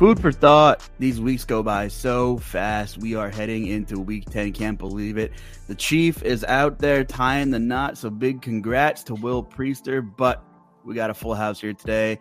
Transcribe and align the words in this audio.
Food 0.00 0.18
for 0.18 0.32
thought. 0.32 0.88
These 0.98 1.20
weeks 1.20 1.44
go 1.44 1.62
by 1.62 1.88
so 1.88 2.38
fast. 2.38 2.96
We 2.96 3.16
are 3.16 3.28
heading 3.28 3.66
into 3.66 4.00
week 4.00 4.24
10. 4.30 4.54
Can't 4.54 4.78
believe 4.78 5.18
it. 5.18 5.30
The 5.68 5.74
Chief 5.74 6.22
is 6.22 6.42
out 6.44 6.78
there 6.78 7.04
tying 7.04 7.50
the 7.50 7.58
knot. 7.58 7.98
So 7.98 8.08
big 8.08 8.40
congrats 8.40 9.02
to 9.02 9.14
Will 9.14 9.44
Priester. 9.44 10.00
But 10.16 10.42
we 10.86 10.94
got 10.94 11.10
a 11.10 11.14
full 11.14 11.34
house 11.34 11.60
here 11.60 11.74
today. 11.74 12.18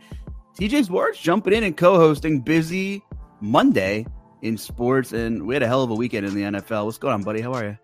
TJ 0.60 0.84
Sports 0.88 1.20
jumping 1.20 1.54
in 1.54 1.64
and 1.64 1.78
co 1.78 1.96
hosting. 1.96 2.42
Busy 2.42 3.02
Monday 3.40 4.06
in 4.42 4.58
sports. 4.58 5.14
And 5.14 5.48
we 5.48 5.56
had 5.56 5.64
a 5.64 5.68
hell 5.68 5.82
of 5.82 5.90
a 5.90 5.96
weekend 5.96 6.26
in 6.26 6.36
the 6.36 6.60
NFL. 6.60 6.84
What's 6.84 6.98
going 6.98 7.14
on, 7.14 7.24
buddy? 7.24 7.40
How 7.40 7.54
are 7.54 7.64
you? 7.64 7.78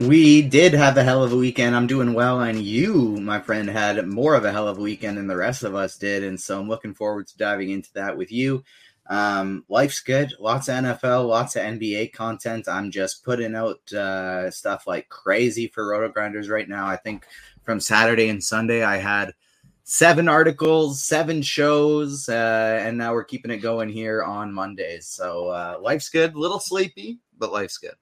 We 0.00 0.40
did 0.40 0.74
have 0.74 0.96
a 0.96 1.02
hell 1.02 1.24
of 1.24 1.32
a 1.32 1.36
weekend. 1.36 1.76
I'm 1.76 1.86
doing 1.86 2.14
well, 2.14 2.40
and 2.40 2.58
you, 2.58 3.18
my 3.20 3.38
friend, 3.38 3.68
had 3.68 4.06
more 4.06 4.34
of 4.34 4.46
a 4.46 4.50
hell 4.52 4.66
of 4.66 4.78
a 4.78 4.80
weekend 4.80 5.18
than 5.18 5.26
the 5.26 5.36
rest 5.36 5.62
of 5.62 5.74
us 5.74 5.98
did. 5.98 6.24
And 6.24 6.40
so 6.40 6.58
I'm 6.58 6.68
looking 6.68 6.94
forward 6.94 7.26
to 7.28 7.36
diving 7.36 7.68
into 7.68 7.90
that 7.94 8.16
with 8.16 8.32
you. 8.32 8.64
Um, 9.10 9.64
life's 9.68 10.00
good. 10.00 10.32
Lots 10.38 10.68
of 10.68 10.76
NFL, 10.76 11.26
lots 11.26 11.56
of 11.56 11.62
NBA 11.62 12.12
content. 12.12 12.68
I'm 12.68 12.92
just 12.92 13.24
putting 13.24 13.56
out 13.56 13.92
uh, 13.92 14.52
stuff 14.52 14.86
like 14.86 15.08
crazy 15.08 15.66
for 15.66 15.84
RotoGrinders 15.84 16.48
right 16.48 16.68
now. 16.68 16.86
I 16.86 16.96
think 16.96 17.26
from 17.64 17.80
Saturday 17.80 18.28
and 18.28 18.42
Sunday, 18.42 18.84
I 18.84 18.98
had 18.98 19.34
seven 19.82 20.28
articles, 20.28 21.02
seven 21.02 21.42
shows, 21.42 22.28
uh, 22.28 22.80
and 22.82 22.96
now 22.96 23.12
we're 23.12 23.24
keeping 23.24 23.50
it 23.50 23.58
going 23.58 23.88
here 23.88 24.22
on 24.22 24.54
Mondays. 24.54 25.08
So 25.08 25.48
uh, 25.48 25.78
life's 25.82 26.08
good. 26.08 26.34
A 26.34 26.38
little 26.38 26.60
sleepy, 26.60 27.18
but 27.36 27.52
life's 27.52 27.78
good. 27.78 27.94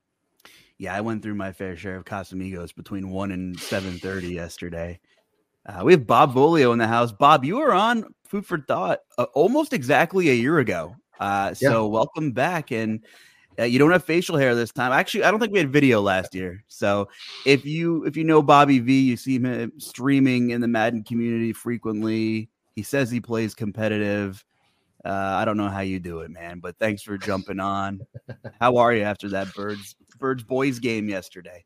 Yeah, 0.76 0.94
I 0.94 1.00
went 1.00 1.22
through 1.22 1.36
my 1.36 1.52
fair 1.52 1.74
share 1.74 1.96
of 1.96 2.04
Casamigos 2.04 2.74
between 2.74 3.08
one 3.08 3.32
and 3.32 3.58
seven 3.58 3.98
thirty 3.98 4.34
yesterday. 4.34 5.00
Uh, 5.64 5.82
we 5.84 5.92
have 5.92 6.06
Bob 6.06 6.34
Volio 6.34 6.72
in 6.72 6.78
the 6.78 6.86
house. 6.86 7.12
Bob, 7.12 7.44
you 7.44 7.56
were 7.56 7.72
on 7.72 8.14
Food 8.28 8.46
for 8.46 8.58
Thought 8.58 9.00
uh, 9.16 9.26
almost 9.34 9.72
exactly 9.72 10.28
a 10.30 10.34
year 10.34 10.58
ago. 10.58 10.94
Uh, 11.18 11.54
so 11.54 11.84
yeah. 11.84 11.90
welcome 11.90 12.32
back. 12.32 12.70
And 12.70 13.04
uh, 13.58 13.64
you 13.64 13.78
don't 13.78 13.90
have 13.90 14.04
facial 14.04 14.36
hair 14.36 14.54
this 14.54 14.70
time. 14.70 14.92
Actually, 14.92 15.24
I 15.24 15.30
don't 15.30 15.40
think 15.40 15.52
we 15.52 15.58
had 15.58 15.72
video 15.72 16.00
last 16.00 16.34
year. 16.34 16.62
So 16.68 17.08
if 17.44 17.64
you 17.64 18.04
if 18.04 18.16
you 18.16 18.24
know 18.24 18.40
Bobby 18.40 18.78
V, 18.78 19.00
you 19.00 19.16
see 19.16 19.38
him 19.38 19.72
streaming 19.78 20.50
in 20.50 20.60
the 20.60 20.68
Madden 20.68 21.02
community 21.02 21.52
frequently. 21.52 22.48
He 22.76 22.82
says 22.82 23.10
he 23.10 23.20
plays 23.20 23.54
competitive. 23.54 24.44
Uh, 25.04 25.10
I 25.10 25.44
don't 25.44 25.56
know 25.56 25.68
how 25.68 25.80
you 25.80 25.98
do 25.98 26.20
it, 26.20 26.30
man, 26.30 26.60
but 26.60 26.78
thanks 26.78 27.02
for 27.02 27.16
jumping 27.18 27.60
on. 27.60 28.00
How 28.60 28.76
are 28.76 28.92
you 28.92 29.02
after 29.02 29.28
that 29.30 29.52
birds 29.54 29.96
birds 30.18 30.42
boys 30.42 30.78
game 30.78 31.08
yesterday? 31.08 31.64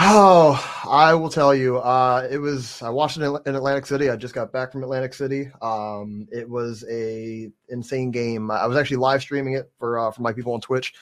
Oh, 0.00 0.60
I 0.90 1.14
will 1.14 1.30
tell 1.30 1.54
you. 1.54 1.78
Uh, 1.78 2.26
it 2.28 2.38
was 2.38 2.82
I 2.82 2.90
watched 2.90 3.16
it 3.16 3.22
in 3.22 3.54
Atlantic 3.54 3.86
City. 3.86 4.10
I 4.10 4.16
just 4.16 4.34
got 4.34 4.52
back 4.52 4.72
from 4.72 4.82
Atlantic 4.82 5.14
City. 5.14 5.50
Um, 5.62 6.26
it 6.32 6.48
was 6.48 6.84
a 6.90 7.50
insane 7.68 8.10
game. 8.10 8.50
I 8.50 8.66
was 8.66 8.76
actually 8.76 8.96
live 8.96 9.22
streaming 9.22 9.54
it 9.54 9.70
for 9.78 9.98
uh, 9.98 10.10
for 10.10 10.22
my 10.22 10.32
people 10.32 10.52
on 10.52 10.60
Twitch 10.60 10.94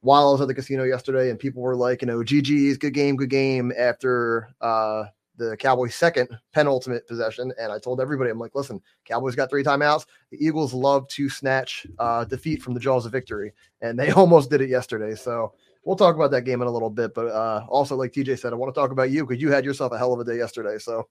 while 0.00 0.28
I 0.28 0.32
was 0.32 0.40
at 0.40 0.48
the 0.48 0.54
casino 0.54 0.82
yesterday, 0.82 1.30
and 1.30 1.38
people 1.38 1.62
were 1.62 1.76
like, 1.76 2.02
you 2.02 2.06
know, 2.06 2.18
GG's, 2.18 2.78
good 2.78 2.94
game, 2.94 3.14
good 3.14 3.30
game. 3.30 3.72
After 3.78 4.48
uh, 4.60 5.04
the 5.36 5.56
Cowboys' 5.56 5.94
second 5.94 6.28
penultimate 6.52 7.06
possession, 7.06 7.52
and 7.60 7.72
I 7.72 7.78
told 7.78 8.00
everybody, 8.00 8.30
I'm 8.30 8.40
like, 8.40 8.56
listen, 8.56 8.82
Cowboys 9.04 9.36
got 9.36 9.50
three 9.50 9.62
timeouts. 9.62 10.06
The 10.32 10.44
Eagles 10.44 10.74
love 10.74 11.06
to 11.08 11.28
snatch 11.28 11.86
uh, 12.00 12.24
defeat 12.24 12.60
from 12.60 12.74
the 12.74 12.80
jaws 12.80 13.06
of 13.06 13.12
victory, 13.12 13.52
and 13.80 13.96
they 13.96 14.10
almost 14.12 14.50
did 14.50 14.60
it 14.60 14.68
yesterday. 14.68 15.14
So 15.14 15.54
we'll 15.84 15.96
talk 15.96 16.14
about 16.14 16.30
that 16.30 16.42
game 16.42 16.62
in 16.62 16.68
a 16.68 16.70
little 16.70 16.90
bit. 16.90 17.14
But 17.14 17.28
uh, 17.28 17.64
also, 17.68 17.96
like 17.96 18.12
TJ 18.12 18.38
said, 18.38 18.52
I 18.52 18.56
want 18.56 18.74
to 18.74 18.80
talk 18.80 18.90
about 18.90 19.10
you 19.10 19.26
because 19.26 19.42
you 19.42 19.50
had 19.50 19.64
yourself 19.64 19.92
a 19.92 19.98
hell 19.98 20.12
of 20.12 20.20
a 20.20 20.24
day 20.24 20.36
yesterday. 20.36 20.78
So, 20.78 21.08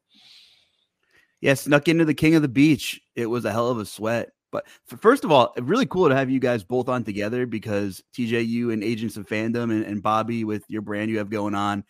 yeah, 1.41 1.53
snuck 1.56 1.88
into 1.88 2.06
the 2.06 2.13
King 2.13 2.35
of 2.35 2.41
the 2.41 2.47
Beach. 2.47 3.01
It 3.15 3.25
was 3.25 3.45
a 3.45 3.51
hell 3.51 3.69
of 3.69 3.79
a 3.79 3.85
sweat. 3.85 4.29
But 4.51 4.68
first 4.85 5.23
of 5.23 5.31
all, 5.31 5.53
really 5.57 5.85
cool 5.85 6.09
to 6.09 6.15
have 6.15 6.29
you 6.29 6.39
guys 6.39 6.63
both 6.63 6.89
on 6.89 7.03
together 7.03 7.45
because 7.45 8.03
TJ, 8.13 8.47
you 8.47 8.71
and 8.71 8.83
Agents 8.83 9.15
of 9.15 9.27
Fandom, 9.27 9.71
and, 9.71 9.85
and 9.85 10.03
Bobby 10.03 10.44
with 10.44 10.63
your 10.68 10.81
brand 10.81 11.09
you 11.09 11.19
have 11.19 11.29
going 11.29 11.56
on. 11.56 11.85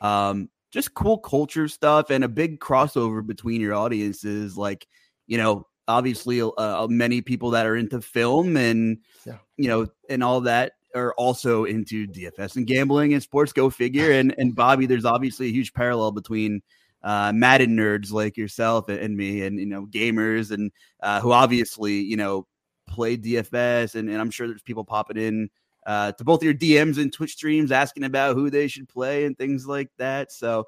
Um, 0.00 0.48
just 0.72 0.94
cool 0.94 1.18
culture 1.18 1.68
stuff 1.68 2.10
and 2.10 2.24
a 2.24 2.28
big 2.28 2.58
crossover 2.58 3.24
between 3.26 3.60
your 3.60 3.74
audiences. 3.74 4.56
Like, 4.56 4.86
you 5.26 5.36
know, 5.36 5.66
obviously, 5.88 6.40
uh, 6.40 6.48
uh 6.56 6.86
many 6.88 7.20
people 7.20 7.50
that 7.50 7.66
are 7.66 7.76
into 7.76 8.00
film 8.00 8.56
and, 8.56 8.98
yeah. 9.26 9.38
you 9.58 9.68
know, 9.68 9.86
and 10.08 10.24
all 10.24 10.40
that 10.42 10.72
are 10.96 11.14
also 11.14 11.64
into 11.64 12.06
DFS 12.06 12.56
and 12.56 12.66
gambling 12.66 13.12
and 13.12 13.22
sports. 13.22 13.52
Go 13.52 13.70
figure. 13.70 14.12
And 14.12 14.34
and 14.38 14.54
Bobby, 14.54 14.86
there's 14.86 15.04
obviously 15.04 15.46
a 15.46 15.52
huge 15.52 15.72
parallel 15.72 16.12
between 16.12 16.62
uh, 17.02 17.32
Madden 17.32 17.76
nerds 17.76 18.10
like 18.10 18.36
yourself 18.36 18.88
and, 18.88 18.98
and, 18.98 19.16
me, 19.16 19.42
and 19.42 19.60
you 19.60 19.66
know, 19.66 19.86
gamers, 19.86 20.50
and 20.50 20.72
uh, 21.02 21.20
who 21.20 21.32
obviously 21.32 21.94
you 21.94 22.16
know 22.16 22.46
play 22.88 23.16
DFS, 23.16 23.94
and, 23.94 24.08
and 24.08 24.20
I'm 24.20 24.30
sure 24.30 24.48
there's 24.48 24.62
people 24.62 24.84
popping 24.84 25.16
in 25.16 25.50
uh, 25.86 26.12
to 26.12 26.24
both 26.24 26.42
your 26.42 26.54
DMs 26.54 26.98
and 26.98 27.12
Twitch 27.12 27.32
streams 27.32 27.70
asking 27.70 28.04
about 28.04 28.34
who 28.34 28.50
they 28.50 28.66
should 28.66 28.88
play 28.88 29.24
and 29.24 29.38
things 29.38 29.66
like 29.66 29.90
that. 29.98 30.32
So 30.32 30.66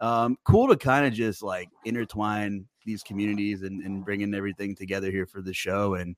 um, 0.00 0.36
cool 0.44 0.68
to 0.68 0.76
kind 0.76 1.06
of 1.06 1.12
just 1.12 1.42
like 1.42 1.68
intertwine 1.84 2.66
these 2.84 3.02
communities 3.02 3.62
and, 3.62 3.82
and 3.82 4.04
bringing 4.04 4.34
everything 4.34 4.74
together 4.74 5.10
here 5.10 5.26
for 5.26 5.42
the 5.42 5.54
show. 5.54 5.94
And 5.94 6.16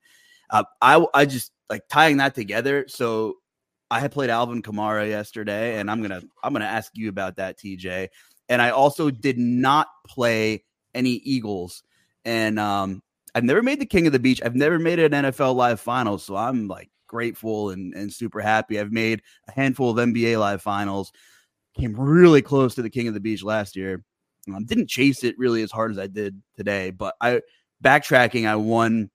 uh, 0.51 0.65
I 0.83 1.05
I 1.15 1.27
just 1.27 1.53
like 1.69 1.87
tying 1.89 2.19
that 2.19 2.35
together. 2.35 2.87
So 2.89 3.37
I 3.91 4.01
had 4.01 4.13
played 4.13 4.31
Alvin 4.31 4.63
Kamara 4.63 5.09
yesterday, 5.09 5.79
and 5.79 5.91
I'm 5.91 6.03
gonna 6.03 6.23
I'm 6.43 6.53
gonna 6.53 6.65
ask 6.65 6.93
you 6.95 7.09
about 7.09 7.37
that, 7.37 7.59
TJ. 7.59 8.09
And 8.49 8.61
I 8.61 8.71
also 8.71 9.11
did 9.11 9.39
not 9.39 9.89
play 10.07 10.65
any 10.95 11.13
Eagles, 11.25 11.83
and 12.25 12.59
um, 12.59 13.03
I've 13.35 13.45
never 13.45 13.63
made 13.63 13.81
the 13.81 13.87
King 13.87 14.07
of 14.07 14.13
the 14.13 14.19
Beach. 14.19 14.41
I've 14.45 14.57
never 14.57 14.79
made 14.79 14.99
an 14.99 15.13
NFL 15.13 15.55
Live 15.55 15.81
Finals, 15.81 16.25
so 16.25 16.37
I'm 16.37 16.69
like 16.69 16.91
grateful 17.07 17.71
and, 17.71 17.95
and 17.95 18.13
super 18.13 18.41
happy. 18.41 18.79
I've 18.79 18.93
made 18.93 19.23
a 19.49 19.53
handful 19.53 19.91
of 19.91 19.97
NBA 19.97 20.39
Live 20.39 20.63
Finals, 20.63 21.13
came 21.77 21.95
really 21.95 22.43
close 22.43 22.75
to 22.77 22.83
the 22.83 22.91
King 22.91 23.09
of 23.09 23.15
the 23.15 23.21
Beach 23.21 23.43
last 23.43 23.77
year. 23.77 24.05
Um, 24.49 24.65
didn't 24.65 24.89
chase 24.89 25.23
it 25.23 25.39
really 25.39 25.63
as 25.63 25.71
hard 25.71 25.91
as 25.91 25.99
I 25.99 26.07
did 26.07 26.41
today, 26.57 26.91
but 26.91 27.15
I 27.21 27.43
backtracking, 27.83 28.49
I 28.49 28.57
won. 28.57 29.11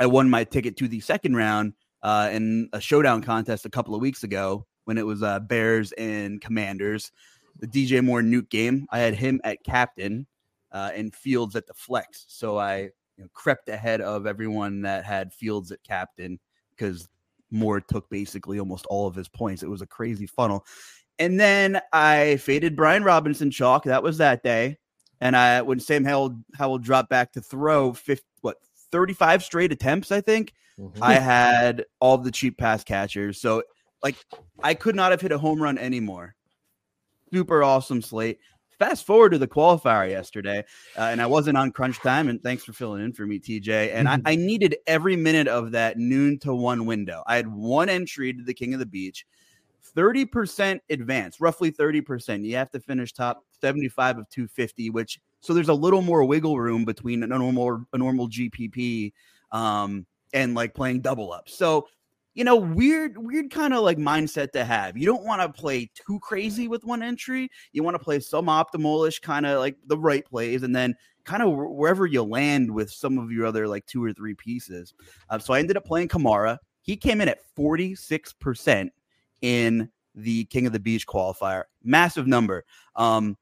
I 0.00 0.06
won 0.06 0.30
my 0.30 0.44
ticket 0.44 0.76
to 0.76 0.86
the 0.86 1.00
second 1.00 1.34
round 1.34 1.72
uh, 2.02 2.28
in 2.32 2.68
a 2.72 2.80
showdown 2.80 3.22
contest 3.22 3.66
a 3.66 3.70
couple 3.70 3.94
of 3.94 4.00
weeks 4.00 4.22
ago 4.24 4.66
when 4.84 4.98
it 4.98 5.06
was 5.06 5.22
uh, 5.22 5.40
Bears 5.40 5.92
and 5.92 6.40
Commanders. 6.40 7.12
The 7.60 7.66
DJ 7.66 8.04
Moore 8.04 8.22
Nuke 8.22 8.50
game. 8.50 8.86
I 8.90 9.00
had 9.00 9.14
him 9.14 9.40
at 9.42 9.64
captain 9.64 10.26
uh, 10.70 10.90
and 10.94 11.14
Fields 11.14 11.56
at 11.56 11.66
the 11.66 11.74
flex, 11.74 12.24
so 12.28 12.56
I 12.56 12.90
you 13.16 13.24
know, 13.24 13.28
crept 13.34 13.68
ahead 13.68 14.00
of 14.00 14.26
everyone 14.26 14.82
that 14.82 15.04
had 15.04 15.32
Fields 15.32 15.72
at 15.72 15.82
captain 15.82 16.38
because 16.70 17.08
Moore 17.50 17.80
took 17.80 18.08
basically 18.10 18.60
almost 18.60 18.86
all 18.86 19.06
of 19.06 19.14
his 19.14 19.28
points. 19.28 19.62
It 19.62 19.70
was 19.70 19.82
a 19.82 19.86
crazy 19.86 20.26
funnel. 20.26 20.64
And 21.18 21.38
then 21.40 21.80
I 21.92 22.36
faded 22.36 22.76
Brian 22.76 23.02
Robinson 23.02 23.50
chalk. 23.50 23.84
That 23.84 24.02
was 24.02 24.18
that 24.18 24.42
day. 24.42 24.78
And 25.20 25.36
I 25.36 25.62
when 25.62 25.80
Sam 25.80 26.04
Howell, 26.04 26.38
Howell 26.56 26.78
dropped 26.78 27.10
back 27.10 27.32
to 27.32 27.40
throw 27.40 27.92
50, 27.92 28.24
what 28.40 28.58
35 28.92 29.42
straight 29.42 29.72
attempts, 29.72 30.12
I 30.12 30.20
think. 30.20 30.54
Mm-hmm. 30.78 31.02
I 31.02 31.14
had 31.14 31.84
all 32.00 32.18
the 32.18 32.30
cheap 32.30 32.58
pass 32.58 32.84
catchers. 32.84 33.40
So 33.40 33.62
like 34.02 34.16
I 34.62 34.74
could 34.74 34.94
not 34.94 35.10
have 35.10 35.20
hit 35.20 35.32
a 35.32 35.38
home 35.38 35.62
run 35.62 35.78
anymore. 35.78 36.34
Super 37.32 37.62
awesome 37.62 38.00
slate 38.00 38.38
fast 38.78 39.04
forward 39.04 39.30
to 39.30 39.38
the 39.38 39.48
qualifier 39.48 40.08
yesterday, 40.08 40.64
uh, 40.96 41.02
and 41.02 41.20
I 41.20 41.26
wasn't 41.26 41.58
on 41.58 41.72
crunch 41.72 41.98
time. 41.98 42.28
And 42.28 42.42
thanks 42.42 42.64
for 42.64 42.72
filling 42.72 43.04
in 43.04 43.12
for 43.12 43.26
me, 43.26 43.38
TJ. 43.38 43.92
And 43.92 44.08
I, 44.08 44.20
I, 44.24 44.36
needed 44.36 44.76
every 44.86 45.16
minute 45.16 45.48
of 45.48 45.72
that 45.72 45.98
noon 45.98 46.38
to 46.40 46.54
one 46.54 46.86
window. 46.86 47.22
I 47.26 47.36
had 47.36 47.48
one 47.48 47.88
entry 47.88 48.32
to 48.32 48.42
the 48.42 48.54
King 48.54 48.74
of 48.74 48.80
the 48.80 48.86
Beach, 48.86 49.26
30% 49.96 50.80
advance, 50.90 51.40
roughly 51.40 51.72
30%. 51.72 52.44
You 52.44 52.56
have 52.56 52.70
to 52.70 52.80
finish 52.80 53.12
top 53.12 53.44
75 53.60 54.18
of 54.18 54.28
250, 54.30 54.90
which 54.90 55.20
so 55.40 55.54
there's 55.54 55.68
a 55.68 55.74
little 55.74 56.02
more 56.02 56.24
wiggle 56.24 56.58
room 56.58 56.84
between 56.84 57.22
a 57.22 57.26
normal 57.26 57.84
a 57.92 57.98
normal 57.98 58.28
GPP 58.28 59.12
um, 59.52 60.06
and 60.32 60.54
like 60.54 60.74
playing 60.74 61.00
double 61.00 61.32
up. 61.32 61.48
So 61.48 61.88
you 62.34 62.44
know, 62.44 62.54
weird, 62.54 63.18
weird 63.18 63.50
kind 63.50 63.74
of 63.74 63.80
like 63.80 63.98
mindset 63.98 64.52
to 64.52 64.64
have. 64.64 64.96
You 64.96 65.06
don't 65.06 65.24
want 65.24 65.42
to 65.42 65.60
play 65.60 65.90
too 66.06 66.20
crazy 66.20 66.68
with 66.68 66.84
one 66.84 67.02
entry. 67.02 67.50
You 67.72 67.82
want 67.82 67.96
to 67.96 67.98
play 67.98 68.20
some 68.20 68.46
optimalish 68.46 69.20
kind 69.20 69.44
of 69.44 69.58
like 69.58 69.76
the 69.88 69.98
right 69.98 70.24
plays, 70.24 70.62
and 70.62 70.74
then 70.74 70.94
kind 71.24 71.42
of 71.42 71.52
wherever 71.52 72.06
you 72.06 72.22
land 72.22 72.72
with 72.72 72.92
some 72.92 73.18
of 73.18 73.32
your 73.32 73.44
other 73.44 73.66
like 73.66 73.86
two 73.86 74.04
or 74.04 74.12
three 74.12 74.34
pieces. 74.34 74.94
Uh, 75.28 75.40
so 75.40 75.52
I 75.52 75.58
ended 75.58 75.76
up 75.76 75.84
playing 75.84 76.08
Kamara. 76.08 76.58
He 76.80 76.96
came 76.96 77.20
in 77.20 77.28
at 77.28 77.40
46% 77.56 78.88
in 79.42 79.90
the 80.14 80.44
King 80.44 80.66
of 80.66 80.72
the 80.72 80.78
Beach 80.78 81.08
qualifier. 81.08 81.64
Massive 81.82 82.28
number. 82.28 82.64
Um, 82.94 83.36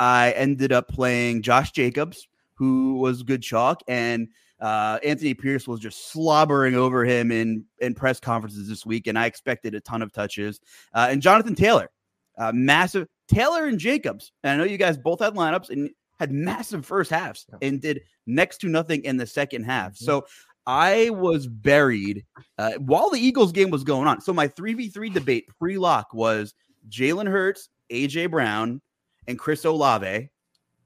I 0.00 0.32
ended 0.32 0.72
up 0.72 0.88
playing 0.88 1.42
Josh 1.42 1.70
Jacobs, 1.70 2.26
who 2.54 2.94
was 2.94 3.22
good 3.22 3.42
chalk, 3.42 3.82
and 3.86 4.28
uh, 4.60 4.98
Anthony 5.02 5.34
Pierce 5.34 5.66
was 5.66 5.80
just 5.80 6.10
slobbering 6.12 6.74
over 6.74 7.04
him 7.04 7.32
in 7.32 7.64
in 7.78 7.94
press 7.94 8.20
conferences 8.20 8.68
this 8.68 8.84
week, 8.84 9.06
and 9.06 9.18
I 9.18 9.26
expected 9.26 9.74
a 9.74 9.80
ton 9.80 10.02
of 10.02 10.12
touches. 10.12 10.60
Uh, 10.94 11.08
and 11.10 11.22
Jonathan 11.22 11.54
Taylor, 11.54 11.90
uh, 12.38 12.52
massive 12.54 13.08
Taylor 13.28 13.66
and 13.66 13.78
Jacobs. 13.78 14.32
And 14.42 14.52
I 14.52 14.56
know 14.56 14.70
you 14.70 14.78
guys 14.78 14.98
both 14.98 15.20
had 15.20 15.34
lineups 15.34 15.70
and 15.70 15.90
had 16.18 16.32
massive 16.32 16.84
first 16.84 17.10
halves 17.10 17.46
and 17.62 17.80
did 17.80 18.02
next 18.26 18.58
to 18.58 18.68
nothing 18.68 19.02
in 19.04 19.16
the 19.16 19.26
second 19.26 19.64
half. 19.64 19.96
So 19.96 20.26
I 20.66 21.10
was 21.10 21.46
buried 21.46 22.26
uh, 22.58 22.72
while 22.74 23.08
the 23.08 23.18
Eagles 23.18 23.52
game 23.52 23.70
was 23.70 23.84
going 23.84 24.06
on. 24.06 24.20
So 24.20 24.32
my 24.32 24.46
three 24.46 24.74
v 24.74 24.88
three 24.88 25.08
debate 25.08 25.46
pre 25.58 25.78
lock 25.78 26.12
was 26.12 26.54
Jalen 26.90 27.28
Hurts, 27.28 27.70
AJ 27.90 28.30
Brown, 28.30 28.82
and 29.26 29.38
Chris 29.38 29.64
Olave, 29.64 30.28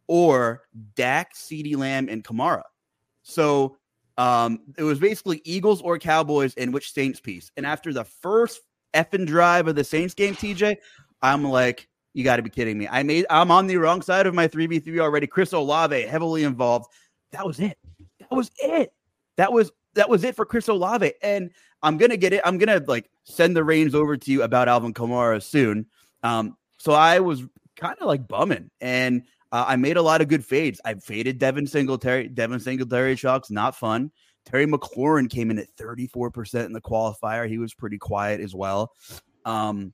or 0.06 0.62
Dak, 0.94 1.35
CeeDee 1.35 1.77
Lamb, 1.77 2.09
and 2.09 2.23
Kamara. 2.23 2.62
So 3.25 3.76
um, 4.17 4.61
it 4.79 4.85
was 4.85 5.00
basically 5.00 5.43
Eagles 5.44 5.82
or 5.82 5.99
Cowboys 5.99 6.55
in 6.55 6.71
which 6.71 6.93
Saints 6.93 7.21
piece. 7.21 7.50
And 7.56 7.67
after 7.67 7.93
the 7.93 8.05
first 8.05 8.61
effing 8.94 9.26
drive 9.26 9.67
of 9.67 9.75
the 9.75 9.82
Saints 9.82 10.15
game, 10.15 10.35
TJ, 10.35 10.76
I'm 11.21 11.43
like, 11.43 11.88
you 12.12 12.23
got 12.23 12.37
to 12.37 12.43
be 12.43 12.50
kidding 12.50 12.79
me. 12.79 12.87
I 12.88 13.03
made 13.03 13.26
I'm 13.29 13.50
on 13.50 13.67
the 13.67 13.76
wrong 13.76 14.00
side 14.00 14.26
of 14.26 14.35
my 14.35 14.47
3v3 14.47 15.00
already. 15.00 15.26
Chris 15.26 15.53
Olave 15.53 16.00
heavily 16.03 16.44
involved. 16.44 16.87
That 17.32 17.44
was 17.44 17.59
it. 17.59 17.76
That 18.21 18.31
was 18.31 18.50
it. 18.62 18.93
That 19.37 19.53
was 19.53 19.73
that 19.94 20.09
was 20.09 20.23
it 20.23 20.37
for 20.37 20.44
Chris 20.44 20.69
Olave. 20.69 21.12
And 21.23 21.50
I'm 21.82 21.99
gonna 21.99 22.17
get 22.17 22.32
it. 22.32 22.41
I'm 22.44 22.56
gonna 22.56 22.82
like 22.87 23.11
send 23.25 23.56
the 23.56 23.65
reins 23.65 23.94
over 23.94 24.17
to 24.17 24.31
you 24.31 24.43
about 24.43 24.69
Alvin 24.69 24.94
Kamara 24.94 25.43
soon. 25.43 25.87
Um, 26.23 26.56
so 26.79 26.93
I 26.93 27.19
was 27.19 27.43
kind 27.77 27.97
of 28.00 28.06
like 28.06 28.29
bumming. 28.29 28.70
And 28.81 29.25
uh, 29.52 29.64
I 29.67 29.76
made 29.76 29.96
a 29.96 30.02
lot 30.02 30.20
of 30.20 30.29
good 30.29 30.44
fades. 30.44 30.81
I 30.85 30.94
faded 30.94 31.38
Devin 31.38 31.67
Singletary. 31.67 32.29
Devin 32.29 32.61
Singletary 32.61 33.17
shocks, 33.17 33.50
not 33.50 33.76
fun. 33.76 34.11
Terry 34.44 34.67
McLaurin 34.67 35.31
came 35.31 35.50
in 35.50 35.58
at 35.58 35.75
34% 35.76 36.67
in 36.67 36.73
the 36.73 36.81
qualifier. 36.81 37.49
He 37.49 37.58
was 37.58 37.73
pretty 37.73 37.99
quiet 37.99 38.41
as 38.41 38.55
well. 38.55 38.93
Um, 39.44 39.93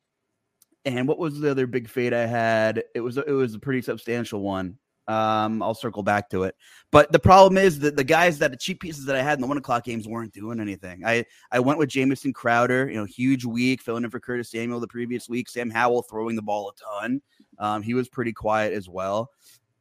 and 0.84 1.06
what 1.06 1.18
was 1.18 1.38
the 1.38 1.50
other 1.50 1.66
big 1.66 1.88
fade 1.88 2.12
I 2.12 2.26
had? 2.26 2.82
It 2.94 3.00
was 3.00 3.16
it 3.18 3.28
was 3.28 3.54
a 3.54 3.58
pretty 3.58 3.82
substantial 3.82 4.40
one. 4.40 4.78
Um, 5.10 5.60
I'll 5.60 5.74
circle 5.74 6.04
back 6.04 6.30
to 6.30 6.44
it. 6.44 6.54
But 6.92 7.10
the 7.10 7.18
problem 7.18 7.58
is 7.58 7.80
that 7.80 7.96
the 7.96 8.04
guys 8.04 8.38
that 8.38 8.52
the 8.52 8.56
cheap 8.56 8.80
pieces 8.80 9.06
that 9.06 9.16
I 9.16 9.22
had 9.22 9.38
in 9.38 9.40
the 9.40 9.48
one 9.48 9.56
o'clock 9.56 9.84
games 9.84 10.06
weren't 10.06 10.32
doing 10.32 10.60
anything. 10.60 11.02
I 11.04 11.24
I 11.50 11.58
went 11.58 11.80
with 11.80 11.88
Jamison 11.88 12.32
Crowder, 12.32 12.88
you 12.88 12.96
know, 12.96 13.06
huge 13.06 13.44
week, 13.44 13.82
filling 13.82 14.04
in 14.04 14.10
for 14.10 14.20
Curtis 14.20 14.50
Samuel 14.50 14.78
the 14.78 14.86
previous 14.86 15.28
week. 15.28 15.48
Sam 15.48 15.68
Howell 15.68 16.02
throwing 16.02 16.36
the 16.36 16.42
ball 16.42 16.70
a 16.70 17.00
ton. 17.02 17.22
Um, 17.58 17.82
he 17.82 17.94
was 17.94 18.08
pretty 18.08 18.32
quiet 18.32 18.72
as 18.72 18.88
well. 18.88 19.30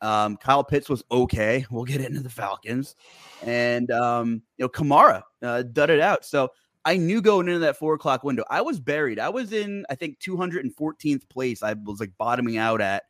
Um, 0.02 0.38
Kyle 0.38 0.64
Pitts 0.64 0.90
was 0.90 1.04
okay. 1.12 1.66
We'll 1.72 1.84
get 1.84 2.02
into 2.02 2.22
the 2.22 2.30
Falcons, 2.30 2.96
and 3.44 3.92
um, 3.92 4.42
you 4.58 4.66
know 4.66 4.70
Kamara 4.70 5.22
uh, 5.44 5.64
it 5.64 6.00
out. 6.00 6.26
So 6.26 6.50
I 6.86 6.98
knew 6.98 7.22
going 7.22 7.48
into 7.48 7.60
that 7.60 7.78
four 7.78 7.94
o'clock 7.94 8.24
window, 8.24 8.46
I 8.50 8.62
was 8.62 8.80
buried. 8.80 9.20
I 9.20 9.30
was 9.30 9.54
in 9.54 9.86
I 9.92 9.96
think 9.96 10.20
214th 10.20 11.30
place. 11.30 11.62
I 11.62 11.74
was 11.74 12.00
like 12.00 12.14
bottoming 12.18 12.58
out 12.58 12.82
at 12.82 13.04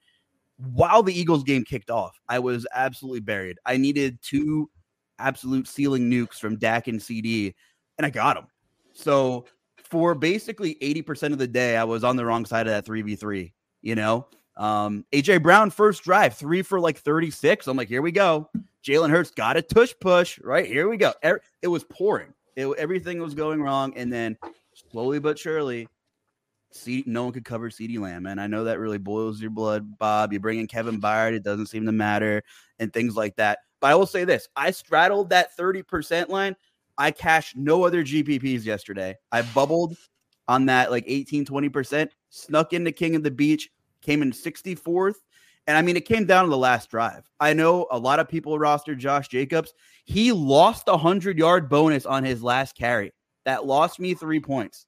while 0.73 1.03
the 1.03 1.17
Eagles 1.17 1.43
game 1.43 1.63
kicked 1.63 1.89
off. 1.89 2.19
I 2.27 2.39
was 2.39 2.67
absolutely 2.73 3.21
buried. 3.21 3.57
I 3.65 3.77
needed 3.77 4.19
two 4.21 4.69
absolute 5.17 5.67
ceiling 5.67 6.09
nukes 6.09 6.35
from 6.35 6.57
Dak 6.57 6.87
and 6.87 6.99
CeeDee, 6.99 7.53
and 7.97 8.05
I 8.05 8.09
got 8.09 8.35
them. 8.35 8.47
So 8.93 9.45
for 9.83 10.15
basically 10.15 10.75
80% 10.75 11.31
of 11.31 11.37
the 11.37 11.47
day, 11.47 11.77
I 11.77 11.83
was 11.83 12.03
on 12.03 12.15
the 12.15 12.25
wrong 12.25 12.45
side 12.45 12.67
of 12.67 12.73
that 12.73 12.85
3v3, 12.85 13.51
you 13.81 13.95
know? 13.95 14.27
Um, 14.57 15.05
AJ 15.13 15.41
Brown 15.41 15.69
first 15.69 16.03
drive, 16.03 16.35
three 16.35 16.61
for 16.61 16.79
like 16.79 16.97
36. 16.97 17.67
I'm 17.67 17.77
like, 17.77 17.87
here 17.87 18.01
we 18.01 18.11
go. 18.11 18.49
Jalen 18.83 19.09
Hurts 19.09 19.31
got 19.31 19.57
a 19.57 19.61
tush 19.61 19.93
push. 20.01 20.39
Right 20.41 20.65
here 20.65 20.89
we 20.89 20.97
go. 20.97 21.13
It 21.61 21.67
was 21.67 21.83
pouring. 21.85 22.33
It, 22.55 22.67
everything 22.77 23.21
was 23.21 23.33
going 23.33 23.61
wrong, 23.61 23.93
and 23.95 24.11
then 24.11 24.37
slowly 24.91 25.19
but 25.19 25.39
surely, 25.39 25.87
C, 26.71 27.03
no 27.07 27.23
one 27.23 27.33
could 27.33 27.45
cover 27.45 27.69
CeeDee 27.69 27.99
Lamb. 27.99 28.25
And 28.25 28.39
I 28.39 28.47
know 28.47 28.65
that 28.65 28.79
really 28.79 28.97
boils 28.97 29.41
your 29.41 29.51
blood, 29.51 29.97
Bob. 29.97 30.33
You 30.33 30.39
bring 30.39 30.59
in 30.59 30.67
Kevin 30.67 31.01
Byard, 31.01 31.33
it 31.33 31.43
doesn't 31.43 31.67
seem 31.67 31.85
to 31.85 31.91
matter, 31.91 32.43
and 32.77 32.93
things 32.93 33.15
like 33.15 33.35
that. 33.37 33.59
But 33.79 33.91
I 33.91 33.95
will 33.95 34.05
say 34.05 34.23
this 34.23 34.47
I 34.55 34.71
straddled 34.71 35.29
that 35.29 35.55
30% 35.57 36.29
line. 36.29 36.55
I 36.97 37.11
cashed 37.11 37.55
no 37.55 37.85
other 37.85 38.03
GPPs 38.03 38.65
yesterday. 38.65 39.15
I 39.31 39.41
bubbled 39.41 39.97
on 40.47 40.65
that 40.65 40.91
like 40.91 41.05
18, 41.07 41.45
20%, 41.45 42.09
snuck 42.29 42.73
into 42.73 42.91
King 42.91 43.15
of 43.15 43.23
the 43.23 43.31
Beach, 43.31 43.69
came 44.01 44.21
in 44.21 44.31
64th. 44.31 45.15
And 45.67 45.77
I 45.77 45.83
mean, 45.83 45.95
it 45.95 46.05
came 46.05 46.25
down 46.25 46.45
to 46.45 46.49
the 46.49 46.57
last 46.57 46.89
drive. 46.89 47.29
I 47.39 47.53
know 47.53 47.85
a 47.91 47.99
lot 47.99 48.19
of 48.19 48.27
people 48.27 48.57
rostered 48.57 48.97
Josh 48.97 49.27
Jacobs. 49.27 49.73
He 50.05 50.31
lost 50.31 50.87
a 50.87 50.93
100 50.93 51.37
yard 51.37 51.69
bonus 51.69 52.07
on 52.07 52.23
his 52.23 52.41
last 52.41 52.75
carry. 52.75 53.13
That 53.45 53.65
lost 53.65 53.99
me 53.99 54.15
three 54.15 54.39
points. 54.39 54.87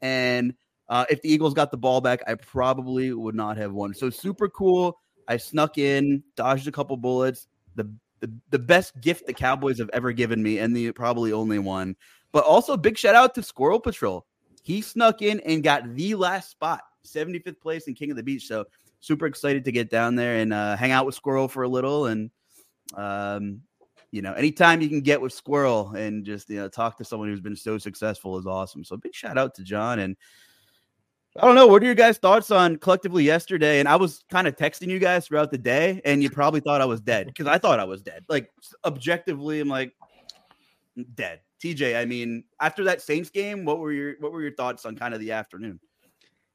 And 0.00 0.54
uh, 0.88 1.04
if 1.10 1.20
the 1.22 1.32
Eagles 1.32 1.54
got 1.54 1.70
the 1.70 1.76
ball 1.76 2.00
back, 2.00 2.22
I 2.26 2.34
probably 2.34 3.12
would 3.12 3.34
not 3.34 3.56
have 3.56 3.72
won. 3.72 3.94
So 3.94 4.10
super 4.10 4.48
cool. 4.48 4.98
I 5.26 5.36
snuck 5.36 5.76
in, 5.76 6.22
dodged 6.36 6.66
a 6.66 6.72
couple 6.72 6.96
bullets. 6.96 7.46
The, 7.74 7.92
the 8.20 8.32
the 8.50 8.58
best 8.58 8.98
gift 9.00 9.26
the 9.26 9.34
Cowboys 9.34 9.78
have 9.78 9.90
ever 9.92 10.12
given 10.12 10.42
me, 10.42 10.58
and 10.58 10.74
the 10.74 10.90
probably 10.92 11.32
only 11.32 11.58
one. 11.58 11.94
But 12.32 12.44
also 12.44 12.76
big 12.76 12.96
shout 12.96 13.14
out 13.14 13.34
to 13.34 13.42
Squirrel 13.42 13.80
Patrol. 13.80 14.26
He 14.62 14.80
snuck 14.80 15.22
in 15.22 15.40
and 15.40 15.62
got 15.62 15.94
the 15.94 16.14
last 16.14 16.50
spot, 16.50 16.82
75th 17.04 17.60
place 17.60 17.86
in 17.86 17.94
King 17.94 18.10
of 18.10 18.16
the 18.16 18.22
Beach. 18.22 18.46
So 18.46 18.64
super 19.00 19.26
excited 19.26 19.64
to 19.64 19.72
get 19.72 19.90
down 19.90 20.14
there 20.14 20.36
and 20.36 20.52
uh, 20.52 20.76
hang 20.76 20.90
out 20.90 21.06
with 21.06 21.14
Squirrel 21.14 21.48
for 21.48 21.62
a 21.62 21.68
little. 21.68 22.06
And 22.06 22.30
um, 22.96 23.60
you 24.10 24.22
know, 24.22 24.32
anytime 24.32 24.80
you 24.80 24.88
can 24.88 25.02
get 25.02 25.20
with 25.20 25.32
Squirrel 25.32 25.90
and 25.90 26.24
just 26.24 26.48
you 26.48 26.56
know 26.56 26.68
talk 26.68 26.96
to 26.98 27.04
someone 27.04 27.28
who's 27.28 27.40
been 27.40 27.56
so 27.56 27.76
successful 27.76 28.38
is 28.38 28.46
awesome. 28.46 28.84
So 28.84 28.96
big 28.96 29.14
shout 29.14 29.36
out 29.36 29.54
to 29.56 29.62
John 29.62 29.98
and 29.98 30.16
I 31.38 31.46
don't 31.46 31.54
know. 31.54 31.68
What 31.68 31.82
are 31.82 31.86
your 31.86 31.94
guys' 31.94 32.18
thoughts 32.18 32.50
on 32.50 32.76
collectively 32.76 33.22
yesterday? 33.22 33.78
And 33.78 33.88
I 33.88 33.94
was 33.94 34.24
kind 34.28 34.48
of 34.48 34.56
texting 34.56 34.88
you 34.88 34.98
guys 34.98 35.28
throughout 35.28 35.52
the 35.52 35.58
day, 35.58 36.00
and 36.04 36.20
you 36.20 36.30
probably 36.30 36.58
thought 36.58 36.80
I 36.80 36.84
was 36.84 37.00
dead 37.00 37.28
because 37.28 37.46
I 37.46 37.58
thought 37.58 37.78
I 37.78 37.84
was 37.84 38.02
dead. 38.02 38.24
Like 38.28 38.50
objectively, 38.84 39.60
I'm 39.60 39.68
like 39.68 39.94
dead. 41.14 41.40
TJ, 41.62 41.96
I 41.96 42.04
mean, 42.06 42.42
after 42.60 42.82
that 42.84 43.02
Saints 43.02 43.30
game, 43.30 43.64
what 43.64 43.78
were 43.78 43.92
your 43.92 44.14
what 44.18 44.32
were 44.32 44.42
your 44.42 44.54
thoughts 44.54 44.84
on 44.84 44.96
kind 44.96 45.14
of 45.14 45.20
the 45.20 45.30
afternoon? 45.30 45.78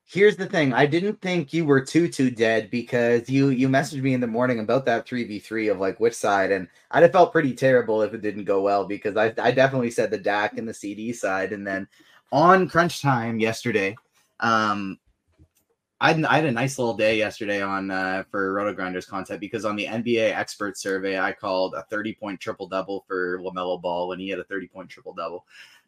Here's 0.06 0.36
the 0.36 0.48
thing. 0.48 0.74
I 0.74 0.86
didn't 0.86 1.22
think 1.22 1.54
you 1.54 1.64
were 1.64 1.80
too 1.80 2.10
too 2.10 2.30
dead 2.30 2.70
because 2.70 3.30
you 3.30 3.50
you 3.50 3.70
messaged 3.70 4.02
me 4.02 4.14
in 4.14 4.20
the 4.20 4.28
morning 4.28 4.60
about 4.60 4.86
that 4.86 5.08
3v3 5.08 5.72
of 5.72 5.80
like 5.80 6.00
which 6.02 6.14
side 6.14 6.52
and 6.52 6.68
I'd 6.92 7.04
have 7.04 7.14
felt 7.14 7.32
pretty 7.32 7.54
terrible 7.54 8.02
if 8.02 8.14
it 8.14 8.22
didn't 8.22 8.44
go 8.44 8.62
well 8.62 8.86
because 8.86 9.16
I 9.16 9.34
I 9.42 9.52
definitely 9.52 9.92
said 9.92 10.12
the 10.12 10.18
Dak 10.18 10.58
and 10.58 10.68
the 10.68 10.74
CeeDee 10.74 11.16
side 11.16 11.54
and 11.54 11.66
then 11.66 11.88
on 12.34 12.68
crunch 12.68 13.02
time 13.02 13.40
yesterday 13.40 13.96
um 14.44 15.00
I 16.04 16.12
had, 16.12 16.46
a 16.46 16.52
nice 16.52 16.78
little 16.78 16.96
day 16.96 17.18
yesterday 17.18 17.62
on 17.62 17.90
uh, 17.90 18.24
for 18.30 18.54
RotoGrinders 18.54 19.08
content 19.08 19.40
because 19.40 19.64
on 19.64 19.78
the 19.78 19.86
NBA 19.86 20.36
expert 20.36 20.78
survey 20.78 21.18
I 21.18 21.32
called 21.32 21.76
a 21.76 21.84
30 21.84 22.14
point 22.16 22.42
triple 22.42 22.68
double 22.68 23.06
for 23.08 23.40
LaMelo 23.40 23.82
Ball 23.82 24.10
when 24.10 24.20
he 24.20 24.28
had 24.28 24.40
a 24.40 24.44
30 24.44 24.68
point 24.68 24.90
triple 24.90 25.14
double. 25.14 25.46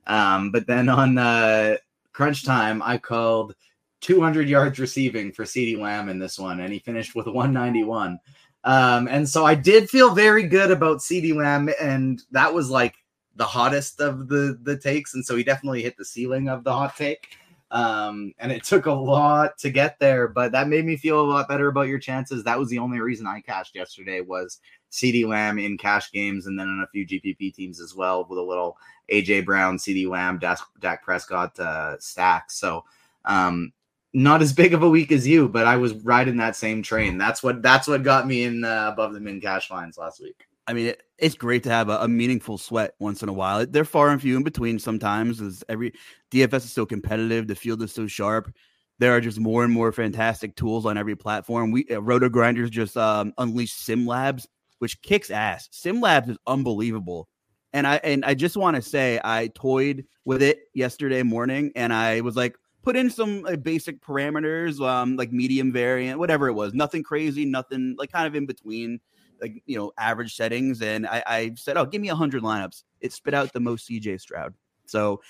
Um, 0.07 0.51
but 0.53 0.67
then 0.67 0.88
on 0.88 1.17
uh, 1.17 1.75
crunch 2.13 2.45
time 2.45 2.81
I 2.81 2.97
called 2.97 3.55
200 4.00 4.47
yards 4.47 4.79
receiving 4.79 5.33
for 5.33 5.43
CeeDee 5.43 5.77
Lamb 5.77 6.07
in 6.07 6.17
this 6.17 6.39
one, 6.39 6.62
and 6.62 6.71
he 6.71 6.79
finished 6.79 7.13
with 7.13 7.27
191. 7.27 8.17
Um, 8.63 9.07
and 9.09 9.27
so 9.27 9.45
I 9.45 9.55
did 9.55 9.89
feel 9.89 10.15
very 10.15 10.43
good 10.43 10.71
about 10.71 11.00
CeeDee 11.00 11.35
Lamb, 11.35 11.69
and 11.81 12.21
that 12.31 12.53
was 12.53 12.69
like 12.69 12.95
the 13.35 13.43
hottest 13.43 14.00
of 14.00 14.29
the 14.29 14.57
the 14.63 14.77
takes, 14.77 15.13
and 15.13 15.25
so 15.25 15.35
he 15.35 15.43
definitely 15.43 15.81
hit 15.81 15.97
the 15.97 16.05
ceiling 16.05 16.47
of 16.47 16.63
the 16.63 16.71
hot 16.71 16.95
take. 16.95 17.35
Um, 17.72 18.34
and 18.38 18.51
it 18.51 18.63
took 18.63 18.86
a 18.86 18.91
lot 18.91 19.57
to 19.60 19.69
get 19.69 20.00
there, 20.00 20.27
but 20.27 20.51
that 20.51 20.67
made 20.67 20.86
me 20.86 20.98
feel 20.98 21.19
a 21.19 21.25
lot 21.25 21.48
better 21.48 21.67
about 21.67 21.88
your 21.88 22.00
chances. 22.00 22.43
That 22.43 22.60
was 22.60 22.69
the 22.69 22.79
only 22.79 23.00
reason 23.00 23.25
I 23.25 23.41
cashed 23.41 23.75
yesterday 23.75 24.22
was 24.22 24.60
CeeDee 24.91 25.27
Lamb 25.27 25.57
in 25.57 25.77
cash 25.77 26.12
games, 26.12 26.45
and 26.45 26.57
then 26.57 26.67
in 26.67 26.81
a 26.84 26.88
few 26.88 27.05
GPP 27.05 27.53
teams 27.53 27.81
as 27.81 27.95
well 27.95 28.25
with 28.29 28.39
a 28.39 28.43
little 28.43 28.77
AJ 29.12 29.45
Brown, 29.45 29.77
CeeDee 29.77 30.07
Lamb, 30.07 30.39
Dak 30.39 31.03
Prescott 31.03 31.60
uh, 31.60 31.98
stack. 32.00 32.51
So 32.51 32.86
um, 33.25 33.74
not 34.13 34.41
as 34.41 34.53
big 34.53 34.74
of 34.74 34.84
a 34.84 34.89
week 34.89 35.12
as 35.12 35.27
you, 35.27 35.50
but 35.50 35.67
I 35.67 35.75
was 35.75 35.93
riding 35.93 36.38
that 36.38 36.55
same 36.55 36.81
train. 36.81 37.17
That's 37.17 37.43
what 37.43 37.62
that's 37.62 37.88
what 37.88 38.03
got 38.03 38.27
me 38.27 38.43
in 38.43 38.63
uh, 38.63 38.89
above 38.93 39.13
the 39.13 39.19
min 39.19 39.41
cash 39.41 39.69
lines 39.69 39.98
last 39.98 40.22
week. 40.22 40.48
I 40.67 40.74
mean, 40.74 40.88
it, 40.88 41.03
it's 41.17 41.36
great 41.36 41.63
to 41.63 41.69
have 41.69 41.89
a, 41.89 41.98
a, 42.00 42.07
meaningful 42.07 42.57
sweat 42.57 42.95
once 43.00 43.22
in 43.22 43.29
a 43.29 43.34
while. 43.34 43.65
They're 43.65 43.86
far 43.86 44.10
and 44.10 44.22
few 44.22 44.36
in 44.36 44.43
between 44.43 44.79
sometimes. 44.79 45.41
As 45.41 45.63
every 45.69 45.93
DFS 46.31 46.55
is 46.55 46.74
so 46.74 46.86
competitive, 46.86 47.48
the 47.48 47.55
field 47.55 47.81
is 47.84 47.93
so 47.93 48.07
sharp. 48.07 48.53
There 48.98 49.15
are 49.15 49.22
just 49.22 49.39
more 49.39 49.63
and 49.63 49.74
more 49.74 49.91
fantastic 49.91 50.55
tools 50.55 50.86
on 50.86 50.98
every 50.98 51.15
platform. 51.15 51.72
We 51.72 51.86
uh, 51.91 52.00
RotoGrinders 52.00 52.72
just 52.72 52.98
um, 52.98 53.34
unleashed 53.38 53.77
Sim 53.77 54.07
Labs, 54.07 54.48
which 54.79 55.01
kicks 55.01 55.29
ass. 55.29 55.67
Sim 55.72 56.01
Labs 56.01 56.29
is 56.29 56.38
unbelievable. 56.48 57.27
And 57.74 57.86
I 57.86 57.98
and 57.98 58.24
I 58.24 58.34
just 58.34 58.57
want 58.57 58.75
to 58.75 58.81
say 58.81 59.19
I 59.24 59.51
toyed 59.53 60.05
with 60.24 60.41
it 60.41 60.60
yesterday 60.74 61.24
morning, 61.24 61.72
and 61.75 61.93
I 61.93 62.22
was 62.22 62.36
like, 62.36 62.55
put 62.86 62.95
in 62.95 63.10
some 63.10 63.45
uh, 63.45 63.57
basic 63.57 64.00
parameters, 64.00 64.79
um, 64.79 65.17
like 65.17 65.31
medium 65.31 65.74
variant, 65.74 66.19
whatever 66.19 66.48
it 66.48 66.53
was. 66.53 66.74
Nothing 66.74 67.03
crazy, 67.03 67.43
nothing 67.43 67.95
like 67.98 68.12
kind 68.12 68.27
of 68.27 68.36
in 68.36 68.45
between, 68.45 69.01
like 69.42 69.62
you 69.65 69.77
know, 69.77 69.92
average 69.98 70.36
settings. 70.36 70.82
And 70.82 71.08
I, 71.08 71.24
I 71.25 71.51
said, 71.56 71.77
oh, 71.77 71.86
give 71.86 72.01
me 72.01 72.08
hundred 72.08 72.44
lineups. 72.44 72.84
It 73.01 73.13
spit 73.13 73.34
out 73.34 73.54
the 73.54 73.60
most 73.60 73.89
CJ 73.89 74.20
Stroud. 74.22 74.54
So 74.86 75.22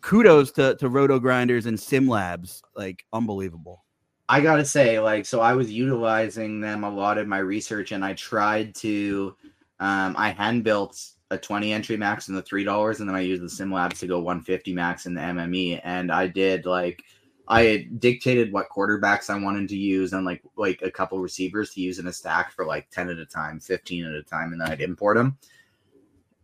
kudos 0.00 0.52
to 0.52 0.76
to 0.76 0.88
RotoGrinders 0.88 1.66
and 1.66 1.78
Sim 1.78 2.08
Labs, 2.08 2.62
like 2.76 3.04
unbelievable. 3.12 3.84
I 4.28 4.40
gotta 4.40 4.64
say, 4.64 4.98
like, 4.98 5.26
so 5.26 5.40
I 5.40 5.52
was 5.52 5.70
utilizing 5.70 6.60
them 6.60 6.84
a 6.84 6.90
lot 6.90 7.18
in 7.18 7.28
my 7.28 7.38
research, 7.38 7.92
and 7.92 8.04
I 8.04 8.14
tried 8.14 8.74
to, 8.76 9.36
um, 9.78 10.14
I 10.16 10.30
hand 10.30 10.64
built 10.64 10.98
a 11.30 11.38
20 11.38 11.72
entry 11.72 11.96
max 11.96 12.28
in 12.28 12.34
the 12.34 12.42
three 12.42 12.64
dollars, 12.64 13.00
and 13.00 13.08
then 13.08 13.16
I 13.16 13.20
used 13.20 13.42
the 13.42 13.48
Sim 13.48 13.72
Labs 13.72 14.00
to 14.00 14.06
go 14.06 14.18
150 14.18 14.72
max 14.74 15.06
in 15.06 15.14
the 15.14 15.20
MME. 15.20 15.80
And 15.82 16.12
I 16.12 16.26
did 16.26 16.66
like 16.66 17.02
I 17.48 17.88
dictated 17.98 18.52
what 18.52 18.68
quarterbacks 18.68 19.28
I 19.28 19.38
wanted 19.38 19.68
to 19.70 19.76
use 19.76 20.12
and 20.12 20.24
like 20.24 20.42
like 20.56 20.80
a 20.82 20.90
couple 20.90 21.18
receivers 21.18 21.70
to 21.74 21.80
use 21.80 21.98
in 21.98 22.06
a 22.06 22.12
stack 22.12 22.52
for 22.52 22.64
like 22.64 22.90
10 22.90 23.08
at 23.10 23.18
a 23.18 23.26
time, 23.26 23.60
15 23.60 24.06
at 24.06 24.14
a 24.14 24.22
time, 24.22 24.52
and 24.52 24.60
then 24.60 24.70
I'd 24.70 24.80
import 24.80 25.16
them. 25.16 25.36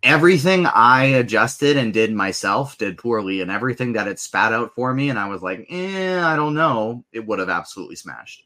Everything 0.03 0.67
I 0.67 1.05
adjusted 1.05 1.77
and 1.77 1.93
did 1.93 2.13
myself 2.13 2.79
did 2.79 2.99
poorly, 2.99 3.41
and 3.41 3.51
everything 3.51 3.95
that 3.95 4.07
it 4.07 4.19
spat 4.19 4.53
out 4.53 4.75
for 4.75 4.95
me, 4.95 5.11
and 5.11 5.19
I 5.19 5.29
was 5.29 5.43
like, 5.43 5.67
eh, 5.71 6.21
I 6.21 6.37
don't 6.37 6.55
know, 6.55 7.05
it 7.13 7.27
would 7.27 7.41
have 7.41 7.49
absolutely 7.49 7.97
smashed. 7.97 8.45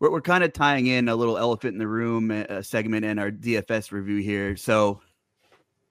We're, 0.00 0.10
we're 0.10 0.20
kind 0.20 0.44
of 0.44 0.52
tying 0.52 0.88
in 0.88 1.08
a 1.08 1.16
little 1.16 1.38
elephant 1.38 1.74
in 1.74 1.78
the 1.78 1.88
room 1.88 2.30
uh, 2.30 2.60
segment 2.60 3.06
in 3.06 3.18
our 3.18 3.30
DFS 3.30 3.90
review 3.90 4.18
here. 4.18 4.56
So 4.56 5.00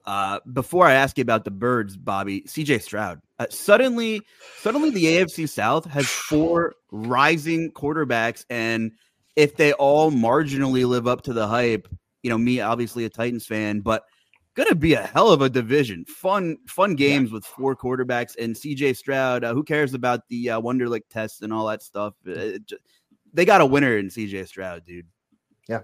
uh, 0.05 0.39
before 0.51 0.85
I 0.85 0.93
ask 0.93 1.17
you 1.17 1.21
about 1.21 1.45
the 1.45 1.51
birds, 1.51 1.97
Bobby, 1.97 2.41
CJ 2.41 2.81
Stroud. 2.81 3.21
Uh, 3.39 3.47
suddenly, 3.49 4.21
suddenly 4.59 4.89
the 4.89 5.05
AFC 5.05 5.47
South 5.47 5.85
has 5.85 6.07
four 6.07 6.75
rising 6.91 7.71
quarterbacks, 7.71 8.45
and 8.49 8.91
if 9.35 9.55
they 9.55 9.73
all 9.73 10.11
marginally 10.11 10.87
live 10.87 11.07
up 11.07 11.21
to 11.23 11.33
the 11.33 11.47
hype, 11.47 11.87
you 12.23 12.29
know, 12.29 12.37
me 12.37 12.61
obviously 12.61 13.05
a 13.05 13.09
Titans 13.09 13.45
fan, 13.45 13.79
but 13.81 14.03
gonna 14.55 14.75
be 14.75 14.93
a 14.93 15.01
hell 15.01 15.29
of 15.29 15.41
a 15.41 15.49
division. 15.49 16.05
Fun, 16.05 16.57
fun 16.67 16.95
games 16.95 17.29
yeah. 17.29 17.35
with 17.35 17.45
four 17.45 17.75
quarterbacks 17.75 18.35
and 18.37 18.55
CJ 18.55 18.97
Stroud. 18.97 19.43
Uh, 19.43 19.53
who 19.53 19.63
cares 19.63 19.93
about 19.93 20.27
the 20.27 20.51
uh, 20.51 20.61
Wonderlic 20.61 21.03
tests 21.09 21.41
and 21.41 21.53
all 21.53 21.67
that 21.67 21.81
stuff? 21.81 22.13
Just, 22.25 22.75
they 23.33 23.45
got 23.45 23.61
a 23.61 23.65
winner 23.65 23.97
in 23.97 24.07
CJ 24.07 24.47
Stroud, 24.47 24.85
dude. 24.85 25.07
Yeah 25.69 25.81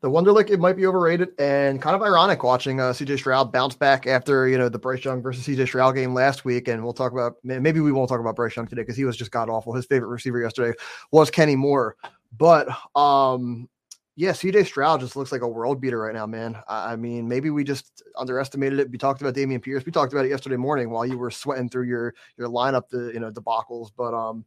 the 0.00 0.08
Wonderlic 0.08 0.50
it 0.50 0.60
might 0.60 0.76
be 0.76 0.86
overrated 0.86 1.30
and 1.38 1.82
kind 1.82 1.96
of 1.96 2.02
ironic 2.02 2.42
watching 2.44 2.80
uh, 2.80 2.90
CJ 2.90 3.18
Stroud 3.18 3.52
bounce 3.52 3.74
back 3.74 4.06
after 4.06 4.48
you 4.48 4.56
know 4.56 4.68
the 4.68 4.78
Bryce 4.78 5.04
Young 5.04 5.20
versus 5.22 5.46
CJ 5.46 5.66
Stroud 5.66 5.94
game 5.94 6.14
last 6.14 6.44
week, 6.44 6.68
and 6.68 6.84
we'll 6.84 6.92
talk 6.92 7.12
about 7.12 7.34
maybe 7.42 7.80
we 7.80 7.90
won't 7.90 8.08
talk 8.08 8.20
about 8.20 8.36
Bryce 8.36 8.54
Young 8.54 8.66
today 8.66 8.82
because 8.82 8.96
he 8.96 9.04
was 9.04 9.16
just 9.16 9.30
god 9.30 9.48
awful. 9.48 9.72
His 9.72 9.86
favorite 9.86 10.08
receiver 10.08 10.40
yesterday 10.40 10.76
was 11.10 11.30
Kenny 11.30 11.56
Moore, 11.56 11.96
but 12.36 12.68
um, 12.94 13.68
yeah, 14.14 14.30
CJ 14.30 14.66
Stroud 14.66 15.00
just 15.00 15.16
looks 15.16 15.32
like 15.32 15.42
a 15.42 15.48
world 15.48 15.80
beater 15.80 15.98
right 15.98 16.14
now, 16.14 16.26
man. 16.26 16.56
I, 16.68 16.92
I 16.92 16.96
mean, 16.96 17.28
maybe 17.28 17.50
we 17.50 17.64
just 17.64 18.02
underestimated 18.16 18.78
it. 18.78 18.90
We 18.90 18.98
talked 18.98 19.20
about 19.20 19.34
Dameon 19.34 19.62
Pierce. 19.62 19.84
We 19.84 19.92
talked 19.92 20.12
about 20.12 20.26
it 20.26 20.30
yesterday 20.30 20.56
morning 20.56 20.90
while 20.90 21.06
you 21.06 21.18
were 21.18 21.30
sweating 21.30 21.68
through 21.68 21.86
your 21.86 22.14
your 22.36 22.48
lineup, 22.48 22.88
the 22.88 23.10
you 23.12 23.20
know 23.20 23.32
debacles, 23.32 23.90
but 23.96 24.14
um 24.14 24.44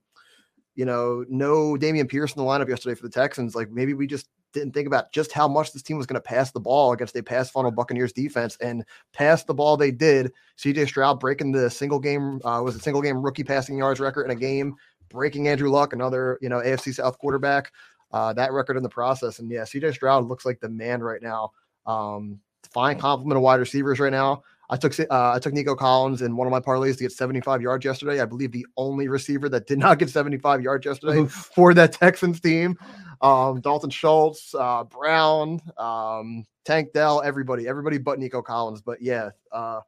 you 0.73 0.85
know, 0.85 1.25
no 1.27 1.75
Dameon 1.75 2.07
Pierce 2.07 2.33
in 2.33 2.41
the 2.41 2.49
lineup 2.49 2.69
yesterday 2.69 2.95
for 2.95 3.03
the 3.03 3.11
Texans. 3.11 3.55
Like 3.55 3.69
maybe 3.69 3.93
we 3.93 4.07
just 4.07 4.29
didn't 4.53 4.73
think 4.73 4.87
about 4.87 5.11
just 5.11 5.31
how 5.31 5.47
much 5.47 5.73
this 5.73 5.81
team 5.81 5.97
was 5.97 6.05
going 6.05 6.15
to 6.15 6.21
pass 6.21 6.51
the 6.51 6.59
ball 6.59 6.91
against 6.91 7.15
a 7.15 7.23
pass 7.23 7.49
funnel 7.49 7.71
Buccaneers 7.71 8.13
defense 8.13 8.57
and 8.61 8.83
pass 9.13 9.43
the 9.43 9.53
ball 9.53 9.77
they 9.77 9.91
did. 9.91 10.31
CJ 10.57 10.87
Stroud 10.87 11.19
breaking 11.19 11.51
the 11.51 11.69
single 11.69 11.99
game 11.99 12.41
uh, 12.43 12.61
was 12.63 12.75
a 12.75 12.79
single 12.79 13.01
game 13.01 13.21
rookie 13.21 13.43
passing 13.43 13.77
yards 13.77 13.99
record 13.99 14.25
in 14.25 14.31
a 14.31 14.35
game, 14.35 14.75
breaking 15.09 15.47
Andrew 15.47 15.69
Luck, 15.69 15.93
another 15.93 16.37
you 16.41 16.49
know 16.49 16.59
AFC 16.59 16.93
South 16.93 17.17
quarterback, 17.19 17.71
uh, 18.11 18.33
that 18.33 18.51
record 18.51 18.77
in 18.77 18.83
the 18.83 18.89
process. 18.89 19.39
And 19.39 19.49
yeah, 19.49 19.61
CJ 19.61 19.93
Stroud 19.93 20.27
looks 20.27 20.45
like 20.45 20.59
the 20.59 20.69
man 20.69 21.01
right 21.01 21.21
now. 21.21 21.51
Um, 21.85 22.39
fine 22.71 22.97
complement 22.97 23.37
of 23.37 23.43
wide 23.43 23.59
receivers 23.59 23.99
right 23.99 24.11
now. 24.11 24.43
I 24.71 24.77
took 24.77 24.97
uh, 24.97 25.05
I 25.33 25.37
took 25.39 25.53
Nico 25.53 25.75
Collins 25.75 26.21
in 26.21 26.37
one 26.37 26.47
of 26.47 26.51
my 26.51 26.61
parlays 26.61 26.97
to 26.97 27.03
get 27.03 27.11
75 27.11 27.61
yards 27.61 27.83
yesterday. 27.83 28.21
I 28.21 28.25
believe 28.25 28.53
the 28.53 28.65
only 28.77 29.09
receiver 29.09 29.49
that 29.49 29.67
did 29.67 29.77
not 29.79 29.99
get 29.99 30.09
75 30.09 30.61
yards 30.61 30.85
yesterday 30.85 31.25
for 31.27 31.73
that 31.73 31.91
Texans 31.91 32.39
team. 32.39 32.77
Um, 33.21 33.59
Dalton 33.59 33.89
Schultz, 33.89 34.55
uh, 34.55 34.85
Brown, 34.85 35.59
um, 35.77 36.45
Tank 36.63 36.93
Dell, 36.93 37.21
everybody, 37.21 37.67
everybody 37.67 37.97
but 37.97 38.17
Nico 38.17 38.41
Collins. 38.41 38.81
But 38.81 39.01
yeah, 39.01 39.31
uh, 39.51 39.81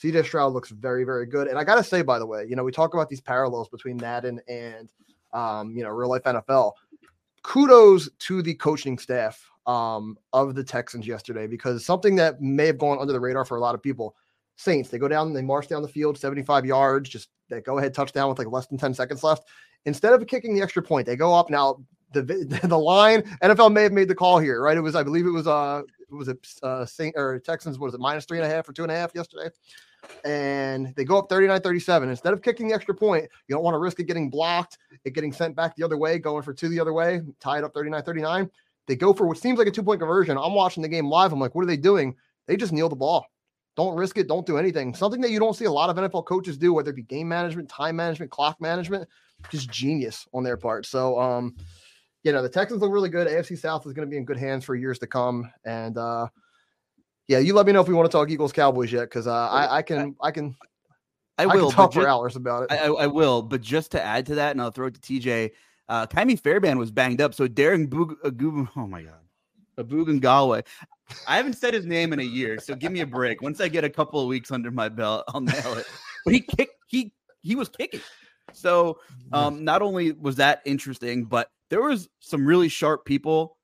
CJ 0.00 0.26
Stroud 0.26 0.52
looks 0.52 0.68
very, 0.68 1.04
very 1.04 1.24
good. 1.24 1.48
And 1.48 1.58
I 1.58 1.64
gotta 1.64 1.82
say, 1.82 2.02
by 2.02 2.18
the 2.18 2.26
way, 2.26 2.44
you 2.46 2.56
know, 2.56 2.62
we 2.62 2.72
talk 2.72 2.92
about 2.92 3.08
these 3.08 3.22
parallels 3.22 3.70
between 3.70 3.96
Madden 3.96 4.40
and 4.48 4.92
um, 5.32 5.74
you 5.74 5.82
know, 5.82 5.90
real 5.90 6.10
life 6.10 6.24
NFL. 6.24 6.72
Kudos 7.42 8.10
to 8.18 8.42
the 8.42 8.54
coaching 8.54 8.98
staff 8.98 9.48
um, 9.66 10.18
of 10.32 10.54
the 10.54 10.62
Texans 10.62 11.06
yesterday 11.06 11.46
because 11.46 11.86
something 11.86 12.16
that 12.16 12.42
may 12.42 12.66
have 12.66 12.78
gone 12.78 12.98
under 12.98 13.14
the 13.14 13.20
radar 13.20 13.44
for 13.44 13.56
a 13.56 13.60
lot 13.60 13.74
of 13.74 13.82
people 13.82 14.14
Saints. 14.56 14.88
They 14.88 14.98
go 14.98 15.08
down, 15.08 15.32
they 15.32 15.42
march 15.42 15.68
down 15.68 15.82
the 15.82 15.88
field 15.88 16.18
75 16.18 16.66
yards, 16.66 17.08
just 17.08 17.28
that 17.48 17.64
go 17.64 17.78
ahead 17.78 17.94
touchdown 17.94 18.28
with 18.28 18.38
like 18.38 18.50
less 18.50 18.66
than 18.66 18.78
10 18.78 18.94
seconds 18.94 19.22
left. 19.22 19.44
Instead 19.84 20.12
of 20.12 20.26
kicking 20.26 20.54
the 20.54 20.62
extra 20.62 20.82
point, 20.82 21.06
they 21.06 21.16
go 21.16 21.34
up. 21.34 21.50
Now, 21.50 21.78
the 22.12 22.22
the 22.64 22.78
line 22.78 23.22
NFL 23.42 23.72
may 23.72 23.82
have 23.82 23.92
made 23.92 24.08
the 24.08 24.14
call 24.14 24.38
here, 24.38 24.60
right? 24.62 24.76
It 24.76 24.80
was 24.80 24.94
I 24.94 25.02
believe 25.02 25.26
it 25.26 25.30
was 25.30 25.46
uh 25.46 25.82
it 26.10 26.14
was 26.14 26.28
a 26.28 26.36
uh, 26.62 26.86
Saint 26.86 27.14
or 27.16 27.38
Texans 27.40 27.78
was 27.78 27.94
it 27.94 28.00
minus 28.00 28.24
three 28.24 28.38
and 28.38 28.46
a 28.46 28.48
half 28.48 28.68
or 28.68 28.72
two 28.72 28.82
and 28.82 28.92
a 28.92 28.94
half 28.94 29.12
yesterday, 29.14 29.50
and 30.24 30.94
they 30.94 31.04
go 31.04 31.18
up 31.18 31.28
39-37. 31.28 32.04
Instead 32.04 32.32
of 32.32 32.42
kicking 32.42 32.68
the 32.68 32.74
extra 32.74 32.94
point, 32.94 33.24
you 33.48 33.54
don't 33.54 33.64
want 33.64 33.74
to 33.74 33.78
risk 33.78 33.98
it 33.98 34.04
getting 34.04 34.30
blocked, 34.30 34.78
it 35.04 35.14
getting 35.14 35.32
sent 35.32 35.56
back 35.56 35.74
the 35.74 35.82
other 35.82 35.98
way, 35.98 36.18
going 36.20 36.44
for 36.44 36.54
two 36.54 36.68
the 36.68 36.78
other 36.78 36.92
way, 36.92 37.22
tied 37.40 37.64
up 37.64 37.74
39-39. 37.74 38.48
They 38.86 38.94
go 38.94 39.12
for 39.12 39.26
what 39.26 39.38
seems 39.38 39.58
like 39.58 39.66
a 39.66 39.70
two 39.72 39.82
point 39.82 40.00
conversion. 40.00 40.38
I'm 40.38 40.54
watching 40.54 40.82
the 40.82 40.88
game 40.88 41.08
live. 41.08 41.32
I'm 41.32 41.40
like, 41.40 41.56
what 41.56 41.62
are 41.62 41.66
they 41.66 41.76
doing? 41.76 42.14
They 42.46 42.56
just 42.56 42.72
kneel 42.72 42.88
the 42.88 42.94
ball. 42.94 43.26
Don't 43.76 43.94
risk 43.94 44.16
it. 44.16 44.26
Don't 44.26 44.46
do 44.46 44.56
anything. 44.56 44.94
Something 44.94 45.20
that 45.20 45.30
you 45.30 45.38
don't 45.38 45.54
see 45.54 45.66
a 45.66 45.70
lot 45.70 45.90
of 45.90 45.96
NFL 45.96 46.24
coaches 46.24 46.56
do, 46.56 46.72
whether 46.72 46.90
it 46.90 46.96
be 46.96 47.02
game 47.02 47.28
management, 47.28 47.68
time 47.68 47.96
management, 47.96 48.30
clock 48.30 48.58
management, 48.60 49.06
just 49.50 49.70
genius 49.70 50.26
on 50.32 50.42
their 50.42 50.56
part. 50.56 50.86
So, 50.86 51.20
um, 51.20 51.54
you 52.24 52.32
know, 52.32 52.42
the 52.42 52.48
Texans 52.48 52.80
look 52.80 52.90
really 52.90 53.10
good. 53.10 53.28
AFC 53.28 53.58
South 53.58 53.86
is 53.86 53.92
going 53.92 54.08
to 54.08 54.10
be 54.10 54.16
in 54.16 54.24
good 54.24 54.38
hands 54.38 54.64
for 54.64 54.74
years 54.74 54.98
to 55.00 55.06
come. 55.06 55.52
And 55.64 55.98
uh, 55.98 56.28
yeah, 57.28 57.38
you 57.38 57.52
let 57.54 57.66
me 57.66 57.72
know 57.72 57.82
if 57.82 57.88
we 57.88 57.94
want 57.94 58.10
to 58.10 58.16
talk 58.16 58.30
Eagles 58.30 58.52
Cowboys 58.52 58.90
yet, 58.90 59.02
because 59.02 59.26
uh, 59.26 59.48
I, 59.48 59.76
I 59.76 59.82
can, 59.82 60.16
I 60.22 60.30
can, 60.30 60.56
I 61.36 61.44
will 61.44 61.68
I 61.68 61.72
talk 61.72 61.92
just, 61.92 62.02
for 62.02 62.08
hours 62.08 62.34
about 62.34 62.64
it. 62.64 62.72
I, 62.72 62.86
I, 62.86 63.06
will, 63.06 63.42
but 63.42 63.60
just 63.60 63.92
to 63.92 64.02
add 64.02 64.26
to 64.26 64.36
that, 64.36 64.52
and 64.52 64.62
I'll 64.62 64.70
throw 64.70 64.86
it 64.86 64.94
to 64.94 65.00
TJ. 65.00 65.50
Uh, 65.88 66.06
Ka'imi 66.06 66.40
Fairbairn 66.40 66.78
was 66.78 66.90
banged 66.90 67.20
up, 67.20 67.34
so 67.34 67.46
Darren 67.46 67.88
Boog, 67.88 68.14
uh, 68.24 68.66
oh 68.76 68.86
my 68.86 69.02
god, 69.02 69.20
Abugan 69.78 70.20
Galway. 70.20 70.62
I 71.26 71.36
haven't 71.36 71.54
said 71.54 71.74
his 71.74 71.86
name 71.86 72.12
in 72.12 72.20
a 72.20 72.24
year, 72.24 72.58
so 72.58 72.74
give 72.74 72.92
me 72.92 73.00
a 73.00 73.06
break. 73.06 73.42
Once 73.42 73.60
I 73.60 73.68
get 73.68 73.84
a 73.84 73.90
couple 73.90 74.20
of 74.20 74.26
weeks 74.26 74.50
under 74.50 74.70
my 74.70 74.88
belt, 74.88 75.24
I'll 75.28 75.40
nail 75.40 75.74
it. 75.74 75.86
But 76.24 76.34
he 76.34 76.40
kicked, 76.40 76.74
he 76.88 77.12
he 77.42 77.54
was 77.54 77.68
kicking. 77.68 78.00
So 78.52 78.98
um, 79.32 79.64
not 79.64 79.82
only 79.82 80.12
was 80.12 80.36
that 80.36 80.62
interesting, 80.64 81.24
but 81.24 81.50
there 81.70 81.82
was 81.82 82.08
some 82.20 82.46
really 82.46 82.68
sharp 82.68 83.04
people 83.04 83.56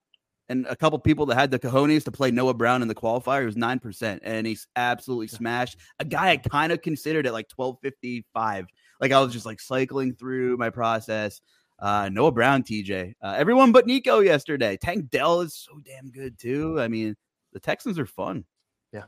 and 0.49 0.67
a 0.69 0.77
couple 0.77 0.99
people 0.99 1.27
that 1.27 1.35
had 1.35 1.51
the 1.51 1.59
cojones 1.59 2.05
to 2.05 2.13
play 2.13 2.31
Noah 2.31 2.55
Brown 2.55 2.83
in 2.83 2.89
the 2.89 2.95
qualifier. 2.95 3.41
He 3.41 3.47
was 3.47 3.57
nine 3.57 3.79
percent, 3.79 4.23
and 4.25 4.47
he's 4.47 4.67
absolutely 4.77 5.29
smashed. 5.29 5.79
A 5.99 6.05
guy 6.05 6.31
I 6.31 6.37
kind 6.37 6.73
of 6.73 6.83
considered 6.83 7.27
at 7.27 7.33
like 7.33 7.49
twelve 7.49 7.79
fifty 7.83 8.25
five. 8.33 8.67
Like 9.01 9.13
I 9.13 9.21
was 9.21 9.33
just 9.33 9.47
like 9.47 9.61
cycling 9.61 10.15
through 10.15 10.57
my 10.59 10.71
process. 10.71 11.41
Uh, 11.79 12.09
Noah 12.13 12.31
Brown, 12.31 12.63
TJ, 12.63 13.15
uh, 13.23 13.35
everyone 13.37 13.73
but 13.73 13.87
Nico 13.87 14.21
yesterday. 14.21 14.77
Tank 14.77 15.11
Dell 15.11 15.41
is 15.41 15.55
so 15.55 15.81
damn 15.85 16.11
good 16.11 16.39
too. 16.39 16.81
I 16.81 16.87
mean, 16.87 17.17
the 17.53 17.61
Texans 17.61 17.99
are 17.99 18.07
fun. 18.07 18.45
Yeah. 18.93 19.05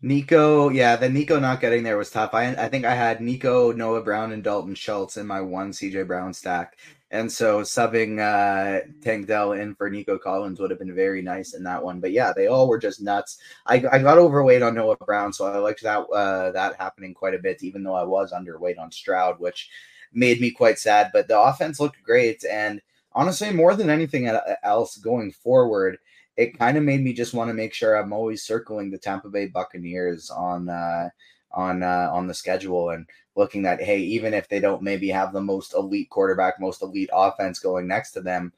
Nico, 0.00 0.68
yeah, 0.68 0.96
the 0.96 1.08
Nico 1.08 1.38
not 1.38 1.60
getting 1.60 1.82
there 1.82 1.96
was 1.98 2.10
tough. 2.10 2.34
I 2.34 2.48
I 2.50 2.68
think 2.68 2.84
I 2.84 2.94
had 2.94 3.20
Nico, 3.20 3.72
Noah 3.72 4.02
Brown, 4.02 4.32
and 4.32 4.42
Dalton 4.42 4.74
Schultz 4.74 5.16
in 5.16 5.26
my 5.26 5.40
one 5.40 5.70
CJ 5.70 6.06
Brown 6.06 6.34
stack. 6.34 6.76
And 7.12 7.30
so 7.30 7.60
subbing 7.60 8.18
uh, 8.18 8.86
Tank 9.02 9.26
Dell 9.26 9.52
in 9.52 9.74
for 9.74 9.90
Nico 9.90 10.16
Collins 10.16 10.58
would 10.58 10.70
have 10.70 10.78
been 10.78 10.94
very 10.94 11.20
nice 11.20 11.52
in 11.52 11.62
that 11.64 11.84
one. 11.84 12.00
But 12.00 12.12
yeah, 12.12 12.32
they 12.32 12.46
all 12.46 12.66
were 12.66 12.78
just 12.78 13.02
nuts. 13.02 13.36
I, 13.66 13.84
I 13.92 13.98
got 13.98 14.16
overweight 14.16 14.62
on 14.62 14.74
Noah 14.74 14.96
Brown, 14.96 15.30
so 15.30 15.44
I 15.44 15.58
liked 15.58 15.82
that 15.82 16.00
uh, 16.06 16.52
that 16.52 16.76
happening 16.76 17.12
quite 17.12 17.34
a 17.34 17.38
bit, 17.38 17.62
even 17.62 17.82
though 17.82 17.94
I 17.94 18.04
was 18.04 18.32
underweight 18.32 18.78
on 18.78 18.90
Stroud, 18.90 19.38
which 19.38 19.68
made 20.14 20.40
me 20.40 20.50
quite 20.50 20.78
sad. 20.78 21.10
But 21.12 21.28
the 21.28 21.38
offense 21.38 21.80
looked 21.80 22.02
great, 22.02 22.44
and 22.50 22.80
honestly, 23.12 23.52
more 23.52 23.74
than 23.76 23.90
anything 23.90 24.26
else 24.62 24.96
going 24.96 25.32
forward, 25.32 25.98
it 26.36 26.58
kind 26.58 26.76
of 26.76 26.84
made 26.84 27.02
me 27.02 27.12
just 27.12 27.34
want 27.34 27.48
to 27.48 27.54
make 27.54 27.74
sure 27.74 27.94
I'm 27.94 28.12
always 28.12 28.42
circling 28.42 28.90
the 28.90 28.98
Tampa 28.98 29.28
Bay 29.28 29.46
Buccaneers 29.46 30.30
on 30.30 30.68
uh, 30.68 31.08
on 31.52 31.82
uh, 31.82 32.08
on 32.12 32.26
the 32.26 32.34
schedule 32.34 32.90
and 32.90 33.06
looking 33.36 33.66
at 33.66 33.82
hey, 33.82 33.98
even 33.98 34.34
if 34.34 34.48
they 34.48 34.60
don't 34.60 34.82
maybe 34.82 35.08
have 35.08 35.32
the 35.32 35.40
most 35.40 35.74
elite 35.74 36.10
quarterback, 36.10 36.60
most 36.60 36.82
elite 36.82 37.10
offense 37.12 37.58
going 37.58 37.86
next 37.86 38.12
to 38.12 38.20
them, 38.20 38.52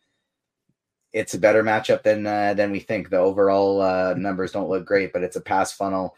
it's 1.13 1.35
a 1.35 1.39
better 1.39 1.63
matchup 1.63 2.03
than 2.03 2.27
uh, 2.27 2.55
than 2.55 2.71
we 2.71 2.81
think. 2.81 3.11
The 3.11 3.19
overall 3.19 3.81
uh, 3.81 4.15
numbers 4.15 4.53
don't 4.53 4.69
look 4.69 4.85
great, 4.85 5.13
but 5.13 5.23
it's 5.23 5.37
a 5.37 5.41
pass 5.41 5.73
funnel. 5.73 6.17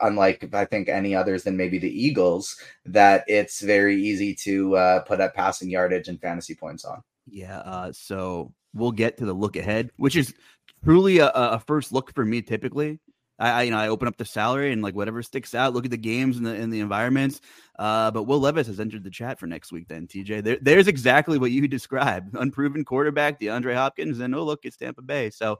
Unlike 0.00 0.54
I 0.54 0.64
think 0.64 0.88
any 0.88 1.14
others 1.14 1.44
than 1.44 1.56
maybe 1.56 1.78
the 1.78 1.90
Eagles, 1.90 2.56
that 2.86 3.24
it's 3.26 3.60
very 3.60 4.00
easy 4.00 4.34
to 4.36 4.76
uh, 4.76 5.00
put 5.00 5.20
up 5.20 5.34
passing 5.34 5.68
yardage 5.68 6.08
and 6.08 6.20
fantasy 6.20 6.54
points 6.54 6.86
on. 6.86 7.02
Yeah. 7.26 7.58
Uh, 7.58 7.92
so 7.92 8.52
we'll 8.74 8.92
get 8.92 9.18
to 9.18 9.26
the 9.26 9.32
look 9.32 9.56
ahead, 9.56 9.90
which 9.96 10.16
is 10.16 10.34
truly 10.84 11.18
a, 11.18 11.28
a 11.28 11.60
first 11.60 11.92
look 11.92 12.14
for 12.14 12.24
me. 12.24 12.42
Typically, 12.42 13.00
I, 13.38 13.62
you 13.62 13.70
know 13.70 13.78
I 13.78 13.88
open 13.88 14.08
up 14.08 14.16
the 14.16 14.24
salary 14.24 14.72
and 14.72 14.82
like 14.82 14.94
whatever 14.94 15.22
sticks 15.22 15.54
out. 15.54 15.74
Look 15.74 15.84
at 15.84 15.90
the 15.90 15.96
games 15.96 16.36
and 16.36 16.46
the 16.46 16.52
and 16.52 16.72
the 16.72 16.80
environments. 16.80 17.40
Uh, 17.78 18.10
but 18.10 18.24
Will 18.24 18.40
Levis 18.40 18.66
has 18.68 18.80
entered 18.80 19.04
the 19.04 19.10
chat 19.10 19.38
for 19.38 19.46
next 19.46 19.72
week. 19.72 19.88
Then 19.88 20.06
TJ, 20.06 20.44
there, 20.44 20.58
there's 20.60 20.88
exactly 20.88 21.38
what 21.38 21.50
you 21.50 21.66
described: 21.68 22.34
unproven 22.36 22.84
quarterback, 22.84 23.40
DeAndre 23.40 23.74
Hopkins, 23.74 24.20
and 24.20 24.34
oh 24.34 24.44
look, 24.44 24.60
it's 24.64 24.76
Tampa 24.76 25.02
Bay. 25.02 25.30
So 25.30 25.58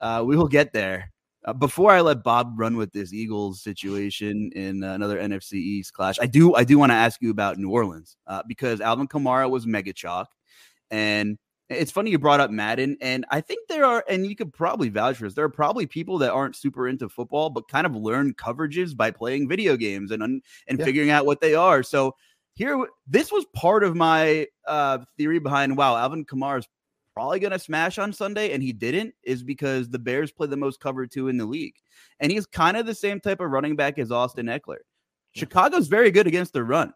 uh, 0.00 0.22
we 0.26 0.36
will 0.36 0.48
get 0.48 0.72
there. 0.72 1.12
Uh, 1.44 1.52
before 1.52 1.90
I 1.90 2.00
let 2.02 2.22
Bob 2.22 2.54
run 2.56 2.76
with 2.76 2.92
this 2.92 3.12
Eagles 3.12 3.62
situation 3.62 4.52
in 4.54 4.84
another 4.84 5.18
NFC 5.18 5.54
East 5.54 5.92
clash, 5.92 6.18
I 6.20 6.26
do 6.26 6.54
I 6.54 6.64
do 6.64 6.78
want 6.78 6.90
to 6.90 6.96
ask 6.96 7.20
you 7.20 7.30
about 7.30 7.58
New 7.58 7.70
Orleans 7.70 8.16
uh, 8.26 8.42
because 8.46 8.80
Alvin 8.80 9.08
Kamara 9.08 9.50
was 9.50 9.66
mega 9.66 9.92
chalk, 9.92 10.28
and 10.90 11.38
it's 11.72 11.90
funny 11.90 12.10
you 12.10 12.18
brought 12.18 12.40
up 12.40 12.50
Madden, 12.50 12.96
and 13.00 13.24
I 13.30 13.40
think 13.40 13.68
there 13.68 13.84
are, 13.84 14.04
and 14.08 14.26
you 14.26 14.36
could 14.36 14.52
probably 14.52 14.88
vouch 14.88 15.16
for 15.16 15.24
this. 15.24 15.34
There 15.34 15.44
are 15.44 15.50
probably 15.50 15.86
people 15.86 16.18
that 16.18 16.32
aren't 16.32 16.56
super 16.56 16.88
into 16.88 17.08
football, 17.08 17.50
but 17.50 17.68
kind 17.68 17.86
of 17.86 17.94
learn 17.94 18.34
coverages 18.34 18.96
by 18.96 19.10
playing 19.10 19.48
video 19.48 19.76
games 19.76 20.10
and 20.10 20.22
and 20.22 20.42
yeah. 20.68 20.84
figuring 20.84 21.10
out 21.10 21.26
what 21.26 21.40
they 21.40 21.54
are. 21.54 21.82
So 21.82 22.14
here, 22.54 22.86
this 23.06 23.32
was 23.32 23.44
part 23.54 23.84
of 23.84 23.96
my 23.96 24.46
uh, 24.66 24.98
theory 25.16 25.38
behind 25.38 25.76
wow, 25.76 25.96
Alvin 25.96 26.24
Kamara 26.24 26.58
is 26.58 26.68
probably 27.14 27.40
going 27.40 27.52
to 27.52 27.58
smash 27.58 27.98
on 27.98 28.12
Sunday, 28.12 28.52
and 28.52 28.62
he 28.62 28.72
didn't, 28.72 29.14
is 29.22 29.42
because 29.42 29.88
the 29.88 29.98
Bears 29.98 30.32
play 30.32 30.46
the 30.46 30.56
most 30.56 30.80
cover 30.80 31.06
two 31.06 31.28
in 31.28 31.36
the 31.36 31.46
league, 31.46 31.74
and 32.20 32.32
he's 32.32 32.46
kind 32.46 32.76
of 32.76 32.86
the 32.86 32.94
same 32.94 33.20
type 33.20 33.40
of 33.40 33.50
running 33.50 33.76
back 33.76 33.98
as 33.98 34.10
Austin 34.10 34.46
Ekeler. 34.46 34.78
Chicago's 35.34 35.88
very 35.88 36.10
good 36.10 36.26
against 36.26 36.52
the 36.52 36.62
run. 36.62 36.92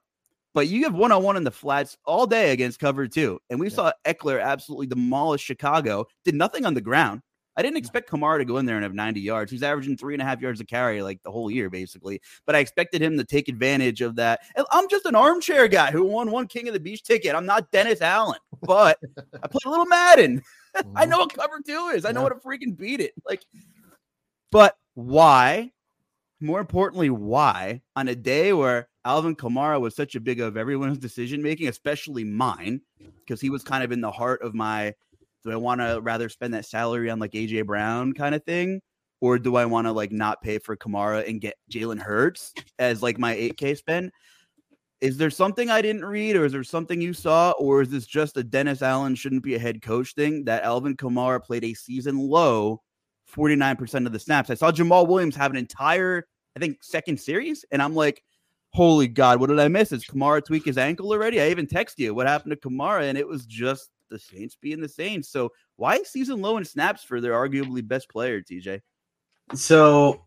But 0.57 0.69
you 0.69 0.85
have 0.85 0.95
one 0.95 1.13
on 1.13 1.23
one 1.23 1.37
in 1.37 1.45
the 1.45 1.51
flats 1.51 1.99
all 2.07 2.27
day 2.27 2.53
against 2.53 2.79
cover 2.79 3.07
two. 3.07 3.39
And 3.51 3.61
we 3.61 3.69
yeah. 3.69 3.75
saw 3.75 3.93
Ekeler 4.07 4.43
absolutely 4.43 4.87
demolish 4.87 5.43
Chicago, 5.43 6.07
did 6.25 6.35
nothing 6.35 6.65
on 6.65 6.73
the 6.73 6.81
ground. 6.81 7.21
I 7.59 7.63
didn't 7.63 7.77
expect 7.77 8.09
Kamara 8.09 8.39
to 8.39 8.45
go 8.47 8.57
in 8.57 8.65
there 8.65 8.77
and 8.77 8.83
have 8.83 8.95
90 8.95 9.21
yards. 9.21 9.53
He's 9.53 9.63
averaging 9.63 9.99
three 9.99 10.15
and 10.15 10.23
a 10.23 10.25
half 10.25 10.41
yards 10.41 10.59
a 10.63 10.65
carry 10.65 11.03
like 11.03 11.23
the 11.25 11.31
whole 11.31 11.51
year, 11.51 11.69
basically. 11.69 12.23
But 12.47 12.57
I 12.57 12.61
expected 12.61 13.03
him 13.03 13.19
to 13.19 13.25
take 13.25 13.49
advantage 13.49 14.01
of 14.01 14.17
that. 14.17 14.41
I'm 14.71 14.89
just 14.89 15.05
an 15.05 15.15
armchair 15.15 15.69
guy 15.69 15.91
who 15.91 16.05
won 16.05 16.31
one 16.31 16.47
King 16.47 16.69
of 16.69 16.73
the 16.73 16.81
Beach 16.81 17.03
ticket. 17.03 17.35
I'm 17.35 17.45
not 17.45 17.71
Dennis 17.71 18.01
Allen, 18.01 18.41
but 18.63 18.99
I 19.43 19.49
play 19.49 19.61
a 19.67 19.69
little 19.69 19.87
Madden. 19.87 20.43
Mm-hmm. 20.77 20.93
I 20.95 21.07
know 21.07 21.21
what 21.21 21.33
cover 21.33 21.63
two 21.67 21.91
is. 21.95 22.05
I 22.05 22.13
know 22.13 22.21
yeah. 22.21 22.25
what 22.25 22.43
to 22.43 22.47
freaking 22.47 22.77
beat 22.77 23.01
it. 23.01 23.15
Like, 23.25 23.43
but 24.53 24.77
why? 24.93 25.73
More 26.39 26.61
importantly, 26.61 27.09
why 27.09 27.81
on 27.97 28.09
a 28.09 28.15
day 28.15 28.53
where 28.53 28.87
Alvin 29.07 29.37
Kamara 29.37 29.81
was 29.81 29.95
such 29.95 30.17
a 30.17 30.21
big 30.21 30.41
of 30.41 30.57
everyone's 30.57 30.99
decision 30.99 31.41
making, 31.41 31.69
especially 31.69 32.25
mine, 32.25 32.81
because 33.21 33.41
he 33.41 33.51
was 33.51 33.63
kind 33.63 33.85
of 33.85 33.93
in 33.93 34.01
the 34.01 34.11
heart 34.11 34.43
of 34.43 34.53
my 34.53 34.93
do 35.45 35.53
I 35.53 35.57
want 35.57 35.81
to 35.81 36.01
rather 36.03 36.29
spend 36.29 36.55
that 36.55 36.67
salary 36.67 37.09
on 37.09 37.21
like 37.21 37.31
AJ 37.31 37.67
Brown 37.67 38.13
kind 38.13 38.35
of 38.35 38.45
thing? 38.45 38.81
Or 39.21 39.39
do 39.39 39.55
I 39.55 39.65
want 39.65 39.87
to 39.87 39.93
like 39.93 40.11
not 40.11 40.43
pay 40.43 40.59
for 40.59 40.77
Kamara 40.77 41.27
and 41.27 41.41
get 41.41 41.55
Jalen 41.73 42.01
Hurts 42.01 42.53
as 42.81 43.01
like 43.01 43.17
my 43.17 43.35
8K 43.35 43.77
spend? 43.77 44.11
Is 45.01 45.17
there 45.19 45.31
something 45.31 45.71
I 45.71 45.83
didn't 45.83 46.05
read, 46.05 46.37
or 46.37 46.45
is 46.45 46.53
there 46.53 46.65
something 46.65 47.01
you 47.01 47.13
saw, 47.13 47.53
or 47.53 47.83
is 47.83 47.91
this 47.91 48.07
just 48.07 48.37
a 48.37 48.43
Dennis 48.43 48.83
Allen 48.83 49.15
shouldn't 49.15 49.45
be 49.45 49.55
a 49.55 49.59
head 49.59 49.83
coach 49.83 50.15
thing 50.15 50.45
that 50.47 50.65
Alvin 50.65 50.97
Kamara 50.97 51.43
played 51.43 51.65
a 51.65 51.75
season 51.75 52.19
low 52.19 52.83
49% 53.33 54.07
of 54.07 54.13
the 54.13 54.19
snaps? 54.19 54.51
I 54.51 54.55
saw 54.55 54.73
Jamaal 54.73 55.07
Williams 55.07 55.37
have 55.37 55.51
an 55.51 55.59
entire, 55.59 56.27
I 56.57 56.61
think, 56.61 56.83
second 56.83 57.21
series, 57.21 57.65
and 57.71 57.81
I'm 57.83 57.95
like, 57.95 58.23
holy 58.77 59.09
God, 59.09 59.41
what 59.41 59.49
did 59.49 59.59
I 59.59 59.69
miss? 59.69 59.91
Is 59.91 60.05
Kamara 60.05 60.45
tweak 60.45 60.67
his 60.67 60.77
ankle 60.77 61.11
already? 61.11 61.41
I 61.41 61.49
even 61.49 61.67
text 61.67 61.99
you 61.99 62.15
what 62.15 62.27
happened 62.27 62.53
to 62.53 62.69
Kamara, 62.69 63.09
and 63.09 63.17
it 63.17 63.27
was 63.27 63.47
just 63.47 63.89
the 64.11 64.19
Saints 64.19 64.55
being 64.61 64.83
the 64.83 64.89
Saints. 64.89 65.31
So 65.31 65.51
why 65.77 66.03
season 66.03 66.43
low 66.43 66.59
in 66.59 66.65
snaps 66.65 67.03
for 67.03 67.21
their 67.21 67.33
arguably 67.33 67.87
best 67.87 68.11
player, 68.11 68.43
TJ? 68.43 68.83
So 69.55 70.21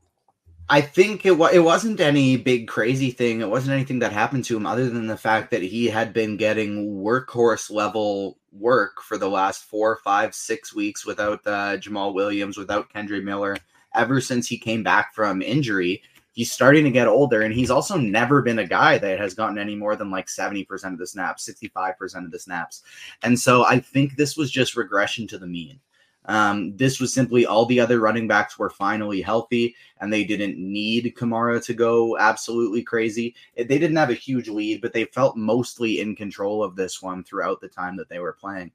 I 0.68 0.82
think 0.82 1.28
it, 1.28 1.40
it 1.54 1.60
wasn't 1.60 2.00
any 2.00 2.38
big 2.38 2.68
crazy 2.68 3.12
thing. 3.12 3.42
It 3.42 3.50
wasn't 3.50 3.76
anything 3.76 4.00
that 4.00 4.14
happened 4.14 4.46
to 4.46 4.58
him 4.58 4.66
other 4.66 4.90
than 4.90 5.06
the 5.06 5.16
fact 5.16 5.52
that 5.52 5.62
he 5.62 5.86
had 5.86 6.12
been 6.12 6.36
getting 6.36 6.96
workhorse 6.96 7.70
level 7.70 8.40
work 8.52 9.04
for 9.04 9.20
the 9.20 9.30
last 9.30 9.64
four, 9.66 10.00
five, 10.04 10.34
six 10.34 10.74
weeks 10.74 11.06
without 11.06 11.46
uh, 11.46 11.78
Jamaal 11.78 12.16
Williams, 12.16 12.58
without 12.58 12.92
Kendre 12.92 13.24
Miller, 13.24 13.58
ever 13.94 14.20
since 14.20 14.48
he 14.48 14.58
came 14.58 14.82
back 14.82 15.14
from 15.14 15.44
injury 15.44 16.02
he's 16.40 16.54
starting 16.54 16.86
to 16.86 16.90
get 16.90 17.06
older 17.06 17.42
and 17.42 17.54
he's 17.54 17.70
also 17.70 17.98
never 17.98 18.42
been 18.42 18.60
a 18.60 18.66
guy 18.66 18.98
that 18.98 19.20
has 19.20 19.34
gotten 19.34 19.58
any 19.58 19.76
more 19.76 19.98
than 19.98 20.10
like 20.10 20.28
70% 20.28 20.70
of 20.94 20.98
the 20.98 21.06
snaps 21.06 21.50
65% 21.50 22.24
of 22.24 22.32
the 22.32 22.40
snaps. 22.40 22.82
And 23.24 23.38
so 23.38 23.66
i 23.66 23.78
think 23.78 24.16
this 24.16 24.38
was 24.38 24.50
just 24.50 24.78
regression 24.78 25.28
to 25.28 25.38
the 25.38 25.46
mean. 25.46 25.82
Um, 26.24 26.78
this 26.78 27.02
was 27.02 27.14
simply 27.14 27.46
all 27.46 27.66
the 27.66 27.82
other 27.82 28.00
running 28.00 28.26
backs 28.26 28.58
were 28.58 28.70
finally 28.70 29.22
healthy 29.22 29.76
and 30.00 30.14
they 30.14 30.24
didn't 30.24 30.58
need 30.58 31.14
kamara 31.18 31.62
to 31.66 31.74
go 31.74 32.18
absolutely 32.18 32.84
crazy. 32.84 33.36
They 33.58 33.66
didn't 33.66 33.98
have 33.98 34.10
a 34.10 34.14
huge 34.14 34.48
lead 34.48 34.80
but 34.80 34.94
they 34.94 35.04
felt 35.04 35.36
mostly 35.36 36.00
in 36.00 36.16
control 36.16 36.64
of 36.64 36.78
this 36.78 37.02
one 37.02 37.22
throughout 37.26 37.60
the 37.60 37.68
time 37.68 37.98
that 37.98 38.08
they 38.08 38.20
were 38.20 38.32
playing. 38.32 38.72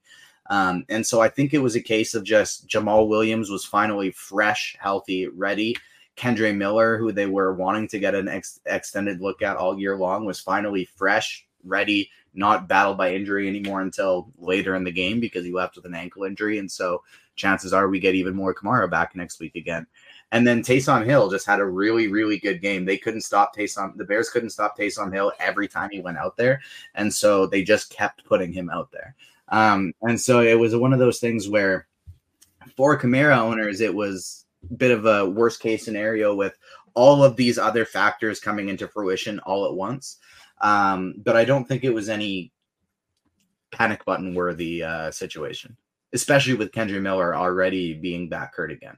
Um, 0.50 0.84
and 0.90 1.06
so 1.06 1.22
I 1.22 1.30
think 1.30 1.54
it 1.54 1.62
was 1.62 1.76
a 1.76 1.80
case 1.80 2.12
of 2.12 2.24
just 2.24 2.68
Jamaal 2.68 3.08
Williams 3.08 3.48
was 3.48 3.64
finally 3.64 4.10
fresh, 4.10 4.76
healthy, 4.78 5.28
ready. 5.28 5.74
Kendre 6.16 6.56
Miller, 6.56 6.96
who 6.96 7.12
they 7.12 7.26
were 7.26 7.54
wanting 7.54 7.88
to 7.88 7.98
get 7.98 8.14
an 8.14 8.28
ex- 8.28 8.60
extended 8.66 9.20
look 9.20 9.42
at 9.42 9.56
all 9.56 9.78
year 9.78 9.96
long, 9.96 10.24
was 10.24 10.40
finally 10.40 10.84
fresh, 10.96 11.46
ready, 11.64 12.10
not 12.34 12.68
battled 12.68 12.98
by 12.98 13.14
injury 13.14 13.48
anymore 13.48 13.80
until 13.80 14.30
later 14.38 14.74
in 14.74 14.84
the 14.84 14.92
game 14.92 15.20
because 15.20 15.44
he 15.44 15.52
left 15.52 15.76
with 15.76 15.86
an 15.86 15.94
ankle 15.94 16.24
injury. 16.24 16.58
And 16.58 16.70
so 16.70 17.02
chances 17.36 17.72
are 17.72 17.88
we 17.88 18.00
get 18.00 18.14
even 18.14 18.34
more 18.34 18.54
Kamara 18.54 18.90
back 18.90 19.14
next 19.14 19.40
week 19.40 19.56
again. 19.56 19.86
And 20.32 20.46
then 20.46 20.62
Taysom 20.62 21.04
Hill 21.04 21.30
just 21.30 21.46
had 21.46 21.60
a 21.60 21.64
really, 21.64 22.08
really 22.08 22.38
good 22.38 22.60
game. 22.60 22.84
They 22.84 22.98
couldn't 22.98 23.20
stop 23.20 23.54
Taysom. 23.54 23.96
The 23.96 24.04
Bears 24.04 24.30
couldn't 24.30 24.50
stop 24.50 24.76
Taysom 24.76 25.12
Hill 25.12 25.32
every 25.38 25.68
time 25.68 25.90
he 25.90 26.00
went 26.00 26.18
out 26.18 26.36
there, 26.36 26.60
and 26.96 27.12
so 27.12 27.46
they 27.46 27.62
just 27.62 27.90
kept 27.90 28.24
putting 28.24 28.52
him 28.52 28.68
out 28.68 28.90
there. 28.90 29.14
Um, 29.50 29.92
and 30.02 30.20
so 30.20 30.40
it 30.40 30.58
was 30.58 30.74
one 30.74 30.92
of 30.92 30.98
those 30.98 31.20
things 31.20 31.48
where, 31.48 31.86
for 32.76 32.98
Kamara 32.98 33.38
owners, 33.38 33.80
it 33.80 33.94
was 33.94 34.43
bit 34.76 34.90
of 34.90 35.06
a 35.06 35.28
worst 35.28 35.60
case 35.60 35.84
scenario 35.84 36.34
with 36.34 36.56
all 36.94 37.24
of 37.24 37.36
these 37.36 37.58
other 37.58 37.84
factors 37.84 38.40
coming 38.40 38.68
into 38.68 38.88
fruition 38.88 39.38
all 39.40 39.66
at 39.66 39.74
once. 39.74 40.18
Um, 40.60 41.14
but 41.24 41.36
I 41.36 41.44
don't 41.44 41.66
think 41.66 41.84
it 41.84 41.92
was 41.92 42.08
any 42.08 42.52
panic 43.72 44.04
button 44.04 44.34
worthy 44.34 44.82
uh, 44.82 45.10
situation, 45.10 45.76
especially 46.12 46.54
with 46.54 46.70
Kendre 46.72 47.00
Miller 47.00 47.34
already 47.34 47.94
being 47.94 48.28
back 48.28 48.54
hurt 48.54 48.70
again. 48.70 48.96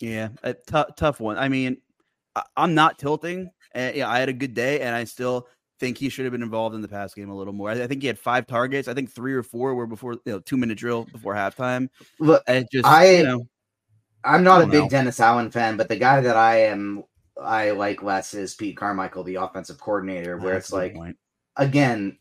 Yeah, 0.00 0.28
a 0.42 0.54
t- 0.54 0.92
tough 0.96 1.20
one. 1.20 1.38
I 1.38 1.48
mean, 1.48 1.78
I- 2.34 2.44
am 2.56 2.74
not 2.74 2.98
tilting. 2.98 3.50
Uh, 3.74 3.92
yeah, 3.94 4.10
I 4.10 4.18
had 4.18 4.28
a 4.28 4.34
good 4.34 4.54
day, 4.54 4.80
and 4.80 4.94
I 4.94 5.04
still 5.04 5.48
think 5.78 5.98
he 5.98 6.08
should 6.08 6.24
have 6.24 6.32
been 6.32 6.42
involved 6.42 6.74
in 6.74 6.80
the 6.80 6.88
pass 6.88 7.14
game 7.14 7.30
a 7.30 7.36
little 7.36 7.52
more. 7.52 7.70
I, 7.70 7.82
I 7.82 7.86
think 7.86 8.02
he 8.02 8.06
had 8.06 8.18
five 8.18 8.46
targets. 8.46 8.88
I 8.88 8.94
think 8.94 9.10
three 9.10 9.34
or 9.34 9.42
four 9.42 9.74
were 9.74 9.86
before 9.86 10.14
you 10.24 10.32
know 10.32 10.40
two 10.40 10.56
minute 10.56 10.78
drill 10.78 11.06
before 11.12 11.34
halftime. 11.34 11.88
Look, 12.18 12.42
it 12.46 12.68
just 12.72 12.86
I, 12.86 13.16
you 13.16 13.24
know, 13.24 13.48
I'm 14.26 14.42
not 14.42 14.62
a 14.62 14.66
big 14.66 14.82
know. 14.82 14.88
Dennis 14.88 15.20
Allen 15.20 15.50
fan, 15.50 15.76
but 15.76 15.88
the 15.88 15.96
guy 15.96 16.20
that 16.20 16.36
I 16.36 16.62
am 16.62 17.04
I 17.40 17.70
like 17.70 18.02
less 18.02 18.34
is 18.34 18.54
Pete 18.54 18.76
Carmichael, 18.76 19.24
the 19.24 19.36
offensive 19.36 19.78
coordinator, 19.78 20.36
where 20.38 20.54
that's 20.54 20.66
it's 20.66 20.72
like 20.72 20.94
point. 20.94 21.16
again 21.56 22.18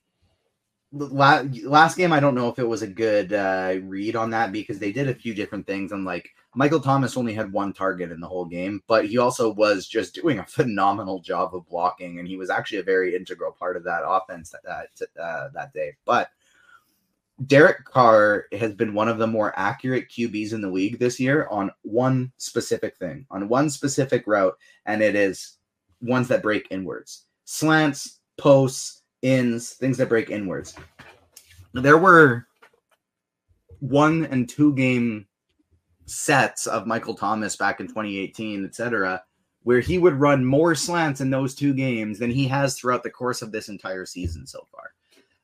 last 0.92 1.98
game 1.98 2.14
i 2.14 2.20
don't 2.22 2.36
know 2.36 2.48
if 2.48 2.58
it 2.58 2.68
was 2.68 2.82
a 2.82 2.88
good 2.88 3.34
uh, 3.34 3.76
read 3.84 4.16
on 4.16 4.30
that 4.30 4.54
because 4.54 4.80
they 4.80 4.94
did 4.94 5.10
a 5.10 5.16
few 5.16 5.34
different 5.34 5.68
things 5.68 5.92
and 5.92 6.06
like 6.06 6.30
michael 6.54 6.80
thomas 6.80 7.18
only 7.18 7.34
had 7.34 7.52
one 7.52 7.74
target 7.74 8.12
in 8.12 8.22
the 8.22 8.28
whole 8.28 8.46
game 8.46 8.82
but 8.88 9.06
he 9.06 9.18
also 9.18 9.52
was 9.52 9.88
just 9.88 10.16
doing 10.16 10.40
a 10.40 10.46
phenomenal 10.48 11.20
job 11.20 11.54
of 11.54 11.68
blocking 11.68 12.20
and 12.20 12.28
he 12.28 12.38
was 12.38 12.50
actually 12.50 12.78
a 12.78 12.84
very 12.84 13.14
integral 13.16 13.52
part 13.52 13.76
of 13.76 13.84
that 13.84 14.04
offense 14.06 14.52
that 14.52 14.88
that, 14.98 15.22
uh, 15.22 15.50
that 15.54 15.74
day 15.74 15.92
but 16.06 16.30
Derek 17.46 17.84
Carr 17.84 18.46
has 18.54 18.74
been 18.74 18.94
one 18.94 19.10
of 19.10 19.18
the 19.18 19.28
more 19.28 19.54
accurate 19.58 20.10
QBs 20.10 20.54
in 20.54 20.62
the 20.62 20.70
league 20.70 21.00
this 21.00 21.20
year 21.20 21.48
on 21.52 21.70
one 21.82 22.32
specific 22.38 22.96
thing, 22.98 23.26
on 23.30 23.50
one 23.50 23.70
specific 23.70 24.26
route, 24.26 24.58
and 24.86 25.02
it 25.02 25.16
is 25.16 25.58
ones 26.02 26.30
that 26.30 26.42
break 26.42 26.68
inwards. 26.72 27.26
Slants, 27.44 28.20
posts, 28.38 29.04
ins, 29.22 29.72
things 29.72 29.98
that 29.98 30.10
break 30.10 30.30
inwards. 30.30 30.76
There 31.74 31.98
were 31.98 32.48
one 33.80 34.26
and 34.28 34.48
two 34.48 34.74
game 34.74 35.28
sets 36.06 36.68
of 36.68 36.88
Michael 36.88 37.16
Thomas 37.16 37.58
back 37.58 37.82
in 37.82 37.88
2018, 37.88 38.66
etc., 38.66 39.24
where 39.64 39.80
he 39.80 39.98
would 39.98 40.14
run 40.14 40.46
more 40.46 40.76
slants 40.76 41.22
in 41.22 41.32
those 41.32 41.56
two 41.56 41.74
games 41.74 42.20
than 42.20 42.30
he 42.30 42.48
has 42.48 42.78
throughout 42.78 43.04
the 43.04 43.10
course 43.10 43.42
of 43.42 43.52
this 43.52 43.68
entire 43.68 44.06
season 44.06 44.46
so 44.46 44.66
far. 44.72 44.94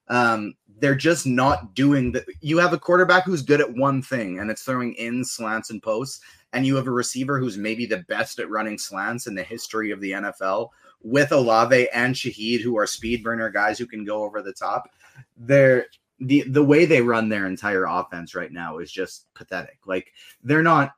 Um, 0.08 0.56
they're 0.82 0.96
just 0.96 1.28
not 1.28 1.76
doing 1.76 2.12
that. 2.12 2.26
You 2.42 2.58
have 2.58 2.74
a 2.74 2.80
quarterback 2.80 3.24
who's 3.24 3.44
good 3.44 3.62
at 3.62 3.74
one 3.74 4.02
thing, 4.02 4.40
and 4.40 4.50
it's 4.50 4.64
throwing 4.64 4.94
in 4.96 5.24
slants 5.24 5.70
and 5.70 5.82
posts, 5.82 6.22
and 6.54 6.66
you 6.66 6.76
have 6.76 6.88
a 6.88 6.92
receiver 6.92 7.40
who's 7.40 7.56
maybe 7.56 7.86
the 7.86 8.04
best 8.10 8.40
at 8.40 8.50
running 8.50 8.80
slants 8.80 9.28
in 9.28 9.36
the 9.36 9.44
history 9.44 9.92
of 9.92 10.02
the 10.02 10.12
NFL 10.12 10.70
with 11.04 11.32
Olave 11.32 11.88
and 11.92 12.16
Shaheed, 12.16 12.62
who 12.62 12.78
are 12.78 12.88
speed 12.88 13.24
burner 13.24 13.50
guys 13.52 13.78
who 13.78 13.86
can 13.86 14.04
go 14.04 14.24
over 14.24 14.42
the 14.42 14.54
top. 14.54 14.90
They're 15.38 15.86
the 16.20 16.42
the 16.50 16.64
way 16.64 16.86
they 16.86 17.02
run 17.02 17.30
their 17.30 17.46
entire 17.46 17.86
offense 17.86 18.34
right 18.34 18.52
now 18.52 18.80
is 18.80 18.92
just 18.92 19.32
pathetic. 19.36 19.80
Like 19.86 20.12
they're 20.44 20.64
not. 20.64 20.94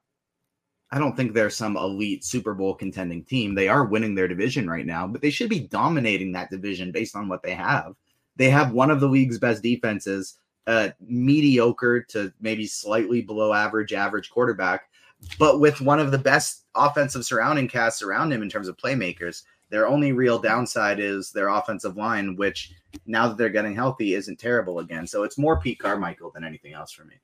I 0.91 0.99
don't 0.99 1.17
think 1.17 1.33
they're 1.33 1.49
some 1.49 1.75
elite 1.75 2.23
Super 2.23 2.53
Bowl 2.53 2.75
contending 2.75 3.25
team. 3.25 3.53
They 3.53 3.67
are 3.67 3.83
winning 3.83 4.15
their 4.15 4.27
division 4.27 4.69
right 4.69 4.85
now, 4.85 5.07
but 5.07 5.21
they 5.21 5.31
should 5.31 5.49
be 5.49 5.67
dominating 5.67 6.31
that 6.33 6.51
division 6.51 6.91
based 6.91 7.15
on 7.15 7.27
what 7.27 7.41
they 7.41 7.55
have. 7.55 7.95
They 8.35 8.49
have 8.49 8.71
one 8.71 8.91
of 8.91 8.99
the 8.99 9.07
league's 9.07 9.39
best 9.39 9.61
defenses, 9.61 10.37
uh, 10.67 10.89
mediocre 10.99 12.01
to 12.09 12.33
maybe 12.39 12.65
slightly 12.65 13.21
below 13.21 13.53
average, 13.53 13.93
average 13.93 14.29
quarterback, 14.29 14.89
but 15.37 15.59
with 15.59 15.81
one 15.81 15.99
of 15.99 16.11
the 16.11 16.17
best 16.17 16.65
offensive 16.75 17.25
surrounding 17.25 17.67
casts 17.67 18.01
around 18.01 18.31
him 18.31 18.41
in 18.41 18.49
terms 18.49 18.67
of 18.67 18.77
playmakers. 18.77 19.43
Their 19.69 19.87
only 19.87 20.11
real 20.11 20.37
downside 20.39 20.99
is 20.99 21.31
their 21.31 21.47
offensive 21.47 21.97
line, 21.97 22.35
which 22.35 22.73
now 23.07 23.27
that 23.27 23.37
they're 23.37 23.49
getting 23.49 23.73
healthy 23.73 24.13
isn't 24.13 24.39
terrible 24.39 24.79
again. 24.79 25.07
So 25.07 25.23
it's 25.23 25.37
more 25.37 25.59
Pete 25.59 25.79
Carmichael 25.79 26.31
than 26.31 26.43
anything 26.43 26.73
else 26.73 26.91
for 26.91 27.05
me. 27.05 27.15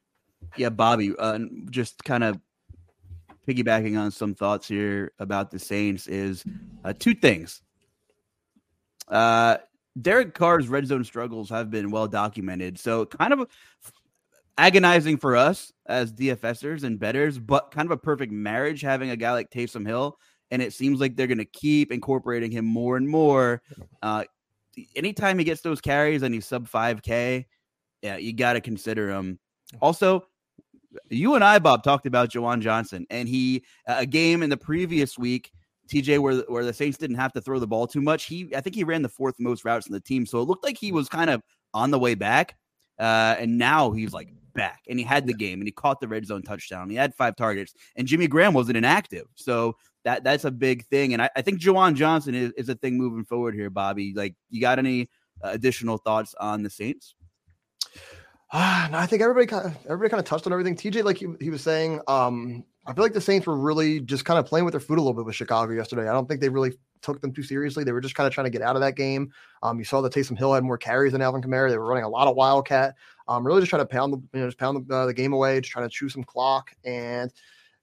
Yeah, 0.58 0.70
Bobby, 0.70 1.14
uh, 1.20 1.40
just 1.70 2.04
kind 2.04 2.24
of 2.24 2.40
piggybacking 3.48 4.00
on 4.00 4.12
some 4.12 4.34
thoughts 4.34 4.68
here 4.68 5.12
about 5.20 5.52
the 5.52 5.60
Saints 5.60 6.08
is 6.08 6.44
uh, 6.84 6.94
two 6.98 7.14
things. 7.14 7.62
Uh, 9.08 9.58
Derek 10.02 10.34
Carr's 10.34 10.68
red 10.68 10.88
zone 10.88 11.04
struggles 11.04 11.50
have 11.50 11.70
been 11.70 11.92
well 11.92 12.08
documented, 12.08 12.80
so 12.80 13.06
kind 13.06 13.34
of 13.34 13.48
agonizing 14.58 15.18
for 15.18 15.38
us 15.38 15.72
as 15.86 16.12
DFSers 16.12 16.84
and 16.84 17.00
betters, 17.00 17.40
but 17.40 17.72
kind 17.72 17.86
of 17.86 17.92
a 17.92 17.98
perfect 17.98 18.32
marriage 18.32 18.82
having 18.82 19.10
a 19.10 19.16
guy 19.16 19.32
like 19.32 19.50
Taysom 19.50 19.88
Hill. 19.88 20.18
And 20.52 20.62
it 20.62 20.74
seems 20.74 21.00
like 21.00 21.16
they're 21.16 21.28
going 21.28 21.38
to 21.38 21.46
keep 21.46 21.92
incorporating 21.92 22.52
him 22.52 22.66
more 22.66 22.98
and 22.98 23.08
more. 23.08 23.62
Uh, 24.02 24.26
anytime 24.96 25.38
he 25.38 25.46
gets 25.46 25.62
those 25.62 25.80
carries 25.80 26.24
and 26.24 26.34
he's 26.34 26.46
sub 26.46 26.70
5K, 26.70 27.46
yeah, 28.02 28.18
you 28.18 28.34
got 28.34 28.54
to 28.54 28.62
consider 28.62 29.10
him. 29.10 29.40
Also, 29.82 30.26
you 31.10 31.36
and 31.36 31.44
I, 31.44 31.60
Bob, 31.60 31.84
talked 31.84 32.06
about 32.06 32.30
Juwan 32.30 32.62
Johnson, 32.62 33.06
and 33.10 33.30
he 33.30 33.64
a 33.86 34.06
game 34.06 34.42
in 34.44 34.50
the 34.50 34.58
previous 34.58 35.18
week, 35.18 35.52
TJ, 35.90 36.20
where 36.20 36.36
where 36.48 36.66
the 36.66 36.74
Saints 36.74 36.98
didn't 36.98 37.18
have 37.18 37.34
to 37.34 37.42
throw 37.42 37.60
the 37.60 37.68
ball 37.68 37.88
too 37.88 38.02
much. 38.02 38.26
He, 38.26 38.50
I 38.56 38.62
think, 38.62 38.76
he 38.76 38.84
ran 38.84 39.02
the 39.02 39.10
fourth 39.10 39.36
most 39.40 39.66
routes 39.66 39.88
in 39.88 39.94
the 39.94 40.00
team, 40.00 40.26
so 40.26 40.40
it 40.40 40.48
looked 40.48 40.64
like 40.64 40.78
he 40.78 40.92
was 40.92 41.10
kind 41.10 41.30
of 41.30 41.42
on 41.74 41.92
the 41.92 42.00
way 42.00 42.16
back. 42.16 42.56
Uh, 43.00 43.36
and 43.40 43.58
now 43.58 43.92
he's 43.92 44.14
like 44.14 44.30
back, 44.54 44.82
and 44.90 45.00
he 45.00 45.06
had 45.06 45.26
the 45.26 45.34
game, 45.34 45.60
and 45.60 45.68
he 45.68 45.72
caught 45.72 46.00
the 46.00 46.08
red 46.08 46.26
zone 46.26 46.42
touchdown. 46.42 46.90
He 46.90 46.96
had 46.96 47.16
five 47.16 47.36
targets, 47.36 47.74
and 47.96 48.08
Jimmy 48.08 48.28
Graham 48.28 48.54
wasn't 48.54 48.78
inactive, 48.78 49.26
so 49.36 49.76
that 50.04 50.24
that's 50.24 50.46
a 50.46 50.52
big 50.52 50.86
thing. 50.88 51.14
And 51.14 51.22
I, 51.22 51.30
I 51.36 51.42
think 51.42 51.60
Juwan 51.60 51.96
Johnson 51.96 52.36
is, 52.36 52.52
is 52.54 52.70
a 52.70 52.76
thing 52.76 52.98
moving 52.98 53.26
forward 53.26 53.56
here, 53.56 53.70
Bobby. 53.70 54.14
Like, 54.16 54.36
you 54.50 54.62
got 54.62 54.80
any 54.80 55.10
uh, 55.44 55.50
additional 55.50 55.98
thoughts 55.98 56.36
on 56.40 56.64
the 56.64 56.70
Saints? 56.70 57.16
Ah, 58.52 58.90
no, 58.92 58.98
I 58.98 59.06
think 59.06 59.22
everybody 59.22 59.46
kind 59.46 59.68
of 59.68 59.78
everybody 59.86 60.10
kind 60.10 60.20
of 60.20 60.26
touched 60.26 60.48
on 60.48 60.54
everything. 60.54 60.76
TJ, 60.76 61.04
like 61.04 61.18
he, 61.18 61.28
he 61.40 61.50
was 61.50 61.62
saying, 61.62 62.02
um, 62.08 62.64
I 62.90 62.94
feel 62.94 63.04
like 63.04 63.14
the 63.14 63.22
Saints 63.22 63.46
were 63.46 63.56
really 63.56 64.00
just 64.00 64.26
kind 64.26 64.40
of 64.40 64.48
playing 64.48 64.66
with 64.66 64.72
their 64.72 64.82
food 64.82 64.98
a 64.98 65.02
little 65.02 65.14
bit 65.14 65.24
with 65.24 65.36
Chicago 65.36 65.72
yesterday. 65.74 66.10
I 66.10 66.12
don't 66.12 66.28
think 66.28 66.42
they 66.42 66.50
really 66.50 66.74
took 67.04 67.22
them 67.22 67.32
too 67.32 67.44
seriously. 67.44 67.84
They 67.84 67.92
were 67.92 68.02
just 68.02 68.16
kind 68.16 68.26
of 68.26 68.34
trying 68.34 68.46
to 68.46 68.50
get 68.50 68.64
out 68.64 68.76
of 68.76 68.82
that 68.82 68.96
game. 68.96 69.32
Um, 69.62 69.78
you 69.78 69.86
saw 69.86 70.02
that 70.02 70.12
Taysom 70.12 70.36
Hill 70.36 70.56
had 70.56 70.64
more 70.64 70.78
carries 70.78 71.12
than 71.12 71.22
Alvin 71.22 71.44
Kamara. 71.44 71.70
They 71.70 71.78
were 71.78 71.86
running 71.86 72.04
a 72.04 72.10
lot 72.10 72.28
of 72.28 72.36
wildcat. 72.36 72.96
Um, 73.28 73.46
really 73.46 73.62
just 73.62 73.70
trying 73.70 73.84
to 73.84 73.86
pound 73.86 74.14
the 74.14 74.18
you 74.34 74.40
know 74.40 74.48
just 74.48 74.58
pound 74.58 74.88
the, 74.88 74.96
uh, 74.96 75.06
the 75.06 75.14
game 75.14 75.34
away, 75.34 75.62
just 75.62 75.72
trying 75.72 75.88
to 75.88 75.94
chew 75.94 76.10
some 76.10 76.24
clock. 76.24 76.72
And 76.84 77.32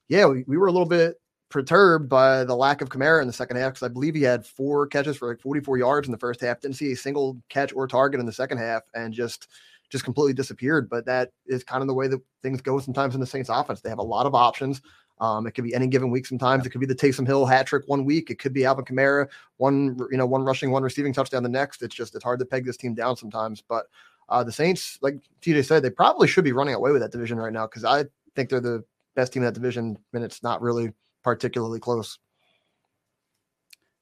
yeah, 0.09 0.27
we, 0.27 0.43
we 0.49 0.57
were 0.57 0.67
a 0.67 0.73
little 0.73 0.89
bit 0.89 1.21
perturbed 1.51 2.09
by 2.09 2.43
the 2.43 2.57
lack 2.57 2.81
of 2.81 2.89
Kamara 2.89 3.21
in 3.21 3.29
the 3.29 3.33
second 3.33 3.59
half 3.59 3.75
because 3.75 3.89
I 3.89 3.93
believe 3.93 4.17
he 4.17 4.23
had 4.23 4.45
four 4.45 4.89
catches 4.89 5.17
for 5.17 5.29
like 5.29 5.41
44 5.41 5.79
yards 5.79 6.09
in 6.09 6.13
the 6.13 6.19
first 6.19 6.41
half. 6.41 6.61
Didn't 6.61 6.79
see 6.79 6.91
a 6.91 6.97
single 6.97 7.41
catch 7.49 7.73
or 7.73 7.87
target 7.87 8.19
in 8.19 8.27
the 8.27 8.33
second 8.33 8.59
half, 8.59 8.83
and 8.93 9.15
just 9.15 9.47
just 9.91 10.05
completely 10.05 10.35
disappeared. 10.35 10.89
But 10.89 11.07
that 11.07 11.31
is 11.47 11.65
kind 11.65 11.83
of 11.83 11.89
the 11.89 11.95
way 11.95 12.09
that 12.09 12.21
things 12.43 12.61
go 12.61 12.79
sometimes 12.79 13.15
in 13.15 13.21
the 13.21 13.27
Saints 13.27 13.49
offense. 13.49 13.81
They 13.81 13.89
have 13.91 13.99
a 13.99 14.03
lot 14.03 14.27
of 14.27 14.35
options. 14.35 14.83
Um, 15.19 15.47
it 15.47 15.53
could 15.53 15.65
be 15.65 15.75
any 15.75 15.87
given 15.87 16.11
week. 16.11 16.27
Sometimes 16.27 16.67
it 16.67 16.71
could 16.71 16.81
be 16.81 16.87
the 16.87 16.95
Taysom 16.95 17.27
Hill 17.27 17.47
hat 17.47 17.67
trick 17.67 17.85
one 17.87 18.05
week. 18.05 18.31
It 18.31 18.39
could 18.39 18.53
be 18.53 18.67
Alvin 18.67 18.85
Kamara 18.85 19.29
one, 19.57 19.97
you 20.11 20.19
know, 20.19 20.27
one 20.27 20.43
rushing, 20.43 20.71
one 20.71 20.83
receiving 20.83 21.13
touchdown 21.13 21.43
the 21.43 21.49
next. 21.49 21.83
It's 21.83 21.95
just 21.95 22.15
it's 22.15 22.25
hard 22.25 22.39
to 22.41 22.45
peg 22.45 22.67
this 22.67 22.77
team 22.77 22.95
down 22.95 23.17
sometimes. 23.17 23.63
But 23.67 23.87
uh, 24.29 24.45
the 24.45 24.53
Saints, 24.53 24.99
like 25.01 25.17
TJ 25.41 25.65
said, 25.65 25.83
they 25.83 25.91
probably 25.91 26.29
should 26.29 26.45
be 26.45 26.53
running 26.53 26.75
away 26.75 26.93
with 26.93 27.01
that 27.01 27.13
division 27.13 27.39
right 27.39 27.53
now 27.53 27.67
because 27.67 27.85
I 27.85 28.05
think 28.35 28.51
they're 28.51 28.61
the 28.61 28.85
best 29.15 29.33
team 29.33 29.43
in 29.43 29.47
that 29.47 29.55
division, 29.55 29.97
and 30.13 30.25
it's 30.25 30.43
not 30.43 30.61
really 30.61 30.93
particularly 31.23 31.81
close. 31.81 32.19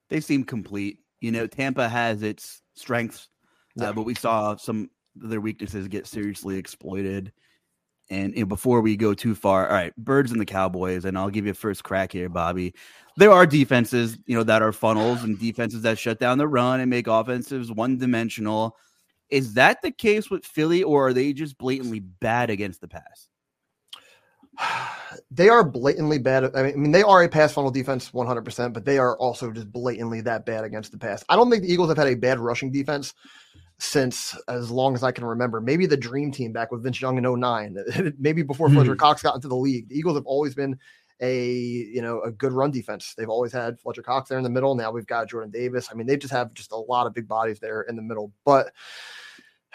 They 0.08 0.20
seem 0.20 0.44
complete. 0.44 0.98
You 1.20 1.32
know, 1.32 1.46
Tampa 1.46 1.88
has 1.88 2.22
its 2.22 2.62
strengths, 2.74 3.28
Yeah. 3.76 3.90
uh, 3.90 3.92
but 3.92 4.02
we 4.02 4.14
saw 4.14 4.56
some 4.56 4.90
their 5.14 5.40
weaknesses 5.40 5.88
get 5.88 6.06
seriously 6.06 6.56
exploited. 6.56 7.32
And 8.10 8.48
before 8.48 8.82
we 8.82 8.96
go 8.96 9.14
too 9.14 9.34
far, 9.34 9.66
all 9.66 9.74
right, 9.74 9.96
Birds 9.96 10.30
and 10.30 10.40
the 10.40 10.44
Cowboys, 10.44 11.06
and 11.06 11.16
I'll 11.16 11.30
give 11.30 11.46
you 11.46 11.52
a 11.52 11.54
first 11.54 11.84
crack 11.84 12.12
here, 12.12 12.28
Bobby. 12.28 12.74
There 13.16 13.30
are 13.30 13.46
defenses, 13.46 14.18
you 14.26 14.36
know, 14.36 14.42
that 14.42 14.60
are 14.60 14.72
funnels 14.72 15.22
and 15.22 15.38
defenses 15.38 15.82
that 15.82 15.98
shut 15.98 16.18
down 16.18 16.36
the 16.36 16.48
run 16.48 16.80
and 16.80 16.90
make 16.90 17.06
offensives 17.06 17.72
one 17.72 17.96
dimensional. 17.96 18.76
Is 19.30 19.54
that 19.54 19.80
the 19.80 19.90
case 19.90 20.28
with 20.28 20.44
Philly, 20.44 20.82
or 20.82 21.08
are 21.08 21.12
they 21.14 21.32
just 21.32 21.56
blatantly 21.56 22.00
bad 22.00 22.50
against 22.50 22.82
the 22.82 22.88
pass? 22.88 23.28
they 25.30 25.48
are 25.48 25.64
blatantly 25.64 26.18
bad. 26.18 26.44
I 26.54 26.62
mean, 26.62 26.72
I 26.72 26.76
mean, 26.76 26.92
they 26.92 27.02
are 27.02 27.22
a 27.22 27.28
pass 27.28 27.52
funnel 27.52 27.70
defense 27.70 28.10
100%, 28.10 28.72
but 28.72 28.84
they 28.84 28.98
are 28.98 29.16
also 29.18 29.50
just 29.50 29.72
blatantly 29.72 30.20
that 30.22 30.44
bad 30.44 30.64
against 30.64 30.92
the 30.92 30.98
pass. 30.98 31.24
I 31.28 31.36
don't 31.36 31.50
think 31.50 31.62
the 31.62 31.72
Eagles 31.72 31.88
have 31.88 31.98
had 31.98 32.08
a 32.08 32.14
bad 32.14 32.38
rushing 32.38 32.70
defense 32.70 33.14
since 33.78 34.36
as 34.48 34.70
long 34.70 34.94
as 34.94 35.02
I 35.02 35.12
can 35.12 35.24
remember. 35.24 35.60
Maybe 35.60 35.86
the 35.86 35.96
dream 35.96 36.30
team 36.30 36.52
back 36.52 36.70
with 36.70 36.82
Vince 36.82 37.00
Young 37.00 37.18
in 37.18 37.40
09, 37.40 37.76
maybe 38.18 38.42
before 38.42 38.68
mm-hmm. 38.68 38.76
Fletcher 38.76 38.96
Cox 38.96 39.22
got 39.22 39.34
into 39.34 39.48
the 39.48 39.56
league. 39.56 39.88
The 39.88 39.98
Eagles 39.98 40.16
have 40.16 40.26
always 40.26 40.54
been 40.54 40.78
a 41.20 41.44
you 41.44 42.02
know 42.02 42.22
a 42.22 42.30
good 42.30 42.52
run 42.52 42.70
defense. 42.70 43.14
They've 43.16 43.28
always 43.28 43.52
had 43.52 43.78
Fletcher 43.80 44.02
Cox 44.02 44.28
there 44.28 44.38
in 44.38 44.44
the 44.44 44.50
middle. 44.50 44.74
Now 44.74 44.90
we've 44.90 45.06
got 45.06 45.28
Jordan 45.28 45.50
Davis. 45.50 45.88
I 45.90 45.94
mean, 45.94 46.06
they 46.06 46.16
just 46.16 46.32
have 46.32 46.54
just 46.54 46.72
a 46.72 46.76
lot 46.76 47.06
of 47.06 47.14
big 47.14 47.28
bodies 47.28 47.60
there 47.60 47.82
in 47.82 47.96
the 47.96 48.02
middle. 48.02 48.32
But 48.44 48.72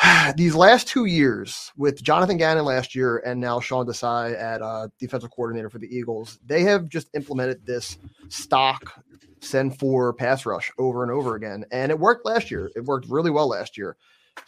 these 0.35 0.55
last 0.55 0.87
two 0.87 1.05
years 1.05 1.71
with 1.77 2.01
Jonathan 2.01 2.37
Gannon 2.37 2.65
last 2.65 2.95
year 2.95 3.17
and 3.25 3.39
now 3.39 3.59
Sean 3.59 3.85
Desai 3.85 4.39
at 4.39 4.61
uh, 4.61 4.87
defensive 4.97 5.31
coordinator 5.31 5.69
for 5.69 5.79
the 5.79 5.93
Eagles, 5.95 6.39
they 6.45 6.63
have 6.63 6.87
just 6.89 7.09
implemented 7.13 7.65
this 7.65 7.97
stock 8.29 9.03
send 9.41 9.77
four 9.77 10.13
pass 10.13 10.45
rush 10.45 10.71
over 10.77 11.03
and 11.03 11.11
over 11.11 11.35
again. 11.35 11.65
And 11.71 11.91
it 11.91 11.99
worked 11.99 12.25
last 12.25 12.51
year. 12.51 12.71
It 12.75 12.85
worked 12.85 13.07
really 13.07 13.31
well 13.31 13.47
last 13.47 13.77
year. 13.77 13.95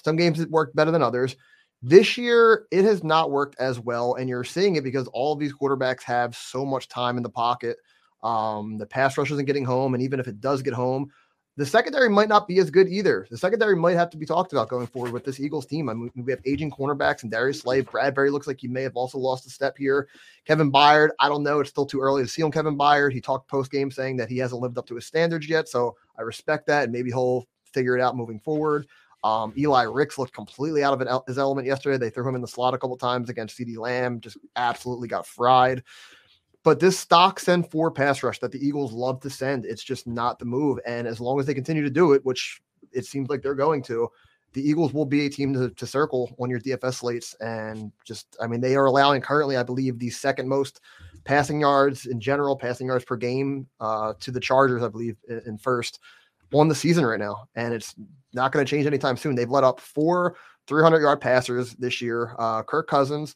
Some 0.04 0.16
games 0.16 0.40
it 0.40 0.50
worked 0.50 0.76
better 0.76 0.92
than 0.92 1.04
others. 1.04 1.36
This 1.82 2.18
year, 2.18 2.68
it 2.72 2.86
has 2.86 3.04
not 3.04 3.32
worked 3.32 3.56
as 3.60 3.80
well. 3.80 4.16
And 4.16 4.30
you're 4.30 4.44
seeing 4.44 4.76
it 4.76 4.84
because 4.84 5.08
all 5.08 5.34
of 5.34 5.40
these 5.40 5.54
quarterbacks 5.54 6.04
have 6.04 6.36
so 6.36 6.66
much 6.66 6.88
time 6.88 7.18
in 7.18 7.24
the 7.24 7.30
pocket. 7.30 7.78
Um, 8.22 8.78
the 8.78 8.86
pass 8.86 9.18
rush 9.18 9.32
isn't 9.32 9.46
getting 9.46 9.66
home. 9.66 9.94
And 9.96 10.04
even 10.04 10.20
if 10.20 10.28
it 10.28 10.40
does 10.40 10.62
get 10.62 10.74
home, 10.74 11.10
the 11.62 11.65
secondary 11.67 12.10
might 12.10 12.28
not 12.28 12.47
be 12.47 12.58
as 12.58 12.71
good 12.71 12.89
either. 12.89 13.28
The 13.30 13.38
secondary 13.38 13.76
might 13.76 13.95
have 13.95 14.10
to 14.10 14.17
be 14.17 14.26
talked 14.26 14.52
about 14.52 14.67
going 14.67 14.88
forward 14.88 15.12
with 15.12 15.24
this 15.24 15.39
Eagles 15.39 15.67
team. 15.67 15.89
I 15.89 15.93
mean, 15.93 16.10
we 16.15 16.32
have 16.32 16.41
aging 16.43 16.71
cornerbacks 16.71 17.21
and 17.21 17.32
Darius 17.32 17.60
Slay. 17.60 17.84
Bradberry 17.84 18.32
looks 18.32 18.47
like 18.47 18.60
he 18.60 18.67
may 18.67 18.82
have 18.82 18.95
also 18.95 19.19
lost 19.19 19.45
a 19.45 19.52
step 19.52 19.78
here. 19.78 20.08
Kevin 20.43 20.71
Byard, 20.71 21.10
I 21.19 21.30
don't 21.30 21.43
know. 21.43 21.60
It's 21.60 21.69
still 21.69 21.86
too 21.86 22.00
early 22.00 22.24
to 22.24 22.28
see 22.28 22.41
on 22.41 22.52
Kevin 22.52 22.76
Byard. 22.76 23.13
He 23.13 23.21
talked 23.21 23.47
post 23.47 23.69
game 23.69 23.91
saying 23.91 24.17
that 24.17 24.28
he 24.28 24.39
hasn't 24.39 24.60
lived 24.60 24.80
up 24.80 24.88
to 24.88 24.95
his 24.95 25.06
standards 25.06 25.47
yet. 25.47 25.69
So 25.69 25.95
I 26.17 26.24
respect 26.24 26.65
that. 26.65 26.86
And 26.86 26.91
maybe 26.91 27.12
he'll 27.12 27.47
figure 27.71 27.95
it 27.95 28.02
out 28.02 28.17
moving 28.17 28.39
forward. 28.39 28.88
Um, 29.24 29.54
Eli 29.56 29.84
Ricks 29.84 30.17
looked 30.17 30.34
completely 30.34 30.84
out 30.84 31.00
of 31.00 31.24
his 31.28 31.38
element 31.38 31.67
yesterday. 31.67 32.00
They 32.00 32.10
threw 32.10 32.28
him 32.28 32.34
in 32.34 32.41
the 32.41 32.47
slot 32.47 32.74
a 32.74 32.80
couple 32.80 32.97
times 32.97 33.30
against 33.30 33.56
CeeDee 33.56 33.78
Lamb, 33.78 34.19
just 34.19 34.38
absolutely 34.56 35.10
got 35.10 35.28
fried. 35.28 35.84
But 36.63 36.80
this 36.80 37.00
stock 37.00 37.39
send 37.39 37.71
four 37.71 37.89
pass 37.89 38.21
rush 38.21 38.39
that 38.39 38.52
the 38.52 38.65
Eagles 38.65 38.93
love 38.93 39.19
to 39.21 39.30
send, 39.30 39.65
it's 39.65 39.84
just 39.84 40.06
not 40.06 40.38
the 40.38 40.45
move. 40.45 40.80
And 40.86 41.08
as 41.08 41.19
long 41.19 41.39
as 41.39 41.45
they 41.45 41.54
continue 41.54 41.84
to 41.84 41.89
do 41.89 42.13
it, 42.13 42.24
which 42.24 42.62
it 42.91 43.06
seems 43.06 43.30
like 43.30 43.41
they're 43.41 43.56
going 43.56 43.82
to, 43.84 44.10
the 44.54 44.67
Eagles 44.67 44.93
will 44.93 45.06
be 45.06 45.26
a 45.26 45.30
team 45.30 45.54
to, 45.54 45.69
to 45.69 45.88
circle 45.88 46.36
on 46.39 46.50
your 46.50 46.60
DFS 46.60 46.95
slates. 46.95 47.34
And 47.36 47.91
just, 48.06 48.36
I 48.41 48.47
mean, 48.47 48.62
they 48.62 48.76
are 48.76 48.86
allowing 48.86 49.21
currently, 49.21 49.58
I 49.58 49.63
believe, 49.63 49.97
the 49.97 50.10
second 50.10 50.47
most 50.47 50.82
passing 51.24 51.62
yards 51.62 52.06
in 52.06 52.19
general, 52.19 52.56
passing 52.56 52.88
yards 52.88 53.06
per 53.06 53.15
game 53.15 53.67
uh, 53.80 54.13
to 54.19 54.32
the 54.32 54.39
Chargers, 54.39 54.84
I 54.84 54.89
believe, 54.89 55.17
in, 55.30 55.41
in 55.45 55.58
first 55.58 56.00
on 56.54 56.67
the 56.67 56.76
season 56.76 57.06
right 57.06 57.19
now. 57.19 57.47
And 57.56 57.74
it's 57.74 57.95
not 58.34 58.52
going 58.52 58.65
to 58.65 58.69
change 58.69 58.86
anytime 58.86 59.17
soon. 59.17 59.36
They've 59.36 59.50
let 59.50 59.63
up 59.63 59.80
four 59.80 60.36
300 60.67 61.00
yard 61.02 61.21
passers 61.21 61.74
this 61.76 62.02
year. 62.02 62.36
Uh, 62.38 62.62
Kirk 62.63 62.88
Cousins, 62.88 63.36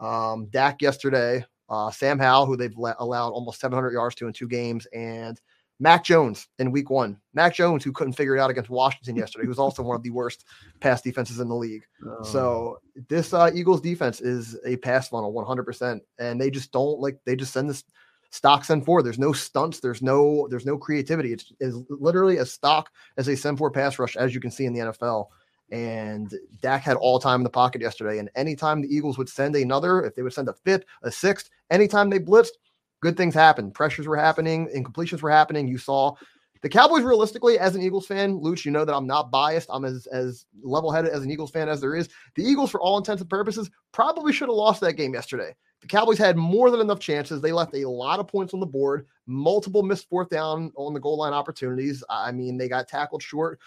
um, 0.00 0.46
Dak 0.46 0.82
yesterday, 0.82 1.44
uh, 1.68 1.90
Sam 1.90 2.18
Howell, 2.18 2.46
who 2.46 2.56
they've 2.56 2.76
let, 2.76 2.96
allowed 2.98 3.30
almost 3.30 3.60
700 3.60 3.92
yards 3.92 4.14
to 4.16 4.26
in 4.26 4.32
two 4.32 4.48
games, 4.48 4.86
and 4.86 5.40
Mac 5.78 6.04
Jones 6.04 6.48
in 6.58 6.70
week 6.70 6.90
one. 6.90 7.18
Mac 7.34 7.54
Jones, 7.54 7.84
who 7.84 7.92
couldn't 7.92 8.14
figure 8.14 8.36
it 8.36 8.40
out 8.40 8.50
against 8.50 8.70
Washington 8.70 9.16
yesterday, 9.16 9.46
who's 9.46 9.58
also 9.58 9.82
one 9.82 9.96
of 9.96 10.02
the 10.02 10.10
worst 10.10 10.44
pass 10.80 11.02
defenses 11.02 11.38
in 11.38 11.48
the 11.48 11.54
league. 11.54 11.84
Oh. 12.04 12.22
So 12.22 12.78
this 13.08 13.34
uh, 13.34 13.50
Eagles 13.54 13.80
defense 13.80 14.20
is 14.20 14.56
a 14.64 14.76
pass 14.76 15.08
funnel 15.08 15.32
100%. 15.32 16.00
And 16.18 16.40
they 16.40 16.50
just 16.50 16.72
don't 16.72 16.98
like, 17.00 17.18
they 17.26 17.36
just 17.36 17.52
send 17.52 17.68
this 17.68 17.84
stock 18.30 18.64
send 18.64 18.84
four. 18.84 19.02
There's 19.02 19.18
no 19.18 19.32
stunts. 19.32 19.80
There's 19.80 20.02
no, 20.02 20.48
there's 20.48 20.66
no 20.66 20.78
creativity. 20.78 21.32
It's, 21.32 21.52
it's 21.60 21.76
literally 21.90 22.38
as 22.38 22.52
stock 22.52 22.90
as 23.18 23.28
a 23.28 23.36
send 23.36 23.58
four 23.58 23.70
pass 23.70 23.98
rush, 23.98 24.16
as 24.16 24.34
you 24.34 24.40
can 24.40 24.50
see 24.50 24.64
in 24.64 24.72
the 24.72 24.80
NFL. 24.80 25.26
And 25.70 26.32
Dak 26.60 26.82
had 26.82 26.96
all 26.96 27.18
time 27.18 27.40
in 27.40 27.44
the 27.44 27.50
pocket 27.50 27.80
yesterday. 27.80 28.18
And 28.18 28.30
anytime 28.36 28.80
the 28.80 28.94
Eagles 28.94 29.18
would 29.18 29.28
send 29.28 29.56
another, 29.56 30.02
if 30.04 30.14
they 30.14 30.22
would 30.22 30.32
send 30.32 30.48
a 30.48 30.54
fifth, 30.54 30.84
a 31.02 31.10
sixth, 31.10 31.50
anytime 31.70 32.08
they 32.10 32.20
blitzed, 32.20 32.52
good 33.00 33.16
things 33.16 33.34
happened. 33.34 33.74
Pressures 33.74 34.06
were 34.06 34.16
happening, 34.16 34.68
incompletions 34.74 35.22
were 35.22 35.30
happening. 35.30 35.66
You 35.66 35.78
saw 35.78 36.14
the 36.62 36.68
Cowboys 36.68 37.02
realistically, 37.02 37.58
as 37.58 37.76
an 37.76 37.82
Eagles 37.82 38.06
fan, 38.06 38.40
Luuch, 38.40 38.64
you 38.64 38.70
know 38.70 38.84
that 38.84 38.94
I'm 38.94 39.06
not 39.06 39.30
biased. 39.30 39.68
I'm 39.70 39.84
as 39.84 40.06
as 40.06 40.46
level 40.62 40.90
headed 40.90 41.12
as 41.12 41.22
an 41.22 41.30
Eagles 41.30 41.50
fan 41.50 41.68
as 41.68 41.80
there 41.80 41.94
is. 41.94 42.08
The 42.34 42.42
Eagles, 42.42 42.70
for 42.70 42.80
all 42.80 42.98
intents 42.98 43.20
and 43.20 43.30
purposes, 43.30 43.70
probably 43.92 44.32
should 44.32 44.48
have 44.48 44.56
lost 44.56 44.80
that 44.80 44.94
game 44.94 45.14
yesterday. 45.14 45.54
The 45.82 45.86
Cowboys 45.86 46.18
had 46.18 46.36
more 46.36 46.70
than 46.70 46.80
enough 46.80 46.98
chances. 46.98 47.40
They 47.40 47.52
left 47.52 47.74
a 47.76 47.88
lot 47.88 48.18
of 48.18 48.26
points 48.26 48.54
on 48.54 48.60
the 48.60 48.66
board, 48.66 49.06
multiple 49.26 49.82
missed 49.82 50.08
fourth 50.08 50.30
down 50.30 50.72
on 50.76 50.94
the 50.94 51.00
goal 51.00 51.18
line 51.18 51.34
opportunities. 51.34 52.02
I 52.08 52.32
mean, 52.32 52.56
they 52.56 52.68
got 52.68 52.88
tackled 52.88 53.22
short 53.22 53.60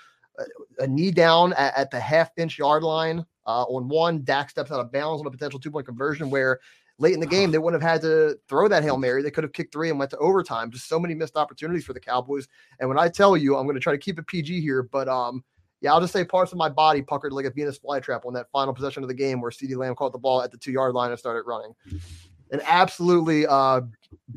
a 0.80 0.88
knee 0.88 1.12
down 1.12 1.54
at, 1.54 1.76
at 1.78 1.92
the 1.92 2.00
half 2.00 2.32
inch 2.38 2.58
yard 2.58 2.84
line 2.84 3.26
uh, 3.46 3.64
on 3.64 3.88
one. 3.88 4.24
Dak 4.24 4.50
steps 4.50 4.72
out 4.72 4.80
of 4.80 4.92
bounds 4.92 5.22
on 5.22 5.28
a 5.28 5.32
potential 5.32 5.60
two 5.60 5.72
point 5.72 5.86
conversion 5.86 6.30
where 6.30 6.60
late 7.00 7.14
in 7.14 7.20
the 7.20 7.26
game 7.26 7.52
they 7.52 7.58
wouldn't 7.58 7.82
have 7.82 7.92
had 7.92 8.02
to 8.02 8.38
throw 8.48 8.68
that 8.68 8.84
hail 8.84 8.98
mary. 8.98 9.22
They 9.24 9.32
could 9.32 9.44
have 9.44 9.54
kicked 9.54 9.74
three 9.74 9.90
and 9.90 9.98
went 9.98 10.12
to 10.12 10.18
overtime. 10.18 10.72
Just 10.72 10.88
so 10.88 11.00
many 11.00 11.16
missed 11.16 11.38
opportunities 11.38 11.86
for 11.86 11.94
the 11.94 12.00
Cowboys. 12.00 12.48
And 12.80 12.90
when 12.90 13.00
I 13.00 13.08
tell 13.10 13.36
you, 13.38 13.56
I'm 13.56 13.66
going 13.66 13.76
to 13.76 13.82
try 13.82 13.94
to 13.94 14.00
keep 14.00 14.20
it 14.20 14.28
PG 14.28 14.62
here, 14.62 14.84
but 14.84 15.08
um, 15.08 15.44
yeah, 15.82 15.94
I'll 15.94 16.02
just 16.02 16.14
say 16.14 16.26
parts 16.26 16.52
of 16.52 16.58
my 16.58 16.70
body 16.70 17.02
puckered 17.02 17.32
like 17.32 17.46
a 17.46 17.52
Venus 17.52 17.80
flytrap 17.80 18.26
on 18.26 18.34
that 18.34 18.48
final 18.52 18.74
possession 18.74 19.02
of 19.04 19.08
the 19.08 19.16
game 19.16 19.40
where 19.40 19.50
CeeDee 19.50 19.78
Lamb 19.78 19.96
caught 19.96 20.12
the 20.12 20.20
ball 20.20 20.42
at 20.42 20.52
the 20.52 20.58
two 20.58 20.72
yard 20.72 20.94
line 20.94 21.12
and 21.12 21.20
started 21.20 21.44
running. 21.44 21.74
An 22.52 22.62
absolutely 22.66 23.46
uh, 23.46 23.82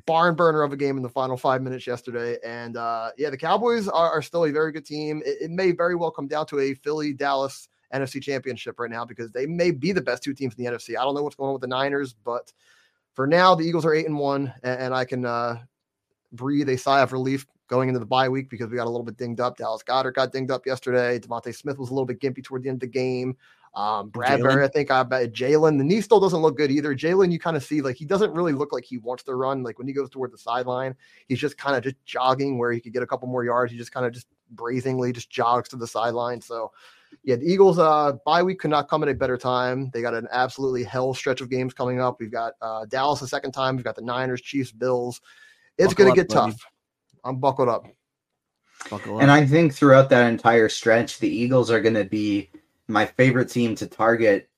barn 0.07 0.35
burner 0.35 0.63
of 0.63 0.73
a 0.73 0.77
game 0.77 0.97
in 0.97 1.03
the 1.03 1.09
final 1.09 1.37
five 1.37 1.63
minutes 1.63 1.87
yesterday. 1.87 2.37
And 2.45 2.77
uh, 2.77 3.11
yeah, 3.17 3.31
the 3.31 3.37
Cowboys 3.37 3.89
are, 3.89 4.11
are, 4.11 4.23
still 4.23 4.45
a 4.45 4.51
very 4.51 4.73
good 4.73 4.85
team. 4.85 5.23
It, 5.25 5.43
it, 5.43 5.51
may 5.51 5.73
very 5.73 5.95
well 5.95 6.11
come 6.11 6.29
down 6.29 6.47
to 6.47 6.61
a 6.61 6.75
Philly 6.75 7.15
Dallas 7.15 7.69
NFC 7.95 8.23
championship 8.23 8.79
right 8.79 8.91
now 8.91 9.05
because 9.05 9.31
they 9.33 9.47
may 9.47 9.71
be 9.71 9.93
the 9.93 10.01
best 10.01 10.23
two 10.23 10.35
teams 10.35 10.55
in 10.55 10.65
the 10.65 10.71
NFC. 10.71 10.91
I 10.99 11.05
don't 11.05 11.15
know 11.15 11.23
what's 11.23 11.37
going 11.37 11.49
on 11.49 11.55
with 11.55 11.63
the 11.63 11.69
Niners, 11.69 12.13
but 12.13 12.53
for 13.15 13.27
now, 13.27 13.55
the 13.55 13.65
Eagles 13.65 13.85
are 13.85 13.95
eight 13.95 14.07
and 14.07 14.19
one, 14.19 14.53
and, 14.63 14.81
and 14.81 14.95
I 14.95 15.05
can 15.05 15.25
uh, 15.25 15.59
breathe 16.33 16.69
a 16.69 16.77
sigh 16.77 17.01
of 17.01 17.13
relief 17.13 17.47
going 17.69 17.89
into 17.89 18.01
the 18.01 18.07
bye 18.07 18.29
week 18.29 18.51
because 18.51 18.71
we 18.71 18.77
got 18.77 18.87
a 18.87 18.91
little 18.91 19.05
bit 19.05 19.17
dinged 19.17 19.41
up. 19.41 19.57
Dallas 19.57 19.83
Goedert 19.83 20.15
got 20.15 20.33
dinged 20.33 20.51
up 20.51 20.67
yesterday. 20.67 21.19
DeVonta 21.19 21.55
Smith 21.55 21.79
was 21.79 21.91
a 21.91 21.95
little 21.95 22.07
bit 22.07 22.21
gimpy 22.21 22.43
toward 22.43 22.63
the 22.63 22.69
end 22.69 22.77
of 22.77 22.81
the 22.81 22.87
game. 22.87 23.37
Um, 23.75 24.11
Bradberry, 24.11 24.63
I 24.63 24.69
think 24.69 24.91
I 24.91 25.03
bet 25.03 25.33
Jalen. 25.33 25.79
The 25.79 25.85
knee 25.85 26.03
still 26.03 26.21
doesn't 26.21 26.41
look 26.41 26.59
good 26.59 26.71
either. 26.71 26.95
Jalen, 26.95 27.33
you 27.33 27.39
kind 27.39 27.57
of 27.57 27.65
see 27.65 27.81
like 27.81 27.97
he 27.97 28.05
doesn't 28.05 28.33
really 28.33 28.53
look 28.53 28.73
like 28.73 28.85
he 28.85 28.99
wants 28.99 29.23
to 29.25 29.35
run. 29.35 29.63
Like 29.63 29.79
when 29.79 29.89
he 29.89 29.95
goes 29.95 30.11
toward 30.11 30.31
the 30.31 30.39
sideline, 30.39 30.95
he's 31.27 31.39
just 31.39 31.57
kind 31.57 31.75
of 31.75 31.83
just 31.83 31.97
jogging 32.05 32.59
where 32.59 32.71
he 32.73 32.81
could 32.81 32.93
get 32.93 33.03
a 33.03 33.07
couple 33.07 33.29
more 33.29 33.45
yards. 33.45 33.73
He 33.73 33.79
just 33.79 33.93
kind 33.93 34.05
of 34.05 34.13
just 34.13 34.27
brazenly 34.51 35.13
just 35.13 35.31
jogs 35.31 35.71
to 35.71 35.77
the 35.77 35.87
sideline. 35.87 36.41
So 36.43 36.71
yeah, 37.25 37.37
the 37.37 37.47
Eagles 37.47 37.79
uh 37.79 38.13
bye 38.27 38.43
week 38.43 38.59
could 38.59 38.71
not 38.71 38.89
come 38.89 39.03
at 39.03 39.09
a 39.09 39.15
better 39.15 39.39
time. 39.39 39.91
They 39.95 40.03
got 40.03 40.13
an 40.13 40.29
absolutely 40.31 40.85
hell 40.85 41.15
stretch 41.15 41.41
of 41.41 41.49
games 41.49 41.73
coming 41.73 41.99
up. 41.99 42.21
We've 42.21 42.31
got 42.31 42.53
uh 42.61 42.85
Dallas 42.87 43.21
the 43.21 43.29
second 43.29 43.53
time, 43.53 43.77
we've 43.77 43.85
got 43.85 43.97
the 43.97 44.03
Niners, 44.03 44.43
Chiefs, 44.43 44.73
Bills. 44.73 45.23
It's 45.79 45.95
gonna 45.95 46.15
get 46.15 46.29
buddy. 46.29 46.53
tough. 46.53 46.67
I'm 47.25 47.39
buckled 47.39 47.71
up. 47.71 47.87
Buckle 48.91 49.17
up. 49.17 49.23
And 49.23 49.31
I 49.31 49.47
think 49.47 49.73
throughout 49.73 50.11
that 50.11 50.29
entire 50.29 50.69
stretch, 50.69 51.21
the 51.21 51.29
Eagles 51.29 51.71
are 51.71 51.81
gonna 51.81 52.05
be 52.05 52.51
my 52.93 53.07
favorite 53.07 53.49
team 53.49 53.75
to 53.77 53.87
target 53.87 54.51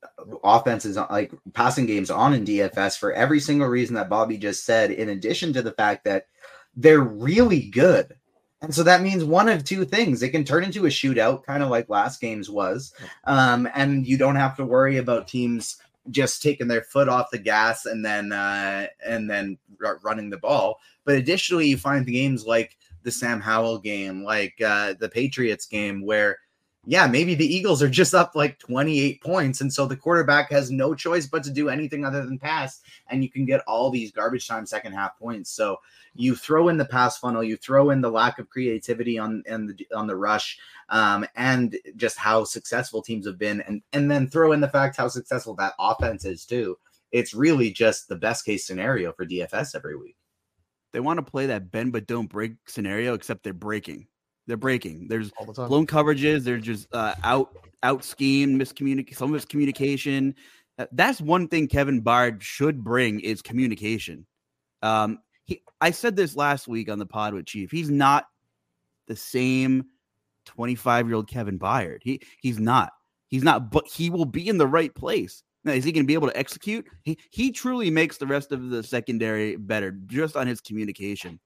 offenses 0.43 0.97
like 0.97 1.33
passing 1.53 1.87
games 1.87 2.11
on 2.11 2.35
in 2.35 2.45
DFS 2.45 2.99
for 2.99 3.13
every 3.13 3.41
single 3.41 3.69
reason 3.69 3.95
that 3.95 4.09
Bobby 4.09 4.37
just 4.37 4.65
said, 4.65 4.91
in 4.91 5.09
addition 5.09 5.53
to 5.53 5.63
the 5.63 5.73
fact 5.73 6.05
that 6.05 6.27
they're 6.77 7.01
really 7.01 7.69
good. 7.71 8.17
And 8.61 8.75
so 8.75 8.83
that 8.83 9.03
means 9.03 9.23
one 9.23 9.49
of 9.49 9.63
two 9.63 9.85
things. 9.85 10.23
It 10.23 10.31
can 10.31 10.45
turn 10.45 10.65
into 10.65 10.87
a 10.87 10.89
shootout, 10.89 11.45
kind 11.45 11.63
of 11.63 11.69
like 11.69 11.89
last 11.89 12.21
game's 12.21 12.51
was. 12.51 12.93
Um, 13.25 13.69
and 13.75 14.07
you 14.07 14.17
don't 14.17 14.37
have 14.37 14.57
to 14.57 14.65
worry 14.65 14.97
about 14.97 15.29
teams 15.29 15.77
just 16.11 16.43
taking 16.43 16.69
their 16.69 16.83
foot 16.83 17.09
off 17.09 17.31
the 17.31 17.39
gas 17.39 17.87
and 17.87 18.05
then 18.05 18.33
uh, 18.33 18.87
and 19.07 19.31
then 19.31 19.59
r- 19.85 20.01
running 20.03 20.31
the 20.31 20.39
ball. 20.39 20.81
But 21.05 21.17
additionally, 21.17 21.69
you 21.69 21.77
find 21.77 22.05
the 22.05 22.13
games 22.13 22.47
like 22.47 22.77
the 23.03 23.13
Sam 23.13 23.41
Howell 23.41 23.79
game, 23.79 24.25
like 24.25 24.55
uh, 24.61 24.95
the 24.99 25.09
Patriots 25.09 25.67
game, 25.67 26.05
where 26.05 26.39
yeah, 26.87 27.07
maybe 27.07 27.35
the 27.35 27.47
Eagles 27.47 27.83
are 27.83 27.89
just 27.89 28.15
up 28.15 28.35
like 28.35 28.59
28 28.59 29.23
points. 29.23 29.61
And 29.61 29.73
so 29.73 29.87
the 29.87 29.97
quarterback 29.97 30.51
has 30.51 30.71
no 30.71 30.95
choice 30.95 31.27
but 31.27 31.43
to 31.45 31.51
do 31.51 31.69
anything 31.69 32.05
other 32.05 32.25
than 32.25 32.39
pass. 32.39 32.81
And 33.09 33.23
you 33.23 33.31
can 33.31 33.47
get 33.47 33.63
all 33.67 33.91
these 33.91 34.13
garbage 34.13 34.47
time 34.47 34.67
second 34.67 34.93
half 34.93 35.19
points. 35.19 35.51
So 35.51 35.79
you 36.15 36.37
throw 36.37 36.69
in 36.69 36.77
the 36.77 36.85
pass 36.85 37.19
funnel, 37.19 37.43
you 37.43 37.57
throw 37.57 37.91
in 37.91 38.01
the 38.01 38.11
lack 38.11 38.39
of 38.39 38.51
creativity 38.51 39.19
on, 39.19 39.43
on 39.51 39.67
the 39.67 39.87
on 39.95 40.07
the 40.07 40.17
rush, 40.17 40.59
um, 40.91 41.27
and 41.37 41.77
just 41.97 42.19
how 42.19 42.45
successful 42.45 43.03
teams 43.03 43.27
have 43.27 43.39
been, 43.39 43.63
and, 43.63 43.83
and 43.93 44.11
then 44.11 44.29
throw 44.29 44.53
in 44.53 44.61
the 44.61 44.69
fact 44.69 44.97
how 44.97 45.09
successful 45.09 45.55
that 45.57 45.75
offense 45.79 46.25
is 46.25 46.45
too. 46.45 46.79
It's 47.11 47.35
really 47.35 47.71
just 47.71 48.09
the 48.09 48.17
best 48.17 48.45
case 48.45 48.67
scenario 48.67 49.13
for 49.13 49.27
DFS 49.27 49.75
every 49.75 49.97
week. 49.97 50.17
They 50.93 51.01
want 51.01 51.19
to 51.19 51.29
play 51.29 51.47
that 51.47 51.73
bend 51.73 51.93
but 51.93 52.07
don't 52.07 52.29
break 52.29 52.55
scenario, 52.67 53.15
except 53.15 53.43
they're 53.43 53.53
breaking. 53.53 54.07
They're 54.47 54.57
breaking. 54.57 55.09
There's 55.09 55.33
all 55.39 55.47
the 55.47 55.55
time. 55.55 55.69
blown 55.69 55.87
coverages. 55.87 56.45
They're 56.45 56.59
just 56.59 56.87
uh, 56.93 57.15
out 57.25 57.57
out 57.83 58.05
schemed, 58.05 58.61
miscommunication, 58.61 59.17
some 59.17 59.33
miscommunication. 59.33 60.35
Uh, 60.79 60.87
That's 60.93 61.21
one 61.21 61.49
thing 61.49 61.69
Kevin 61.69 62.03
Byard 62.03 62.43
should 62.43 62.83
bring 62.83 63.21
is 63.21 63.43
communication. 63.43 64.27
Um, 64.83 65.19
he, 65.45 65.63
I 65.81 65.91
said 65.91 66.17
this 66.17 66.37
last 66.37 66.69
week 66.69 66.91
on 66.91 66.99
the 66.99 67.07
pod 67.07 67.35
with 67.35 67.47
Chief. 67.47 67.71
He's 67.71 67.91
not 67.91 68.27
the 69.07 69.17
same 69.17 69.85
25 70.47 71.07
year 71.07 71.17
old 71.17 71.29
Kevin 71.29 71.59
Byard. 71.59 71.99
He 72.03 72.21
he's 72.41 72.59
not. 72.59 72.93
He's 73.29 73.43
not. 73.43 73.71
But 73.71 73.87
he 73.87 74.11
will 74.11 74.27
be 74.27 74.49
in 74.49 74.59
the 74.59 74.67
right 74.67 74.95
place. 74.95 75.43
Now, 75.65 75.73
is 75.73 75.85
he 75.85 75.93
going 75.93 76.05
to 76.05 76.07
be 76.07 76.15
able 76.15 76.29
to 76.29 76.37
execute? 76.37 76.87
He 77.03 77.19
he 77.31 77.51
truly 77.51 77.91
makes 77.91 78.19
the 78.19 78.27
rest 78.27 78.53
of 78.53 78.69
the 78.69 78.83
secondary 78.83 79.57
better 79.57 79.93
just 80.07 80.37
on 80.37 80.47
his 80.47 80.61
communication. 80.61 81.41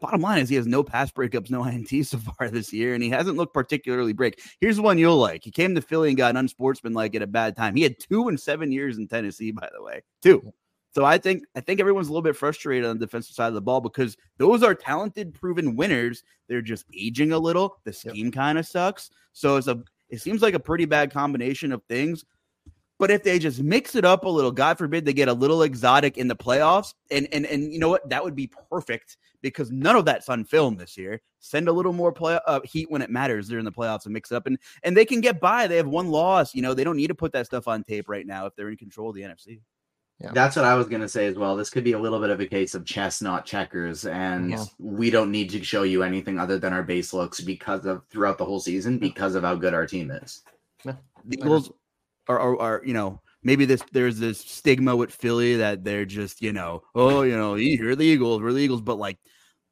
Bottom 0.00 0.20
line 0.20 0.40
is 0.40 0.48
he 0.48 0.56
has 0.56 0.66
no 0.66 0.84
pass 0.84 1.10
breakups, 1.10 1.50
no 1.50 1.64
INT 1.66 1.88
so 2.06 2.18
far 2.18 2.48
this 2.48 2.72
year, 2.72 2.94
and 2.94 3.02
he 3.02 3.10
hasn't 3.10 3.36
looked 3.36 3.54
particularly 3.54 4.12
break. 4.12 4.40
Here's 4.60 4.80
one 4.80 4.98
you'll 4.98 5.16
like. 5.16 5.44
He 5.44 5.50
came 5.50 5.74
to 5.74 5.82
Philly 5.82 6.08
and 6.08 6.16
got 6.16 6.36
unsportsmanlike 6.36 7.14
at 7.14 7.22
a 7.22 7.26
bad 7.26 7.56
time. 7.56 7.74
He 7.74 7.82
had 7.82 7.98
two 7.98 8.28
and 8.28 8.38
seven 8.38 8.70
years 8.72 8.98
in 8.98 9.08
Tennessee, 9.08 9.50
by 9.50 9.68
the 9.74 9.82
way. 9.82 10.02
Two. 10.22 10.52
So 10.92 11.04
I 11.04 11.18
think 11.18 11.44
I 11.54 11.60
think 11.60 11.80
everyone's 11.80 12.08
a 12.08 12.12
little 12.12 12.22
bit 12.22 12.36
frustrated 12.36 12.88
on 12.88 12.98
the 12.98 13.06
defensive 13.06 13.34
side 13.34 13.48
of 13.48 13.54
the 13.54 13.60
ball 13.60 13.80
because 13.80 14.16
those 14.38 14.62
are 14.62 14.74
talented, 14.74 15.34
proven 15.34 15.76
winners. 15.76 16.22
They're 16.48 16.62
just 16.62 16.86
aging 16.96 17.32
a 17.32 17.38
little. 17.38 17.76
The 17.84 17.92
scheme 17.92 18.32
kind 18.32 18.58
of 18.58 18.66
sucks. 18.66 19.10
So 19.32 19.56
it's 19.56 19.68
a 19.68 19.82
it 20.08 20.20
seems 20.20 20.40
like 20.40 20.54
a 20.54 20.60
pretty 20.60 20.86
bad 20.86 21.12
combination 21.12 21.72
of 21.72 21.82
things. 21.84 22.24
But 22.98 23.12
if 23.12 23.22
they 23.22 23.38
just 23.38 23.62
mix 23.62 23.94
it 23.94 24.04
up 24.04 24.24
a 24.24 24.28
little, 24.28 24.50
God 24.50 24.76
forbid 24.76 25.04
they 25.04 25.12
get 25.12 25.28
a 25.28 25.32
little 25.32 25.62
exotic 25.62 26.18
in 26.18 26.26
the 26.26 26.34
playoffs, 26.34 26.94
and 27.10 27.28
and 27.32 27.46
and 27.46 27.72
you 27.72 27.78
know 27.78 27.90
what, 27.90 28.08
that 28.08 28.24
would 28.24 28.34
be 28.34 28.50
perfect 28.70 29.16
because 29.42 29.70
none 29.70 29.96
of 29.96 30.04
that's 30.04 30.28
on 30.28 30.44
film 30.44 30.76
this 30.76 30.96
year. 30.96 31.20
Send 31.40 31.68
a 31.68 31.72
little 31.72 31.92
more 31.92 32.12
play 32.12 32.38
uh, 32.46 32.60
heat 32.64 32.90
when 32.90 33.02
it 33.02 33.10
matters 33.10 33.48
during 33.48 33.64
the 33.64 33.72
playoffs 33.72 34.04
and 34.04 34.12
mix 34.12 34.32
it 34.32 34.36
up, 34.36 34.46
and 34.46 34.58
and 34.82 34.96
they 34.96 35.04
can 35.04 35.20
get 35.20 35.40
by. 35.40 35.66
They 35.66 35.76
have 35.76 35.86
one 35.88 36.08
loss. 36.08 36.54
You 36.54 36.62
know, 36.62 36.74
they 36.74 36.84
don't 36.84 36.96
need 36.96 37.08
to 37.08 37.14
put 37.14 37.32
that 37.32 37.46
stuff 37.46 37.68
on 37.68 37.84
tape 37.84 38.08
right 38.08 38.26
now 38.26 38.46
if 38.46 38.54
they're 38.56 38.70
in 38.70 38.76
control 38.76 39.10
of 39.10 39.14
the 39.14 39.22
NFC. 39.22 39.60
Yeah. 40.20 40.32
That's 40.32 40.56
what 40.56 40.64
I 40.64 40.74
was 40.74 40.88
gonna 40.88 41.08
say 41.08 41.26
as 41.26 41.36
well. 41.36 41.54
This 41.54 41.70
could 41.70 41.84
be 41.84 41.92
a 41.92 41.98
little 41.98 42.18
bit 42.18 42.30
of 42.30 42.40
a 42.40 42.46
case 42.46 42.74
of 42.74 42.84
chess, 42.84 43.22
not 43.22 43.46
checkers, 43.46 44.04
and 44.04 44.50
Yeah. 44.50 44.64
we 44.78 45.10
don't 45.10 45.30
need 45.30 45.48
to 45.50 45.62
show 45.62 45.84
you 45.84 46.02
anything 46.02 46.40
other 46.40 46.58
than 46.58 46.72
our 46.72 46.82
base 46.82 47.12
looks 47.12 47.40
because 47.40 47.86
of 47.86 48.04
throughout 48.10 48.36
the 48.36 48.44
whole 48.44 48.58
season 48.58 48.98
because 48.98 49.36
of 49.36 49.44
how 49.44 49.54
good 49.54 49.74
our 49.74 49.86
team 49.86 50.10
is. 50.10 50.42
The 50.84 50.96
Eagles 51.30 51.70
are, 52.26 52.38
are, 52.38 52.58
are 52.58 52.82
you 52.84 52.94
know 52.94 53.20
maybe 53.42 53.64
this 53.64 53.82
there's 53.92 54.18
this 54.18 54.40
stigma 54.40 54.94
with 54.94 55.12
Philly 55.12 55.56
that 55.56 55.84
they're 55.84 56.04
just 56.04 56.42
you 56.42 56.52
know 56.52 56.82
oh 56.94 57.22
you 57.22 57.36
know 57.36 57.54
you're 57.54 57.96
the 57.96 58.04
Eagles 58.04 58.42
we're 58.42 58.52
the 58.52 58.60
Eagles 58.60 58.82
but 58.82 58.98
like 58.98 59.18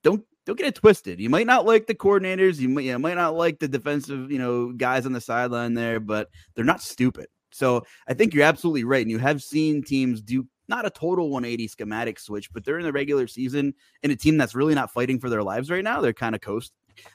don't 0.02 0.24
don't 0.44 0.56
get 0.56 0.68
it 0.68 0.76
twisted. 0.76 1.18
You 1.18 1.28
might 1.28 1.46
not 1.46 1.66
like 1.66 1.86
the 1.86 1.94
coordinators 1.94 2.58
you 2.58 2.68
might 2.68 2.84
you 2.84 2.98
might 2.98 3.16
not 3.16 3.34
like 3.34 3.58
the 3.58 3.68
defensive 3.68 4.30
you 4.30 4.38
know 4.38 4.72
guys 4.72 5.06
on 5.06 5.12
the 5.12 5.20
sideline 5.20 5.74
there 5.74 6.00
but 6.00 6.28
they're 6.54 6.64
not 6.64 6.82
stupid. 6.82 7.26
So 7.50 7.84
I 8.06 8.14
think 8.14 8.34
you're 8.34 8.44
absolutely 8.44 8.84
right 8.84 9.02
and 9.02 9.10
you 9.10 9.18
have 9.18 9.42
seen 9.42 9.82
teams 9.82 10.20
do 10.20 10.46
not 10.68 10.84
a 10.84 10.90
total 10.90 11.30
180 11.30 11.68
schematic 11.68 12.18
switch 12.18 12.52
but 12.52 12.64
they're 12.64 12.78
in 12.78 12.84
the 12.84 12.92
regular 12.92 13.26
season 13.26 13.74
in 14.02 14.10
a 14.10 14.16
team 14.16 14.36
that's 14.36 14.54
really 14.54 14.74
not 14.74 14.92
fighting 14.92 15.18
for 15.18 15.28
their 15.28 15.42
lives 15.42 15.70
right 15.70 15.84
now. 15.84 16.00
They're 16.00 16.12
kind 16.12 16.34
of 16.34 16.40
coast. 16.40 16.72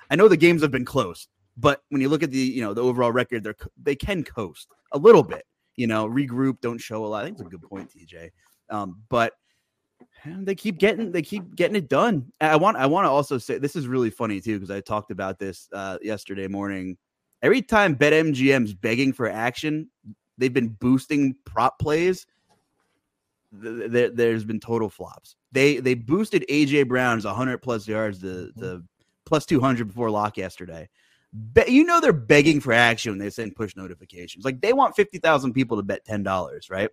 I 0.09 0.15
know 0.15 0.27
the 0.27 0.37
games 0.37 0.61
have 0.61 0.71
been 0.71 0.85
close 0.85 1.27
but 1.57 1.81
when 1.89 2.01
you 2.01 2.09
look 2.09 2.23
at 2.23 2.31
the 2.31 2.37
you 2.37 2.61
know 2.61 2.73
the 2.73 2.83
overall 2.83 3.11
record 3.11 3.43
they're 3.43 3.55
they 3.81 3.95
can 3.95 4.23
coast 4.23 4.67
a 4.91 4.97
little 4.97 5.23
bit 5.23 5.45
you 5.81 5.87
know 5.87 6.07
regroup 6.07 6.61
don't 6.61 6.77
show 6.77 7.03
a 7.03 7.07
lot 7.07 7.23
i 7.23 7.25
think 7.25 7.39
it's 7.39 7.47
a 7.47 7.49
good 7.49 7.61
point 7.63 7.89
tj 7.89 8.29
um, 8.69 9.01
but 9.09 9.33
they 10.25 10.53
keep 10.53 10.77
getting 10.77 11.11
they 11.11 11.23
keep 11.23 11.55
getting 11.55 11.75
it 11.75 11.89
done 11.89 12.31
i 12.39 12.55
want 12.55 12.77
i 12.77 12.85
want 12.85 13.05
to 13.05 13.09
also 13.09 13.39
say 13.39 13.57
this 13.57 13.75
is 13.75 13.87
really 13.87 14.11
funny 14.11 14.39
too 14.39 14.59
because 14.59 14.69
i 14.69 14.79
talked 14.79 15.09
about 15.09 15.39
this 15.39 15.67
uh, 15.73 15.97
yesterday 16.03 16.47
morning 16.47 16.95
every 17.41 17.61
time 17.61 17.95
betmgm's 17.95 18.75
begging 18.75 19.11
for 19.11 19.27
action 19.27 19.89
they've 20.37 20.53
been 20.53 20.69
boosting 20.69 21.35
prop 21.45 21.79
plays 21.79 22.27
th- 23.59 23.91
th- 23.91 24.11
there's 24.13 24.43
been 24.43 24.59
total 24.59 24.89
flops. 24.89 25.35
They 25.51 25.77
they 25.77 25.93
boosted 25.93 26.45
aj 26.49 26.87
brown's 26.87 27.25
100 27.25 27.57
plus 27.59 27.87
yards 27.87 28.19
the 28.19 28.51
the 28.55 28.83
plus 29.25 29.45
200 29.45 29.87
before 29.87 30.09
lock 30.09 30.37
yesterday 30.37 30.89
Be- 31.53 31.71
you 31.71 31.83
know 31.85 32.01
they're 32.01 32.11
begging 32.13 32.59
for 32.59 32.73
action 32.73 33.11
when 33.13 33.19
they 33.19 33.29
send 33.29 33.55
push 33.55 33.75
notifications. 33.75 34.43
Like 34.43 34.59
they 34.61 34.73
want 34.73 34.95
fifty 34.95 35.17
thousand 35.17 35.53
people 35.53 35.77
to 35.77 35.83
bet 35.83 36.03
ten 36.03 36.23
dollars, 36.23 36.69
right? 36.69 36.89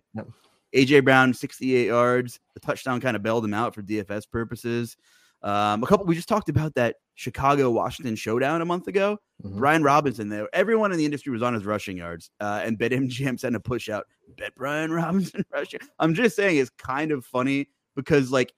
AJ 0.73 1.03
Brown, 1.03 1.33
sixty-eight 1.33 1.87
yards. 1.87 2.39
The 2.53 2.59
touchdown 2.59 3.01
kind 3.01 3.15
of 3.17 3.23
bailed 3.23 3.43
him 3.43 3.53
out 3.53 3.75
for 3.75 3.81
DFS 3.81 4.29
purposes. 4.29 4.95
Um, 5.41 5.83
a 5.83 5.87
couple. 5.87 6.05
We 6.05 6.15
just 6.15 6.29
talked 6.29 6.49
about 6.49 6.75
that 6.75 6.97
Chicago 7.15 7.69
Washington 7.71 8.15
showdown 8.15 8.61
a 8.61 8.65
month 8.65 8.87
ago. 8.87 9.17
Mhm. 9.43 9.57
Brian 9.57 9.83
Robinson 9.83 10.29
there. 10.29 10.47
Everyone 10.53 10.91
in 10.91 10.97
the 10.97 11.05
industry 11.05 11.31
was 11.31 11.41
on 11.41 11.53
his 11.53 11.65
rushing 11.65 11.97
yards, 11.97 12.29
uh, 12.39 12.61
and 12.63 12.77
BetMGM 12.77 13.39
sent 13.39 13.55
a 13.55 13.59
push 13.59 13.89
out. 13.89 14.05
Bet 14.37 14.53
Brian 14.55 14.91
Robinson 14.93 15.43
rushing. 15.51 15.79
I'm 15.99 16.13
just 16.13 16.35
saying 16.35 16.57
it's 16.57 16.69
kind 16.71 17.11
of 17.11 17.25
funny 17.25 17.67
because 17.95 18.31
like 18.31 18.53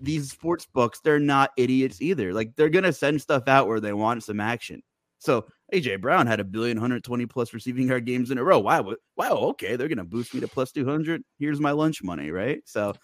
these 0.00 0.30
sports 0.30 0.66
books, 0.66 1.00
they're 1.00 1.18
not 1.20 1.50
idiots 1.56 2.02
either. 2.02 2.32
Like 2.34 2.56
they're 2.56 2.68
gonna 2.70 2.92
send 2.92 3.20
stuff 3.20 3.46
out 3.46 3.68
where 3.68 3.80
they 3.80 3.92
want 3.92 4.22
some 4.24 4.40
action. 4.40 4.82
So 5.18 5.46
AJ 5.72 6.00
Brown 6.00 6.26
had 6.26 6.40
a 6.40 6.44
billion 6.44 6.76
hundred 6.76 7.02
twenty 7.04 7.26
plus 7.26 7.52
receiving 7.52 7.88
yard 7.88 8.04
games 8.04 8.30
in 8.30 8.38
a 8.38 8.44
row. 8.44 8.58
Wow, 8.58 8.94
wow, 9.16 9.32
okay, 9.32 9.76
they're 9.76 9.88
gonna 9.88 10.04
boost 10.04 10.34
me 10.34 10.40
to 10.40 10.48
plus 10.48 10.72
two 10.72 10.84
hundred. 10.84 11.22
Here's 11.38 11.60
my 11.60 11.72
lunch 11.72 12.02
money, 12.02 12.30
right? 12.30 12.62
So 12.64 12.94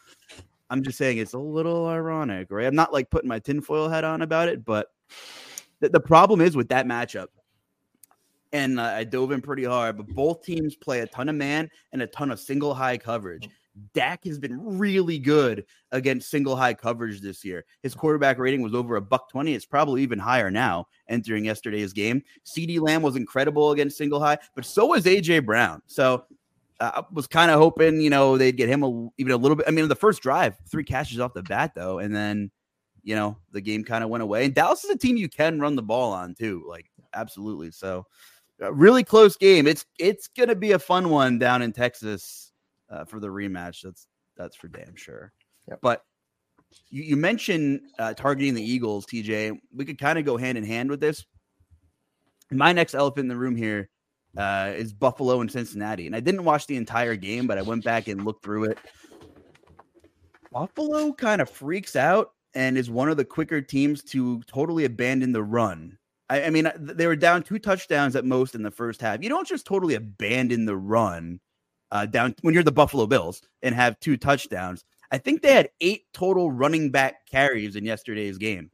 I'm 0.70 0.82
just 0.82 0.96
saying 0.96 1.18
it's 1.18 1.34
a 1.34 1.38
little 1.38 1.86
ironic, 1.86 2.50
right? 2.50 2.66
I'm 2.66 2.74
not 2.74 2.92
like 2.92 3.10
putting 3.10 3.28
my 3.28 3.38
tinfoil 3.38 3.88
hat 3.88 4.04
on 4.04 4.22
about 4.22 4.48
it, 4.48 4.64
but 4.64 4.88
the, 5.80 5.88
the 5.90 6.00
problem 6.00 6.40
is 6.40 6.56
with 6.56 6.68
that 6.68 6.86
matchup. 6.86 7.26
And 8.54 8.78
uh, 8.78 8.84
I 8.84 9.04
dove 9.04 9.32
in 9.32 9.40
pretty 9.40 9.64
hard, 9.64 9.96
but 9.96 10.08
both 10.08 10.42
teams 10.42 10.76
play 10.76 11.00
a 11.00 11.06
ton 11.06 11.28
of 11.28 11.34
man 11.34 11.70
and 11.92 12.02
a 12.02 12.06
ton 12.06 12.30
of 12.30 12.38
single 12.38 12.74
high 12.74 12.98
coverage. 12.98 13.48
Dak 13.94 14.24
has 14.24 14.38
been 14.38 14.78
really 14.78 15.18
good 15.18 15.64
against 15.92 16.30
single 16.30 16.56
high 16.56 16.74
coverage 16.74 17.20
this 17.20 17.44
year. 17.44 17.64
His 17.82 17.94
quarterback 17.94 18.38
rating 18.38 18.62
was 18.62 18.74
over 18.74 18.96
a 18.96 19.00
buck 19.00 19.30
20. 19.30 19.54
It's 19.54 19.66
probably 19.66 20.02
even 20.02 20.18
higher 20.18 20.50
now 20.50 20.86
entering 21.08 21.44
yesterday's 21.44 21.92
game. 21.92 22.22
CeeDee 22.44 22.80
Lamb 22.80 23.02
was 23.02 23.16
incredible 23.16 23.72
against 23.72 23.96
single 23.96 24.20
high, 24.20 24.38
but 24.54 24.64
so 24.64 24.86
was 24.86 25.04
AJ 25.04 25.46
Brown. 25.46 25.82
So 25.86 26.24
uh, 26.80 26.90
I 26.96 27.02
was 27.12 27.26
kind 27.26 27.50
of 27.50 27.58
hoping, 27.58 28.00
you 28.00 28.10
know, 28.10 28.36
they'd 28.36 28.56
get 28.56 28.68
him 28.68 28.82
a, 28.82 29.08
even 29.18 29.32
a 29.32 29.36
little 29.36 29.56
bit. 29.56 29.66
I 29.68 29.70
mean, 29.70 29.88
the 29.88 29.94
first 29.94 30.22
drive, 30.22 30.56
three 30.68 30.84
catches 30.84 31.20
off 31.20 31.34
the 31.34 31.42
bat, 31.42 31.72
though. 31.74 31.98
And 31.98 32.14
then, 32.14 32.50
you 33.02 33.14
know, 33.14 33.38
the 33.52 33.60
game 33.60 33.84
kind 33.84 34.04
of 34.04 34.10
went 34.10 34.22
away. 34.22 34.44
And 34.44 34.54
Dallas 34.54 34.84
is 34.84 34.90
a 34.90 34.98
team 34.98 35.16
you 35.16 35.28
can 35.28 35.60
run 35.60 35.76
the 35.76 35.82
ball 35.82 36.12
on, 36.12 36.34
too. 36.34 36.64
Like, 36.68 36.90
absolutely. 37.14 37.70
So, 37.70 38.06
really 38.58 39.02
close 39.02 39.36
game. 39.36 39.66
It's 39.66 39.84
it's 39.98 40.28
going 40.28 40.48
to 40.48 40.54
be 40.54 40.72
a 40.72 40.78
fun 40.78 41.10
one 41.10 41.38
down 41.38 41.62
in 41.62 41.72
Texas 41.72 42.51
uh, 42.92 43.04
for 43.04 43.18
the 43.18 43.28
rematch. 43.28 43.82
That's 43.82 44.06
that's 44.36 44.56
for 44.56 44.68
damn 44.68 44.96
sure. 44.96 45.32
Yep. 45.68 45.78
But 45.82 46.02
you, 46.90 47.02
you 47.02 47.16
mentioned 47.16 47.80
uh, 47.98 48.14
targeting 48.14 48.54
the 48.54 48.62
Eagles, 48.62 49.06
TJ. 49.06 49.58
We 49.74 49.84
could 49.84 49.98
kind 49.98 50.18
of 50.18 50.24
go 50.24 50.36
hand 50.36 50.58
in 50.58 50.64
hand 50.64 50.90
with 50.90 51.00
this. 51.00 51.24
My 52.50 52.72
next 52.72 52.94
elephant 52.94 53.24
in 53.24 53.28
the 53.28 53.36
room 53.36 53.56
here 53.56 53.88
uh, 54.36 54.72
is 54.74 54.92
Buffalo 54.92 55.40
and 55.40 55.50
Cincinnati, 55.50 56.06
and 56.06 56.14
I 56.14 56.20
didn't 56.20 56.44
watch 56.44 56.66
the 56.66 56.76
entire 56.76 57.16
game, 57.16 57.46
but 57.46 57.58
I 57.58 57.62
went 57.62 57.84
back 57.84 58.08
and 58.08 58.24
looked 58.24 58.44
through 58.44 58.64
it. 58.64 58.78
Buffalo 60.52 61.12
kind 61.14 61.40
of 61.40 61.48
freaks 61.48 61.96
out 61.96 62.32
and 62.54 62.76
is 62.76 62.90
one 62.90 63.08
of 63.08 63.16
the 63.16 63.24
quicker 63.24 63.62
teams 63.62 64.02
to 64.02 64.42
totally 64.42 64.84
abandon 64.84 65.32
the 65.32 65.42
run. 65.42 65.96
I, 66.28 66.44
I 66.44 66.50
mean, 66.50 66.70
they 66.78 67.06
were 67.06 67.16
down 67.16 67.42
two 67.42 67.58
touchdowns 67.58 68.16
at 68.16 68.26
most 68.26 68.54
in 68.54 68.62
the 68.62 68.70
first 68.70 69.00
half. 69.00 69.22
You 69.22 69.30
don't 69.30 69.46
just 69.46 69.66
totally 69.66 69.94
abandon 69.94 70.66
the 70.66 70.76
run 70.76 71.40
uh, 71.92 72.06
down 72.06 72.34
when 72.40 72.54
you're 72.54 72.62
the 72.64 72.72
Buffalo 72.72 73.06
Bills 73.06 73.42
and 73.62 73.74
have 73.74 74.00
two 74.00 74.16
touchdowns. 74.16 74.84
I 75.12 75.18
think 75.18 75.42
they 75.42 75.52
had 75.52 75.68
eight 75.80 76.06
total 76.14 76.50
running 76.50 76.90
back 76.90 77.26
carries 77.30 77.76
in 77.76 77.84
yesterday's 77.84 78.38
game. 78.38 78.70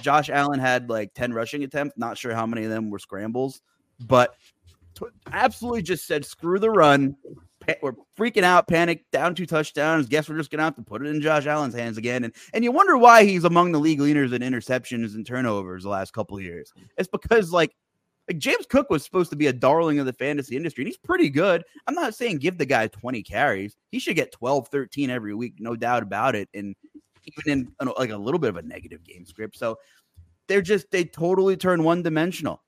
Josh 0.00 0.30
Allen 0.30 0.58
had 0.58 0.88
like 0.88 1.12
10 1.12 1.34
rushing 1.34 1.62
attempts. 1.64 1.98
Not 1.98 2.16
sure 2.16 2.34
how 2.34 2.46
many 2.46 2.64
of 2.64 2.70
them 2.70 2.88
were 2.90 2.98
scrambles, 2.98 3.60
but 4.00 4.34
t- 4.94 5.04
absolutely 5.30 5.82
just 5.82 6.06
said, 6.06 6.24
screw 6.24 6.58
the 6.58 6.70
run. 6.70 7.14
Pa- 7.60 7.74
we're 7.82 7.92
freaking 8.18 8.42
out, 8.42 8.66
panic, 8.66 9.04
down 9.12 9.34
two 9.34 9.44
touchdowns. 9.44 10.08
Guess 10.08 10.30
we're 10.30 10.38
just 10.38 10.50
gonna 10.50 10.62
have 10.62 10.76
to 10.76 10.82
put 10.82 11.02
it 11.02 11.08
in 11.08 11.20
Josh 11.20 11.46
Allen's 11.46 11.74
hands 11.74 11.98
again. 11.98 12.24
And 12.24 12.34
and 12.54 12.64
you 12.64 12.72
wonder 12.72 12.96
why 12.96 13.24
he's 13.24 13.44
among 13.44 13.72
the 13.72 13.78
league 13.78 14.00
leaders 14.00 14.32
in 14.32 14.40
interceptions 14.40 15.14
and 15.14 15.26
turnovers 15.26 15.82
the 15.82 15.90
last 15.90 16.14
couple 16.14 16.40
years. 16.40 16.72
It's 16.96 17.08
because 17.08 17.52
like 17.52 17.76
like 18.28 18.38
James 18.38 18.66
Cook 18.68 18.88
was 18.90 19.04
supposed 19.04 19.30
to 19.30 19.36
be 19.36 19.48
a 19.48 19.52
darling 19.52 19.98
of 19.98 20.06
the 20.06 20.12
fantasy 20.12 20.56
industry, 20.56 20.82
and 20.82 20.88
he's 20.88 20.96
pretty 20.96 21.28
good. 21.28 21.64
I'm 21.86 21.94
not 21.94 22.14
saying 22.14 22.38
give 22.38 22.58
the 22.58 22.66
guy 22.66 22.86
20 22.86 23.22
carries. 23.22 23.76
He 23.90 23.98
should 23.98 24.16
get 24.16 24.32
12, 24.32 24.68
13 24.68 25.10
every 25.10 25.34
week, 25.34 25.54
no 25.58 25.76
doubt 25.76 26.02
about 26.02 26.34
it. 26.34 26.48
And 26.54 26.74
even 27.24 27.72
in 27.80 27.88
like 27.96 28.10
a 28.10 28.16
little 28.16 28.38
bit 28.38 28.50
of 28.50 28.56
a 28.56 28.62
negative 28.62 29.04
game 29.04 29.24
script. 29.24 29.56
So 29.56 29.78
they're 30.48 30.62
just 30.62 30.90
they 30.90 31.04
totally 31.04 31.56
turn 31.56 31.84
one 31.84 32.02
dimensional. 32.02 32.62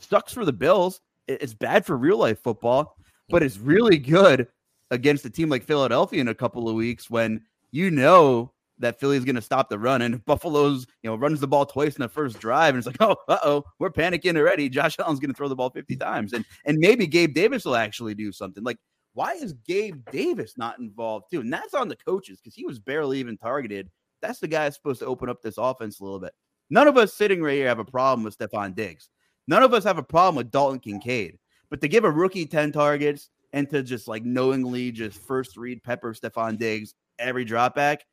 Sucks 0.00 0.32
for 0.32 0.44
the 0.44 0.52
Bills. 0.52 1.00
It's 1.28 1.54
bad 1.54 1.84
for 1.84 1.96
real 1.96 2.18
life 2.18 2.42
football, 2.42 2.96
but 3.28 3.42
it's 3.42 3.58
really 3.58 3.98
good 3.98 4.48
against 4.90 5.24
a 5.24 5.30
team 5.30 5.48
like 5.48 5.64
Philadelphia 5.64 6.20
in 6.20 6.28
a 6.28 6.34
couple 6.34 6.68
of 6.68 6.76
weeks 6.76 7.10
when 7.10 7.42
you 7.72 7.90
know 7.90 8.52
that 8.78 9.00
Philly's 9.00 9.24
going 9.24 9.36
to 9.36 9.42
stop 9.42 9.68
the 9.68 9.78
run. 9.78 10.02
And 10.02 10.24
Buffalo's, 10.24 10.86
you 11.02 11.10
know, 11.10 11.16
runs 11.16 11.40
the 11.40 11.48
ball 11.48 11.66
twice 11.66 11.96
in 11.96 12.02
the 12.02 12.08
first 12.08 12.38
drive, 12.38 12.74
and 12.74 12.78
it's 12.78 12.86
like, 12.86 12.96
oh, 13.00 13.16
uh 13.28 13.38
oh, 13.44 13.64
we're 13.78 13.90
panicking 13.90 14.36
already. 14.36 14.68
Josh 14.68 14.98
Allen's 14.98 15.20
going 15.20 15.30
to 15.30 15.36
throw 15.36 15.48
the 15.48 15.56
ball 15.56 15.70
50 15.70 15.96
times. 15.96 16.32
And 16.32 16.44
and 16.64 16.78
maybe 16.78 17.06
Gabe 17.06 17.34
Davis 17.34 17.64
will 17.64 17.76
actually 17.76 18.14
do 18.14 18.32
something. 18.32 18.62
Like, 18.62 18.78
why 19.14 19.32
is 19.32 19.54
Gabe 19.66 20.04
Davis 20.12 20.54
not 20.58 20.78
involved 20.78 21.26
too? 21.30 21.40
And 21.40 21.52
that's 21.52 21.74
on 21.74 21.88
the 21.88 21.96
coaches 21.96 22.38
because 22.38 22.54
he 22.54 22.64
was 22.64 22.78
barely 22.78 23.18
even 23.18 23.38
targeted. 23.38 23.90
That's 24.20 24.40
the 24.40 24.48
guy 24.48 24.64
that's 24.64 24.76
supposed 24.76 25.00
to 25.00 25.06
open 25.06 25.28
up 25.28 25.42
this 25.42 25.58
offense 25.58 26.00
a 26.00 26.04
little 26.04 26.20
bit. 26.20 26.32
None 26.68 26.88
of 26.88 26.96
us 26.96 27.14
sitting 27.14 27.42
right 27.42 27.54
here 27.54 27.68
have 27.68 27.78
a 27.78 27.84
problem 27.84 28.24
with 28.24 28.36
Stefon 28.36 28.74
Diggs. 28.74 29.08
None 29.48 29.62
of 29.62 29.72
us 29.72 29.84
have 29.84 29.98
a 29.98 30.02
problem 30.02 30.36
with 30.36 30.50
Dalton 30.50 30.80
Kincaid. 30.80 31.38
But 31.70 31.80
to 31.80 31.88
give 31.88 32.04
a 32.04 32.10
rookie 32.10 32.46
10 32.46 32.72
targets 32.72 33.30
and 33.52 33.70
to 33.70 33.82
just 33.82 34.08
like 34.08 34.24
knowingly 34.24 34.90
just 34.92 35.18
first 35.18 35.56
read 35.56 35.82
pepper 35.82 36.12
Stefon 36.12 36.58
Diggs 36.58 36.94
every 37.18 37.44
drop 37.44 37.74
back, 37.74 38.04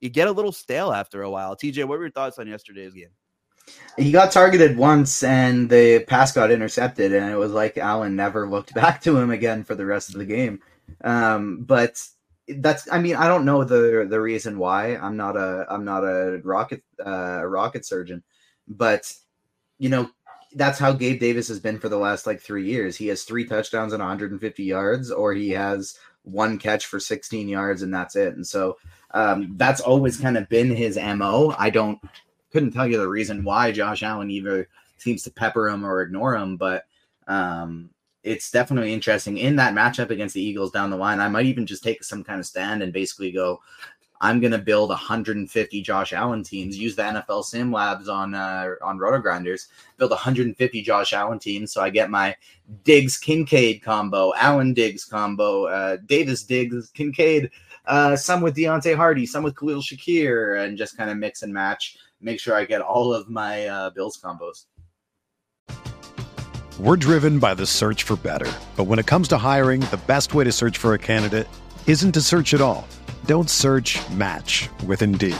you 0.00 0.08
get 0.08 0.28
a 0.28 0.32
little 0.32 0.52
stale 0.52 0.92
after 0.92 1.22
a 1.22 1.30
while. 1.30 1.56
TJ, 1.56 1.84
what 1.84 1.98
were 1.98 2.04
your 2.04 2.10
thoughts 2.10 2.38
on 2.38 2.46
yesterday's 2.46 2.94
game? 2.94 3.10
He 3.96 4.10
got 4.10 4.32
targeted 4.32 4.76
once 4.76 5.22
and 5.22 5.68
the 5.68 6.04
pass 6.06 6.32
got 6.32 6.50
intercepted, 6.50 7.12
and 7.12 7.30
it 7.30 7.36
was 7.36 7.52
like 7.52 7.78
Allen 7.78 8.16
never 8.16 8.48
looked 8.48 8.74
back 8.82 9.00
to 9.02 9.16
him 9.16 9.30
again 9.30 9.64
for 9.64 9.74
the 9.74 9.86
rest 9.86 10.10
of 10.10 10.16
the 10.16 10.24
game. 10.24 10.60
Um, 11.04 11.62
but 11.64 12.02
that's 12.48 12.90
I 12.90 12.98
mean 12.98 13.14
I 13.14 13.28
don't 13.28 13.44
know 13.44 13.62
the 13.62 14.06
the 14.08 14.20
reason 14.20 14.58
why 14.58 14.96
I'm 14.96 15.16
not 15.16 15.36
a 15.36 15.66
I'm 15.68 15.84
not 15.84 16.04
a 16.04 16.40
rocket 16.42 16.82
uh, 17.04 17.44
rocket 17.44 17.84
surgeon, 17.86 18.22
but 18.66 19.12
you 19.78 19.88
know 19.88 20.10
that's 20.54 20.78
how 20.78 20.92
Gabe 20.92 21.20
Davis 21.20 21.46
has 21.48 21.60
been 21.60 21.78
for 21.78 21.88
the 21.88 21.98
last 21.98 22.26
like 22.26 22.40
three 22.40 22.66
years. 22.66 22.96
He 22.96 23.06
has 23.08 23.22
three 23.22 23.44
touchdowns 23.44 23.92
and 23.92 24.00
150 24.00 24.64
yards, 24.64 25.10
or 25.10 25.32
he 25.32 25.50
has 25.50 25.96
one 26.22 26.58
catch 26.58 26.86
for 26.86 26.98
16 26.98 27.48
yards, 27.48 27.82
and 27.82 27.94
that's 27.94 28.16
it. 28.16 28.34
And 28.34 28.46
so 28.46 28.76
um, 29.12 29.54
that's 29.56 29.80
always 29.80 30.16
kind 30.16 30.36
of 30.36 30.48
been 30.48 30.74
his 30.74 30.96
mo. 30.96 31.54
I 31.58 31.70
don't 31.70 32.00
couldn't 32.52 32.72
tell 32.72 32.86
you 32.86 32.98
the 32.98 33.08
reason 33.08 33.44
why 33.44 33.72
Josh 33.72 34.02
Allen 34.02 34.30
either 34.30 34.68
seems 34.98 35.22
to 35.22 35.30
pepper 35.30 35.68
him 35.68 35.84
or 35.84 36.02
ignore 36.02 36.36
him, 36.36 36.56
but 36.56 36.84
um, 37.28 37.90
it's 38.22 38.50
definitely 38.50 38.92
interesting 38.92 39.38
in 39.38 39.56
that 39.56 39.74
matchup 39.74 40.10
against 40.10 40.34
the 40.34 40.42
Eagles 40.42 40.72
down 40.72 40.90
the 40.90 40.96
line. 40.96 41.20
I 41.20 41.28
might 41.28 41.46
even 41.46 41.66
just 41.66 41.82
take 41.82 42.04
some 42.04 42.24
kind 42.24 42.40
of 42.40 42.46
stand 42.46 42.82
and 42.82 42.92
basically 42.92 43.30
go, 43.30 43.60
I'm 44.20 44.40
going 44.40 44.52
to 44.52 44.58
build 44.58 44.90
150 44.90 45.80
Josh 45.80 46.12
Allen 46.12 46.42
teams. 46.42 46.76
Use 46.76 46.94
the 46.94 47.02
NFL 47.02 47.44
Sim 47.44 47.72
Labs 47.72 48.08
on 48.08 48.34
uh, 48.34 48.74
on 48.82 48.98
RotoGrinders. 48.98 49.68
Build 49.96 50.10
150 50.10 50.82
Josh 50.82 51.14
Allen 51.14 51.38
teams, 51.38 51.72
so 51.72 51.80
I 51.80 51.88
get 51.88 52.10
my 52.10 52.36
Diggs 52.84 53.16
Kincaid 53.16 53.82
combo, 53.82 54.34
Allen 54.36 54.74
Diggs 54.74 55.06
combo, 55.06 55.66
uh, 55.66 55.96
Davis 56.04 56.42
Diggs 56.42 56.90
Kincaid. 56.90 57.50
Uh, 57.86 58.16
some 58.16 58.40
with 58.40 58.56
Deonte 58.56 58.94
Harty, 58.94 59.26
some 59.26 59.42
with 59.42 59.56
Khalil 59.56 59.80
Shakir, 59.80 60.64
and 60.64 60.76
just 60.76 60.96
kind 60.96 61.10
of 61.10 61.16
mix 61.16 61.42
and 61.42 61.52
match. 61.52 61.96
Make 62.20 62.38
sure 62.38 62.54
I 62.54 62.64
get 62.64 62.80
all 62.80 63.12
of 63.12 63.28
my 63.28 63.66
uh, 63.66 63.90
Bills 63.90 64.20
combos. 64.22 64.66
We're 66.78 66.96
driven 66.96 67.38
by 67.38 67.54
the 67.54 67.66
search 67.66 68.04
for 68.04 68.16
better, 68.16 68.50
but 68.74 68.84
when 68.84 68.98
it 68.98 69.06
comes 69.06 69.28
to 69.28 69.38
hiring, 69.38 69.80
the 69.82 70.00
best 70.06 70.32
way 70.32 70.44
to 70.44 70.52
search 70.52 70.78
for 70.78 70.94
a 70.94 70.98
candidate 70.98 71.46
isn't 71.86 72.12
to 72.12 72.22
search 72.22 72.54
at 72.54 72.60
all. 72.62 72.86
Don't 73.26 73.50
search 73.50 73.98
match 74.10 74.70
with 74.86 75.02
Indeed. 75.02 75.36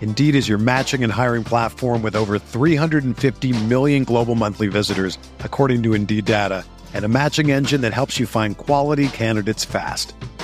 Indeed 0.00 0.34
is 0.34 0.48
your 0.48 0.56
matching 0.56 1.04
and 1.04 1.12
hiring 1.12 1.44
platform 1.44 2.02
with 2.02 2.16
over 2.16 2.38
350 2.38 3.64
million 3.64 4.04
global 4.04 4.34
monthly 4.34 4.68
visitors, 4.68 5.18
according 5.40 5.82
to 5.82 5.92
Indeed 5.92 6.24
data, 6.24 6.64
and 6.94 7.04
a 7.04 7.08
matching 7.08 7.50
engine 7.50 7.82
that 7.82 7.92
helps 7.92 8.18
you 8.18 8.26
find 8.26 8.56
quality 8.56 9.08
candidates 9.08 9.66
fast. 9.66 10.14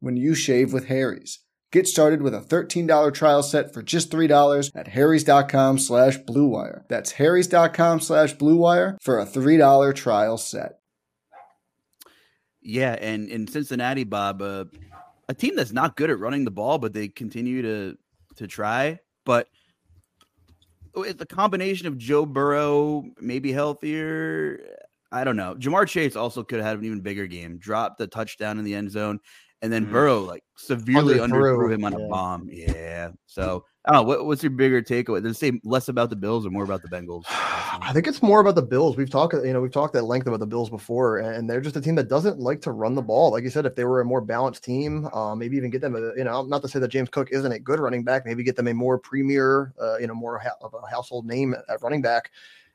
when 0.00 0.16
you 0.16 0.34
shave 0.34 0.72
with 0.72 0.86
Harry's. 0.86 1.40
Get 1.70 1.86
started 1.86 2.22
with 2.22 2.34
a 2.34 2.40
$13 2.40 3.12
trial 3.12 3.42
set 3.42 3.74
for 3.74 3.82
just 3.82 4.10
$3 4.10 4.70
at 4.74 4.88
harrys.com 4.88 5.78
slash 5.78 6.18
bluewire. 6.18 6.84
That's 6.88 7.12
harrys.com 7.12 8.00
slash 8.00 8.34
bluewire 8.36 8.96
for 9.02 9.18
a 9.18 9.26
$3 9.26 9.94
trial 9.94 10.38
set. 10.38 10.78
Yeah, 12.62 12.92
and 12.92 13.28
in 13.28 13.46
Cincinnati, 13.46 14.04
Bob, 14.04 14.40
uh, 14.40 14.64
a 15.28 15.34
team 15.34 15.56
that's 15.56 15.72
not 15.72 15.96
good 15.96 16.10
at 16.10 16.18
running 16.18 16.44
the 16.44 16.50
ball, 16.50 16.78
but 16.78 16.92
they 16.92 17.08
continue 17.08 17.62
to 17.62 17.98
to 18.36 18.46
try. 18.46 18.98
But 19.24 19.48
it's 20.96 21.22
a 21.22 21.26
combination 21.26 21.86
of 21.86 21.98
Joe 21.98 22.24
Burrow, 22.24 23.04
maybe 23.20 23.52
healthier. 23.52 24.60
I 25.10 25.24
don't 25.24 25.36
know. 25.36 25.54
Ja'Marr 25.54 25.86
Chase 25.88 26.16
also 26.16 26.42
could 26.42 26.58
have 26.58 26.66
had 26.66 26.78
an 26.78 26.84
even 26.84 27.00
bigger 27.00 27.26
game. 27.26 27.58
Dropped 27.58 27.98
the 27.98 28.06
touchdown 28.06 28.58
in 28.58 28.64
the 28.64 28.74
end 28.74 28.90
zone, 28.90 29.20
and 29.62 29.72
then 29.72 29.86
mm. 29.86 29.92
Burrow 29.92 30.20
like 30.20 30.44
severely 30.56 31.16
underthrew 31.16 31.72
him 31.72 31.84
on 31.84 31.92
yeah. 31.92 31.98
a 31.98 32.08
bomb. 32.08 32.48
Yeah. 32.50 33.10
So 33.26 33.64
I 33.84 33.92
don't 33.92 34.02
know. 34.02 34.08
What, 34.08 34.26
what's 34.26 34.42
your 34.42 34.50
bigger 34.50 34.82
takeaway? 34.82 35.22
Does 35.22 35.36
it 35.36 35.38
say 35.38 35.60
less 35.64 35.88
about 35.88 36.10
the 36.10 36.16
Bills 36.16 36.44
or 36.44 36.50
more 36.50 36.64
about 36.64 36.82
the 36.82 36.88
Bengals? 36.88 37.24
I 37.28 37.90
think 37.92 38.06
it's 38.06 38.22
more 38.22 38.40
about 38.40 38.54
the 38.54 38.62
Bills. 38.62 38.96
We've 38.96 39.08
talked, 39.08 39.34
you 39.34 39.52
know, 39.52 39.60
we've 39.60 39.72
talked 39.72 39.96
at 39.96 40.04
length 40.04 40.26
about 40.26 40.40
the 40.40 40.46
Bills 40.46 40.68
before, 40.68 41.18
and 41.18 41.48
they're 41.48 41.60
just 41.60 41.76
a 41.76 41.80
team 41.80 41.94
that 41.94 42.08
doesn't 42.08 42.38
like 42.38 42.60
to 42.62 42.72
run 42.72 42.94
the 42.94 43.02
ball. 43.02 43.30
Like 43.30 43.44
you 43.44 43.50
said, 43.50 43.66
if 43.66 43.74
they 43.74 43.84
were 43.84 44.00
a 44.00 44.04
more 44.04 44.20
balanced 44.20 44.64
team, 44.64 45.08
uh, 45.12 45.34
maybe 45.34 45.56
even 45.56 45.70
get 45.70 45.80
them, 45.80 45.96
a, 45.96 46.16
you 46.16 46.24
know, 46.24 46.42
not 46.42 46.62
to 46.62 46.68
say 46.68 46.78
that 46.80 46.88
James 46.88 47.08
Cook 47.08 47.30
isn't 47.30 47.50
a 47.50 47.58
good 47.58 47.80
running 47.80 48.04
back, 48.04 48.26
maybe 48.26 48.42
get 48.42 48.56
them 48.56 48.68
a 48.68 48.74
more 48.74 48.98
premier, 48.98 49.72
uh, 49.80 49.96
you 49.98 50.06
know, 50.06 50.14
more 50.14 50.38
ha- 50.38 50.56
of 50.60 50.74
a 50.74 50.86
household 50.90 51.26
name 51.26 51.54
at 51.68 51.80
running 51.82 52.02
back 52.02 52.30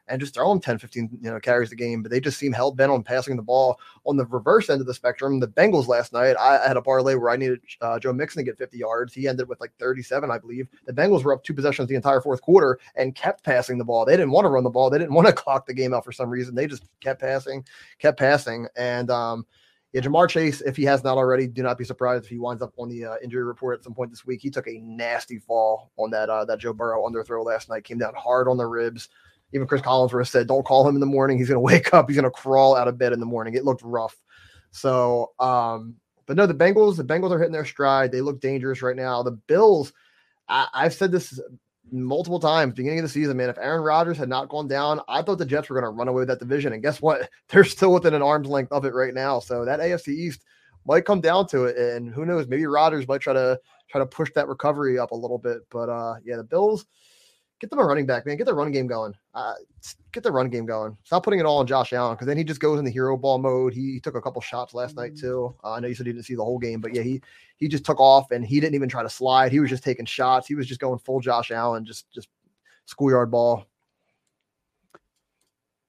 and 0.08 0.20
just 0.20 0.34
throw 0.34 0.49
them 0.49 0.60
10, 0.60 0.78
15, 0.78 1.10
you 1.22 1.32
know, 1.32 1.39
carries 1.39 1.70
the 1.70 1.76
game. 1.76 2.01
But 2.01 2.12
they 2.12 2.20
just 2.20 2.38
seem 2.38 2.51
hell 2.51 2.72
bent 2.72 2.91
on 2.91 3.04
passing 3.04 3.36
the 3.36 3.41
ball. 3.41 3.80
On 4.06 4.18
the 4.18 4.26
reverse 4.26 4.70
end 4.70 4.82
of 4.82 4.88
the 4.88 4.93
spectrum, 4.93 5.39
the 5.39 5.47
Bengals 5.47 5.88
last 5.88 6.14
night, 6.14 6.36
I 6.38 6.68
had 6.68 6.78
a 6.78 6.82
parlay 6.82 7.16
where 7.16 7.30
I 7.30 7.38
needed 7.38 7.60
uh, 7.82 7.99
Joe 7.99 8.14
Mixon 8.14 8.41
to 8.41 8.43
get 8.43 8.58
50 8.58 8.78
yards. 8.78 9.14
He 9.14 9.28
ended 9.28 9.47
with 9.47 9.62
like 9.62 9.72
37, 9.80 10.30
I 10.30 10.38
believe. 10.38 10.68
The 10.86 10.93
Bengals 10.93 11.24
were 11.24 11.34
up 11.34 11.43
two 11.43 11.54
possessions 11.54 11.88
the 11.88 11.95
entire 11.95 12.22
fourth 12.22 12.41
quarter 12.41 12.80
and 12.95 13.16
kept 13.16 13.43
passing 13.43 13.78
the 13.78 13.86
ball. 13.86 14.06
They 14.06 14.18
didn't 14.18 14.32
want 14.32 14.45
to 14.45 14.49
run 14.49 14.64
the 14.64 14.70
ball. 14.70 14.89
They 14.89 14.99
didn't 14.99 15.14
want 15.14 15.28
to 15.28 15.34
clock 15.43 15.66
the 15.66 15.74
game 15.74 15.93
out 15.93 16.04
for 16.04 16.12
some 16.12 16.30
reason. 16.30 16.56
They 16.56 16.68
just 16.68 16.84
kept 16.99 17.22
passing, 17.22 17.66
kept 17.99 18.20
passing. 18.20 18.68
And, 18.76 19.10
um, 19.10 19.45
yeah, 19.93 20.01
Ja'Marr 20.01 20.28
Chase, 20.28 20.62
if 20.62 20.76
he 20.76 20.84
has 20.86 21.04
not 21.04 21.18
already, 21.18 21.45
do 21.45 21.62
not 21.62 21.78
be 21.78 21.86
surprised 21.86 22.24
if 22.24 22.30
he 22.30 22.39
winds 22.39 22.64
up 22.64 22.74
on 22.78 22.89
the 22.89 23.06
uh, 23.06 23.16
injury 23.24 23.43
report 23.43 23.78
at 23.78 23.84
some 23.84 23.93
point 23.93 24.10
this 24.10 24.26
week. 24.26 24.41
He 24.41 24.49
took 24.49 24.68
a 24.68 24.80
nasty 24.80 25.38
fall 25.38 25.91
on 25.97 26.10
that 26.10 26.32
uh, 26.32 26.45
that 26.45 26.58
Joe 26.58 26.74
Burrow 26.74 27.08
underthrow 27.08 27.45
last 27.45 27.70
night. 27.70 27.84
Came 27.84 27.99
down 27.99 28.16
hard 28.16 28.47
on 28.47 28.58
the 28.58 28.66
ribs. 28.66 29.10
Even 29.54 29.68
Chris 29.68 29.82
Collinsworth 29.82 30.28
said, 30.28 30.47
"Don't 30.47 30.66
call 30.66 30.88
him 30.88 30.95
in 30.95 30.99
the 30.99 31.06
morning. 31.06 31.38
He's 31.38 31.49
going 31.49 31.56
to 31.56 31.60
wake 31.60 31.93
up. 31.93 32.10
He's 32.10 32.18
going 32.18 32.32
to 32.32 32.32
crawl 32.32 32.76
out 32.76 32.88
of 32.88 32.97
bed 32.97 33.14
in 33.14 33.20
the 33.20 33.26
morning." 33.26 33.56
It 33.56 33.66
looked 33.66 33.82
rough. 33.84 34.16
So, 34.72 35.32
um, 35.39 35.95
but 36.26 36.38
no, 36.38 36.45
the 36.47 36.54
Bengals, 36.54 36.97
the 36.97 37.04
Bengals 37.04 37.32
are 37.32 37.38
hitting 37.38 37.54
their 37.54 37.66
stride. 37.66 38.12
They 38.12 38.22
look 38.22 38.41
dangerous 38.41 38.82
right 38.82 38.95
now. 38.95 39.22
The 39.24 39.32
Bills, 39.32 39.93
I, 40.47 40.68
I've 40.74 40.93
said 40.93 41.12
this 41.12 41.39
multiple 41.91 42.39
times 42.39 42.74
beginning 42.74 42.99
of 42.99 43.04
the 43.04 43.10
season, 43.10 43.38
man. 43.38 43.49
If 43.49 43.58
Aaron 43.58 43.84
Rodgers 43.84 44.18
had 44.18 44.30
not 44.30 44.49
gone 44.49 44.68
down, 44.68 45.01
I 45.08 45.22
thought 45.22 45.38
the 45.38 45.45
Jets 45.45 45.70
were 45.70 45.80
going 45.80 45.91
to 45.91 45.95
run 45.95 46.08
away 46.08 46.22
with 46.22 46.28
that 46.30 46.39
division. 46.39 46.74
And 46.74 46.82
guess 46.82 47.01
what? 47.01 47.30
They're 47.49 47.64
still 47.64 47.93
within 47.93 48.14
an 48.14 48.22
arm's 48.22 48.47
length 48.47 48.72
of 48.72 48.86
it 48.86 48.93
right 48.93 49.14
now. 49.14 49.39
So 49.39 49.66
that 49.66 49.80
AFC 49.80 50.10
East 50.10 50.43
might 50.86 51.06
come 51.06 51.22
down 51.22 51.47
to 51.47 51.66
it. 51.66 51.78
And 51.78 52.14
who 52.14 52.26
knows? 52.26 52.47
Maybe 52.47 52.66
Rodgers 52.66 53.08
might 53.08 53.22
try 53.22 53.34
to 53.34 53.60
try 53.89 53.99
to 53.99 54.06
push 54.06 54.32
that 54.34 54.47
recovery 54.47 54.97
up 54.97 55.12
a 55.12 55.16
little 55.16 55.38
bit. 55.38 55.60
But 55.70 55.89
uh 55.89 56.16
yeah, 56.24 56.38
the 56.38 56.43
Bills 56.43 56.86
get 57.64 57.70
them 57.70 57.80
a 57.80 57.86
running 57.86 58.05
back, 58.05 58.26
man. 58.26 58.36
Get 58.36 58.45
the 58.45 58.53
run 58.53 58.74
game 58.74 58.88
going. 58.88 59.14
Uh, 59.34 59.53
get 60.11 60.22
the 60.22 60.32
run 60.32 60.49
game 60.49 60.66
going. 60.66 60.97
Stop 61.05 61.24
putting 61.24 61.39
it 61.39 61.45
all 61.45 61.59
on 61.59 61.66
Josh 61.66 61.93
Allen 61.93 62.16
because 62.16 62.28
then 62.28 62.36
he 62.36 62.43
just 62.43 62.59
goes 62.59 62.78
in 62.78 62.84
the 62.84 62.91
hero 62.91 63.16
ball 63.16 63.38
mode. 63.38 63.74
He, 63.74 63.93
he 63.93 63.99
took 64.01 64.16
a 64.16 64.22
couple 64.22 64.41
shots 64.41 64.74
last 64.74 64.97
night 64.97 65.16
too. 65.16 65.55
Uh, 65.64 65.72
I 65.72 65.80
know 65.80 65.88
you 65.88 65.95
said 65.95 66.05
he 66.05 66.11
didn't 66.11 66.26
see 66.26 66.36
the 66.36 66.43
whole 66.43 66.59
game, 66.59 66.82
but 66.82 66.93
yeah, 66.93 67.03
he 67.03 67.22
he 67.55 67.70
just 67.70 67.86
took 67.86 68.01
off 68.01 68.32
and 68.32 68.45
he 68.45 68.59
didn't 68.59 68.76
even 68.76 68.89
try 68.89 69.01
to 69.01 69.09
slide. 69.09 69.53
He 69.53 69.61
was 69.61 69.70
just 69.70 69.82
taking 69.82 70.05
shots. 70.05 70.45
He 70.45 70.55
was 70.55 70.68
just 70.68 70.82
going 70.82 70.99
full 70.99 71.22
Josh 71.22 71.51
Allen, 71.51 71.86
just 71.86 72.11
just 72.11 72.28
schoolyard 72.84 73.32
ball. 73.32 73.66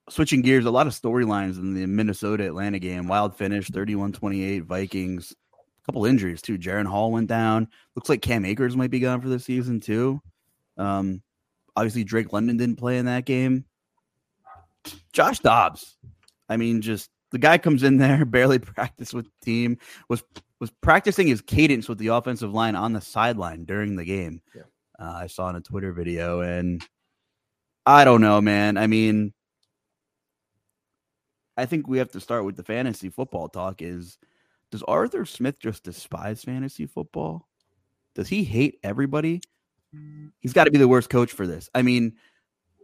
Switching 0.09 0.43
gears, 0.43 0.67
a 0.67 0.71
lot 0.71 0.87
of 0.87 0.93
storylines 0.93 1.59
in 1.59 1.75
the 1.75 1.87
Minnesota 1.87 2.47
Atlanta 2.47 2.79
game. 2.79 3.09
Wild 3.09 3.37
finish, 3.37 3.67
31 3.67 4.13
28, 4.13 4.61
Vikings. 4.61 5.35
A 5.53 5.87
couple 5.87 6.07
injuries 6.07 6.41
too. 6.41 6.57
Jaren 6.57 6.87
Hall 6.87 7.11
went 7.11 7.27
down. 7.27 7.67
Looks 7.97 8.09
like 8.09 8.23
Cam 8.23 8.45
Akers 8.45 8.77
might 8.77 8.93
be 8.93 9.01
gone 9.01 9.21
for 9.21 9.29
the 9.29 9.41
season 9.41 9.81
too. 9.81 10.23
Um, 10.77 11.21
obviously, 11.77 12.05
Drake 12.05 12.33
London 12.33 12.57
didn't 12.57 12.77
play 12.77 12.99
in 12.99 13.07
that 13.07 13.25
game. 13.25 13.65
Josh 15.13 15.41
Dobbs. 15.41 15.97
I 16.49 16.57
mean, 16.57 16.83
just 16.83 17.11
the 17.31 17.39
guy 17.39 17.59
comes 17.59 17.83
in 17.83 17.97
there, 17.97 18.25
barely 18.25 18.59
practiced 18.59 19.15
with 19.15 19.27
the 19.27 19.45
team, 19.45 19.79
was 20.09 20.23
was 20.61 20.71
practicing 20.81 21.27
his 21.27 21.41
cadence 21.41 21.89
with 21.89 21.99
the 21.99 22.09
offensive 22.09 22.53
line 22.53 22.77
on 22.77 22.93
the 22.93 23.01
sideline 23.01 23.65
during 23.65 23.97
the 23.97 24.05
game. 24.05 24.41
Yeah. 24.55 24.63
Uh, 24.99 25.13
I 25.13 25.27
saw 25.27 25.51
in 25.51 25.57
a 25.57 25.61
Twitter 25.61 25.93
video, 25.93 26.41
and 26.41 26.83
I 27.85 28.05
don't 28.05 28.21
know, 28.21 28.41
man. 28.41 28.77
I 28.77 28.87
mean, 28.87 29.35
I 31.57 31.67
think 31.67 31.89
we 31.89 31.99
have 31.99 32.13
to 32.13 32.21
start 32.21 32.45
with 32.45 32.57
the 32.57 32.63
fantasy 32.63 33.11
football 33.11 33.49
talk. 33.49 33.83
Is 33.83 34.19
does 34.71 34.83
Arthur 34.85 35.25
Smith 35.25 35.59
just 35.59 35.83
despise 35.83 36.43
fantasy 36.45 36.87
football? 36.87 37.49
Does 38.15 38.29
he 38.29 38.45
hate 38.45 38.79
everybody? 38.83 39.41
He's 40.41 40.53
got 40.53 40.65
to 40.65 40.71
be 40.71 40.79
the 40.79 40.89
worst 40.89 41.11
coach 41.11 41.33
for 41.33 41.47
this. 41.47 41.71
I 41.75 41.83
mean, 41.83 42.15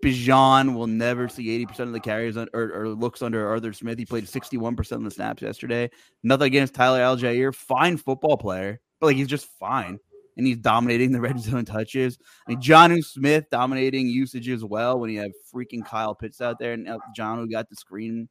Bijan 0.03 0.75
will 0.75 0.87
never 0.87 1.29
see 1.29 1.65
80% 1.67 1.81
of 1.81 1.93
the 1.93 2.01
carries 2.01 2.37
on, 2.37 2.49
or, 2.55 2.73
or, 2.73 2.89
looks 2.89 3.23
under 3.23 3.47
Arthur 3.47 3.73
Smith. 3.73 3.99
He 3.99 4.07
played 4.07 4.25
61% 4.25 4.93
of 4.93 5.05
the 5.05 5.11
snaps 5.11 5.43
yesterday. 5.43 5.91
Nothing 6.23 6.47
against 6.47 6.75
Tyler 6.75 7.01
Allgeier. 7.01 7.55
Fine 7.55 7.99
football 7.99 8.37
player, 8.39 8.81
but 8.99 9.09
like 9.09 9.17
he's 9.17 9.29
just 9.29 9.47
fine 9.59 9.99
and 10.37 10.47
he's 10.47 10.57
dominating 10.57 11.13
the 11.13 11.21
red 11.21 11.39
zone 11.41 11.65
touches. 11.65 12.19
I 12.47 12.53
mean, 12.53 12.61
Jonnu 12.61 13.05
Smith 13.05 13.45
dominating 13.51 14.07
usage 14.07 14.49
as 14.49 14.65
well 14.65 14.99
when 14.99 15.11
you 15.11 15.21
have 15.21 15.33
freaking 15.55 15.85
Kyle 15.85 16.15
Pitts 16.15 16.41
out 16.41 16.59
there 16.59 16.73
and 16.73 16.89
Jonnu 17.17 17.51
got 17.51 17.69
the 17.69 17.77
screen 17.77 18.29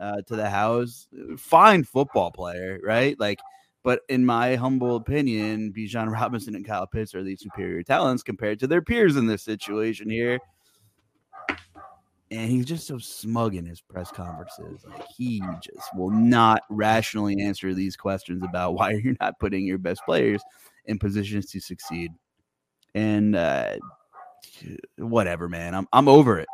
uh, 0.00 0.22
to 0.26 0.36
the 0.36 0.50
house. 0.50 1.06
Fine 1.38 1.84
football 1.84 2.32
player, 2.32 2.80
right? 2.82 3.18
Like, 3.20 3.38
but 3.82 4.00
in 4.08 4.24
my 4.24 4.56
humble 4.56 4.96
opinion, 4.96 5.72
Bijan 5.76 6.10
Robinson 6.12 6.54
and 6.54 6.66
Kyle 6.66 6.86
Pitts 6.86 7.14
are 7.14 7.22
the 7.22 7.36
superior 7.36 7.82
talents 7.82 8.22
compared 8.22 8.60
to 8.60 8.66
their 8.66 8.82
peers 8.82 9.16
in 9.16 9.26
this 9.26 9.42
situation 9.42 10.08
here. 10.08 10.38
And 12.30 12.50
he's 12.50 12.64
just 12.64 12.86
so 12.86 12.96
smug 12.96 13.54
in 13.56 13.66
his 13.66 13.82
press 13.82 14.10
conferences. 14.10 14.86
Like 14.88 15.06
he 15.14 15.42
just 15.62 15.94
will 15.94 16.10
not 16.10 16.62
rationally 16.70 17.42
answer 17.42 17.74
these 17.74 17.94
questions 17.94 18.42
about 18.42 18.74
why 18.78 18.92
you're 18.92 19.16
not 19.20 19.38
putting 19.38 19.66
your 19.66 19.78
best 19.78 20.02
players 20.04 20.42
in 20.86 20.98
positions 20.98 21.50
to 21.50 21.60
succeed. 21.60 22.10
And 22.94 23.36
uh, 23.36 23.76
whatever, 24.96 25.48
man. 25.48 25.74
I'm 25.74 25.88
I'm 25.92 26.08
over 26.08 26.38
it. 26.38 26.48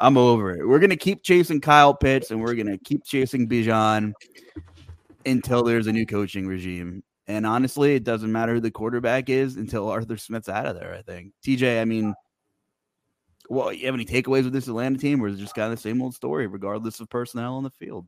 I'm 0.00 0.16
over 0.16 0.50
it. 0.56 0.66
We're 0.66 0.78
gonna 0.78 0.96
keep 0.96 1.22
chasing 1.22 1.60
Kyle 1.60 1.94
Pitts 1.94 2.30
and 2.30 2.40
we're 2.40 2.54
gonna 2.54 2.78
keep 2.78 3.04
chasing 3.04 3.48
Bijan 3.48 4.12
until 5.26 5.62
there's 5.62 5.86
a 5.86 5.92
new 5.92 6.06
coaching 6.06 6.46
regime. 6.46 7.02
And 7.26 7.46
honestly, 7.46 7.94
it 7.94 8.04
doesn't 8.04 8.30
matter 8.30 8.54
who 8.54 8.60
the 8.60 8.70
quarterback 8.70 9.30
is 9.30 9.56
until 9.56 9.88
Arthur 9.88 10.16
Smith's 10.16 10.48
out 10.48 10.66
of 10.66 10.78
there. 10.78 10.94
I 10.94 11.02
think 11.02 11.32
TJ. 11.44 11.80
I 11.80 11.84
mean, 11.84 12.14
well, 13.48 13.72
you 13.72 13.86
have 13.86 13.94
any 13.94 14.04
takeaways 14.04 14.44
with 14.44 14.52
this 14.52 14.68
Atlanta 14.68 14.98
team, 14.98 15.22
or 15.22 15.28
is 15.28 15.38
it 15.38 15.42
just 15.42 15.54
kind 15.54 15.72
of 15.72 15.78
the 15.78 15.82
same 15.82 16.02
old 16.02 16.14
story, 16.14 16.46
regardless 16.46 17.00
of 17.00 17.08
personnel 17.08 17.54
on 17.54 17.62
the 17.62 17.70
field? 17.70 18.06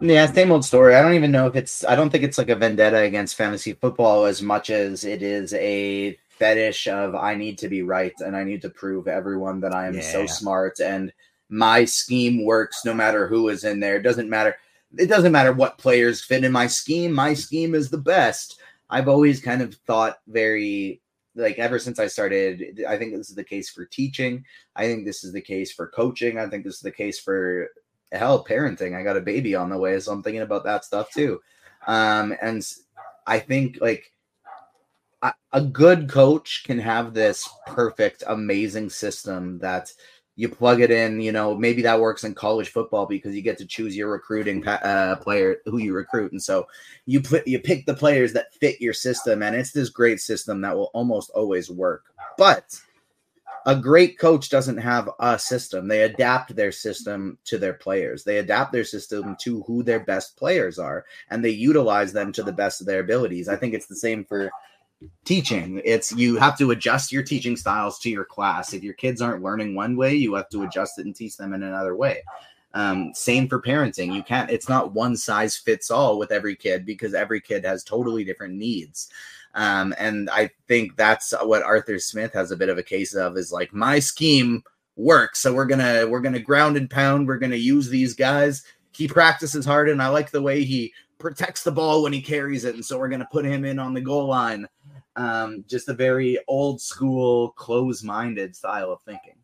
Yeah, 0.00 0.24
same 0.32 0.50
old 0.50 0.64
story. 0.64 0.94
I 0.94 1.02
don't 1.02 1.14
even 1.14 1.30
know 1.30 1.46
if 1.46 1.56
it's. 1.56 1.84
I 1.84 1.94
don't 1.94 2.08
think 2.10 2.24
it's 2.24 2.38
like 2.38 2.48
a 2.48 2.56
vendetta 2.56 2.98
against 2.98 3.36
fantasy 3.36 3.74
football 3.74 4.24
as 4.24 4.40
much 4.40 4.70
as 4.70 5.04
it 5.04 5.22
is 5.22 5.52
a 5.54 6.18
fetish 6.30 6.88
of 6.88 7.14
I 7.14 7.34
need 7.34 7.58
to 7.58 7.68
be 7.68 7.82
right 7.82 8.14
and 8.20 8.34
I 8.34 8.44
need 8.44 8.62
to 8.62 8.70
prove 8.70 9.06
everyone 9.06 9.60
that 9.60 9.74
I 9.74 9.86
am 9.86 9.94
yeah. 9.94 10.00
so 10.00 10.24
smart 10.24 10.80
and 10.80 11.12
my 11.50 11.84
scheme 11.84 12.44
works 12.46 12.82
no 12.86 12.94
matter 12.94 13.26
who 13.26 13.50
is 13.50 13.64
in 13.64 13.78
there. 13.78 13.96
It 13.96 14.02
doesn't 14.02 14.30
matter. 14.30 14.56
It 14.98 15.06
doesn't 15.06 15.32
matter 15.32 15.52
what 15.52 15.78
players 15.78 16.24
fit 16.24 16.44
in 16.44 16.52
my 16.52 16.66
scheme. 16.66 17.12
My 17.12 17.34
scheme 17.34 17.74
is 17.74 17.90
the 17.90 17.98
best. 17.98 18.60
I've 18.88 19.08
always 19.08 19.40
kind 19.40 19.62
of 19.62 19.74
thought 19.86 20.18
very 20.26 21.00
like 21.36 21.58
ever 21.58 21.78
since 21.78 21.98
I 21.98 22.08
started. 22.08 22.84
I 22.88 22.98
think 22.98 23.14
this 23.14 23.30
is 23.30 23.36
the 23.36 23.44
case 23.44 23.70
for 23.70 23.84
teaching. 23.84 24.44
I 24.74 24.86
think 24.86 25.04
this 25.04 25.22
is 25.22 25.32
the 25.32 25.40
case 25.40 25.72
for 25.72 25.86
coaching. 25.86 26.38
I 26.38 26.48
think 26.48 26.64
this 26.64 26.74
is 26.74 26.80
the 26.80 26.90
case 26.90 27.20
for 27.20 27.70
hell 28.12 28.44
parenting 28.44 28.96
i 28.96 29.02
got 29.02 29.16
a 29.16 29.20
baby 29.20 29.54
on 29.54 29.70
the 29.70 29.78
way 29.78 29.98
so 30.00 30.12
i'm 30.12 30.22
thinking 30.22 30.42
about 30.42 30.64
that 30.64 30.84
stuff 30.84 31.10
too 31.12 31.40
um 31.86 32.34
and 32.42 32.66
i 33.26 33.38
think 33.38 33.78
like 33.80 34.12
a, 35.52 35.60
good 35.60 36.08
coach 36.08 36.62
can 36.64 36.78
have 36.78 37.12
this 37.12 37.48
perfect 37.66 38.24
amazing 38.26 38.88
system 38.88 39.58
that 39.58 39.92
you 40.40 40.48
plug 40.48 40.80
it 40.80 40.90
in 40.90 41.20
you 41.20 41.32
know 41.32 41.54
maybe 41.54 41.82
that 41.82 42.00
works 42.00 42.24
in 42.24 42.34
college 42.34 42.70
football 42.70 43.04
because 43.04 43.34
you 43.34 43.42
get 43.42 43.58
to 43.58 43.66
choose 43.66 43.94
your 43.94 44.10
recruiting 44.10 44.66
uh, 44.66 45.14
player 45.20 45.56
who 45.66 45.76
you 45.76 45.92
recruit 45.92 46.32
and 46.32 46.42
so 46.42 46.66
you 47.04 47.20
put 47.20 47.46
you 47.46 47.60
pick 47.60 47.84
the 47.84 47.92
players 47.92 48.32
that 48.32 48.54
fit 48.54 48.80
your 48.80 48.94
system 48.94 49.42
and 49.42 49.54
it's 49.54 49.72
this 49.72 49.90
great 49.90 50.18
system 50.18 50.62
that 50.62 50.74
will 50.74 50.90
almost 50.94 51.28
always 51.34 51.70
work 51.70 52.04
but 52.38 52.80
a 53.66 53.76
great 53.76 54.18
coach 54.18 54.48
doesn't 54.48 54.78
have 54.78 55.10
a 55.18 55.38
system. 55.38 55.86
They 55.86 56.04
adapt 56.04 56.56
their 56.56 56.72
system 56.72 57.36
to 57.44 57.58
their 57.58 57.74
players. 57.74 58.24
They 58.24 58.38
adapt 58.38 58.72
their 58.72 58.84
system 58.84 59.36
to 59.40 59.62
who 59.64 59.82
their 59.82 60.00
best 60.00 60.34
players 60.38 60.78
are 60.78 61.04
and 61.28 61.44
they 61.44 61.50
utilize 61.50 62.10
them 62.10 62.32
to 62.32 62.42
the 62.42 62.52
best 62.54 62.80
of 62.80 62.86
their 62.86 63.00
abilities. 63.00 63.50
I 63.50 63.56
think 63.56 63.74
it's 63.74 63.86
the 63.86 63.96
same 63.96 64.24
for 64.24 64.50
teaching. 65.24 65.80
It's 65.84 66.12
you 66.12 66.36
have 66.36 66.58
to 66.58 66.70
adjust 66.70 67.12
your 67.12 67.22
teaching 67.22 67.56
styles 67.56 67.98
to 68.00 68.10
your 68.10 68.24
class. 68.24 68.72
If 68.72 68.82
your 68.82 68.94
kids 68.94 69.22
aren't 69.22 69.42
learning 69.42 69.74
one 69.74 69.96
way, 69.96 70.14
you 70.14 70.34
have 70.34 70.48
to 70.50 70.62
adjust 70.62 70.98
it 70.98 71.06
and 71.06 71.14
teach 71.14 71.36
them 71.36 71.54
in 71.54 71.62
another 71.62 71.96
way. 71.96 72.22
Um, 72.72 73.12
same 73.14 73.48
for 73.48 73.60
parenting. 73.60 74.14
You 74.14 74.22
can't, 74.22 74.50
it's 74.50 74.68
not 74.68 74.92
one 74.92 75.16
size 75.16 75.56
fits 75.56 75.90
all 75.90 76.18
with 76.18 76.30
every 76.30 76.54
kid 76.54 76.86
because 76.86 77.14
every 77.14 77.40
kid 77.40 77.64
has 77.64 77.82
totally 77.82 78.24
different 78.24 78.54
needs. 78.54 79.08
Um, 79.54 79.94
and 79.98 80.30
I 80.30 80.50
think 80.68 80.96
that's 80.96 81.34
what 81.42 81.62
Arthur 81.62 81.98
Smith 81.98 82.32
has 82.34 82.52
a 82.52 82.56
bit 82.56 82.68
of 82.68 82.78
a 82.78 82.82
case 82.82 83.14
of 83.14 83.36
is 83.36 83.50
like 83.52 83.72
my 83.72 83.98
scheme 83.98 84.62
works. 84.96 85.40
So 85.40 85.52
we're 85.52 85.66
gonna 85.66 86.06
we're 86.08 86.20
gonna 86.20 86.38
ground 86.38 86.76
and 86.76 86.88
pound. 86.88 87.26
We're 87.26 87.38
gonna 87.38 87.56
use 87.56 87.88
these 87.88 88.14
guys. 88.14 88.62
He 88.92 89.08
practices 89.08 89.64
hard, 89.64 89.88
and 89.88 90.02
I 90.02 90.08
like 90.08 90.30
the 90.30 90.42
way 90.42 90.64
he 90.64 90.92
protects 91.18 91.64
the 91.64 91.72
ball 91.72 92.02
when 92.02 92.12
he 92.12 92.22
carries 92.22 92.64
it. 92.64 92.74
And 92.74 92.84
so 92.84 92.98
we're 92.98 93.08
gonna 93.08 93.28
put 93.32 93.44
him 93.44 93.64
in 93.64 93.78
on 93.78 93.94
the 93.94 94.00
goal 94.00 94.26
line. 94.26 94.68
Um, 95.16 95.64
just 95.68 95.88
a 95.88 95.94
very 95.94 96.38
old 96.48 96.80
school, 96.80 97.50
close 97.50 98.02
minded 98.02 98.54
style 98.54 98.92
of 98.92 99.02
thinking. 99.02 99.34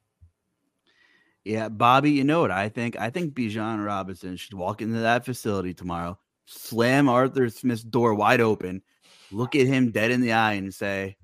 Yeah, 1.44 1.68
Bobby, 1.68 2.10
you 2.10 2.24
know 2.24 2.40
what 2.40 2.50
I 2.50 2.68
think? 2.68 2.98
I 2.98 3.10
think 3.10 3.34
Bijan 3.34 3.84
Robinson 3.84 4.36
should 4.36 4.54
walk 4.54 4.82
into 4.82 4.98
that 5.00 5.24
facility 5.24 5.74
tomorrow, 5.74 6.18
slam 6.46 7.08
Arthur 7.08 7.48
Smith's 7.50 7.82
door 7.82 8.14
wide 8.14 8.40
open, 8.40 8.82
look 9.30 9.54
at 9.54 9.66
him 9.66 9.90
dead 9.90 10.10
in 10.10 10.20
the 10.20 10.32
eye 10.32 10.54
and 10.54 10.74
say, 10.74 11.16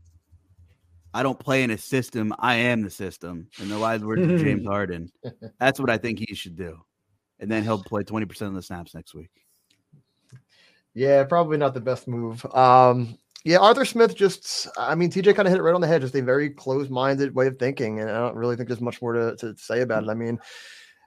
I 1.15 1.23
don't 1.23 1.39
play 1.39 1.63
in 1.63 1.71
a 1.71 1.79
system. 1.79 2.35
I 2.39 2.55
am 2.55 2.83
the 2.83 2.91
system. 2.91 3.49
In 3.61 3.69
the 3.69 3.79
wise 3.79 4.03
words 4.03 4.23
of 4.23 4.41
James 4.41 4.67
Harden. 4.67 5.11
That's 5.59 5.79
what 5.79 5.91
I 5.91 5.99
think 5.99 6.19
he 6.21 6.35
should 6.35 6.57
do. 6.57 6.81
And 7.39 7.51
then 7.51 7.65
he'll 7.65 7.83
play 7.83 8.03
20% 8.03 8.43
of 8.43 8.55
the 8.55 8.63
snaps 8.63 8.95
next 8.95 9.15
week. 9.15 9.31
Yeah, 10.95 11.25
probably 11.25 11.57
not 11.57 11.75
the 11.75 11.81
best 11.81 12.07
move. 12.07 12.45
Um, 12.55 13.19
yeah, 13.45 13.59
Arthur 13.59 13.85
Smith 13.85 14.15
just, 14.15 14.69
I 14.79 14.95
mean, 14.95 15.11
TJ 15.11 15.35
kind 15.35 15.49
of 15.49 15.53
hit 15.53 15.59
it 15.59 15.63
right 15.63 15.75
on 15.75 15.81
the 15.81 15.87
head. 15.87 16.03
Just 16.03 16.15
a 16.15 16.23
very 16.23 16.51
closed 16.51 16.91
minded 16.91 17.35
way 17.35 17.49
of 17.49 17.59
thinking. 17.59 18.01
And 18.01 18.09
I 18.11 18.19
don't 18.21 18.37
really 18.37 18.57
think 18.57 18.69
there's 18.69 18.81
much 18.81 19.03
more 19.03 19.13
to, 19.13 19.37
to 19.37 19.57
say 19.57 19.81
about 19.81 20.05
it. 20.05 20.11
I 20.11 20.15
mean, 20.15 20.39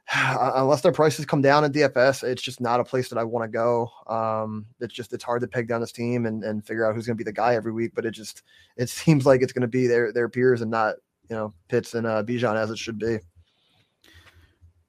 unless 0.13 0.81
their 0.81 0.91
prices 0.91 1.25
come 1.25 1.41
down 1.41 1.63
in 1.63 1.71
DFS, 1.71 2.23
it's 2.23 2.41
just 2.41 2.61
not 2.61 2.79
a 2.79 2.83
place 2.83 3.09
that 3.09 3.17
I 3.17 3.23
want 3.23 3.43
to 3.43 3.47
go. 3.47 3.89
Um, 4.07 4.65
it's 4.79 4.93
just 4.93 5.13
it's 5.13 5.23
hard 5.23 5.41
to 5.41 5.47
peg 5.47 5.67
down 5.67 5.81
this 5.81 5.91
team 5.91 6.25
and, 6.25 6.43
and 6.43 6.65
figure 6.65 6.85
out 6.85 6.95
who's 6.95 7.05
going 7.05 7.17
to 7.17 7.23
be 7.23 7.29
the 7.29 7.33
guy 7.33 7.55
every 7.55 7.71
week. 7.71 7.93
But 7.95 8.05
it 8.05 8.11
just 8.11 8.43
it 8.77 8.89
seems 8.89 9.25
like 9.25 9.41
it's 9.41 9.53
going 9.53 9.61
to 9.61 9.67
be 9.67 9.87
their 9.87 10.11
their 10.11 10.29
peers 10.29 10.61
and 10.61 10.71
not 10.71 10.95
you 11.29 11.35
know 11.35 11.53
Pitts 11.69 11.95
and 11.95 12.05
uh, 12.05 12.23
Bijan 12.23 12.55
as 12.55 12.69
it 12.69 12.77
should 12.77 12.99
be. 12.99 13.19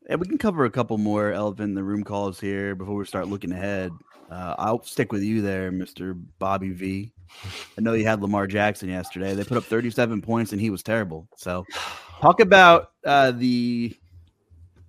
And 0.09 0.21
we 0.21 0.29
can 0.29 0.39
cover 0.39 0.65
a 0.65 0.71
couple 0.71 0.99
more 0.99 1.33
elephant 1.33 1.71
in 1.71 1.75
the 1.75 1.83
room 1.83 2.05
calls 2.05 2.39
here 2.39 2.77
before 2.77 2.95
we 2.95 3.05
start 3.07 3.27
looking 3.27 3.51
ahead. 3.51 3.91
Uh, 4.31 4.55
I'll 4.57 4.83
stick 4.83 5.13
with 5.13 5.23
you 5.23 5.43
there, 5.43 5.73
Mister 5.73 6.15
Bobby 6.15 6.71
V. 6.71 7.13
I 7.77 7.81
know 7.81 7.93
you 7.95 8.07
had 8.07 8.23
Lamar 8.23 8.47
Jackson 8.47 8.89
yesterday. 8.89 9.35
They 9.35 9.45
put 9.45 9.57
up 9.57 9.65
37 9.65 10.23
points 10.23 10.53
and 10.53 10.61
he 10.61 10.71
was 10.71 10.83
terrible. 10.83 11.29
So, 11.37 11.65
talk 12.21 12.41
about 12.41 12.93
uh, 13.05 13.33
the 13.33 13.97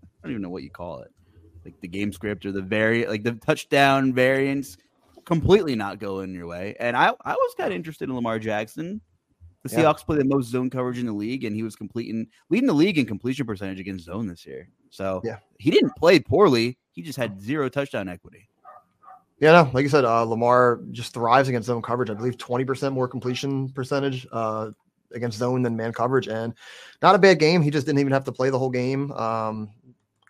I 0.01 0.27
don't 0.27 0.31
even 0.31 0.41
know 0.41 0.49
what 0.49 0.63
you 0.63 0.69
call 0.69 0.99
it, 1.01 1.11
like 1.65 1.79
the 1.81 1.87
game 1.87 2.11
script 2.11 2.45
or 2.45 2.51
the 2.51 2.61
very 2.61 3.05
like 3.05 3.23
the 3.23 3.33
touchdown 3.33 4.13
variants, 4.13 4.77
completely 5.25 5.75
not 5.75 5.99
going 5.99 6.33
your 6.33 6.47
way. 6.47 6.75
And 6.79 6.95
I, 6.97 7.13
I 7.23 7.33
was 7.33 7.55
kind 7.57 7.71
of 7.71 7.75
interested 7.75 8.09
in 8.09 8.15
Lamar 8.15 8.39
Jackson. 8.39 9.01
The 9.63 9.71
Yeah. 9.73 9.83
Seahawks 9.83 10.05
play 10.05 10.17
the 10.17 10.25
most 10.25 10.47
zone 10.49 10.69
coverage 10.69 10.99
in 10.99 11.05
the 11.05 11.13
league, 11.13 11.43
and 11.43 11.55
he 11.55 11.63
was 11.63 11.75
completing 11.75 12.27
leading 12.49 12.67
the 12.67 12.73
league 12.73 12.97
in 12.97 13.05
completion 13.05 13.45
percentage 13.45 13.79
against 13.79 14.05
zone 14.05 14.27
this 14.27 14.45
year. 14.45 14.69
So 14.89 15.21
Yeah. 15.25 15.37
he 15.59 15.71
didn't 15.71 15.95
play 15.97 16.19
poorly. 16.19 16.77
He 16.91 17.01
just 17.01 17.17
had 17.17 17.41
zero 17.41 17.67
touchdown 17.69 18.07
equity. 18.07 18.49
Yeah, 19.39 19.51
no, 19.51 19.69
like 19.73 19.83
you 19.83 19.89
said, 19.89 20.03
uh, 20.03 20.23
Lamar 20.23 20.81
just 20.91 21.13
thrives 21.13 21.47
against 21.47 21.67
zone 21.67 21.81
coverage. 21.81 22.09
I 22.09 22.15
believe 22.15 22.37
20% 22.37 22.91
more 22.91 23.07
completion 23.07 23.69
percentage 23.69 24.25
uh, 24.31 24.71
against 25.13 25.37
zone 25.37 25.61
than 25.61 25.75
man 25.75 25.93
coverage. 25.93 26.27
And 26.27 26.53
not 27.03 27.13
a 27.13 27.19
bad 27.19 27.37
game. 27.39 27.61
He 27.61 27.69
just 27.69 27.85
didn't 27.85 27.99
even 27.99 28.13
have 28.13 28.23
to 28.23 28.31
play 28.31 28.49
the 28.49 28.57
whole 28.57 28.71
game. 28.71 29.11
Um, 29.11 29.69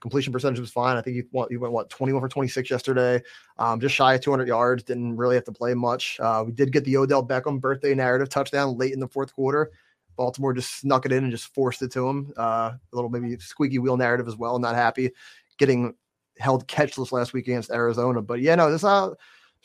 completion 0.02 0.34
percentage 0.34 0.60
was 0.60 0.72
fine. 0.72 0.98
I 0.98 1.02
think 1.02 1.16
he, 1.16 1.24
went- 1.32 1.50
he 1.52 1.58
went, 1.58 1.74
what, 1.74 1.90
21 1.90 2.22
for 2.22 2.28
26 2.28 2.70
yesterday, 2.70 3.22
um, 3.58 3.80
just 3.80 3.96
shy 3.96 4.16
of 4.16 4.22
200 4.22 4.46
yards. 4.48 4.84
Didn't 4.84 5.16
really 5.16 5.36
have 5.36 5.46
to 5.46 5.54
play 5.54 5.74
much. 5.74 6.20
Uh, 6.20 6.44
we 6.46 6.52
did 6.52 6.74
get 6.74 6.84
the 6.84 6.98
Odell 6.98 7.26
Beckham 7.26 7.62
birthday 7.62 7.96
narrative 7.96 8.28
touchdown 8.28 8.78
late 8.78 8.94
in 8.94 9.00
the 9.00 9.08
fourth 9.08 9.34
quarter. 9.34 9.72
Baltimore 10.18 10.52
just 10.54 10.80
snuck 10.82 11.06
it 11.06 11.14
in 11.14 11.24
and 11.24 11.32
just 11.32 11.54
forced 11.54 11.82
it 11.82 11.92
to 11.94 12.06
him. 12.08 12.34
Uh, 12.36 12.74
a 12.74 12.96
little 12.96 13.10
maybe 13.10 13.38
squeaky 13.38 13.80
wheel 13.80 13.96
narrative 13.96 14.28
as 14.28 14.36
well. 14.36 14.60
Not 14.60 14.76
happy 14.76 15.12
getting 15.58 15.94
held 16.40 16.68
catchless 16.68 17.12
last 17.12 17.34
week 17.34 17.48
against 17.48 17.72
Arizona. 17.72 18.22
But 18.22 18.42
yeah, 18.42 18.56
no, 18.56 18.72
this 18.72 18.84
uh 18.84 19.14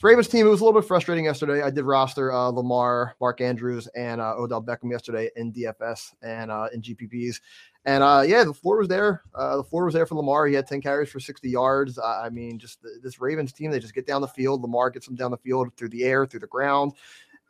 Ravens 0.03 0.27
team, 0.27 0.47
it 0.47 0.51
was 0.51 0.61
a 0.61 0.65
little 0.65 0.81
bit 0.81 0.87
frustrating 0.87 1.27
yesterday. 1.27 1.63
I 1.63 1.71
did 1.71 1.85
roster 1.85 2.33
uh, 2.33 2.49
Lamar, 2.49 3.15
Mark 3.21 3.41
Andrews, 3.41 3.87
and 3.95 4.21
uh, 4.21 4.35
Odell 4.37 4.61
Beckham 4.61 4.91
yesterday 4.91 5.31
in 5.37 5.53
DFS 5.53 6.13
and 6.23 6.51
uh, 6.51 6.69
in 6.75 6.83
GPPs. 6.83 7.41
And 7.85 8.03
uh, 8.03 8.25
yeah, 8.27 8.43
the 8.43 8.53
floor 8.53 8.79
was 8.79 8.89
there. 8.89 9.23
Uh, 9.33 9.59
the 9.59 9.65
floor 9.65 9.85
was 9.85 9.95
there 9.95 10.07
for 10.07 10.17
Lamar. 10.17 10.47
He 10.47 10.55
had 10.55 10.67
10 10.67 10.81
carries 10.81 11.11
for 11.11 11.21
60 11.21 11.49
yards. 11.49 11.99
I 11.99 12.27
I 12.27 12.31
mean, 12.31 12.59
just 12.59 12.83
th- 12.83 12.95
this 13.03 13.21
Ravens 13.21 13.53
team, 13.53 13.71
they 13.71 13.79
just 13.79 13.95
get 13.95 14.07
down 14.07 14.23
the 14.23 14.29
field. 14.29 14.63
Lamar 14.63 14.91
gets 14.91 15.07
them 15.07 15.15
down 15.15 15.31
the 15.31 15.37
field 15.37 15.73
through 15.77 15.91
the 15.91 16.05
air, 16.05 16.27
through 16.27 16.41
the 16.41 16.47
ground. 16.49 16.93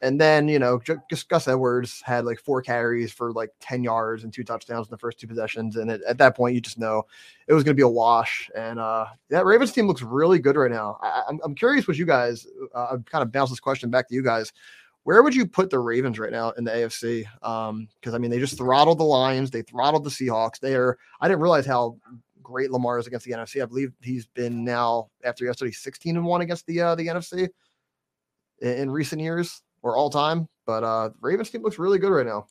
And 0.03 0.21
then, 0.21 0.49
you 0.49 0.59
know, 0.59 0.81
Gus 1.29 1.47
Edwards 1.47 2.03
had 2.05 2.25
like 2.25 2.41
four 2.41 2.61
carries 2.61 3.13
for 3.13 3.33
like 3.33 3.51
10 3.61 3.85
yards 3.85 4.25
and 4.25 4.33
two 4.33 4.43
touchdowns 4.43 4.89
in 4.89 4.91
the 4.91 4.99
first 4.99 5.21
two 5.21 5.29
possessions. 5.29 5.77
And 5.77 5.93
at, 5.93 6.03
at 6.03 6.19
that 6.19 6.37
point, 6.37 6.57
you 6.57 6.61
just 6.61 6.77
know 6.77 7.05
it 7.47 7.55
was 7.55 7.63
going 7.63 7.77
to 7.77 7.81
be 7.81 7.85
a 7.85 7.89
wash. 7.89 8.51
And 8.57 8.81
uh, 8.81 9.07
that 9.31 9.45
Ravens 9.45 9.71
team 9.71 9.87
looks 9.87 10.03
really 10.03 10.41
good 10.41 10.57
right 10.57 10.73
now. 10.73 10.99
I, 11.01 11.23
I'm, 11.29 11.39
I'm 11.45 11.55
curious 11.55 11.87
what 11.87 11.97
you 11.97 12.05
guys, 12.05 12.49
uh, 12.75 12.89
I've 12.91 13.05
kind 13.05 13.23
of 13.23 13.31
bounced 13.31 13.53
this 13.53 13.61
question 13.61 13.91
back 13.91 14.09
to 14.09 14.15
you 14.15 14.25
guys. 14.25 14.53
Where 15.05 15.23
would 15.23 15.37
you 15.37 15.47
put 15.47 15.71
the 15.71 15.79
Ravens 15.79 16.19
right 16.19 16.33
now 16.33 16.51
in 16.51 16.65
the 16.65 16.73
AFC? 16.73 17.25
Because 18.01 18.15
I 18.15 18.19
mean, 18.19 18.31
they 18.33 18.41
just 18.41 18.59
throttled 18.59 18.99
the 18.99 19.05
Lions, 19.05 19.53
they 19.53 19.63
throttled 19.63 20.03
the 20.03 20.11
Seahawks. 20.11 20.59
They 20.59 20.75
are. 20.75 20.99
I 21.21 21.29
didn't 21.29 21.41
realize 21.41 21.67
how 21.67 21.97
great 22.43 22.73
Lamar 22.73 22.99
is 22.99 23.07
against 23.07 23.27
the 23.27 23.33
NFC. 23.33 23.63
I 23.63 23.67
believe 23.67 23.93
he's 24.01 24.27
been 24.27 24.65
now 24.65 25.11
after 25.25 25.45
yesterday 25.45 25.71
16 25.71 26.17
and 26.17 26.25
one 26.25 26.41
against 26.41 26.67
the 26.67 26.81
uh, 26.81 26.95
the 26.97 27.07
NFC 27.07 27.49
in, 28.61 28.69
in 28.69 28.91
recent 28.91 29.21
years 29.21 29.63
or 29.83 29.97
all 29.97 30.11
time. 30.11 30.49
But 30.67 30.85
uh, 30.85 31.09
the 31.09 31.15
Ravens 31.21 31.51
team 31.51 31.63
looks 31.63 31.79
really 31.79 31.99
good 31.99 32.11
right 32.13 32.27
now. 32.27 32.47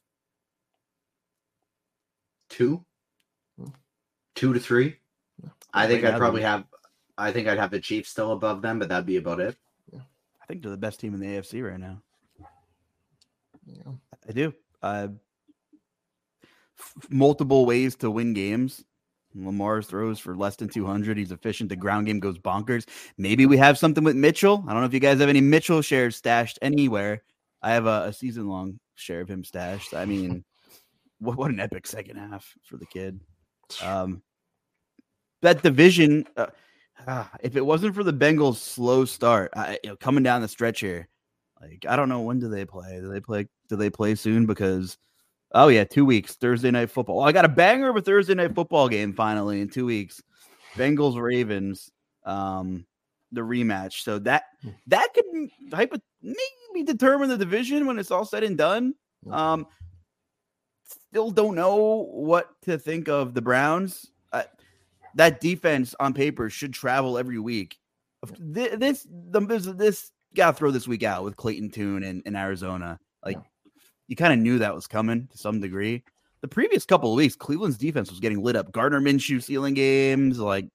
Two, 2.49 2.83
two 4.35 4.53
to 4.53 4.59
three. 4.59 4.97
I 5.73 5.87
think 5.87 6.03
I'd 6.03 6.17
probably 6.17 6.41
they're- 6.41 6.49
have. 6.49 6.65
I 7.17 7.31
think 7.31 7.47
I'd 7.47 7.59
have 7.59 7.71
the 7.71 7.79
Chiefs 7.79 8.09
still 8.09 8.31
above 8.31 8.61
them, 8.61 8.79
but 8.79 8.89
that'd 8.89 9.05
be 9.05 9.17
about 9.17 9.39
it. 9.39 9.55
I 9.93 10.45
think 10.47 10.63
they're 10.63 10.71
the 10.71 10.77
best 10.77 10.99
team 10.99 11.13
in 11.13 11.19
the 11.19 11.27
AFC 11.27 11.63
right 11.65 11.79
now. 11.79 12.01
Yeah. 13.65 13.91
I 14.27 14.31
do. 14.33 14.53
Uh, 14.81 15.09
f- 16.77 16.93
multiple 17.09 17.65
ways 17.65 17.95
to 17.97 18.09
win 18.11 18.33
games. 18.33 18.83
Lamar 19.35 19.81
throws 19.81 20.19
for 20.19 20.35
less 20.35 20.55
than 20.55 20.69
200. 20.69 21.17
He's 21.17 21.31
efficient. 21.31 21.69
The 21.69 21.75
ground 21.75 22.07
game 22.07 22.19
goes 22.19 22.37
bonkers. 22.37 22.87
Maybe 23.17 23.45
we 23.45 23.57
have 23.57 23.77
something 23.77 24.03
with 24.03 24.15
Mitchell. 24.15 24.63
I 24.67 24.73
don't 24.73 24.81
know 24.81 24.87
if 24.87 24.93
you 24.93 24.99
guys 24.99 25.19
have 25.19 25.29
any 25.29 25.41
Mitchell 25.41 25.81
shares 25.81 26.15
stashed 26.15 26.59
anywhere. 26.61 27.23
I 27.61 27.71
have 27.71 27.85
a, 27.85 28.05
a 28.05 28.13
season 28.13 28.47
long 28.47 28.79
share 28.95 29.21
of 29.21 29.29
him 29.29 29.43
stashed. 29.43 29.93
I 29.93 30.05
mean, 30.05 30.43
what, 31.19 31.37
what 31.37 31.51
an 31.51 31.59
epic 31.59 31.87
second 31.87 32.17
half 32.17 32.53
for 32.63 32.77
the 32.77 32.85
kid. 32.85 33.19
Um, 33.81 34.21
that 35.41 35.63
division, 35.63 36.25
uh, 36.37 36.47
ah, 37.07 37.29
if 37.41 37.55
it 37.55 37.65
wasn't 37.65 37.95
for 37.95 38.03
the 38.03 38.13
Bengals' 38.13 38.57
slow 38.57 39.05
start, 39.05 39.51
I, 39.55 39.79
you 39.83 39.91
know, 39.91 39.95
coming 39.95 40.23
down 40.23 40.41
the 40.41 40.47
stretch 40.47 40.81
here, 40.81 41.07
like 41.61 41.85
I 41.87 41.95
don't 41.95 42.09
know 42.09 42.21
when 42.21 42.39
do 42.39 42.49
they 42.49 42.65
play? 42.65 42.99
Do 42.99 43.11
they 43.11 43.21
play? 43.21 43.47
Do 43.69 43.75
they 43.75 43.89
play 43.89 44.15
soon? 44.15 44.45
Because 44.45 44.97
oh 45.53 45.67
yeah, 45.67 45.83
two 45.83 46.05
weeks 46.05 46.35
Thursday 46.35 46.71
night 46.71 46.89
football. 46.89 47.19
Oh, 47.19 47.23
I 47.23 47.31
got 47.31 47.45
a 47.45 47.49
banger 47.49 47.89
of 47.89 47.97
a 47.97 48.01
Thursday 48.01 48.33
night 48.33 48.55
football 48.55 48.89
game 48.89 49.13
finally 49.13 49.61
in 49.61 49.69
two 49.69 49.85
weeks. 49.85 50.21
Bengals 50.75 51.21
Ravens, 51.21 51.91
um, 52.25 52.85
the 53.31 53.41
rematch. 53.41 54.03
So 54.03 54.19
that 54.19 54.43
that 54.87 55.09
could 55.13 55.25
type 55.71 55.93
of 55.93 56.01
maybe 56.21 56.85
determine 56.85 57.29
the 57.29 57.37
division 57.37 57.85
when 57.85 57.99
it's 57.99 58.11
all 58.11 58.25
said 58.25 58.43
and 58.43 58.57
done. 58.57 58.93
Um, 59.29 59.67
still 61.09 61.31
don't 61.31 61.55
know 61.55 62.07
what 62.11 62.49
to 62.63 62.77
think 62.77 63.07
of 63.07 63.33
the 63.33 63.41
Browns. 63.41 64.11
Uh, 64.31 64.43
that 65.15 65.41
defense 65.41 65.93
on 65.99 66.13
paper 66.13 66.49
should 66.49 66.73
travel 66.73 67.17
every 67.17 67.39
week. 67.39 67.77
Th- 68.53 68.73
This 68.73 69.05
the 69.09 69.41
this, 69.41 69.65
this 69.65 70.11
got 70.35 70.51
to 70.51 70.57
throw 70.57 70.71
this 70.71 70.87
week 70.87 71.03
out 71.03 71.23
with 71.23 71.35
Clayton 71.35 71.69
Tune 71.71 72.03
and 72.03 72.21
in 72.25 72.35
Arizona. 72.35 72.99
Like 73.25 73.37
you 74.11 74.17
kind 74.17 74.33
of 74.33 74.39
knew 74.39 74.59
that 74.59 74.75
was 74.75 74.87
coming 74.87 75.25
to 75.31 75.37
some 75.37 75.61
degree. 75.61 76.03
The 76.41 76.47
previous 76.49 76.83
couple 76.83 77.13
of 77.13 77.15
weeks, 77.15 77.33
Cleveland's 77.33 77.77
defense 77.77 78.09
was 78.09 78.19
getting 78.19 78.43
lit 78.43 78.57
up. 78.57 78.73
Gardner 78.73 78.99
Minshew 78.99 79.41
stealing 79.41 79.73
games, 79.73 80.37
like 80.37 80.67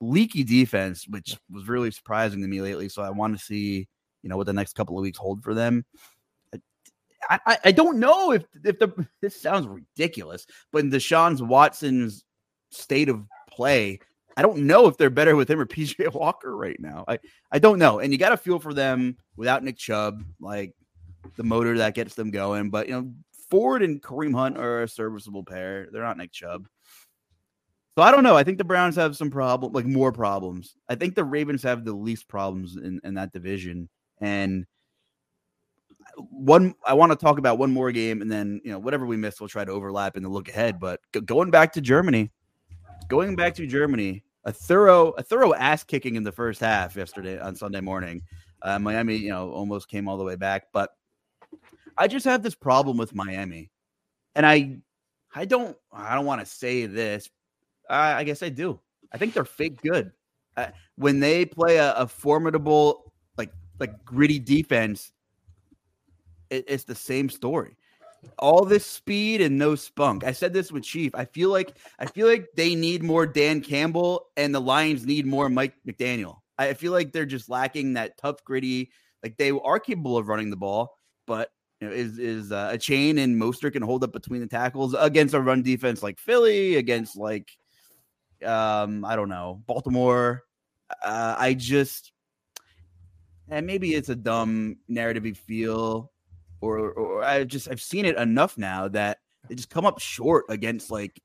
leaky 0.00 0.42
defense, 0.42 1.06
which 1.06 1.38
was 1.48 1.68
really 1.68 1.92
surprising 1.92 2.42
to 2.42 2.48
me 2.48 2.60
lately. 2.60 2.88
So 2.88 3.00
I 3.02 3.10
want 3.10 3.38
to 3.38 3.44
see, 3.44 3.86
you 4.24 4.28
know, 4.28 4.36
what 4.36 4.46
the 4.46 4.52
next 4.52 4.74
couple 4.74 4.98
of 4.98 5.02
weeks 5.02 5.16
hold 5.16 5.44
for 5.44 5.54
them. 5.54 5.84
I, 7.30 7.38
I, 7.46 7.58
I 7.66 7.72
don't 7.72 8.00
know 8.00 8.32
if 8.32 8.42
if 8.64 8.80
the 8.80 9.06
this 9.22 9.40
sounds 9.40 9.68
ridiculous, 9.68 10.44
but 10.72 10.82
in 10.82 10.90
Deshaun 10.90 11.40
Watson's 11.40 12.24
state 12.72 13.08
of 13.08 13.22
play, 13.48 14.00
I 14.36 14.42
don't 14.42 14.66
know 14.66 14.88
if 14.88 14.96
they're 14.96 15.08
better 15.08 15.36
with 15.36 15.48
him 15.48 15.60
or 15.60 15.66
PJ 15.68 16.12
Walker 16.14 16.56
right 16.56 16.80
now. 16.80 17.04
I, 17.06 17.20
I 17.52 17.60
don't 17.60 17.78
know. 17.78 18.00
And 18.00 18.12
you 18.12 18.18
got 18.18 18.30
to 18.30 18.36
feel 18.36 18.58
for 18.58 18.74
them 18.74 19.18
without 19.36 19.62
Nick 19.62 19.78
Chubb, 19.78 20.24
like 20.40 20.74
the 21.36 21.44
motor 21.44 21.78
that 21.78 21.94
gets 21.94 22.14
them 22.14 22.30
going. 22.30 22.70
But, 22.70 22.88
you 22.88 22.94
know, 22.94 23.12
Ford 23.50 23.82
and 23.82 24.02
Kareem 24.02 24.34
Hunt 24.34 24.56
are 24.56 24.82
a 24.82 24.88
serviceable 24.88 25.44
pair. 25.44 25.88
They're 25.92 26.02
not 26.02 26.16
Nick 26.16 26.32
Chubb. 26.32 26.68
So 27.96 28.02
I 28.02 28.10
don't 28.10 28.24
know. 28.24 28.36
I 28.36 28.44
think 28.44 28.56
the 28.56 28.64
Browns 28.64 28.96
have 28.96 29.16
some 29.16 29.30
problem, 29.30 29.72
like 29.72 29.84
more 29.84 30.12
problems. 30.12 30.76
I 30.88 30.94
think 30.94 31.14
the 31.14 31.24
Ravens 31.24 31.62
have 31.62 31.84
the 31.84 31.92
least 31.92 32.26
problems 32.26 32.76
in, 32.76 33.00
in 33.04 33.14
that 33.14 33.32
division. 33.32 33.90
And 34.18 34.66
one, 36.16 36.74
I 36.86 36.94
want 36.94 37.12
to 37.12 37.16
talk 37.16 37.38
about 37.38 37.58
one 37.58 37.70
more 37.70 37.92
game, 37.92 38.22
and 38.22 38.30
then 38.30 38.60
you 38.64 38.72
know 38.72 38.78
whatever 38.78 39.04
we 39.04 39.16
missed, 39.16 39.40
we'll 39.40 39.48
try 39.48 39.64
to 39.64 39.72
overlap 39.72 40.16
in 40.16 40.22
the 40.22 40.28
look 40.28 40.48
ahead. 40.48 40.80
But 40.80 41.00
go- 41.12 41.20
going 41.20 41.50
back 41.50 41.72
to 41.74 41.80
Germany, 41.80 42.30
going 43.08 43.36
back 43.36 43.54
to 43.56 43.66
Germany, 43.66 44.24
a 44.44 44.52
thorough, 44.52 45.10
a 45.10 45.22
thorough 45.22 45.54
ass 45.54 45.84
kicking 45.84 46.16
in 46.16 46.22
the 46.22 46.32
first 46.32 46.60
half 46.60 46.96
yesterday 46.96 47.38
on 47.38 47.54
Sunday 47.54 47.80
morning. 47.80 48.22
Uh, 48.62 48.78
Miami, 48.78 49.16
you 49.16 49.30
know, 49.30 49.50
almost 49.50 49.88
came 49.88 50.08
all 50.08 50.16
the 50.16 50.24
way 50.24 50.36
back, 50.36 50.64
but 50.72 50.90
I 51.96 52.08
just 52.08 52.24
have 52.24 52.42
this 52.42 52.54
problem 52.54 52.96
with 52.96 53.14
Miami, 53.14 53.70
and 54.34 54.46
I, 54.46 54.78
I 55.34 55.44
don't, 55.44 55.76
I 55.92 56.14
don't 56.14 56.26
want 56.26 56.40
to 56.40 56.46
say 56.46 56.86
this. 56.86 57.28
I, 57.88 58.14
I 58.14 58.24
guess 58.24 58.42
I 58.42 58.48
do. 58.48 58.80
I 59.12 59.18
think 59.18 59.34
they're 59.34 59.44
fake 59.44 59.80
good. 59.82 60.12
Uh, 60.56 60.68
when 60.96 61.20
they 61.20 61.44
play 61.44 61.76
a, 61.78 61.92
a 61.94 62.06
formidable, 62.06 63.12
like 63.36 63.50
like 63.78 64.04
gritty 64.04 64.38
defense, 64.38 65.12
it, 66.50 66.64
it's 66.68 66.84
the 66.84 66.94
same 66.94 67.28
story. 67.28 67.76
All 68.38 68.64
this 68.64 68.86
speed 68.86 69.40
and 69.40 69.58
no 69.58 69.74
spunk. 69.74 70.22
I 70.24 70.32
said 70.32 70.52
this 70.52 70.70
with 70.70 70.84
Chief. 70.84 71.12
I 71.14 71.24
feel 71.24 71.50
like 71.50 71.76
I 71.98 72.06
feel 72.06 72.28
like 72.28 72.48
they 72.56 72.74
need 72.74 73.02
more 73.02 73.26
Dan 73.26 73.60
Campbell, 73.60 74.28
and 74.36 74.54
the 74.54 74.60
Lions 74.60 75.06
need 75.06 75.26
more 75.26 75.48
Mike 75.48 75.74
McDaniel. 75.86 76.38
I 76.58 76.74
feel 76.74 76.92
like 76.92 77.12
they're 77.12 77.26
just 77.26 77.48
lacking 77.48 77.94
that 77.94 78.18
tough, 78.18 78.44
gritty. 78.44 78.90
Like 79.22 79.36
they 79.36 79.50
are 79.50 79.80
capable 79.80 80.16
of 80.16 80.28
running 80.28 80.50
the 80.50 80.56
ball, 80.56 80.98
but 81.26 81.50
you 81.82 81.88
know, 81.88 81.94
is 81.94 82.16
is 82.16 82.52
uh, 82.52 82.70
Achane 82.70 83.18
and 83.18 83.40
Mostert 83.40 83.72
can 83.72 83.82
hold 83.82 84.04
up 84.04 84.12
between 84.12 84.40
the 84.40 84.46
tackles 84.46 84.94
against 84.96 85.34
a 85.34 85.40
run 85.40 85.62
defense 85.62 86.00
like 86.00 86.16
Philly, 86.16 86.76
against 86.76 87.16
like 87.16 87.50
um, 88.46 89.04
I 89.04 89.16
don't 89.16 89.28
know, 89.28 89.62
Baltimore. 89.66 90.44
Uh, 91.04 91.34
I 91.36 91.54
just, 91.54 92.12
and 93.48 93.66
maybe 93.66 93.96
it's 93.96 94.10
a 94.10 94.14
dumb 94.14 94.76
narrative 94.86 95.36
feel, 95.36 96.12
or, 96.60 96.92
or 96.92 97.24
I 97.24 97.42
just 97.42 97.68
I've 97.68 97.82
seen 97.82 98.04
it 98.04 98.16
enough 98.16 98.56
now 98.56 98.86
that 98.86 99.18
they 99.48 99.56
just 99.56 99.70
come 99.70 99.84
up 99.84 99.98
short 99.98 100.44
against 100.50 100.88
like 100.88 101.20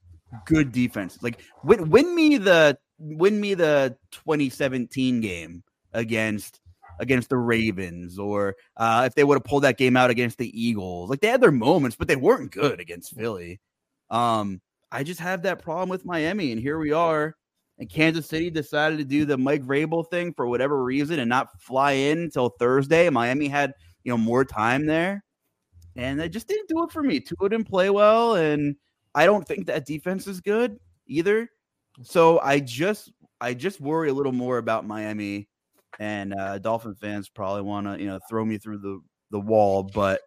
good 0.45 0.71
defense. 0.71 1.19
Like 1.21 1.43
win, 1.63 1.91
win 1.91 2.15
me 2.15 2.39
the 2.39 2.79
win 2.97 3.39
me 3.39 3.53
the 3.53 3.95
2017 4.09 5.21
game 5.21 5.63
against 5.93 6.61
against 6.99 7.29
the 7.29 7.37
Ravens, 7.37 8.17
or 8.19 8.55
uh, 8.77 9.03
if 9.05 9.15
they 9.15 9.23
would 9.23 9.35
have 9.35 9.43
pulled 9.43 9.63
that 9.63 9.77
game 9.77 9.97
out 9.97 10.09
against 10.09 10.37
the 10.37 10.59
Eagles. 10.59 11.09
Like 11.09 11.21
they 11.21 11.27
had 11.27 11.41
their 11.41 11.51
moments, 11.51 11.95
but 11.95 12.07
they 12.07 12.15
weren't 12.15 12.51
good 12.51 12.79
against 12.79 13.15
Philly. 13.15 13.59
Um, 14.09 14.61
I 14.91 15.03
just 15.03 15.19
have 15.19 15.43
that 15.43 15.61
problem 15.61 15.89
with 15.89 16.05
Miami, 16.05 16.51
and 16.51 16.61
here 16.61 16.79
we 16.79 16.91
are. 16.91 17.35
And 17.79 17.89
Kansas 17.89 18.25
City 18.25 18.49
decided 18.49 18.97
to 18.97 19.05
do 19.05 19.25
the 19.25 19.37
Mike 19.37 19.63
Vrabel 19.63 20.09
thing 20.09 20.33
for 20.33 20.47
whatever 20.47 20.83
reason 20.83 21.19
and 21.19 21.29
not 21.29 21.61
fly 21.61 21.91
in 21.91 22.19
until 22.19 22.49
Thursday. 22.49 23.09
Miami 23.09 23.47
had 23.47 23.73
you 24.03 24.11
know 24.11 24.17
more 24.17 24.43
time 24.43 24.85
there, 24.85 25.23
and 25.95 26.19
they 26.19 26.29
just 26.29 26.47
didn't 26.47 26.69
do 26.69 26.83
it 26.83 26.91
for 26.91 27.03
me. 27.03 27.19
Tua 27.19 27.49
didn't 27.49 27.69
play 27.69 27.89
well, 27.89 28.35
and 28.35 28.75
I 29.13 29.25
don't 29.25 29.47
think 29.47 29.67
that 29.67 29.85
defense 29.85 30.27
is 30.27 30.41
good 30.41 30.79
either. 31.07 31.49
So 32.03 32.39
I 32.39 32.59
just 32.59 33.11
I 33.41 33.53
just 33.53 33.81
worry 33.81 34.09
a 34.09 34.13
little 34.13 34.31
more 34.31 34.57
about 34.57 34.87
Miami, 34.87 35.47
and 35.99 36.33
uh, 36.33 36.59
Dolphin 36.59 36.95
fans 36.95 37.29
probably 37.29 37.63
want 37.63 37.87
to 37.87 37.99
you 37.99 38.07
know 38.07 38.19
throw 38.29 38.45
me 38.45 38.57
through 38.57 38.79
the 38.79 39.01
the 39.31 39.39
wall, 39.39 39.83
but 39.83 40.21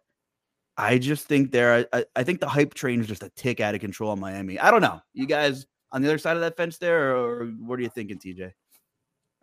I 0.77 0.97
just 0.97 1.27
think 1.27 1.51
there. 1.51 1.87
I, 1.93 2.05
I 2.15 2.23
think 2.23 2.39
the 2.39 2.47
hype 2.47 2.73
train 2.73 3.01
is 3.01 3.07
just 3.07 3.23
a 3.23 3.29
tick 3.35 3.59
out 3.59 3.75
of 3.75 3.81
control 3.81 4.13
in 4.13 4.19
Miami. 4.19 4.59
I 4.59 4.71
don't 4.71 4.81
know. 4.81 5.01
You 5.13 5.25
guys 5.27 5.65
on 5.91 6.01
the 6.01 6.07
other 6.07 6.17
side 6.17 6.35
of 6.37 6.41
that 6.41 6.57
fence 6.57 6.77
there, 6.77 7.15
or, 7.15 7.43
or 7.43 7.45
what 7.47 7.79
are 7.79 7.83
you 7.83 7.89
thinking, 7.89 8.17
TJ? 8.17 8.51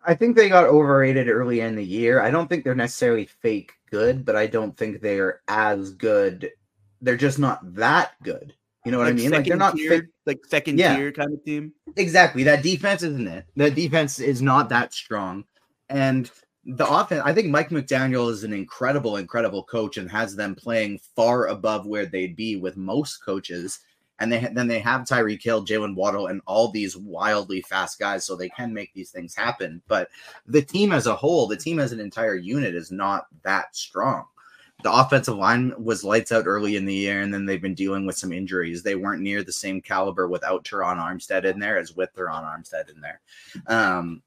I 0.05 0.15
think 0.15 0.37
they 0.37 0.49
got 0.49 0.65
overrated 0.65 1.29
early 1.29 1.61
in 1.61 1.75
the 1.75 1.85
year. 1.85 2.23
I 2.23 2.31
don't 2.31 2.49
think 2.49 2.65
they're 2.65 2.75
necessarily 2.75 3.27
fake 3.27 3.73
good, 3.91 4.25
but 4.25 4.37
I 4.37 4.47
don't 4.47 4.77
think 4.77 5.01
they 5.01 5.19
are 5.19 5.43
as 5.49 5.91
good. 5.93 6.51
They're 7.01 7.17
just 7.17 7.39
not 7.39 7.75
that 7.75 8.13
good. 8.23 8.55
You 8.85 8.93
know 8.93 8.99
what 8.99 9.05
like 9.05 9.15
I 9.15 9.17
mean? 9.17 9.31
Like 9.33 9.45
they're 9.45 9.57
not 9.57 9.75
tier, 9.77 9.91
fake. 9.91 10.05
like 10.25 10.39
second 10.47 10.79
Yeah. 10.79 10.97
tier 10.97 11.13
kind 11.13 11.35
of 11.35 11.45
team. 11.45 11.73
Exactly. 11.97 12.45
That 12.45 12.63
defense 12.63 13.03
isn't 13.03 13.27
it. 13.27 13.45
The 13.57 13.71
defense 13.71 14.19
is 14.19 14.41
not 14.41 14.69
that 14.71 14.95
strong. 14.95 15.45
And 15.89 16.31
the 16.65 16.87
offense, 16.87 17.23
I 17.25 17.33
think 17.33 17.49
Mike 17.49 17.71
McDaniel 17.71 18.31
is 18.31 18.45
an 18.45 18.53
incredible, 18.53 19.17
incredible 19.17 19.63
coach 19.63 19.97
and 19.97 20.11
has 20.11 20.37
them 20.37 20.55
playing 20.55 21.01
far 21.17 21.47
above 21.47 21.87
where 21.87 22.07
they'd 22.07 22.37
be 22.37 22.57
with 22.57 22.77
most 22.77 23.25
coaches. 23.25 23.81
And 24.21 24.33
they 24.33 24.41
then 24.53 24.67
they 24.67 24.81
have 24.81 25.03
Tyreek 25.03 25.43
Hill, 25.43 25.65
Jaylen 25.65 25.95
Waddle, 25.95 26.27
and 26.27 26.41
all 26.45 26.69
these 26.69 26.97
wildly 26.97 27.63
fast 27.63 28.01
guys, 28.01 28.27
so 28.27 28.35
they 28.35 28.49
can 28.49 28.75
make 28.75 28.93
these 28.93 29.11
things 29.13 29.35
happen. 29.35 29.81
But 29.87 30.09
the 30.47 30.61
team 30.61 30.91
as 30.91 31.07
a 31.07 31.15
whole, 31.15 31.47
the 31.47 31.57
team 31.57 31.79
as 31.79 31.93
an 31.93 32.01
entire 32.01 32.35
unit, 32.35 32.75
is 32.75 32.91
not 32.91 33.27
that 33.45 33.77
strong. 33.77 34.25
The 34.83 34.93
offensive 34.93 35.37
line 35.37 35.73
was 35.77 36.05
lights 36.05 36.33
out 36.33 36.47
early 36.47 36.77
in 36.77 36.85
the 36.85 36.95
year, 36.95 37.23
and 37.23 37.33
then 37.33 37.47
they've 37.47 37.63
been 37.63 37.75
dealing 37.75 38.07
with 38.07 38.19
some 38.19 38.33
injuries. 38.33 38.83
They 38.83 38.97
weren't 38.97 39.23
near 39.23 39.43
the 39.43 39.53
same 39.53 39.81
caliber 39.81 40.29
without 40.29 40.65
Teron 40.65 40.99
Armstead 40.99 41.45
in 41.45 41.59
there 41.59 41.79
as 41.79 41.95
with 41.95 42.15
Teron 42.15 42.45
Armstead 42.45 42.93
in 42.93 43.01
there. 43.01 43.21
Um, 43.67 44.23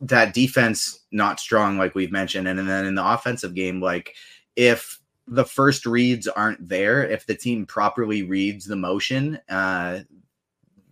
that 0.00 0.34
defense 0.34 1.00
not 1.12 1.40
strong, 1.40 1.76
like 1.76 1.94
we've 1.94 2.12
mentioned, 2.12 2.48
and, 2.48 2.58
and 2.58 2.68
then 2.68 2.86
in 2.86 2.94
the 2.94 3.06
offensive 3.06 3.54
game, 3.54 3.80
like 3.80 4.14
if 4.56 5.00
the 5.26 5.44
first 5.44 5.86
reads 5.86 6.26
aren't 6.26 6.68
there, 6.68 7.04
if 7.06 7.26
the 7.26 7.34
team 7.34 7.66
properly 7.66 8.22
reads 8.22 8.64
the 8.64 8.76
motion, 8.76 9.38
uh, 9.48 10.00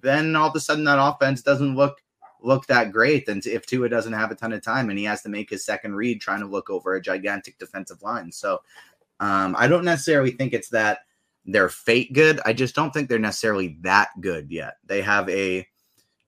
then 0.00 0.36
all 0.36 0.48
of 0.48 0.54
a 0.54 0.60
sudden 0.60 0.84
that 0.84 0.98
offense 1.00 1.42
doesn't 1.42 1.74
look 1.74 2.00
look 2.40 2.66
that 2.66 2.92
great. 2.92 3.28
And 3.28 3.44
if 3.44 3.66
Tua 3.66 3.88
doesn't 3.88 4.12
have 4.12 4.30
a 4.30 4.34
ton 4.34 4.52
of 4.52 4.62
time 4.62 4.90
and 4.90 4.98
he 4.98 5.04
has 5.06 5.22
to 5.22 5.28
make 5.28 5.50
his 5.50 5.64
second 5.64 5.96
read 5.96 6.20
trying 6.20 6.38
to 6.40 6.46
look 6.46 6.70
over 6.70 6.94
a 6.94 7.02
gigantic 7.02 7.58
defensive 7.58 8.00
line. 8.00 8.30
So 8.30 8.60
um, 9.18 9.56
I 9.58 9.66
don't 9.66 9.84
necessarily 9.84 10.30
think 10.30 10.52
it's 10.52 10.68
that 10.68 11.00
they're 11.46 11.68
fake 11.68 12.12
good. 12.12 12.40
I 12.44 12.52
just 12.52 12.76
don't 12.76 12.92
think 12.92 13.08
they're 13.08 13.18
necessarily 13.18 13.78
that 13.80 14.10
good 14.20 14.52
yet. 14.52 14.74
They 14.84 15.02
have 15.02 15.28
a 15.28 15.66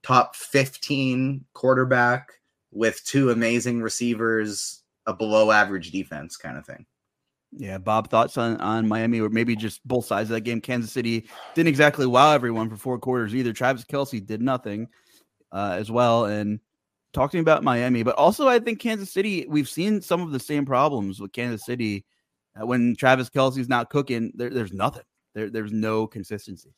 top 0.03 0.35
15 0.35 1.45
quarterback 1.53 2.40
with 2.73 3.05
two 3.05 3.31
amazing 3.31 3.83
receivers, 3.83 4.83
a 5.07 5.15
below 5.15 5.51
average 5.51 5.91
defense 5.91 6.37
kind 6.37 6.57
of 6.57 6.67
thing. 6.67 6.87
Yeah, 7.53 7.79
Bob, 7.79 8.11
thoughts 8.11 8.39
on, 8.39 8.61
on 8.61 8.87
Miami 8.87 9.21
or 9.21 9.29
maybe 9.29 9.57
just 9.57 9.87
both 9.87 10.05
sides 10.05 10.31
of 10.31 10.35
that 10.35 10.43
game? 10.43 10.61
Kansas 10.61 10.93
City 10.93 11.29
didn't 11.55 11.69
exactly 11.69 12.07
wow 12.07 12.33
everyone 12.33 12.71
for 12.71 12.77
four 12.77 12.99
quarters 12.99 13.35
either. 13.35 13.53
Travis 13.53 13.85
Kelce 13.85 14.25
did 14.25 14.41
nothing 14.41 14.87
uh, 15.51 15.77
as 15.79 15.91
well. 15.91 16.27
And 16.27 16.61
talking 17.13 17.41
about 17.41 17.65
Miami, 17.65 18.05
but 18.05 18.15
also 18.15 18.47
I 18.47 18.61
think 18.61 18.79
Kansas 18.79 19.11
City, 19.11 19.47
we've 19.49 19.69
seen 19.69 20.01
some 20.01 20.21
of 20.21 20.31
the 20.31 20.39
same 20.39 20.65
problems 20.65 21.21
with 21.21 21.33
Kansas 21.33 21.67
City. 21.67 22.05
Uh, 22.61 22.67
when 22.67 22.95
Travis 22.95 23.31
Kelce's 23.31 23.69
not 23.69 23.91
cooking, 23.91 24.33
there, 24.37 24.51
there's 24.51 24.73
nothing. 24.73 25.03
There, 25.35 25.51
there's 25.51 25.73
no 25.73 26.07
consistency. 26.07 26.73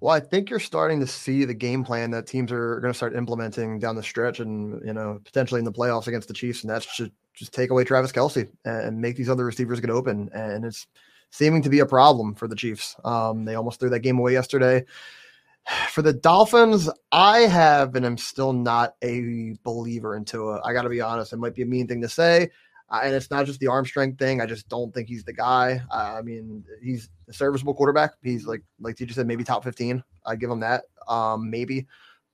Well, 0.00 0.14
I 0.14 0.20
think 0.20 0.48
you're 0.48 0.60
starting 0.60 1.00
to 1.00 1.06
see 1.06 1.44
the 1.44 1.54
game 1.54 1.84
plan 1.84 2.12
that 2.12 2.26
teams 2.26 2.52
are 2.52 2.78
going 2.80 2.92
to 2.92 2.96
start 2.96 3.16
implementing 3.16 3.80
down 3.80 3.96
the 3.96 4.02
stretch, 4.02 4.38
and 4.38 4.80
you 4.86 4.92
know 4.92 5.20
potentially 5.24 5.58
in 5.58 5.64
the 5.64 5.72
playoffs 5.72 6.06
against 6.06 6.28
the 6.28 6.34
Chiefs, 6.34 6.62
and 6.62 6.70
that's 6.70 6.96
just 6.96 7.10
just 7.34 7.52
take 7.52 7.70
away 7.70 7.84
Travis 7.84 8.12
Kelce 8.12 8.48
and 8.64 9.00
make 9.00 9.16
these 9.16 9.28
other 9.28 9.44
receivers 9.44 9.80
get 9.80 9.90
open, 9.90 10.30
and 10.32 10.64
it's 10.64 10.86
seeming 11.30 11.62
to 11.62 11.68
be 11.68 11.80
a 11.80 11.86
problem 11.86 12.34
for 12.34 12.46
the 12.46 12.56
Chiefs. 12.56 12.94
Um, 13.04 13.44
they 13.44 13.56
almost 13.56 13.80
threw 13.80 13.90
that 13.90 14.00
game 14.00 14.18
away 14.18 14.32
yesterday. 14.32 14.84
For 15.90 16.00
the 16.00 16.14
Dolphins, 16.14 16.88
I 17.12 17.40
have 17.40 17.94
and 17.94 18.06
I'm 18.06 18.16
still 18.16 18.54
not 18.54 18.94
a 19.02 19.54
believer 19.64 20.16
in 20.16 20.24
Tua. 20.24 20.62
I 20.64 20.72
got 20.72 20.82
to 20.82 20.88
be 20.88 21.00
honest; 21.00 21.32
it 21.32 21.38
might 21.38 21.54
be 21.54 21.62
a 21.62 21.66
mean 21.66 21.86
thing 21.88 22.00
to 22.02 22.08
say, 22.08 22.50
and 22.90 23.14
it's 23.14 23.30
not 23.30 23.46
just 23.46 23.60
the 23.60 23.66
arm 23.66 23.84
strength 23.84 24.18
thing. 24.18 24.40
I 24.40 24.46
just 24.46 24.68
don't 24.68 24.92
think 24.94 25.08
he's 25.08 25.24
the 25.24 25.32
guy. 25.32 25.80
Uh, 25.90 26.14
I 26.18 26.22
mean, 26.22 26.64
he's 26.82 27.10
a 27.28 27.32
serviceable 27.32 27.74
quarterback. 27.74 28.12
He's 28.22 28.46
like 28.46 28.62
like 28.80 28.96
TJ 28.96 29.12
said, 29.12 29.26
maybe 29.26 29.44
top 29.44 29.64
15. 29.64 30.02
I 30.24 30.36
give 30.36 30.50
him 30.50 30.60
that. 30.60 30.84
Um, 31.06 31.50
maybe. 31.50 31.86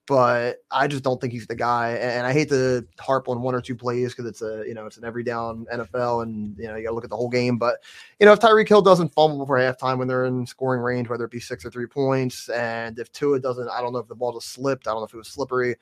But 0.07 0.59
I 0.71 0.87
just 0.87 1.03
don't 1.03 1.19
think 1.19 1.33
he's 1.33 1.47
the 1.47 1.55
guy. 1.55 1.93
And 1.93 2.27
I 2.27 2.33
hate 2.35 2.51
to 2.51 2.87
harp 3.01 3.27
on 3.27 3.41
one 3.41 3.55
or 3.55 3.63
two 3.63 3.75
plays 3.75 4.13
because 4.13 4.27
it's 4.27 4.43
a 4.43 4.63
you 4.67 4.75
know 4.75 4.85
it's 4.85 4.99
an 4.99 5.05
every 5.05 5.25
down 5.25 5.67
NFL 5.73 6.23
and 6.25 6.55
you 6.59 6.69
know 6.69 6.77
you 6.77 6.85
gotta 6.85 6.95
look 6.95 7.05
at 7.05 7.11
the 7.11 7.17
whole 7.17 7.31
game. 7.31 7.57
But 7.57 7.79
you 8.21 8.27
know, 8.27 8.33
if 8.33 8.39
Tyreek 8.39 8.69
Hill 8.69 8.83
doesn't 8.83 9.15
fumble 9.15 9.39
before 9.39 9.57
halftime 9.57 9.99
when 9.99 10.07
they're 10.07 10.27
in 10.27 10.47
scoring 10.47 10.83
range, 10.83 11.09
whether 11.09 11.25
it 11.25 11.31
be 11.31 11.41
six 11.41 11.65
or 11.65 11.71
three 11.71 11.87
points, 11.87 12.51
and 12.51 12.99
if 12.99 13.11
Tua 13.13 13.41
doesn't, 13.41 13.69
I 13.71 13.81
don't 13.81 13.95
know 13.95 13.99
if 13.99 14.09
the 14.09 14.15
ball 14.15 14.35
just 14.35 14.51
slipped. 14.51 14.87
I 14.87 14.91
don't 14.91 15.01
know 15.01 15.07
if 15.07 15.15
it 15.15 15.17
was 15.17 15.29
slippery. 15.29 15.75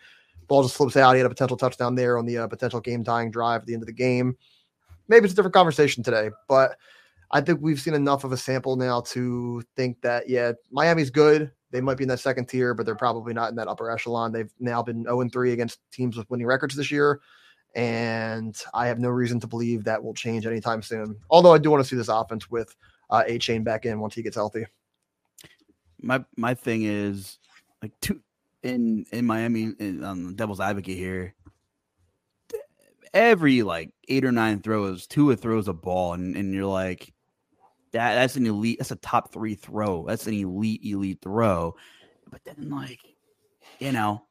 Ball 0.47 0.63
just 0.63 0.77
slips 0.77 0.97
out. 0.97 1.15
He 1.15 1.19
had 1.19 1.27
a 1.27 1.29
potential 1.29 1.57
touchdown 1.57 1.97
there 1.97 2.17
on 2.17 2.25
the 2.25 2.39
uh, 2.39 2.47
potential 2.47 2.81
game 2.81 3.03
tying 3.03 3.33
drive 3.33 3.63
at 3.63 3.67
the 3.67 3.75
end 3.75 3.83
of 3.83 3.89
the 3.89 3.93
game 3.93 4.37
maybe 5.09 5.25
it's 5.25 5.33
a 5.33 5.37
different 5.37 5.55
conversation 5.55 6.03
today, 6.03 6.31
but 6.49 6.77
I 7.33 7.41
think 7.41 7.61
we've 7.63 7.81
seen 7.81 7.95
enough 7.95 8.25
of 8.25 8.33
a 8.33 8.37
sample 8.37 8.77
now 8.77 9.01
to 9.01 9.63
think 9.75 10.01
that 10.03 10.29
yeah, 10.29 10.53
Miami's 10.71 11.11
good. 11.11 11.51
They 11.71 11.81
might 11.81 11.97
be 11.97 12.05
in 12.05 12.09
that 12.09 12.21
second 12.21 12.47
tier, 12.47 12.75
but 12.75 12.85
they're 12.85 12.95
probably 12.95 13.33
not 13.33 13.49
in 13.49 13.57
that 13.57 13.69
upper 13.69 13.91
echelon. 13.91 14.33
They've 14.33 14.53
now 14.61 14.83
been 14.83 15.05
0 15.05 15.29
3 15.31 15.53
against 15.53 15.81
teams 15.91 16.17
with 16.17 16.29
winning 16.31 16.47
records 16.47 16.77
this 16.77 16.91
year. 16.91 17.21
And 17.75 18.55
I 18.75 18.87
have 18.87 18.99
no 18.99 19.09
reason 19.09 19.41
to 19.41 19.47
believe 19.47 19.85
that 19.85 20.03
will 20.05 20.13
change 20.13 20.45
anytime 20.45 20.83
soon. 20.83 21.17
Although 21.31 21.55
I 21.55 21.59
do 21.59 21.71
want 21.71 21.83
to 21.83 21.89
see 21.89 21.97
this 21.97 22.09
offense 22.09 22.51
with 22.51 22.77
uh, 23.09 23.25
Achane 23.27 23.65
back 23.65 23.87
in 23.87 23.99
once 23.99 24.15
he 24.15 24.23
gets 24.23 24.37
healthy. 24.37 24.67
My 26.03 26.23
my 26.37 26.53
thing 26.53 26.83
is 26.83 27.39
like 27.81 27.93
two 28.01 28.21
in 28.63 29.07
in 29.11 29.25
Miami 29.25 29.73
in, 29.79 30.05
on 30.05 30.27
the 30.27 30.33
Devil's 30.35 30.61
Advocate 30.61 30.99
here. 30.99 31.35
Every 33.15 33.63
like 33.63 33.91
eight 34.09 34.25
or 34.25 34.33
nine 34.33 34.61
throws, 34.61 35.07
Tua 35.07 35.37
throws 35.37 35.69
a 35.69 35.73
ball, 35.73 36.15
and, 36.15 36.37
and 36.37 36.55
you're 36.55 36.67
like, 36.67 37.13
that 37.93 38.15
that's 38.15 38.37
an 38.37 38.47
elite, 38.47 38.79
that's 38.79 38.91
a 38.91 38.97
top 38.97 39.33
three 39.33 39.55
throw. 39.55 40.07
That's 40.07 40.27
an 40.27 40.35
elite, 40.35 40.81
elite 40.85 41.19
throw. 41.23 41.77
But 42.31 42.41
then 42.45 42.71
like, 42.71 43.01
you 43.79 43.93
know, 43.93 44.23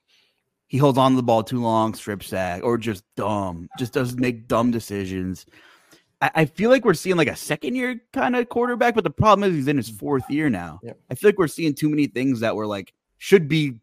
he 0.68 0.78
holds 0.78 0.98
on 0.98 1.12
to 1.12 1.16
the 1.18 1.24
ball 1.24 1.44
too 1.44 1.62
long, 1.62 1.94
strip 1.94 2.24
sack, 2.24 2.64
or 2.64 2.78
just 2.78 3.04
dumb, 3.16 3.70
just 3.78 3.94
doesn't 3.94 4.20
make 4.20 4.48
dumb 4.48 4.72
decisions. 4.72 5.46
I, 6.22 6.32
I 6.34 6.46
feel 6.46 6.70
like 6.70 6.86
we're 6.86 6.94
seeing 6.94 7.18
like 7.18 7.28
a 7.28 7.36
second 7.36 7.76
year 7.76 8.02
kind 8.14 8.36
of 8.36 8.50
quarterback, 8.50 8.96
but 8.96 9.04
the 9.04 9.10
problem 9.10 9.50
is 9.50 9.56
he's 9.56 9.68
in 9.68 9.78
his 9.78 9.92
mm. 9.92 10.00
fourth 10.00 10.30
year 10.30 10.50
now. 10.50 10.80
Yep. 10.84 11.00
I 11.10 11.16
feel 11.16 11.28
like 11.28 11.38
we're 11.38 11.48
seeing 11.48 11.74
too 11.74 11.90
many 11.90 12.08
things 12.08 12.40
that 12.40 12.56
were 12.56 12.68
like 12.68 12.94
should 13.18 13.48
be 13.48 13.80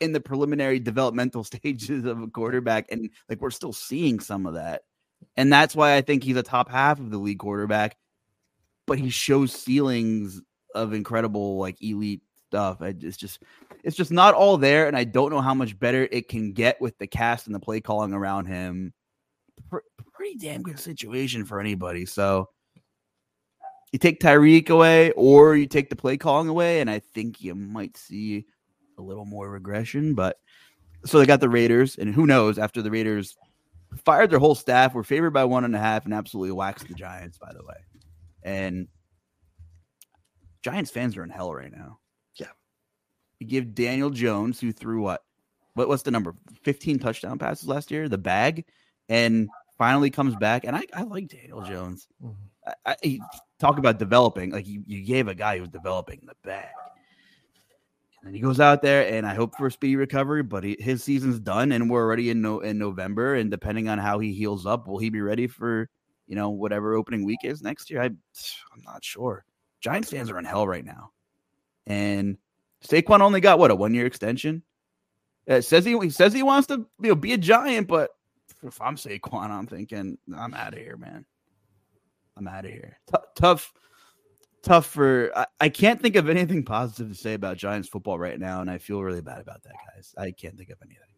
in 0.00 0.12
the 0.12 0.20
preliminary 0.20 0.78
developmental 0.78 1.44
stages 1.44 2.04
of 2.04 2.20
a 2.20 2.26
quarterback, 2.26 2.86
and 2.90 3.10
like 3.28 3.40
we're 3.40 3.50
still 3.50 3.72
seeing 3.72 4.20
some 4.20 4.46
of 4.46 4.54
that. 4.54 4.82
And 5.36 5.52
that's 5.52 5.76
why 5.76 5.96
I 5.96 6.00
think 6.00 6.24
he's 6.24 6.36
a 6.36 6.42
top 6.42 6.70
half 6.70 6.98
of 6.98 7.10
the 7.10 7.18
league 7.18 7.38
quarterback, 7.38 7.96
but 8.86 8.98
he 8.98 9.10
shows 9.10 9.52
ceilings 9.52 10.40
of 10.74 10.94
incredible, 10.94 11.58
like 11.58 11.82
elite 11.82 12.22
stuff. 12.48 12.80
It's 12.80 13.16
just, 13.16 13.42
it's 13.84 13.96
just 13.96 14.10
not 14.10 14.34
all 14.34 14.56
there, 14.56 14.86
and 14.86 14.96
I 14.96 15.04
don't 15.04 15.30
know 15.30 15.42
how 15.42 15.54
much 15.54 15.78
better 15.78 16.08
it 16.10 16.28
can 16.28 16.52
get 16.52 16.80
with 16.80 16.96
the 16.98 17.06
cast 17.06 17.46
and 17.46 17.54
the 17.54 17.60
play 17.60 17.80
calling 17.80 18.14
around 18.14 18.46
him. 18.46 18.94
Pr- 19.68 19.78
pretty 20.20 20.36
damn 20.36 20.62
good 20.62 20.78
situation 20.78 21.44
for 21.44 21.60
anybody. 21.60 22.04
So 22.04 22.48
you 23.92 23.98
take 23.98 24.20
Tyreek 24.20 24.70
away, 24.70 25.12
or 25.12 25.56
you 25.56 25.66
take 25.66 25.90
the 25.90 25.96
play 25.96 26.16
calling 26.16 26.48
away, 26.48 26.80
and 26.80 26.90
I 26.90 26.98
think 26.98 27.40
you 27.42 27.54
might 27.54 27.96
see 27.96 28.46
a 29.00 29.02
little 29.02 29.24
more 29.24 29.48
regression, 29.48 30.14
but 30.14 30.38
so 31.04 31.18
they 31.18 31.26
got 31.26 31.40
the 31.40 31.48
Raiders, 31.48 31.96
and 31.96 32.14
who 32.14 32.26
knows 32.26 32.58
after 32.58 32.82
the 32.82 32.90
Raiders 32.90 33.36
fired 34.04 34.30
their 34.30 34.38
whole 34.38 34.54
staff, 34.54 34.94
were 34.94 35.02
favored 35.02 35.32
by 35.32 35.44
one 35.44 35.64
and 35.64 35.74
a 35.74 35.78
half, 35.78 36.04
and 36.04 36.14
absolutely 36.14 36.52
waxed 36.52 36.86
the 36.86 36.94
Giants, 36.94 37.38
by 37.38 37.52
the 37.52 37.64
way. 37.64 37.76
And 38.42 38.88
Giants 40.62 40.90
fans 40.90 41.16
are 41.16 41.24
in 41.24 41.30
hell 41.30 41.54
right 41.54 41.72
now. 41.72 41.98
Yeah. 42.36 42.48
You 43.38 43.46
give 43.46 43.74
Daniel 43.74 44.10
Jones, 44.10 44.60
who 44.60 44.72
threw 44.72 45.02
what? 45.02 45.24
What 45.74 45.88
what's 45.88 46.02
the 46.02 46.10
number? 46.10 46.34
15 46.62 46.98
touchdown 46.98 47.38
passes 47.38 47.68
last 47.68 47.90
year, 47.90 48.08
the 48.08 48.18
bag, 48.18 48.66
and 49.08 49.48
finally 49.78 50.10
comes 50.10 50.36
back. 50.36 50.64
And 50.64 50.76
I, 50.76 50.82
I 50.94 51.02
like 51.02 51.28
Daniel 51.28 51.62
Jones. 51.62 52.06
Mm-hmm. 52.22 52.70
I, 52.86 52.96
I, 53.04 53.18
talk 53.58 53.78
about 53.78 53.98
developing. 53.98 54.50
Like 54.50 54.66
you, 54.66 54.82
you 54.86 55.02
gave 55.02 55.28
a 55.28 55.34
guy 55.34 55.58
who's 55.58 55.68
developing 55.68 56.22
the 56.26 56.34
bag. 56.42 56.68
And 58.22 58.34
he 58.34 58.40
goes 58.40 58.60
out 58.60 58.82
there, 58.82 59.10
and 59.12 59.26
I 59.26 59.34
hope 59.34 59.56
for 59.56 59.68
a 59.68 59.72
speedy 59.72 59.96
recovery. 59.96 60.42
But 60.42 60.62
he, 60.62 60.76
his 60.78 61.02
season's 61.02 61.40
done, 61.40 61.72
and 61.72 61.88
we're 61.88 62.02
already 62.02 62.30
in 62.30 62.42
no, 62.42 62.60
in 62.60 62.78
November. 62.78 63.34
And 63.34 63.50
depending 63.50 63.88
on 63.88 63.98
how 63.98 64.18
he 64.18 64.32
heals 64.32 64.66
up, 64.66 64.86
will 64.86 64.98
he 64.98 65.08
be 65.08 65.22
ready 65.22 65.46
for 65.46 65.88
you 66.26 66.36
know 66.36 66.50
whatever 66.50 66.94
opening 66.94 67.24
week 67.24 67.40
is 67.44 67.62
next 67.62 67.90
year? 67.90 68.02
I, 68.02 68.06
I'm 68.06 68.82
not 68.84 69.04
sure. 69.04 69.44
Giants 69.80 70.10
fans 70.10 70.30
are 70.30 70.38
in 70.38 70.44
hell 70.44 70.66
right 70.66 70.84
now, 70.84 71.12
and 71.86 72.36
Saquon 72.86 73.20
only 73.20 73.40
got 73.40 73.58
what 73.58 73.70
a 73.70 73.74
one 73.74 73.94
year 73.94 74.06
extension. 74.06 74.62
It 75.46 75.62
says 75.62 75.84
he, 75.84 75.98
he 75.98 76.10
says 76.10 76.32
he 76.34 76.42
wants 76.42 76.68
to 76.68 76.86
you 77.00 77.08
know 77.08 77.14
be 77.14 77.32
a 77.32 77.38
giant, 77.38 77.88
but 77.88 78.10
if 78.62 78.80
I'm 78.82 78.96
Saquon, 78.96 79.50
I'm 79.50 79.66
thinking 79.66 80.18
I'm 80.36 80.54
out 80.54 80.74
of 80.74 80.78
here, 80.78 80.96
man. 80.96 81.24
I'm 82.36 82.48
out 82.48 82.64
of 82.64 82.70
here. 82.70 82.98
T- 83.10 83.20
tough, 83.34 83.72
tough 84.62 84.86
for. 84.86 85.30
I, 85.36 85.46
I, 85.60 85.68
can't 85.68 86.00
think 86.00 86.16
of 86.16 86.28
anything 86.28 86.64
positive 86.64 87.08
to 87.08 87.14
say 87.14 87.34
about 87.34 87.56
Giants 87.56 87.88
football 87.88 88.18
right 88.18 88.38
now, 88.38 88.60
and 88.60 88.70
I 88.70 88.78
feel 88.78 89.02
really 89.02 89.20
bad 89.20 89.40
about 89.40 89.62
that, 89.62 89.74
guys. 89.94 90.14
I 90.16 90.30
can't 90.30 90.56
think 90.56 90.70
of 90.70 90.78
anything. 90.82 91.10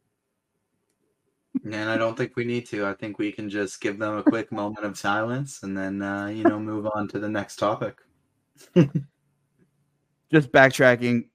And 1.65 1.91
I 1.91 1.97
don't 1.97 2.17
think 2.17 2.35
we 2.35 2.45
need 2.45 2.67
to. 2.69 2.87
I 2.87 2.95
think 2.95 3.19
we 3.19 3.31
can 3.31 3.49
just 3.51 3.81
give 3.81 3.99
them 3.99 4.17
a 4.17 4.23
quick 4.23 4.51
moment 4.51 4.87
of 4.87 4.99
silence 4.99 5.63
and 5.63 5.77
then, 5.77 6.01
uh, 6.01 6.27
you 6.27 6.45
know, 6.45 6.59
move 6.59 6.87
on 6.95 7.09
to 7.09 7.19
the 7.19 7.29
next 7.29 7.57
topic. 7.57 7.99
just 10.33 10.51
backtracking. 10.51 11.27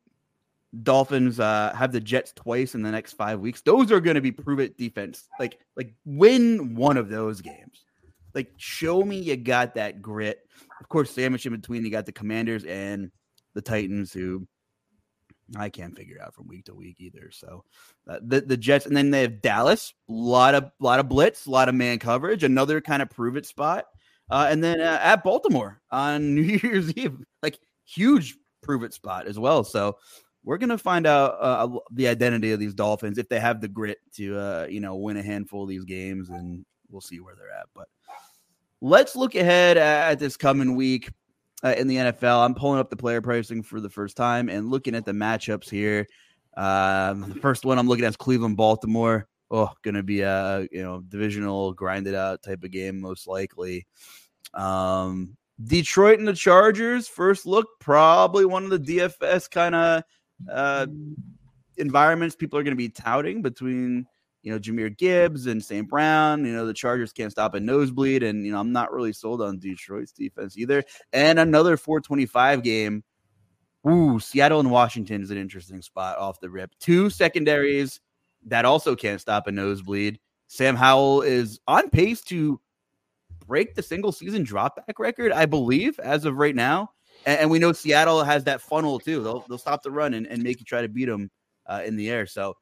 Dolphins 0.83 1.39
uh, 1.39 1.73
have 1.75 1.91
the 1.91 2.01
Jets 2.01 2.33
twice 2.33 2.75
in 2.75 2.81
the 2.81 2.91
next 2.91 3.13
five 3.13 3.39
weeks. 3.39 3.61
Those 3.61 3.91
are 3.91 4.01
going 4.01 4.15
to 4.15 4.21
be 4.21 4.31
prove 4.31 4.59
it 4.59 4.77
defense. 4.77 5.29
Like, 5.39 5.59
like 5.75 5.93
win 6.03 6.75
one 6.75 6.97
of 6.97 7.09
those 7.09 7.39
games. 7.39 7.85
Like, 8.33 8.51
show 8.57 9.03
me 9.03 9.19
you 9.19 9.37
got 9.37 9.75
that 9.75 10.01
grit. 10.01 10.47
Of 10.79 10.89
course, 10.89 11.11
sandwich 11.11 11.45
in 11.45 11.53
between, 11.53 11.83
you 11.83 11.91
got 11.91 12.05
the 12.05 12.11
Commanders 12.11 12.63
and 12.63 13.11
the 13.53 13.61
Titans, 13.61 14.13
who 14.13 14.47
I 15.55 15.69
can't 15.69 15.95
figure 15.95 16.21
out 16.21 16.33
from 16.33 16.47
week 16.47 16.65
to 16.65 16.75
week 16.75 16.97
either. 16.99 17.31
So 17.31 17.63
uh, 18.09 18.19
the 18.21 18.41
the 18.41 18.57
Jets, 18.57 18.85
and 18.85 18.95
then 18.95 19.11
they 19.11 19.21
have 19.21 19.41
Dallas, 19.41 19.93
a 20.09 20.11
lot 20.11 20.55
of 20.55 20.71
lot 20.79 20.99
of 20.99 21.07
blitz, 21.07 21.45
a 21.45 21.51
lot 21.51 21.69
of 21.69 21.75
man 21.75 21.99
coverage, 21.99 22.43
another 22.43 22.81
kind 22.81 23.01
of 23.01 23.09
prove 23.09 23.37
it 23.37 23.45
spot, 23.45 23.85
uh, 24.29 24.47
and 24.49 24.63
then 24.63 24.81
uh, 24.81 24.99
at 25.01 25.23
Baltimore 25.23 25.81
on 25.91 26.35
New 26.35 26.41
Year's 26.41 26.91
Eve, 26.93 27.17
like 27.41 27.59
huge 27.85 28.35
prove 28.61 28.83
it 28.83 28.93
spot 28.93 29.27
as 29.27 29.39
well. 29.39 29.63
So 29.63 29.97
we're 30.43 30.57
gonna 30.57 30.77
find 30.77 31.07
out 31.07 31.37
uh, 31.39 31.79
the 31.91 32.07
identity 32.07 32.51
of 32.51 32.59
these 32.59 32.73
Dolphins 32.73 33.17
if 33.17 33.29
they 33.29 33.39
have 33.39 33.61
the 33.61 33.67
grit 33.67 33.99
to 34.15 34.37
uh, 34.37 34.67
you 34.69 34.79
know 34.79 34.95
win 34.95 35.17
a 35.17 35.23
handful 35.23 35.63
of 35.63 35.69
these 35.69 35.85
games, 35.85 36.29
and 36.29 36.65
we'll 36.89 37.01
see 37.01 37.19
where 37.19 37.35
they're 37.35 37.51
at. 37.51 37.67
But 37.73 37.87
let's 38.81 39.15
look 39.15 39.35
ahead 39.35 39.77
at 39.77 40.19
this 40.19 40.37
coming 40.37 40.75
week 40.75 41.09
uh, 41.63 41.73
in 41.77 41.87
the 41.87 41.97
NFL. 41.97 42.45
I'm 42.45 42.55
pulling 42.55 42.79
up 42.79 42.89
the 42.89 42.97
player 42.97 43.21
pricing 43.21 43.63
for 43.63 43.79
the 43.79 43.89
first 43.89 44.17
time 44.17 44.49
and 44.49 44.69
looking 44.69 44.95
at 44.95 45.05
the 45.05 45.11
matchups 45.11 45.69
here. 45.69 46.07
Um, 46.55 47.29
the 47.29 47.39
first 47.41 47.65
one 47.65 47.77
I'm 47.77 47.87
looking 47.87 48.05
at 48.05 48.09
is 48.09 48.17
Cleveland 48.17 48.57
Baltimore. 48.57 49.27
Oh, 49.49 49.69
gonna 49.81 50.03
be 50.03 50.21
a 50.21 50.67
you 50.71 50.83
know 50.83 51.01
divisional 51.07 51.73
grinded 51.73 52.15
out 52.15 52.43
type 52.43 52.63
of 52.63 52.71
game 52.71 52.99
most 52.99 53.27
likely. 53.27 53.87
Um, 54.53 55.37
Detroit 55.63 56.19
and 56.19 56.27
the 56.27 56.33
Chargers. 56.33 57.07
First 57.07 57.45
look, 57.45 57.67
probably 57.79 58.45
one 58.45 58.63
of 58.63 58.69
the 58.69 58.79
DFS 58.79 59.49
kind 59.49 59.75
of 59.75 60.03
uh, 60.51 60.87
environments 61.77 62.35
people 62.35 62.59
are 62.59 62.63
going 62.63 62.73
to 62.73 62.75
be 62.75 62.89
touting 62.89 63.41
between 63.41 64.05
you 64.47 64.53
know 64.53 64.59
Jahmyr 64.59 64.97
Gibbs 64.97 65.45
and 65.45 65.61
St. 65.61 65.89
Brown. 65.89 66.45
You 66.45 66.53
know 66.53 66.65
the 66.65 66.73
Chargers 66.73 67.11
can't 67.11 67.33
stop 67.33 67.53
a 67.53 67.59
nosebleed, 67.59 68.23
and 68.23 68.45
you 68.45 68.53
know 68.53 68.61
I'm 68.61 68.71
not 68.71 68.93
really 68.93 69.11
sold 69.11 69.41
on 69.41 69.59
Detroit's 69.59 70.13
defense 70.13 70.57
either. 70.57 70.85
And 71.11 71.37
another 71.37 71.75
425 71.75 72.63
game. 72.63 73.03
Ooh, 73.85 74.21
Seattle 74.21 74.61
and 74.61 74.71
Washington 74.71 75.21
is 75.21 75.31
an 75.31 75.37
interesting 75.37 75.81
spot 75.81 76.17
off 76.17 76.39
the 76.39 76.49
rip. 76.49 76.71
Two 76.79 77.09
secondaries 77.09 77.99
that 78.45 78.63
also 78.63 78.95
can't 78.95 79.19
stop 79.19 79.47
a 79.47 79.51
nosebleed. 79.51 80.17
Sam 80.47 80.77
Howell 80.77 81.23
is 81.23 81.59
on 81.67 81.89
pace 81.89 82.21
to 82.23 82.61
break 83.45 83.75
the 83.75 83.83
single 83.83 84.13
season 84.13 84.45
dropback 84.45 84.97
record, 84.97 85.33
I 85.33 85.45
believe, 85.45 85.99
as 85.99 86.23
of 86.23 86.37
right 86.37 86.55
now. 86.55 86.91
And, 87.25 87.41
and, 87.41 87.49
we 87.49 87.59
know 87.59 87.73
Seattle 87.73 88.23
has 88.23 88.45
that 88.45 88.61
funnel 88.61 88.97
too. 88.97 89.23
They'll 89.23 89.43
they'll 89.49 89.57
stop 89.57 89.83
the 89.83 89.91
run 89.91 90.13
and, 90.13 90.25
and 90.25 90.41
make 90.41 90.59
you 90.59 90.65
try 90.65 90.81
to 90.81 90.87
beat 90.87 91.05
them 91.05 91.31
uh, 91.65 91.81
in 91.85 91.97
the 91.97 92.09
air. 92.09 92.25
So 92.27 92.55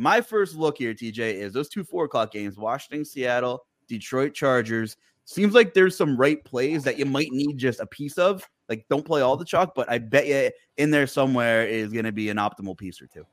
my 0.00 0.22
first 0.22 0.54
look 0.54 0.78
here, 0.78 0.94
TJ, 0.94 1.34
is 1.34 1.52
those 1.52 1.68
two 1.68 1.84
four 1.84 2.06
o'clock 2.06 2.32
games: 2.32 2.56
Washington, 2.56 3.04
Seattle, 3.04 3.66
Detroit 3.86 4.32
Chargers. 4.32 4.96
Seems 5.26 5.52
like 5.52 5.74
there's 5.74 5.94
some 5.94 6.16
right 6.16 6.42
plays 6.42 6.82
that 6.84 6.98
you 6.98 7.04
might 7.04 7.30
need 7.30 7.58
just 7.58 7.80
a 7.80 7.86
piece 7.86 8.16
of. 8.16 8.48
Like, 8.70 8.86
don't 8.88 9.04
play 9.04 9.20
all 9.20 9.36
the 9.36 9.44
chalk, 9.44 9.74
but 9.74 9.90
I 9.90 9.98
bet 9.98 10.26
you 10.26 10.50
in 10.78 10.90
there 10.90 11.06
somewhere 11.06 11.66
is 11.66 11.92
going 11.92 12.06
to 12.06 12.12
be 12.12 12.30
an 12.30 12.38
optimal 12.38 12.78
piece 12.78 13.02
or 13.02 13.08
two. 13.08 13.26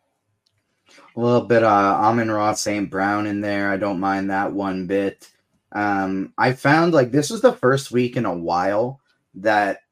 A 1.15 1.19
little 1.19 1.41
bit 1.41 1.63
of 1.63 1.71
uh, 1.71 1.99
Amon-Ra 2.01 2.53
St. 2.53 2.89
Brown 2.89 3.27
in 3.27 3.39
there. 3.39 3.71
I 3.71 3.77
don't 3.77 3.99
mind 3.99 4.29
that 4.29 4.51
one 4.51 4.87
bit. 4.87 5.31
Um, 5.71 6.33
I 6.37 6.51
found 6.51 6.93
like 6.93 7.11
this 7.11 7.29
was 7.29 7.41
the 7.41 7.53
first 7.53 7.91
week 7.91 8.17
in 8.17 8.25
a 8.25 8.35
while 8.35 8.99
that 9.35 9.83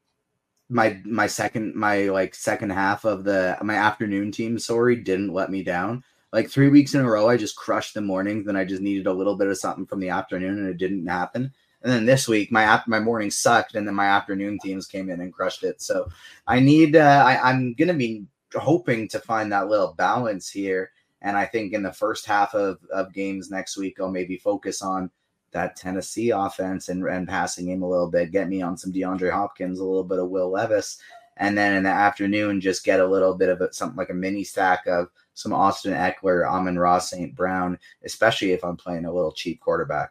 my 0.68 1.00
my 1.06 1.26
second 1.26 1.74
my 1.74 2.04
like 2.08 2.34
second 2.34 2.70
half 2.70 3.04
of 3.04 3.24
the 3.24 3.56
my 3.62 3.76
afternoon 3.76 4.32
team 4.32 4.58
sorry 4.58 4.96
didn't 4.96 5.32
let 5.32 5.48
me 5.48 5.62
down 5.62 6.02
like 6.32 6.50
three 6.50 6.68
weeks 6.68 6.94
in 6.94 7.00
a 7.00 7.10
row 7.10 7.28
i 7.28 7.36
just 7.36 7.56
crushed 7.56 7.94
the 7.94 8.00
mornings 8.00 8.46
then 8.46 8.56
i 8.56 8.64
just 8.64 8.82
needed 8.82 9.06
a 9.06 9.12
little 9.12 9.36
bit 9.36 9.48
of 9.48 9.58
something 9.58 9.86
from 9.86 10.00
the 10.00 10.08
afternoon 10.08 10.58
and 10.58 10.68
it 10.68 10.76
didn't 10.76 11.06
happen. 11.06 11.52
And 11.82 11.92
then 11.92 12.06
this 12.06 12.26
week 12.26 12.50
my 12.50 12.64
app 12.64 12.88
my 12.88 12.98
morning 12.98 13.30
sucked 13.30 13.74
and 13.74 13.86
then 13.86 13.94
my 13.94 14.06
afternoon 14.06 14.58
teams 14.62 14.86
came 14.86 15.08
in 15.10 15.20
and 15.20 15.32
crushed 15.32 15.62
it. 15.62 15.80
So 15.80 16.08
i 16.46 16.58
need 16.58 16.96
uh, 16.96 17.24
I, 17.26 17.50
i'm 17.50 17.74
gonna 17.74 17.94
be 17.94 18.24
hoping 18.54 19.08
to 19.08 19.18
find 19.20 19.52
that 19.52 19.68
little 19.68 19.94
balance 19.94 20.50
here. 20.50 20.90
And 21.22 21.36
i 21.36 21.44
think 21.44 21.72
in 21.72 21.82
the 21.82 21.92
first 21.92 22.26
half 22.26 22.54
of, 22.54 22.78
of 22.92 23.12
games 23.12 23.50
next 23.50 23.76
week 23.76 23.98
i'll 24.00 24.10
maybe 24.10 24.36
focus 24.36 24.82
on 24.82 25.10
that 25.52 25.76
Tennessee 25.76 26.30
offense 26.30 26.88
and, 26.90 27.04
and 27.06 27.26
passing 27.26 27.66
game 27.66 27.82
a 27.82 27.88
little 27.88 28.10
bit, 28.10 28.30
get 28.30 28.48
me 28.48 28.60
on 28.60 28.76
some 28.76 28.92
DeAndre 28.92 29.32
Hopkins, 29.32 29.78
a 29.78 29.84
little 29.84 30.04
bit 30.04 30.18
of 30.18 30.28
Will 30.28 30.50
Levis, 30.50 30.98
and 31.38 31.56
then 31.56 31.74
in 31.74 31.82
the 31.82 31.88
afternoon, 31.88 32.60
just 32.60 32.84
get 32.84 33.00
a 33.00 33.06
little 33.06 33.34
bit 33.34 33.48
of 33.48 33.60
a, 33.62 33.72
something 33.72 33.96
like 33.96 34.10
a 34.10 34.14
mini 34.14 34.44
stack 34.44 34.86
of 34.86 35.08
some 35.36 35.52
Austin 35.52 35.92
Ekeler, 35.92 36.48
Amon-Ra 36.48 36.98
St. 36.98 37.34
Brown, 37.34 37.78
especially 38.04 38.52
if 38.52 38.64
I'm 38.64 38.76
playing 38.76 39.04
a 39.04 39.12
little 39.12 39.30
cheap 39.30 39.60
quarterback. 39.60 40.10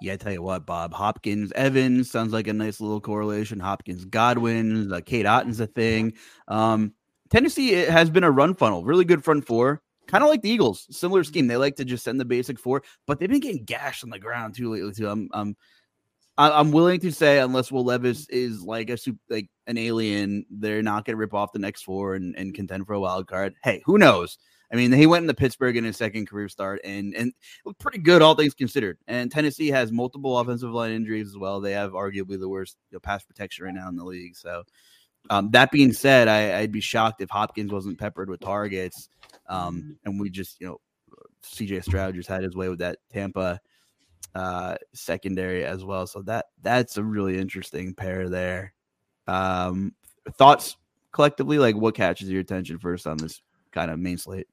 Yeah, 0.00 0.12
I 0.12 0.16
tell 0.16 0.32
you 0.32 0.42
what, 0.42 0.64
Bob 0.64 0.92
Hopkins, 0.92 1.50
Evans 1.56 2.08
sounds 2.08 2.32
like 2.32 2.46
a 2.46 2.52
nice 2.52 2.80
little 2.80 3.00
correlation. 3.00 3.58
Hopkins, 3.58 4.04
Godwin, 4.04 4.92
uh, 4.92 5.00
Cade 5.04 5.26
Otton's 5.26 5.58
a 5.58 5.66
thing. 5.66 6.12
Um, 6.46 6.92
Tennessee 7.30 7.72
has 7.72 8.08
been 8.08 8.22
a 8.22 8.30
run 8.30 8.54
funnel, 8.54 8.84
really 8.84 9.04
good 9.04 9.24
front 9.24 9.44
four 9.44 9.82
kind 10.08 10.24
of 10.24 10.30
like 10.30 10.42
the 10.42 10.50
Eagles, 10.50 10.86
similar 10.90 11.22
scheme. 11.22 11.46
They 11.46 11.56
like 11.56 11.76
to 11.76 11.84
just 11.84 12.02
send 12.02 12.18
the 12.18 12.24
basic 12.24 12.58
four, 12.58 12.82
but 13.06 13.20
they've 13.20 13.28
been 13.28 13.40
getting 13.40 13.64
gashed 13.64 14.02
on 14.02 14.10
the 14.10 14.18
ground 14.18 14.56
too 14.56 14.72
lately 14.72 14.92
too. 14.92 15.08
I'm 15.08 15.28
I'm 15.32 15.56
I'm 16.38 16.70
willing 16.70 17.00
to 17.00 17.12
say 17.12 17.40
unless 17.40 17.72
Will 17.72 17.84
Levis 17.84 18.28
is 18.28 18.62
like 18.62 18.90
a 18.90 18.96
super, 18.96 19.18
like 19.28 19.48
an 19.66 19.76
alien, 19.76 20.46
they're 20.50 20.82
not 20.82 21.04
going 21.04 21.14
to 21.14 21.18
rip 21.20 21.34
off 21.34 21.52
the 21.52 21.58
next 21.58 21.82
four 21.82 22.14
and, 22.14 22.36
and 22.36 22.54
contend 22.54 22.86
for 22.86 22.92
a 22.92 23.00
wild 23.00 23.26
card. 23.26 23.54
Hey, 23.64 23.82
who 23.84 23.98
knows? 23.98 24.38
I 24.72 24.76
mean, 24.76 24.92
he 24.92 25.06
went 25.06 25.24
into 25.24 25.34
Pittsburgh 25.34 25.76
in 25.76 25.84
his 25.84 25.96
second 25.96 26.28
career 26.28 26.48
start 26.48 26.80
and 26.84 27.14
and 27.14 27.32
looked 27.64 27.80
pretty 27.80 27.98
good, 27.98 28.22
all 28.22 28.34
things 28.34 28.54
considered. 28.54 28.98
And 29.08 29.32
Tennessee 29.32 29.68
has 29.68 29.90
multiple 29.90 30.38
offensive 30.38 30.70
line 30.70 30.92
injuries 30.92 31.26
as 31.26 31.38
well. 31.38 31.60
They 31.60 31.72
have 31.72 31.92
arguably 31.92 32.38
the 32.38 32.48
worst 32.48 32.76
you 32.90 32.96
know, 32.96 33.00
pass 33.00 33.24
protection 33.24 33.64
right 33.64 33.74
now 33.74 33.88
in 33.88 33.96
the 33.96 34.04
league. 34.04 34.36
So 34.36 34.62
um, 35.30 35.50
that 35.52 35.70
being 35.70 35.92
said, 35.92 36.28
I, 36.28 36.60
would 36.60 36.72
be 36.72 36.80
shocked 36.80 37.20
if 37.20 37.30
Hopkins 37.30 37.72
wasn't 37.72 37.98
peppered 37.98 38.30
with 38.30 38.40
targets, 38.40 39.08
um, 39.48 39.96
and 40.04 40.20
we 40.20 40.30
just, 40.30 40.60
you 40.60 40.66
know, 40.66 40.80
CJ 41.42 41.84
Stroud 41.84 42.14
just 42.14 42.28
had 42.28 42.42
his 42.42 42.54
way 42.54 42.68
with 42.68 42.78
that 42.78 42.98
Tampa 43.12 43.60
uh, 44.34 44.76
secondary 44.94 45.64
as 45.64 45.84
well. 45.84 46.06
So 46.06 46.22
that 46.22 46.46
that's 46.62 46.96
a 46.96 47.04
really 47.04 47.38
interesting 47.38 47.94
pair 47.94 48.28
there. 48.28 48.74
Um, 49.26 49.94
thoughts 50.36 50.76
collectively, 51.12 51.58
like 51.58 51.76
what 51.76 51.94
catches 51.94 52.30
your 52.30 52.40
attention 52.40 52.78
first 52.78 53.06
on 53.06 53.16
this 53.18 53.42
kind 53.72 53.90
of 53.90 53.98
main 53.98 54.18
slate? 54.18 54.46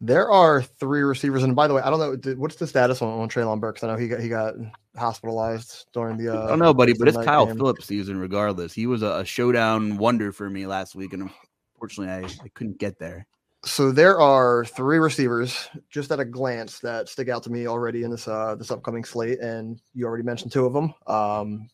There 0.00 0.30
are 0.30 0.60
three 0.60 1.00
receivers, 1.00 1.42
and 1.42 1.56
by 1.56 1.68
the 1.68 1.74
way, 1.74 1.80
I 1.82 1.88
don't 1.88 2.00
know 2.24 2.34
what's 2.34 2.56
the 2.56 2.66
status 2.66 3.00
on, 3.00 3.08
on 3.20 3.28
Treylon 3.30 3.60
Burks. 3.60 3.82
I 3.82 3.86
know 3.86 3.96
he 3.96 4.08
got 4.08 4.20
he 4.20 4.28
got 4.28 4.54
hospitalized 4.96 5.86
during 5.94 6.18
the. 6.18 6.34
Uh, 6.34 6.44
I 6.44 6.48
don't 6.48 6.58
know, 6.58 6.74
buddy, 6.74 6.92
but 6.92 7.08
it's 7.08 7.16
Kyle 7.16 7.46
game. 7.46 7.56
Phillips 7.56 7.86
season 7.86 8.18
regardless. 8.18 8.74
He 8.74 8.86
was 8.86 9.02
a, 9.02 9.20
a, 9.20 9.24
showdown 9.24 9.96
wonder 9.96 10.32
for 10.32 10.50
me 10.50 10.66
last 10.66 10.94
week, 10.94 11.14
and 11.14 11.30
unfortunately, 11.74 12.12
I, 12.12 12.44
I 12.44 12.48
couldn't 12.48 12.78
get 12.78 12.98
there. 12.98 13.26
So 13.66 13.90
there 13.90 14.20
are 14.20 14.64
three 14.64 14.98
receivers 14.98 15.68
just 15.90 16.12
at 16.12 16.20
a 16.20 16.24
glance 16.24 16.78
that 16.78 17.08
stick 17.08 17.28
out 17.28 17.42
to 17.42 17.50
me 17.50 17.66
already 17.66 18.04
in 18.04 18.12
this 18.12 18.28
uh, 18.28 18.54
this 18.54 18.70
upcoming 18.70 19.02
slate, 19.02 19.40
and 19.40 19.80
you 19.92 20.06
already 20.06 20.22
mentioned 20.22 20.52
two 20.52 20.66
of 20.66 20.72
them. 20.72 20.94
Um, 21.08 21.68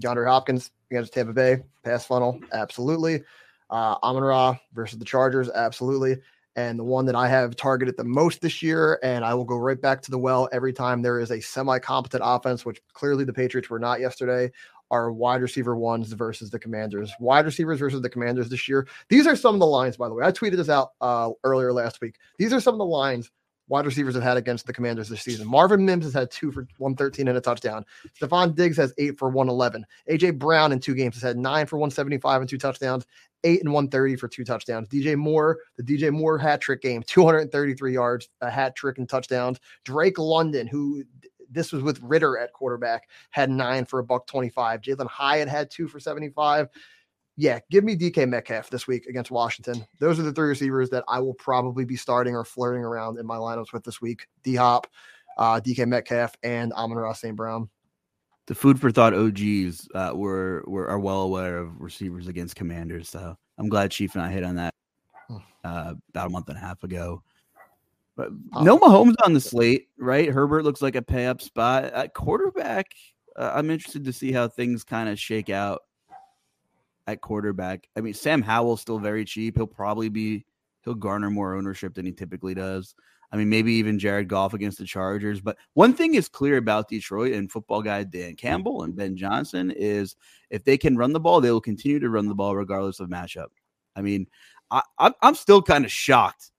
DeAndre 0.00 0.28
Hopkins 0.28 0.70
against 0.92 1.12
Tampa 1.12 1.32
Bay, 1.32 1.64
pass 1.82 2.06
funnel, 2.06 2.38
absolutely. 2.52 3.24
Uh, 3.68 3.96
Amon 4.04 4.22
Ra 4.22 4.56
versus 4.74 5.00
the 5.00 5.04
Chargers, 5.04 5.50
absolutely. 5.50 6.18
And 6.54 6.78
the 6.78 6.84
one 6.84 7.04
that 7.06 7.16
I 7.16 7.26
have 7.26 7.56
targeted 7.56 7.96
the 7.96 8.04
most 8.04 8.40
this 8.40 8.62
year, 8.62 9.00
and 9.02 9.24
I 9.24 9.34
will 9.34 9.44
go 9.44 9.56
right 9.56 9.80
back 9.80 10.02
to 10.02 10.12
the 10.12 10.18
well 10.18 10.48
every 10.52 10.72
time 10.72 11.02
there 11.02 11.18
is 11.18 11.32
a 11.32 11.40
semi 11.40 11.80
competent 11.80 12.22
offense, 12.24 12.64
which 12.64 12.80
clearly 12.92 13.24
the 13.24 13.32
Patriots 13.32 13.68
were 13.68 13.80
not 13.80 13.98
yesterday, 13.98 14.52
are 14.94 15.10
wide 15.10 15.42
receiver 15.42 15.74
ones 15.74 16.12
versus 16.12 16.50
the 16.50 16.58
commanders. 16.58 17.12
Wide 17.18 17.44
receivers 17.44 17.80
versus 17.80 18.00
the 18.00 18.08
commanders 18.08 18.48
this 18.48 18.68
year. 18.68 18.86
These 19.08 19.26
are 19.26 19.34
some 19.34 19.54
of 19.54 19.60
the 19.60 19.66
lines, 19.66 19.96
by 19.96 20.08
the 20.08 20.14
way. 20.14 20.24
I 20.24 20.30
tweeted 20.30 20.56
this 20.56 20.68
out 20.68 20.92
uh, 21.00 21.30
earlier 21.42 21.72
last 21.72 22.00
week. 22.00 22.16
These 22.38 22.52
are 22.52 22.60
some 22.60 22.74
of 22.74 22.78
the 22.78 22.84
lines 22.84 23.32
wide 23.66 23.86
receivers 23.86 24.14
have 24.14 24.22
had 24.22 24.36
against 24.36 24.66
the 24.66 24.72
Commanders 24.72 25.08
this 25.08 25.22
season. 25.22 25.48
Marvin 25.48 25.84
Mims 25.84 26.04
has 26.04 26.12
had 26.12 26.30
two 26.30 26.52
for 26.52 26.68
113 26.78 27.26
and 27.26 27.36
a 27.36 27.40
touchdown. 27.40 27.84
Stefon 28.20 28.54
Diggs 28.54 28.76
has 28.76 28.94
eight 28.98 29.18
for 29.18 29.30
111. 29.30 29.84
AJ 30.10 30.38
Brown 30.38 30.70
in 30.70 30.78
two 30.78 30.94
games 30.94 31.14
has 31.14 31.22
had 31.22 31.38
nine 31.38 31.66
for 31.66 31.76
175 31.76 32.42
and 32.42 32.50
two 32.50 32.58
touchdowns, 32.58 33.04
eight 33.42 33.60
and 33.60 33.72
130 33.72 34.16
for 34.16 34.28
two 34.28 34.44
touchdowns. 34.44 34.86
DJ 34.88 35.16
Moore, 35.16 35.58
the 35.76 35.82
DJ 35.82 36.12
Moore 36.12 36.38
hat 36.38 36.60
trick 36.60 36.82
game, 36.82 37.02
233 37.02 37.92
yards, 37.92 38.28
a 38.42 38.50
hat 38.50 38.76
trick 38.76 38.98
and 38.98 39.08
touchdowns. 39.08 39.58
Drake 39.84 40.18
London, 40.18 40.66
who 40.66 41.02
this 41.54 41.72
was 41.72 41.82
with 41.82 42.00
Ritter 42.02 42.36
at 42.36 42.52
quarterback, 42.52 43.08
had 43.30 43.50
nine 43.50 43.84
for 43.84 44.00
a 44.00 44.04
buck 44.04 44.26
25. 44.26 44.82
Jalin 44.82 45.08
Hyatt 45.08 45.48
had 45.48 45.70
two 45.70 45.88
for 45.88 45.98
75 45.98 46.68
yeah, 47.36 47.58
give 47.70 47.82
me 47.82 47.96
DK 47.96 48.28
Metcalf 48.28 48.70
this 48.70 48.86
week 48.86 49.06
against 49.06 49.30
Washington. 49.30 49.84
Those 49.98 50.18
are 50.18 50.22
the 50.22 50.32
three 50.32 50.48
receivers 50.48 50.90
that 50.90 51.04
I 51.08 51.18
will 51.20 51.34
probably 51.34 51.84
be 51.84 51.96
starting 51.96 52.34
or 52.34 52.44
flirting 52.44 52.82
around 52.82 53.18
in 53.18 53.26
my 53.26 53.36
lineups 53.36 53.72
with 53.72 53.82
this 53.82 54.00
week. 54.00 54.28
D 54.44 54.54
Hop, 54.54 54.86
uh, 55.36 55.60
DK 55.60 55.86
Metcalf, 55.86 56.36
and 56.42 56.72
Amon-Ra 56.72 57.12
St. 57.12 57.34
Brown. 57.34 57.68
The 58.46 58.54
food 58.54 58.80
for 58.80 58.90
thought 58.92 59.14
OGs 59.14 59.88
uh, 59.94 60.12
were 60.14 60.62
were 60.66 60.86
are 60.86 60.98
well 60.98 61.22
aware 61.22 61.58
of 61.58 61.80
receivers 61.80 62.28
against 62.28 62.56
commanders. 62.56 63.08
So 63.08 63.36
I'm 63.58 63.68
glad 63.68 63.90
Chief 63.90 64.14
and 64.14 64.22
I 64.22 64.30
hit 64.30 64.44
on 64.44 64.56
that 64.56 64.74
hmm. 65.26 65.38
uh, 65.64 65.94
about 66.10 66.26
a 66.26 66.30
month 66.30 66.48
and 66.50 66.58
a 66.58 66.60
half 66.60 66.84
ago. 66.84 67.22
But 68.16 68.30
no 68.60 68.78
Mahomes 68.78 69.14
on 69.24 69.32
the 69.32 69.40
slate, 69.40 69.88
right? 69.98 70.28
Herbert 70.28 70.64
looks 70.64 70.82
like 70.82 70.94
a 70.94 71.02
pay 71.02 71.26
up 71.26 71.42
spot 71.42 71.84
at 71.84 72.14
quarterback. 72.14 72.86
Uh, 73.36 73.52
I'm 73.54 73.70
interested 73.70 74.04
to 74.04 74.12
see 74.12 74.30
how 74.30 74.46
things 74.46 74.84
kind 74.84 75.08
of 75.08 75.18
shake 75.18 75.50
out 75.50 75.82
at 77.06 77.20
quarterback. 77.20 77.88
I 77.96 78.00
mean, 78.00 78.14
Sam 78.14 78.40
Howell's 78.40 78.80
still 78.80 78.98
very 78.98 79.24
cheap. 79.24 79.56
He'll 79.56 79.66
probably 79.66 80.08
be 80.08 80.46
he'll 80.84 80.94
garner 80.94 81.30
more 81.30 81.54
ownership 81.54 81.94
than 81.94 82.06
he 82.06 82.12
typically 82.12 82.54
does. 82.54 82.94
I 83.32 83.36
mean, 83.36 83.48
maybe 83.48 83.72
even 83.72 83.98
Jared 83.98 84.28
Goff 84.28 84.54
against 84.54 84.78
the 84.78 84.84
Chargers. 84.84 85.40
But 85.40 85.56
one 85.72 85.92
thing 85.92 86.14
is 86.14 86.28
clear 86.28 86.56
about 86.56 86.88
Detroit 86.88 87.32
and 87.32 87.50
football 87.50 87.82
guy 87.82 88.04
Dan 88.04 88.36
Campbell 88.36 88.84
and 88.84 88.94
Ben 88.94 89.16
Johnson 89.16 89.72
is 89.72 90.14
if 90.50 90.62
they 90.62 90.78
can 90.78 90.96
run 90.96 91.12
the 91.12 91.18
ball, 91.18 91.40
they 91.40 91.50
will 91.50 91.60
continue 91.60 91.98
to 91.98 92.10
run 92.10 92.28
the 92.28 92.34
ball 92.34 92.54
regardless 92.54 93.00
of 93.00 93.08
matchup. 93.08 93.48
I 93.96 94.02
mean, 94.02 94.28
I, 94.70 94.82
I'm 95.20 95.34
still 95.34 95.62
kind 95.62 95.84
of 95.84 95.90
shocked. 95.90 96.52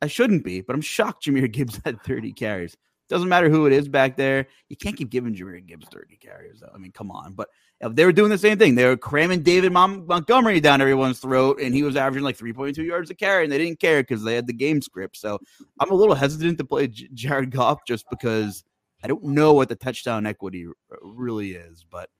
I 0.00 0.06
shouldn't 0.06 0.44
be, 0.44 0.60
but 0.60 0.74
I'm 0.74 0.80
shocked 0.80 1.24
Jahmyr 1.24 1.50
Gibbs 1.52 1.80
had 1.84 2.02
30 2.02 2.32
carries. 2.32 2.76
Doesn't 3.08 3.28
matter 3.28 3.48
who 3.48 3.66
it 3.66 3.72
is 3.72 3.88
back 3.88 4.16
there. 4.16 4.46
You 4.68 4.76
can't 4.76 4.96
keep 4.96 5.08
giving 5.08 5.34
Jahmyr 5.34 5.64
Gibbs 5.64 5.86
30 5.90 6.16
carries, 6.16 6.60
though. 6.60 6.70
I 6.74 6.78
mean, 6.78 6.92
come 6.92 7.10
on. 7.10 7.32
But 7.32 7.48
they 7.80 8.04
were 8.04 8.12
doing 8.12 8.30
the 8.30 8.36
same 8.36 8.58
thing. 8.58 8.74
They 8.74 8.84
were 8.84 8.96
cramming 8.98 9.42
David 9.42 9.72
Montgomery 9.72 10.60
down 10.60 10.82
everyone's 10.82 11.18
throat, 11.18 11.58
and 11.60 11.74
he 11.74 11.82
was 11.82 11.96
averaging 11.96 12.24
like 12.24 12.36
3.2 12.36 12.76
yards 12.84 13.08
a 13.08 13.14
carry, 13.14 13.44
and 13.44 13.52
they 13.52 13.58
didn't 13.58 13.80
care 13.80 14.02
because 14.02 14.22
they 14.22 14.34
had 14.34 14.46
the 14.46 14.52
game 14.52 14.82
script. 14.82 15.16
So 15.16 15.38
I'm 15.80 15.90
a 15.90 15.94
little 15.94 16.14
hesitant 16.14 16.58
to 16.58 16.64
play 16.64 16.88
J- 16.88 17.08
Jared 17.14 17.50
Goff 17.50 17.80
just 17.86 18.04
because 18.10 18.62
I 19.02 19.08
don't 19.08 19.24
know 19.24 19.54
what 19.54 19.70
the 19.70 19.76
touchdown 19.76 20.26
equity 20.26 20.66
really 21.02 21.52
is. 21.52 21.86
But 21.90 22.10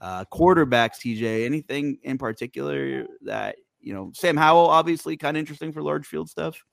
uh, 0.00 0.24
quarterbacks, 0.32 0.96
TJ, 1.00 1.44
anything 1.44 1.98
in 2.04 2.16
particular 2.16 3.06
that, 3.22 3.56
you 3.80 3.92
know, 3.92 4.12
Sam 4.14 4.36
Howell, 4.36 4.68
obviously 4.68 5.16
kind 5.16 5.36
of 5.36 5.40
interesting 5.40 5.72
for 5.72 5.82
large 5.82 6.06
field 6.06 6.30
stuff. 6.30 6.64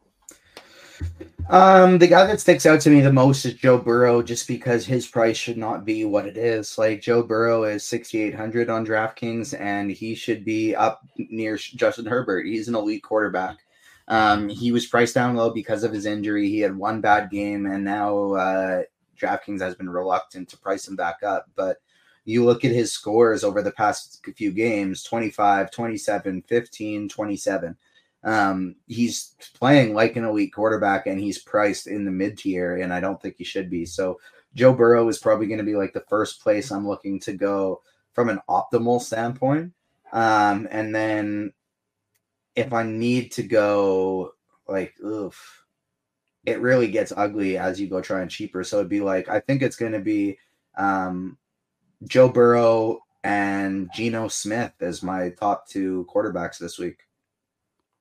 Um, 1.50 2.00
the 2.00 2.08
guy 2.08 2.26
that 2.26 2.40
sticks 2.40 2.66
out 2.66 2.82
to 2.82 2.90
me 2.90 3.02
the 3.02 3.14
most 3.14 3.46
is 3.46 3.54
Joe 3.54 3.78
Burrow, 3.78 4.24
just 4.24 4.48
because 4.48 4.86
his 4.86 5.06
price 5.08 5.38
should 5.38 5.58
not 5.58 5.86
be 5.86 6.04
what 6.04 6.26
it 6.26 6.38
is. 6.38 6.78
Like 6.78 7.02
Joe 7.02 7.22
Burrow 7.22 7.64
is 7.64 7.84
sixty 7.84 8.22
eight 8.22 8.34
hundred 8.34 8.70
on 8.70 8.86
DraftKings, 8.86 9.60
and 9.60 9.92
he 9.92 10.16
should 10.16 10.44
be 10.44 10.76
up 10.76 11.06
near 11.18 11.58
Justin 11.58 12.06
Herbert. 12.06 12.48
He's 12.48 12.68
an 12.68 12.76
elite 12.76 13.04
quarterback. 13.04 13.58
Um, 14.08 14.50
he 14.50 14.72
was 14.72 14.88
priced 14.88 15.16
down 15.16 15.36
low 15.36 15.52
because 15.52 15.84
of 15.84 15.94
his 15.94 16.06
injury. 16.06 16.50
He 16.50 16.60
had 16.60 16.76
one 16.76 17.02
bad 17.02 17.30
game, 17.30 17.66
and 17.68 17.84
now 17.84 18.34
uh, 18.34 18.84
DraftKings 19.20 19.62
has 19.62 19.76
been 19.76 19.90
reluctant 19.90 20.50
to 20.50 20.58
price 20.58 20.88
him 20.88 20.96
back 20.96 21.22
up. 21.24 21.50
But 21.56 21.78
you 22.26 22.44
look 22.44 22.66
at 22.66 22.72
his 22.72 22.92
scores 22.92 23.44
over 23.44 23.62
the 23.62 23.72
past 23.72 24.26
few 24.36 24.52
games 24.52 25.04
25, 25.04 25.70
27, 25.70 26.42
15, 26.42 27.10
27. 27.10 27.78
Um, 28.26 28.76
he's 28.88 29.36
playing 29.54 29.94
like 29.94 30.16
an 30.16 30.26
elite 30.26 30.52
quarterback 30.52 31.06
and 31.06 31.20
he's 31.20 31.44
priced 31.44 31.86
in 31.86 32.06
the 32.06 32.12
mid 32.12 32.40
tier, 32.40 32.78
and 32.78 32.92
I 32.92 33.00
don't 33.00 33.22
think 33.22 33.36
he 33.38 33.44
should 33.44 33.70
be. 33.70 33.86
So 33.86 34.20
Joe 34.56 34.74
Burrow 34.74 35.08
is 35.08 35.20
probably 35.20 35.48
going 35.48 35.60
to 35.60 35.64
be 35.64 35.76
like 35.76 35.94
the 35.94 36.06
first 36.10 36.42
place 36.42 36.72
I'm 36.72 36.88
looking 36.88 37.20
to 37.22 37.34
go 37.34 37.82
from 38.14 38.30
an 38.30 38.40
optimal 38.50 39.00
standpoint. 39.02 39.74
Um, 40.12 40.68
and 40.72 40.96
then 40.96 41.54
if 42.56 42.74
I 42.74 42.84
need 42.84 43.34
to 43.34 43.44
go 43.44 44.34
like 44.68 44.96
oof, 45.02 45.64
it 46.46 46.62
really 46.62 46.88
gets 46.88 47.14
ugly 47.16 47.58
as 47.58 47.80
you 47.80 47.88
go 47.88 48.02
trying 48.02 48.30
cheaper. 48.30 48.64
So 48.64 48.78
it'd 48.78 48.90
be 48.90 49.02
like 49.02 49.30
I 49.30 49.40
think 49.40 49.62
it's 49.62 49.76
gonna 49.76 50.00
be 50.00 50.40
um 50.78 51.38
Joe 52.08 52.30
Burrow 52.30 53.02
and 53.24 53.90
Geno 53.94 54.30
Smith 54.30 54.74
as 54.82 55.04
my 55.04 55.30
top 55.30 55.68
two 55.68 56.08
quarterbacks 56.14 56.58
this 56.58 56.80
week. 56.80 57.05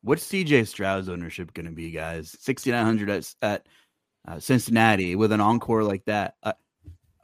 What's 0.05 0.28
CJ 0.28 0.68
Stroud's 0.68 1.09
ownership 1.09 1.55
going 1.55 1.64
to 1.64 1.72
be, 1.72 1.90
guys? 1.90 2.36
6,900 2.40 3.09
at, 3.09 3.34
at 3.40 3.66
uh, 4.28 4.38
Cincinnati 4.38 5.16
with 5.16 5.32
an 5.32 5.40
encore 5.40 5.82
like 5.82 6.05
that. 6.05 6.34
Uh, 6.42 6.52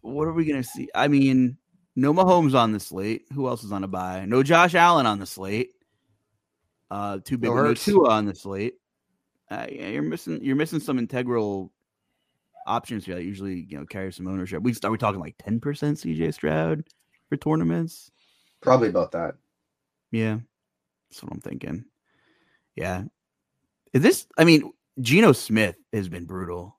what 0.00 0.26
are 0.26 0.32
we 0.32 0.46
going 0.46 0.62
to 0.62 0.66
see? 0.66 0.88
I 0.94 1.08
mean, 1.08 1.58
no 1.94 2.14
Mahomes 2.14 2.54
on 2.54 2.72
the 2.72 2.80
slate. 2.80 3.26
Who 3.34 3.48
else 3.48 3.64
is 3.64 3.70
on 3.70 3.84
a 3.84 3.88
bye? 3.88 4.24
No 4.24 4.42
Josh 4.42 4.74
Allen 4.74 5.04
on 5.04 5.18
the 5.18 5.26
slate. 5.26 5.72
Uh, 6.90 7.18
too 7.22 7.36
big. 7.36 7.50
No, 7.50 7.74
Tua 7.74 8.08
on 8.08 8.24
the 8.24 8.34
slate. 8.34 8.74
Uh, 9.50 9.66
you're 9.70 10.02
missing. 10.02 10.42
You're 10.42 10.56
missing 10.56 10.80
some 10.80 10.98
integral 10.98 11.72
options 12.66 13.04
here 13.04 13.16
that 13.16 13.24
usually 13.24 13.66
you 13.68 13.78
know 13.78 13.84
carry 13.84 14.12
some 14.12 14.26
ownership. 14.26 14.62
We 14.62 14.74
are 14.84 14.90
we 14.90 14.98
talking 14.98 15.20
like 15.20 15.36
ten 15.38 15.60
percent 15.60 15.98
CJ 15.98 16.34
Stroud 16.34 16.84
for 17.28 17.36
tournaments? 17.36 18.10
Probably 18.62 18.88
about 18.88 19.12
that. 19.12 19.34
Yeah, 20.10 20.38
that's 21.10 21.22
what 21.22 21.32
I'm 21.32 21.40
thinking. 21.40 21.84
Yeah. 22.80 23.04
Is 23.92 24.02
this, 24.02 24.26
I 24.38 24.44
mean, 24.44 24.72
Geno 25.00 25.32
Smith 25.32 25.76
has 25.92 26.08
been 26.08 26.24
brutal. 26.24 26.78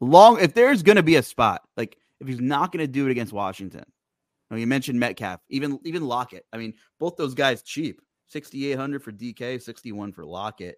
long, 0.00 0.40
if 0.40 0.54
there's 0.54 0.82
going 0.82 0.96
to 0.96 1.02
be 1.02 1.16
a 1.16 1.22
spot, 1.22 1.62
like 1.76 1.96
if 2.20 2.28
he's 2.28 2.40
not 2.40 2.72
going 2.72 2.84
to 2.84 2.90
do 2.90 3.06
it 3.06 3.10
against 3.10 3.32
Washington, 3.32 3.84
you, 3.86 4.56
know, 4.56 4.60
you 4.60 4.66
mentioned 4.66 5.00
Metcalf, 5.00 5.40
even 5.48 5.78
even 5.84 6.06
Lockett. 6.06 6.44
I 6.52 6.58
mean, 6.58 6.74
both 6.98 7.16
those 7.16 7.34
guys 7.34 7.62
cheap, 7.62 8.02
sixty 8.28 8.70
eight 8.70 8.78
hundred 8.78 9.02
for 9.02 9.12
DK, 9.12 9.62
sixty 9.62 9.92
one 9.92 10.12
for 10.12 10.24
Lockett. 10.24 10.76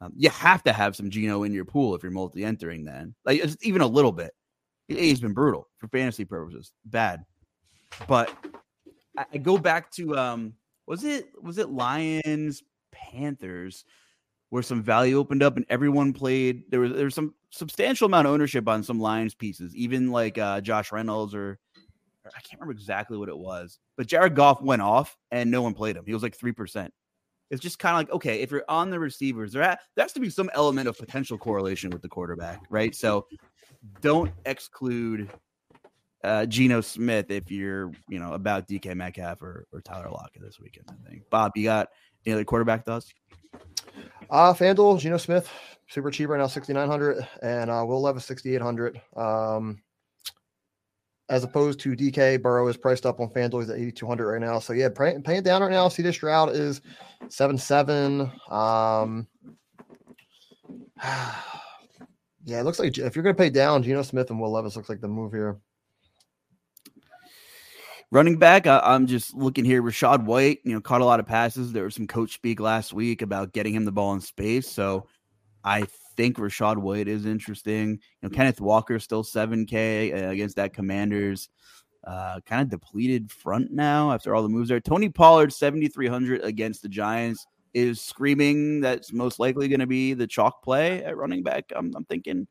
Um, 0.00 0.12
you 0.16 0.30
have 0.30 0.62
to 0.64 0.72
have 0.72 0.94
some 0.94 1.10
Geno 1.10 1.42
in 1.42 1.52
your 1.52 1.64
pool 1.64 1.94
if 1.94 2.02
you're 2.02 2.12
multi 2.12 2.44
entering. 2.44 2.84
Then, 2.84 3.14
like 3.24 3.42
even 3.62 3.82
a 3.82 3.86
little 3.86 4.12
bit. 4.12 4.32
He's 4.86 5.20
been 5.20 5.34
brutal 5.34 5.68
for 5.76 5.88
fantasy 5.88 6.24
purposes, 6.24 6.72
bad. 6.86 7.24
But 8.06 8.32
I, 9.18 9.26
I 9.34 9.38
go 9.38 9.58
back 9.58 9.90
to 9.92 10.16
um, 10.16 10.54
was 10.86 11.04
it 11.04 11.28
was 11.42 11.58
it 11.58 11.70
Lions 11.70 12.62
Panthers, 13.10 13.84
where 14.50 14.62
some 14.62 14.82
value 14.82 15.18
opened 15.18 15.42
up 15.42 15.56
and 15.56 15.66
everyone 15.68 16.12
played. 16.12 16.64
There 16.70 16.80
was 16.80 16.92
there 16.92 17.04
was 17.04 17.14
some 17.14 17.34
substantial 17.50 18.06
amount 18.06 18.26
of 18.26 18.32
ownership 18.32 18.68
on 18.68 18.82
some 18.82 19.00
Lions 19.00 19.34
pieces, 19.34 19.74
even 19.76 20.10
like 20.10 20.38
uh, 20.38 20.60
Josh 20.60 20.92
Reynolds 20.92 21.34
or, 21.34 21.58
or 22.24 22.30
I 22.36 22.40
can't 22.40 22.60
remember 22.60 22.72
exactly 22.72 23.16
what 23.16 23.28
it 23.28 23.38
was, 23.38 23.78
but 23.96 24.06
Jared 24.06 24.34
Goff 24.34 24.62
went 24.62 24.82
off 24.82 25.16
and 25.30 25.50
no 25.50 25.62
one 25.62 25.74
played 25.74 25.96
him. 25.96 26.04
He 26.06 26.14
was 26.14 26.22
like 26.22 26.36
three 26.36 26.52
percent. 26.52 26.92
It's 27.50 27.62
just 27.62 27.78
kind 27.78 27.94
of 27.94 27.98
like 27.98 28.16
okay, 28.16 28.40
if 28.40 28.50
you're 28.50 28.64
on 28.68 28.90
the 28.90 28.98
receivers, 28.98 29.52
there, 29.52 29.62
there 29.62 30.04
has 30.04 30.12
to 30.12 30.20
be 30.20 30.30
some 30.30 30.50
element 30.54 30.88
of 30.88 30.98
potential 30.98 31.38
correlation 31.38 31.90
with 31.90 32.02
the 32.02 32.08
quarterback, 32.08 32.60
right? 32.70 32.94
So 32.94 33.26
don't 34.00 34.32
exclude 34.44 35.30
uh, 36.24 36.46
Geno 36.46 36.80
Smith 36.80 37.30
if 37.30 37.50
you're 37.50 37.92
you 38.08 38.18
know 38.18 38.32
about 38.32 38.68
DK 38.68 38.94
Metcalf 38.94 39.40
or, 39.42 39.66
or 39.72 39.80
Tyler 39.80 40.10
Lockett 40.10 40.42
this 40.42 40.60
weekend. 40.60 40.86
I 40.90 41.08
think 41.08 41.22
Bob, 41.30 41.52
you 41.56 41.64
got 41.64 41.88
any 42.26 42.34
other 42.34 42.44
quarterback 42.44 42.84
thoughts? 42.84 43.12
Uh 44.30 44.52
FanDuel, 44.52 45.00
Geno 45.00 45.16
Smith, 45.16 45.50
super 45.88 46.10
cheap 46.10 46.28
right 46.28 46.38
now, 46.38 46.46
6,900, 46.46 47.26
and 47.42 47.70
uh, 47.70 47.84
Will 47.86 48.00
Levis, 48.00 48.26
6,800. 48.26 49.00
Um, 49.16 49.82
as 51.30 51.44
opposed 51.44 51.80
to 51.80 51.90
DK, 51.90 52.40
Burrow 52.40 52.68
is 52.68 52.76
priced 52.76 53.04
up 53.04 53.20
on 53.20 53.28
FanDuel. 53.28 53.60
He's 53.60 53.70
at 53.70 53.78
8,200 53.78 54.32
right 54.32 54.40
now. 54.40 54.58
So, 54.58 54.72
yeah, 54.72 54.88
pay, 54.88 55.18
pay 55.22 55.38
it 55.38 55.44
down 55.44 55.62
right 55.62 55.70
now. 55.70 55.88
CJ 55.88 56.14
Stroud 56.14 56.54
is 56.54 56.80
7 57.28 57.58
7. 57.58 58.30
Um, 58.50 59.26
yeah, 61.02 62.60
it 62.60 62.64
looks 62.64 62.78
like 62.78 62.96
if 62.96 63.14
you're 63.14 63.22
going 63.22 63.36
to 63.36 63.42
pay 63.42 63.50
down, 63.50 63.82
Geno 63.82 64.02
Smith 64.02 64.30
and 64.30 64.40
Will 64.40 64.52
Levis 64.52 64.76
looks 64.76 64.88
like 64.88 65.00
the 65.00 65.08
move 65.08 65.32
here. 65.32 65.58
Running 68.10 68.38
back, 68.38 68.66
I, 68.66 68.94
am 68.94 69.06
just 69.06 69.34
looking 69.34 69.66
here. 69.66 69.82
Rachaad 69.82 70.24
White, 70.24 70.60
you 70.64 70.72
know, 70.72 70.80
caught 70.80 71.02
a 71.02 71.04
lot 71.04 71.20
of 71.20 71.26
passes. 71.26 71.72
There 71.72 71.84
was 71.84 71.94
some 71.94 72.06
coach 72.06 72.32
speak 72.32 72.58
last 72.58 72.94
week 72.94 73.20
about 73.20 73.52
getting 73.52 73.74
him 73.74 73.84
the 73.84 73.92
ball 73.92 74.14
in 74.14 74.20
space. 74.22 74.66
So 74.66 75.06
I 75.62 75.86
think 76.16 76.38
Rachaad 76.38 76.78
White 76.78 77.06
is 77.06 77.26
interesting. 77.26 77.90
You 77.90 77.98
know, 78.22 78.30
Kenneth 78.30 78.62
Walker 78.62 78.98
still 78.98 79.22
7K 79.22 80.24
uh, 80.24 80.30
against 80.30 80.56
that 80.56 80.72
Commanders. 80.72 81.50
Uh, 82.02 82.40
kind 82.46 82.62
of 82.62 82.70
depleted 82.70 83.30
front 83.30 83.70
now 83.72 84.12
after 84.12 84.34
all 84.34 84.42
the 84.42 84.48
moves 84.48 84.70
there. 84.70 84.80
Tony 84.80 85.10
Pollard 85.10 85.52
7,300 85.52 86.42
against 86.42 86.80
the 86.80 86.88
Giants 86.88 87.46
is 87.74 88.00
screaming 88.00 88.80
that's 88.80 89.12
most 89.12 89.38
likely 89.38 89.68
going 89.68 89.80
to 89.80 89.86
be 89.86 90.14
the 90.14 90.26
chalk 90.26 90.62
play 90.62 91.04
at 91.04 91.16
running 91.18 91.42
back. 91.42 91.64
I'm, 91.76 91.92
I'm 91.94 92.04
thinking. 92.06 92.46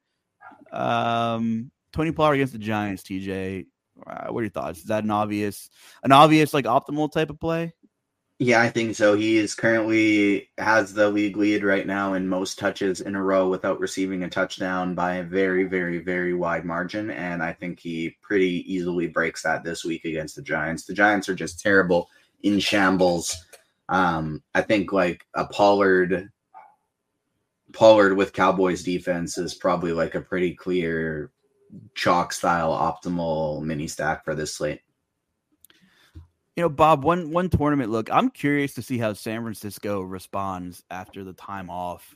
Um, 0.72 1.72
Tony 1.92 2.12
Pollard 2.12 2.36
against 2.36 2.54
the 2.54 2.60
Giants, 2.60 3.02
TJ. 3.02 3.66
Uh, 4.06 4.28
what 4.28 4.42
are 4.42 4.44
your 4.44 4.52
thoughts? 4.52 4.80
Is 4.80 4.86
that 4.86 5.04
an 5.04 5.12
obvious, 5.12 5.70
an 6.04 6.12
obvious 6.12 6.54
like 6.54 6.66
optimal 6.66 7.12
type 7.12 7.30
of 7.30 7.40
play? 7.40 7.74
Yeah, 8.40 8.62
I 8.62 8.70
think 8.70 8.96
so. 8.96 9.16
He 9.16 9.38
is 9.38 9.56
currently 9.56 10.50
has 10.60 10.94
the 10.94 11.10
league 11.10 11.38
lead 11.38 11.64
right 11.64 11.88
now 11.88 12.14
in 12.14 12.28
most 12.28 12.60
touches 12.60 13.02
in 13.02 13.16
a 13.16 13.24
row 13.24 13.50
without 13.50 13.80
receiving 13.80 14.22
a 14.24 14.30
touchdown 14.30 14.94
by 14.94 15.16
a 15.16 15.24
very, 15.24 15.64
very, 15.64 15.98
very 15.98 16.36
wide 16.36 16.64
margin. 16.64 17.10
And 17.10 17.42
I 17.42 17.54
think 17.54 17.80
he 17.80 18.16
pretty 18.22 18.64
easily 18.72 19.08
breaks 19.08 19.42
that 19.42 19.64
this 19.64 19.84
week 19.84 20.06
against 20.06 20.36
the 20.36 20.44
Giants. 20.44 20.86
The 20.86 20.94
Giants 20.94 21.28
are 21.30 21.36
just 21.36 21.60
terrible 21.60 22.10
in 22.44 22.60
shambles. 22.60 23.36
Um, 23.90 24.44
I 24.54 24.62
think 24.62 24.92
like 24.92 25.26
a 25.34 25.46
Pollard 25.46 26.30
Pollard 27.74 28.16
with 28.16 28.34
Cowboys 28.34 28.84
defense 28.84 29.40
is 29.40 29.56
probably 29.56 29.94
like 29.94 30.14
a 30.14 30.22
pretty 30.22 30.54
clear 30.54 31.32
chalk 31.96 32.34
style 32.34 32.72
optimal 32.72 33.62
mini 33.64 33.88
stack 33.88 34.24
for 34.24 34.36
this 34.36 34.56
slate. 34.56 34.82
You 36.56 36.64
know, 36.64 36.70
Bob, 36.70 37.04
one 37.04 37.32
one 37.32 37.50
tournament 37.50 37.92
look. 37.92 38.10
I'm 38.12 38.30
curious 38.32 38.74
to 38.76 38.82
see 38.82 38.98
how 38.98 39.14
San 39.14 39.44
Francisco 39.44 40.02
responds 40.02 40.84
after 40.90 41.24
the 41.24 41.34
time 41.34 41.70
off. 41.70 42.16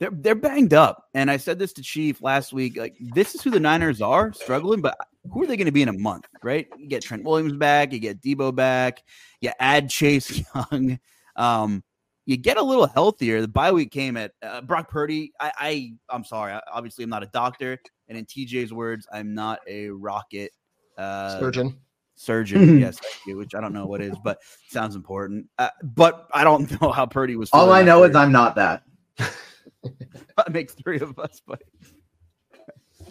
They're 0.00 0.10
they're 0.10 0.34
banged 0.34 0.74
up, 0.74 1.04
and 1.14 1.30
I 1.30 1.36
said 1.36 1.60
this 1.60 1.72
to 1.74 1.82
Chief 1.82 2.20
last 2.20 2.52
week. 2.52 2.76
Like, 2.76 2.96
this 2.98 3.36
is 3.36 3.42
who 3.42 3.50
the 3.50 3.60
Niners 3.60 4.02
are 4.02 4.32
struggling, 4.32 4.80
but 4.80 4.96
who 5.30 5.44
are 5.44 5.46
they 5.46 5.56
going 5.56 5.66
to 5.66 5.72
be 5.72 5.82
in 5.82 5.88
a 5.88 5.92
month? 5.92 6.26
Right? 6.42 6.66
You 6.76 6.88
get 6.88 7.02
Trent 7.02 7.22
Williams 7.22 7.52
back, 7.52 7.92
you 7.92 8.00
get 8.00 8.20
Deebo 8.20 8.52
back, 8.52 9.00
you 9.40 9.52
add 9.60 9.88
Chase 9.88 10.42
Young. 10.72 10.98
Um, 11.36 11.84
you 12.26 12.36
get 12.36 12.56
a 12.56 12.62
little 12.62 12.86
healthier. 12.86 13.40
The 13.40 13.48
bye 13.48 13.70
week 13.70 13.92
came 13.92 14.16
at 14.16 14.32
uh, 14.42 14.60
Brock 14.62 14.88
Purdy. 14.88 15.32
I, 15.38 15.52
I 15.56 15.92
I'm 16.08 16.24
sorry. 16.24 16.52
I, 16.52 16.60
obviously, 16.72 17.04
I'm 17.04 17.10
not 17.10 17.22
a 17.22 17.30
doctor, 17.32 17.78
and 18.12 18.18
in 18.18 18.26
TJ's 18.26 18.74
words, 18.74 19.06
I'm 19.10 19.32
not 19.32 19.60
a 19.66 19.88
rocket 19.88 20.52
uh, 20.98 21.40
surgeon. 21.40 21.78
Surgeon, 22.14 22.78
yes, 22.80 23.00
you, 23.26 23.38
which 23.38 23.54
I 23.54 23.60
don't 23.60 23.72
know 23.72 23.86
what 23.86 24.02
is, 24.02 24.14
but 24.22 24.38
sounds 24.68 24.96
important. 24.96 25.46
Uh, 25.58 25.70
but 25.82 26.28
I 26.34 26.44
don't 26.44 26.70
know 26.80 26.92
how 26.92 27.06
Purdy 27.06 27.36
was. 27.36 27.48
All 27.54 27.72
I 27.72 27.82
know 27.82 28.04
is 28.04 28.14
I'm 28.14 28.30
not 28.30 28.54
that. 28.56 28.82
that 29.16 30.52
makes 30.52 30.74
three 30.74 31.00
of 31.00 31.18
us, 31.18 31.40
but 31.46 31.62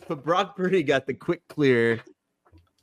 but 0.08 0.24
Brock 0.24 0.56
Purdy 0.56 0.84
got 0.84 1.08
the 1.08 1.16
quick 1.16 1.42
clear. 1.48 2.00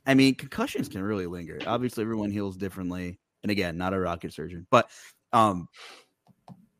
I 0.05 0.13
mean, 0.13 0.35
concussions 0.35 0.89
can 0.89 1.01
really 1.01 1.27
linger. 1.27 1.59
Obviously, 1.65 2.01
everyone 2.01 2.31
heals 2.31 2.57
differently, 2.57 3.17
and 3.43 3.51
again, 3.51 3.77
not 3.77 3.93
a 3.93 3.99
rocket 3.99 4.33
surgeon, 4.33 4.67
but 4.69 4.89
um, 5.31 5.69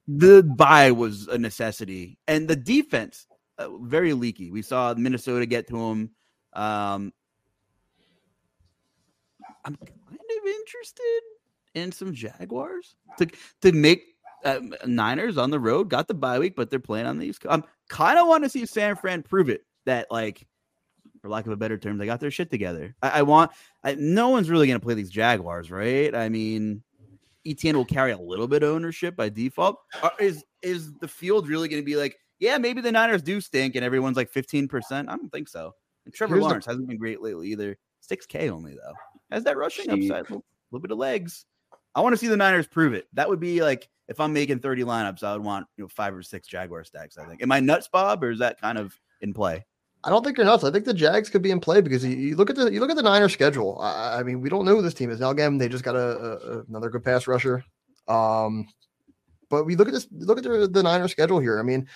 the 0.06 0.44
bye 0.44 0.92
was 0.92 1.30
a 1.30 1.38
necessity, 1.38 2.18
and 2.28 2.46
the 2.46 2.58
defense 2.58 3.26
very 3.82 4.14
leaky. 4.14 4.52
We 4.52 4.62
saw 4.62 4.94
Minnesota 4.98 5.46
get 5.46 5.68
to 5.68 5.78
him. 5.78 6.12
Um, 6.54 7.12
I'm 9.66 9.76
kind 9.76 10.20
of 10.20 10.48
interested 10.48 11.22
in 11.76 11.92
some 11.92 12.14
Jaguars 12.14 12.96
to 13.18 13.28
to 13.62 13.72
make 13.72 14.16
uh, 14.46 14.60
Niners 14.86 15.38
on 15.38 15.52
the 15.52 15.60
road. 15.60 15.90
Got 15.90 16.08
the 16.08 16.14
bye 16.14 16.40
week, 16.40 16.56
but 16.56 16.70
they're 16.70 16.80
playing 16.80 17.06
on 17.06 17.18
these. 17.20 17.38
I'm 17.50 17.64
kind 17.90 18.18
of 18.18 18.28
want 18.28 18.44
to 18.44 18.50
see 18.50 18.66
San 18.66 18.96
Fran 18.96 19.24
prove 19.24 19.50
it 19.50 19.66
that 19.86 20.08
like, 20.10 20.48
for 21.22 21.30
lack 21.30 21.46
of 21.46 21.52
a 21.52 21.58
better 21.58 21.78
term, 21.78 21.98
they 21.98 22.06
got 22.06 22.20
their 22.20 22.32
shit 22.32 22.50
together. 22.50 22.96
I, 23.02 23.10
I 23.10 23.22
want. 23.24 23.52
I, 23.84 23.96
no 23.96 24.30
one's 24.30 24.50
really 24.50 24.68
going 24.68 24.80
to 24.80 24.86
play 24.86 24.94
these 24.94 25.10
Jaguars, 25.10 25.70
right? 25.70 26.16
I 26.16 26.30
mean, 26.30 26.82
Etienne 27.46 27.76
will 27.76 27.86
carry 27.86 28.12
a 28.12 28.18
little 28.18 28.48
bit 28.48 28.64
of 28.64 28.70
ownership 28.70 29.16
by 29.16 29.30
default. 29.30 29.78
Is 30.20 30.46
is 30.62 30.94
the 30.96 31.08
field 31.08 31.50
really 31.50 31.68
going 31.68 31.82
to 31.82 31.86
be 31.86 31.98
like? 31.98 32.16
Yeah, 32.40 32.58
maybe 32.58 32.82
the 32.82 32.92
Niners 32.92 33.22
do 33.22 33.42
stink, 33.42 33.76
and 33.76 33.84
everyone's 33.84 34.18
like 34.18 34.30
fifteen 34.30 34.68
percent. 34.68 35.10
I 35.10 35.16
don't 35.16 35.32
think 35.32 35.48
so. 35.48 35.74
And 36.06 36.14
Trevor 36.14 36.36
Here's 36.36 36.44
Lawrence 36.44 36.66
the... 36.66 36.72
hasn't 36.72 36.88
been 36.88 36.98
great 36.98 37.22
lately 37.22 37.50
either. 37.50 37.78
Six 38.00 38.26
K 38.26 38.50
only 38.50 38.74
though. 38.74 38.94
Has 39.32 39.44
that 39.44 39.58
rushing 39.58 39.90
upside, 39.90 40.12
a 40.12 40.24
little, 40.24 40.46
little 40.72 40.82
bit 40.82 40.92
of 40.92 40.98
legs. 40.98 41.46
I 41.96 42.02
want 42.02 42.14
to 42.14 42.18
see 42.18 42.28
the 42.28 42.38
Niners 42.38 42.68
prove 42.68 42.94
it. 42.94 43.08
That 43.14 43.30
would 43.30 43.40
be 43.40 43.62
like 43.62 43.90
if 44.08 44.20
I'm 44.20 44.34
making 44.34 44.60
30 44.60 44.84
lineups, 44.84 45.24
I 45.24 45.34
would 45.34 45.44
want 45.44 45.68
you 45.78 45.84
know 45.84 45.88
five 45.88 46.16
or 46.16 46.24
six 46.24 46.48
Jaguar 46.48 46.84
stacks. 46.84 47.18
I 47.18 47.26
think. 47.26 47.42
Am 47.42 47.52
I 47.52 47.60
nuts, 47.60 47.90
Bob, 47.92 48.24
or 48.24 48.32
is 48.32 48.40
that 48.40 48.60
kind 48.60 48.78
of 48.78 48.98
in 49.22 49.34
play? 49.34 49.66
I 50.04 50.10
don't 50.10 50.24
think 50.24 50.38
you're 50.38 50.46
nuts. 50.46 50.64
I 50.64 50.72
think 50.72 50.86
the 50.86 50.94
Jags 50.94 51.30
could 51.30 51.42
be 51.42 51.52
in 51.52 51.60
play 51.60 51.82
because 51.82 52.06
you, 52.06 52.16
you 52.16 52.36
look 52.36 52.50
at 52.50 52.56
the 52.56 52.72
you 52.72 52.80
look 52.80 52.90
at 52.90 52.96
the 52.96 53.04
Niners 53.04 53.34
schedule. 53.34 53.78
I, 53.82 54.20
I, 54.20 54.24
mean, 54.24 54.40
we 54.40 54.50
don't 54.50 54.66
know 54.66 54.76
who 54.76 54.82
this 54.82 54.94
team 54.94 55.12
is 55.12 55.20
now. 55.20 55.30
Again, 55.30 55.58
they 55.58 55.68
just 55.68 55.84
got 55.84 55.96
a, 55.96 56.00
a 56.00 56.64
another 56.70 56.90
good 56.90 57.04
pass 57.04 57.28
rusher. 57.28 57.66
Um, 58.08 58.68
but 59.50 59.66
we 59.66 59.76
look 59.76 59.88
at 59.88 59.94
this, 59.94 60.08
look 60.12 60.38
at 60.38 60.44
the, 60.44 60.68
the 60.68 60.84
Niners 60.84 61.12
schedule 61.12 61.40
here. 61.40 61.60
I 61.60 61.64
mean, 61.64 61.88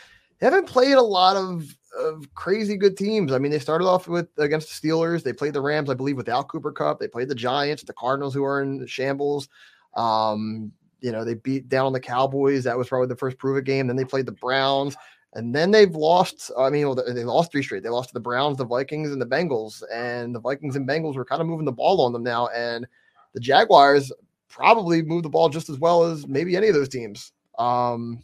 they 0.43 0.49
haven't 0.49 0.67
played 0.67 0.95
a 0.95 1.01
lot 1.01 1.37
of 1.37 1.73
of 1.97 2.27
crazy 2.33 2.75
good 2.75 2.97
teams. 2.97 3.31
I 3.31 3.37
mean, 3.37 3.49
they 3.49 3.59
started 3.59 3.85
off 3.85 4.09
with 4.09 4.27
against 4.37 4.67
the 4.67 4.89
Steelers. 4.89 5.23
They 5.23 5.31
played 5.31 5.53
the 5.53 5.61
Rams, 5.61 5.89
I 5.89 5.93
believe, 5.93 6.17
without 6.17 6.49
Cooper 6.49 6.73
Kupp. 6.73 6.99
They 6.99 7.07
played 7.07 7.29
the 7.29 7.35
Giants, 7.35 7.83
the 7.83 7.93
Cardinals, 7.93 8.33
who 8.33 8.43
are 8.43 8.61
in 8.61 8.85
shambles. 8.85 9.47
Um, 9.93 10.73
you 10.99 11.13
know, 11.13 11.23
they 11.23 11.35
beat 11.35 11.69
down 11.69 11.85
on 11.85 11.93
the 11.93 11.99
Cowboys. 12.01 12.65
That 12.65 12.77
was 12.77 12.89
probably 12.89 13.07
the 13.07 13.15
first 13.15 13.37
prove 13.37 13.55
it 13.55 13.63
game. 13.63 13.87
Then 13.87 13.95
they 13.95 14.03
played 14.03 14.25
the 14.25 14.33
Browns. 14.33 14.97
And 15.31 15.55
then 15.55 15.71
they've 15.71 15.95
lost. 15.95 16.51
I 16.57 16.69
mean, 16.69 16.87
well, 16.87 16.95
they 16.95 17.23
lost 17.23 17.53
three 17.53 17.63
straight. 17.63 17.83
They 17.83 17.87
lost 17.87 18.09
to 18.09 18.13
the 18.13 18.19
Browns, 18.19 18.57
the 18.57 18.65
Vikings, 18.65 19.11
and 19.11 19.21
the 19.21 19.25
Bengals. 19.25 19.81
And 19.93 20.35
the 20.35 20.41
Vikings 20.41 20.75
and 20.75 20.85
Bengals 20.85 21.15
were 21.15 21.23
kind 21.23 21.41
of 21.41 21.47
moving 21.47 21.65
the 21.65 21.71
ball 21.71 22.01
on 22.01 22.11
them 22.11 22.23
now. 22.23 22.47
And 22.47 22.85
the 23.33 23.39
Jaguars 23.39 24.11
probably 24.49 25.03
move 25.03 25.23
the 25.23 25.29
ball 25.29 25.47
just 25.47 25.69
as 25.69 25.79
well 25.79 26.03
as 26.03 26.27
maybe 26.27 26.57
any 26.57 26.67
of 26.67 26.73
those 26.73 26.89
teams. 26.89 27.31
Um, 27.57 28.19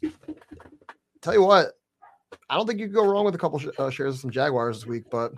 tell 1.22 1.34
you 1.34 1.44
what, 1.44 1.79
I 2.50 2.56
don't 2.56 2.68
think 2.68 2.80
you 2.80 2.88
can 2.88 2.96
go 2.96 3.06
wrong 3.06 3.26
with 3.26 3.36
a 3.36 3.40
couple 3.40 3.62
uh, 3.78 3.90
shares 3.90 4.16
of 4.16 4.22
some 4.22 4.32
Jaguars 4.32 4.80
this 4.80 4.88
week, 4.88 5.04
but 5.12 5.34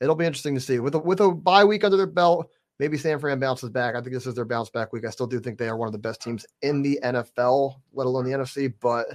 it'll 0.00 0.14
be 0.14 0.26
interesting 0.26 0.54
to 0.54 0.60
see. 0.60 0.78
With 0.78 0.94
a, 0.94 0.98
with 0.98 1.20
a 1.20 1.30
bye 1.30 1.64
week 1.64 1.84
under 1.84 1.96
their 1.96 2.06
belt, 2.06 2.50
maybe 2.78 2.96
San 2.96 3.18
Fran 3.18 3.38
bounces 3.38 3.70
back. 3.70 3.94
I 3.94 4.00
think 4.00 4.14
this 4.14 4.26
is 4.26 4.34
their 4.34 4.44
bounce 4.44 4.70
back 4.70 4.92
week. 4.92 5.04
I 5.06 5.10
still 5.10 5.26
do 5.26 5.40
think 5.40 5.58
they 5.58 5.68
are 5.68 5.76
one 5.76 5.86
of 5.86 5.92
the 5.92 5.98
best 5.98 6.22
teams 6.22 6.46
in 6.62 6.82
the 6.82 6.98
NFL, 7.04 7.76
let 7.92 8.06
alone 8.06 8.24
the 8.24 8.36
NFC. 8.36 8.72
But 8.80 9.06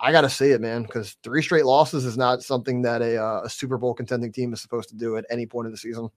I 0.00 0.12
got 0.12 0.22
to 0.22 0.30
see 0.30 0.50
it, 0.50 0.60
man, 0.60 0.82
because 0.82 1.16
three 1.22 1.42
straight 1.42 1.66
losses 1.66 2.04
is 2.04 2.16
not 2.16 2.42
something 2.42 2.82
that 2.82 3.02
a, 3.02 3.22
uh, 3.22 3.42
a 3.44 3.50
Super 3.50 3.78
Bowl 3.78 3.94
contending 3.94 4.32
team 4.32 4.52
is 4.52 4.60
supposed 4.60 4.88
to 4.88 4.96
do 4.96 5.16
at 5.16 5.26
any 5.30 5.46
point 5.46 5.66
of 5.66 5.72
the 5.72 5.78
season. 5.78 6.08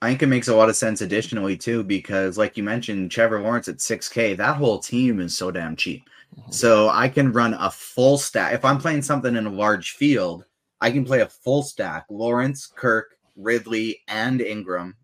I 0.00 0.10
think 0.10 0.22
it 0.22 0.26
makes 0.26 0.46
a 0.46 0.54
lot 0.54 0.68
of 0.68 0.76
sense 0.76 1.00
additionally 1.00 1.56
too, 1.56 1.82
because 1.82 2.38
like 2.38 2.56
you 2.56 2.62
mentioned, 2.62 3.10
Trevor 3.10 3.40
Lawrence 3.40 3.66
at 3.66 3.78
6K, 3.78 4.36
that 4.36 4.56
whole 4.56 4.78
team 4.78 5.18
is 5.18 5.36
so 5.36 5.50
damn 5.50 5.74
cheap. 5.74 6.08
So 6.50 6.88
I 6.88 7.08
can 7.08 7.32
run 7.32 7.54
a 7.54 7.70
full 7.70 8.18
stack. 8.18 8.54
If 8.54 8.64
I'm 8.64 8.78
playing 8.78 9.02
something 9.02 9.36
in 9.36 9.46
a 9.46 9.50
large 9.50 9.92
field, 9.92 10.44
I 10.80 10.90
can 10.90 11.04
play 11.04 11.20
a 11.20 11.26
full 11.26 11.62
stack. 11.62 12.06
Lawrence, 12.08 12.66
Kirk, 12.66 13.16
Ridley, 13.36 14.00
and 14.08 14.40
Ingram, 14.40 14.96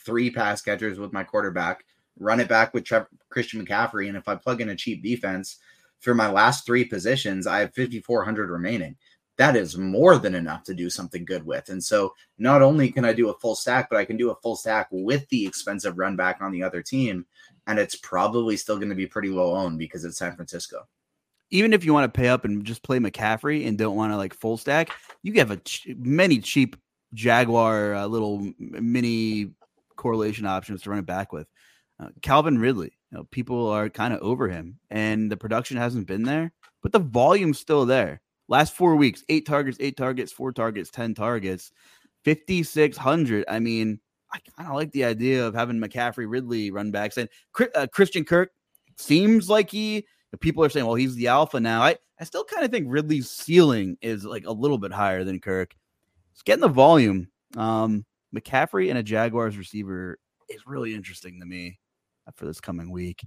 three 0.00 0.30
pass 0.30 0.60
catchers 0.62 0.98
with 0.98 1.12
my 1.12 1.24
quarterback, 1.24 1.84
run 2.18 2.40
it 2.40 2.48
back 2.48 2.74
with 2.74 2.88
Christian 3.30 3.64
McCaffrey. 3.64 4.08
And 4.08 4.16
if 4.16 4.28
I 4.28 4.34
plug 4.34 4.60
in 4.60 4.70
a 4.70 4.76
cheap 4.76 5.02
defense 5.02 5.58
for 6.00 6.14
my 6.14 6.30
last 6.30 6.66
three 6.66 6.84
positions, 6.84 7.46
I 7.46 7.60
have 7.60 7.74
5,400 7.74 8.50
remaining 8.50 8.96
that 9.40 9.56
is 9.56 9.78
more 9.78 10.18
than 10.18 10.34
enough 10.34 10.64
to 10.64 10.74
do 10.74 10.90
something 10.90 11.24
good 11.24 11.46
with. 11.46 11.70
And 11.70 11.82
so 11.82 12.12
not 12.36 12.60
only 12.60 12.92
can 12.92 13.06
I 13.06 13.14
do 13.14 13.30
a 13.30 13.38
full 13.38 13.54
stack, 13.54 13.88
but 13.88 13.96
I 13.96 14.04
can 14.04 14.18
do 14.18 14.30
a 14.30 14.34
full 14.34 14.54
stack 14.54 14.88
with 14.90 15.26
the 15.30 15.46
expensive 15.46 15.96
run 15.96 16.14
back 16.14 16.42
on 16.42 16.52
the 16.52 16.62
other 16.62 16.82
team. 16.82 17.24
And 17.66 17.78
it's 17.78 17.96
probably 17.96 18.58
still 18.58 18.76
going 18.76 18.90
to 18.90 18.94
be 18.94 19.06
pretty 19.06 19.30
low 19.30 19.56
owned 19.56 19.78
because 19.78 20.04
it's 20.04 20.18
San 20.18 20.36
Francisco. 20.36 20.86
Even 21.48 21.72
if 21.72 21.86
you 21.86 21.94
want 21.94 22.12
to 22.12 22.20
pay 22.20 22.28
up 22.28 22.44
and 22.44 22.66
just 22.66 22.82
play 22.82 22.98
McCaffrey 22.98 23.66
and 23.66 23.78
don't 23.78 23.96
want 23.96 24.12
to 24.12 24.18
like 24.18 24.34
full 24.34 24.58
stack, 24.58 24.90
you 25.22 25.32
have 25.38 25.50
a 25.50 25.56
ch- 25.56 25.88
many 25.96 26.38
cheap 26.38 26.76
Jaguar 27.14 27.94
uh, 27.94 28.06
little 28.06 28.46
mini 28.58 29.54
correlation 29.96 30.44
options 30.44 30.82
to 30.82 30.90
run 30.90 30.98
it 30.98 31.06
back 31.06 31.32
with. 31.32 31.48
Uh, 31.98 32.08
Calvin 32.20 32.58
Ridley, 32.58 32.92
you 33.10 33.16
know, 33.16 33.24
people 33.30 33.70
are 33.70 33.88
kind 33.88 34.12
of 34.12 34.20
over 34.20 34.48
him, 34.48 34.78
and 34.90 35.32
the 35.32 35.36
production 35.38 35.78
hasn't 35.78 36.06
been 36.06 36.24
there, 36.24 36.52
but 36.82 36.92
the 36.92 36.98
volume's 36.98 37.58
still 37.58 37.86
there. 37.86 38.20
Last 38.50 38.74
four 38.74 38.96
weeks, 38.96 39.24
eight 39.28 39.46
targets, 39.46 39.78
eight 39.80 39.96
targets, 39.96 40.32
four 40.32 40.52
targets, 40.52 40.90
10 40.90 41.14
targets, 41.14 41.70
5,600. 42.24 43.44
I 43.48 43.60
mean, 43.60 44.00
I 44.32 44.40
kind 44.56 44.68
of 44.68 44.74
like 44.74 44.90
the 44.90 45.04
idea 45.04 45.46
of 45.46 45.54
having 45.54 45.80
McCaffrey, 45.80 46.26
Ridley 46.28 46.72
run 46.72 46.90
backs. 46.90 47.16
And 47.16 47.28
uh, 47.74 47.86
Christian 47.92 48.24
Kirk 48.24 48.50
seems 48.98 49.48
like 49.48 49.70
he 49.70 50.04
people 50.40 50.64
are 50.64 50.68
saying, 50.68 50.84
well, 50.84 50.96
he's 50.96 51.14
the 51.14 51.28
alpha 51.28 51.60
now. 51.60 51.82
I, 51.82 51.96
I 52.20 52.24
still 52.24 52.44
kind 52.44 52.64
of 52.64 52.72
think 52.72 52.86
Ridley's 52.88 53.30
ceiling 53.30 53.96
is 54.02 54.24
like 54.24 54.46
a 54.46 54.52
little 54.52 54.78
bit 54.78 54.92
higher 54.92 55.24
than 55.24 55.40
Kirk. 55.40 55.74
It's 56.32 56.42
getting 56.42 56.60
the 56.60 56.68
volume. 56.68 57.28
Um, 57.56 58.04
McCaffrey 58.34 58.90
and 58.90 58.98
a 58.98 59.02
Jaguars 59.02 59.56
receiver 59.56 60.18
is 60.48 60.66
really 60.66 60.94
interesting 60.94 61.40
to 61.40 61.46
me 61.46 61.78
for 62.34 62.46
this 62.46 62.60
coming 62.60 62.90
week. 62.90 63.24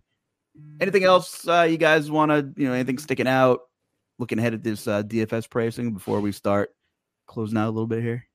Anything 0.80 1.04
else 1.04 1.48
uh, 1.48 1.68
you 1.70 1.78
guys 1.78 2.12
want 2.12 2.30
to, 2.32 2.62
you 2.62 2.68
know, 2.68 2.74
anything 2.74 2.98
sticking 2.98 3.28
out? 3.28 3.62
Looking 4.20 4.40
ahead 4.40 4.54
at 4.54 4.64
this 4.64 4.88
uh, 4.88 5.04
DFS 5.04 5.50
pricing 5.50 5.94
before 5.94 6.22
we 6.22 6.32
start 6.32 6.74
closing 7.26 7.58
out 7.58 7.68
a 7.68 7.72
little 7.72 7.88
bit 7.88 8.04
here. 8.04 8.28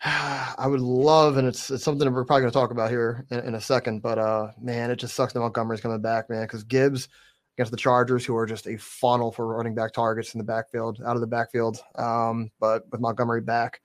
I 0.04 0.66
would 0.66 0.80
love, 0.80 1.36
and 1.36 1.48
it's 1.48 1.70
it's 1.70 1.82
something 1.82 2.10
we're 2.12 2.24
probably 2.24 2.42
going 2.42 2.52
to 2.52 2.58
talk 2.58 2.70
about 2.70 2.90
here 2.90 3.26
in, 3.30 3.40
in, 3.40 3.54
a 3.54 3.60
second. 3.60 4.00
But 4.02 4.18
uh, 4.18 4.48
man, 4.60 4.90
it 4.90 4.96
just 4.96 5.14
sucks 5.14 5.32
that 5.32 5.40
Montgomery's 5.40 5.80
coming 5.80 6.00
back, 6.00 6.30
man, 6.30 6.44
because 6.44 6.62
Gibbs 6.62 7.08
against 7.56 7.72
the 7.72 7.76
Chargers, 7.76 8.24
who 8.24 8.36
are 8.36 8.46
just 8.46 8.68
a 8.68 8.76
funnel 8.76 9.32
for 9.32 9.46
running 9.48 9.74
back 9.74 9.92
targets 9.92 10.34
in 10.34 10.38
the 10.38 10.44
backfield, 10.44 11.00
out 11.04 11.16
of 11.16 11.20
the 11.20 11.26
backfield. 11.26 11.80
Um, 11.96 12.50
but 12.60 12.84
with 12.92 13.00
Montgomery 13.00 13.40
back, 13.40 13.80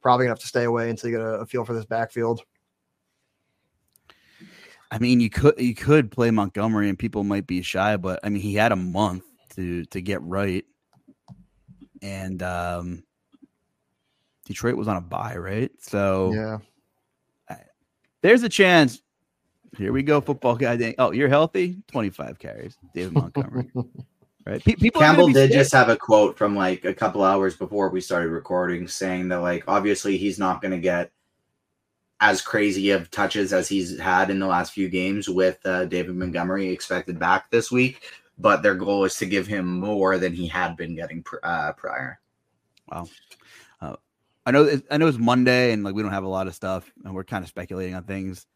probably 0.00 0.24
gonna 0.24 0.32
have 0.32 0.38
to 0.40 0.46
stay 0.46 0.64
away 0.64 0.88
until 0.88 1.10
you 1.10 1.18
get 1.18 1.26
a, 1.26 1.40
a 1.40 1.46
feel 1.46 1.66
for 1.66 1.74
this 1.74 1.84
backfield. 1.84 2.40
I 4.90 4.98
mean, 4.98 5.20
you 5.20 5.30
could 5.30 5.54
you 5.58 5.74
could 5.74 6.10
play 6.10 6.30
Montgomery, 6.30 6.88
and 6.88 6.98
people 6.98 7.22
might 7.22 7.46
be 7.46 7.62
shy, 7.62 7.96
but 7.96 8.20
I 8.24 8.28
mean, 8.28 8.42
he 8.42 8.54
had 8.54 8.72
a 8.72 8.76
month 8.76 9.22
to 9.54 9.84
to 9.86 10.00
get 10.00 10.20
right, 10.22 10.64
and 12.02 12.42
um, 12.42 13.04
Detroit 14.44 14.76
was 14.76 14.88
on 14.88 14.96
a 14.96 15.00
bye, 15.00 15.36
right? 15.36 15.70
So 15.80 16.32
yeah, 16.34 16.58
I, 17.48 17.58
there's 18.22 18.42
a 18.42 18.48
chance. 18.48 19.00
Here 19.76 19.92
we 19.92 20.02
go, 20.02 20.20
football 20.20 20.56
guy. 20.56 20.94
Oh, 20.98 21.12
you're 21.12 21.28
healthy. 21.28 21.76
25 21.92 22.40
carries, 22.40 22.76
David 22.92 23.12
Montgomery. 23.12 23.70
right? 24.46 24.64
people 24.64 25.00
Campbell 25.00 25.28
did 25.28 25.52
just 25.52 25.72
have 25.72 25.88
a 25.88 25.96
quote 25.96 26.36
from 26.36 26.56
like 26.56 26.84
a 26.84 26.92
couple 26.92 27.22
hours 27.22 27.56
before 27.56 27.88
we 27.90 28.00
started 28.00 28.30
recording, 28.30 28.88
saying 28.88 29.28
that 29.28 29.36
like 29.36 29.62
obviously 29.68 30.16
he's 30.16 30.40
not 30.40 30.60
going 30.60 30.72
to 30.72 30.80
get 30.80 31.12
as 32.20 32.42
crazy 32.42 32.90
of 32.90 33.10
touches 33.10 33.52
as 33.52 33.68
he's 33.68 33.98
had 33.98 34.30
in 34.30 34.38
the 34.38 34.46
last 34.46 34.72
few 34.72 34.88
games 34.88 35.28
with 35.28 35.58
uh, 35.64 35.86
David 35.86 36.16
Montgomery 36.16 36.68
expected 36.68 37.18
back 37.18 37.50
this 37.50 37.70
week, 37.70 38.02
but 38.38 38.62
their 38.62 38.74
goal 38.74 39.04
is 39.04 39.16
to 39.16 39.26
give 39.26 39.46
him 39.46 39.80
more 39.80 40.18
than 40.18 40.32
he 40.32 40.46
had 40.46 40.76
been 40.76 40.94
getting 40.94 41.22
pr- 41.22 41.36
uh, 41.42 41.72
prior. 41.72 42.20
Wow. 42.90 43.08
I 44.46 44.52
know 44.52 44.80
I 44.90 44.96
know 44.96 45.06
it's 45.06 45.18
Monday 45.18 45.72
and 45.72 45.84
like 45.84 45.94
we 45.94 46.02
don't 46.02 46.12
have 46.12 46.24
a 46.24 46.28
lot 46.28 46.46
of 46.46 46.54
stuff 46.54 46.90
and 47.04 47.14
we're 47.14 47.24
kind 47.24 47.44
of 47.44 47.48
speculating 47.48 47.94
on 47.94 48.04
things. 48.04 48.46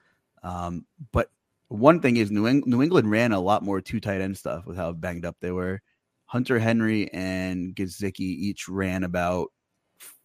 Um, 0.43 0.86
but 1.12 1.31
one 1.69 2.01
thing 2.01 2.16
is 2.16 2.31
New, 2.31 2.47
Eng- 2.47 2.65
New 2.66 2.82
England 2.82 3.11
ran 3.11 3.32
a 3.32 3.41
lot 3.41 3.62
more 3.62 3.81
two 3.81 4.01
tight 4.01 4.20
end 4.20 4.36
stuff 4.36 4.66
with 4.66 4.77
how 4.77 4.93
banged 4.93 5.24
up 5.24 5.36
they 5.41 5.53
were. 5.53 5.81
Hunter 6.27 6.59
Henry 6.59 7.12
and 7.12 7.77
Gesicki 7.77 8.20
each 8.20 8.69
ran 8.69 9.05
about 9.05 9.53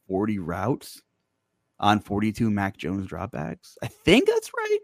40 0.07 0.40
routes 0.40 1.02
on 1.80 2.00
42 2.00 2.50
Mac 2.52 2.78
Jones 2.78 3.08
dropbacks. 3.08 3.76
I 3.82 3.88
think 3.88 4.28
that's 4.28 4.52
right. 4.56 4.80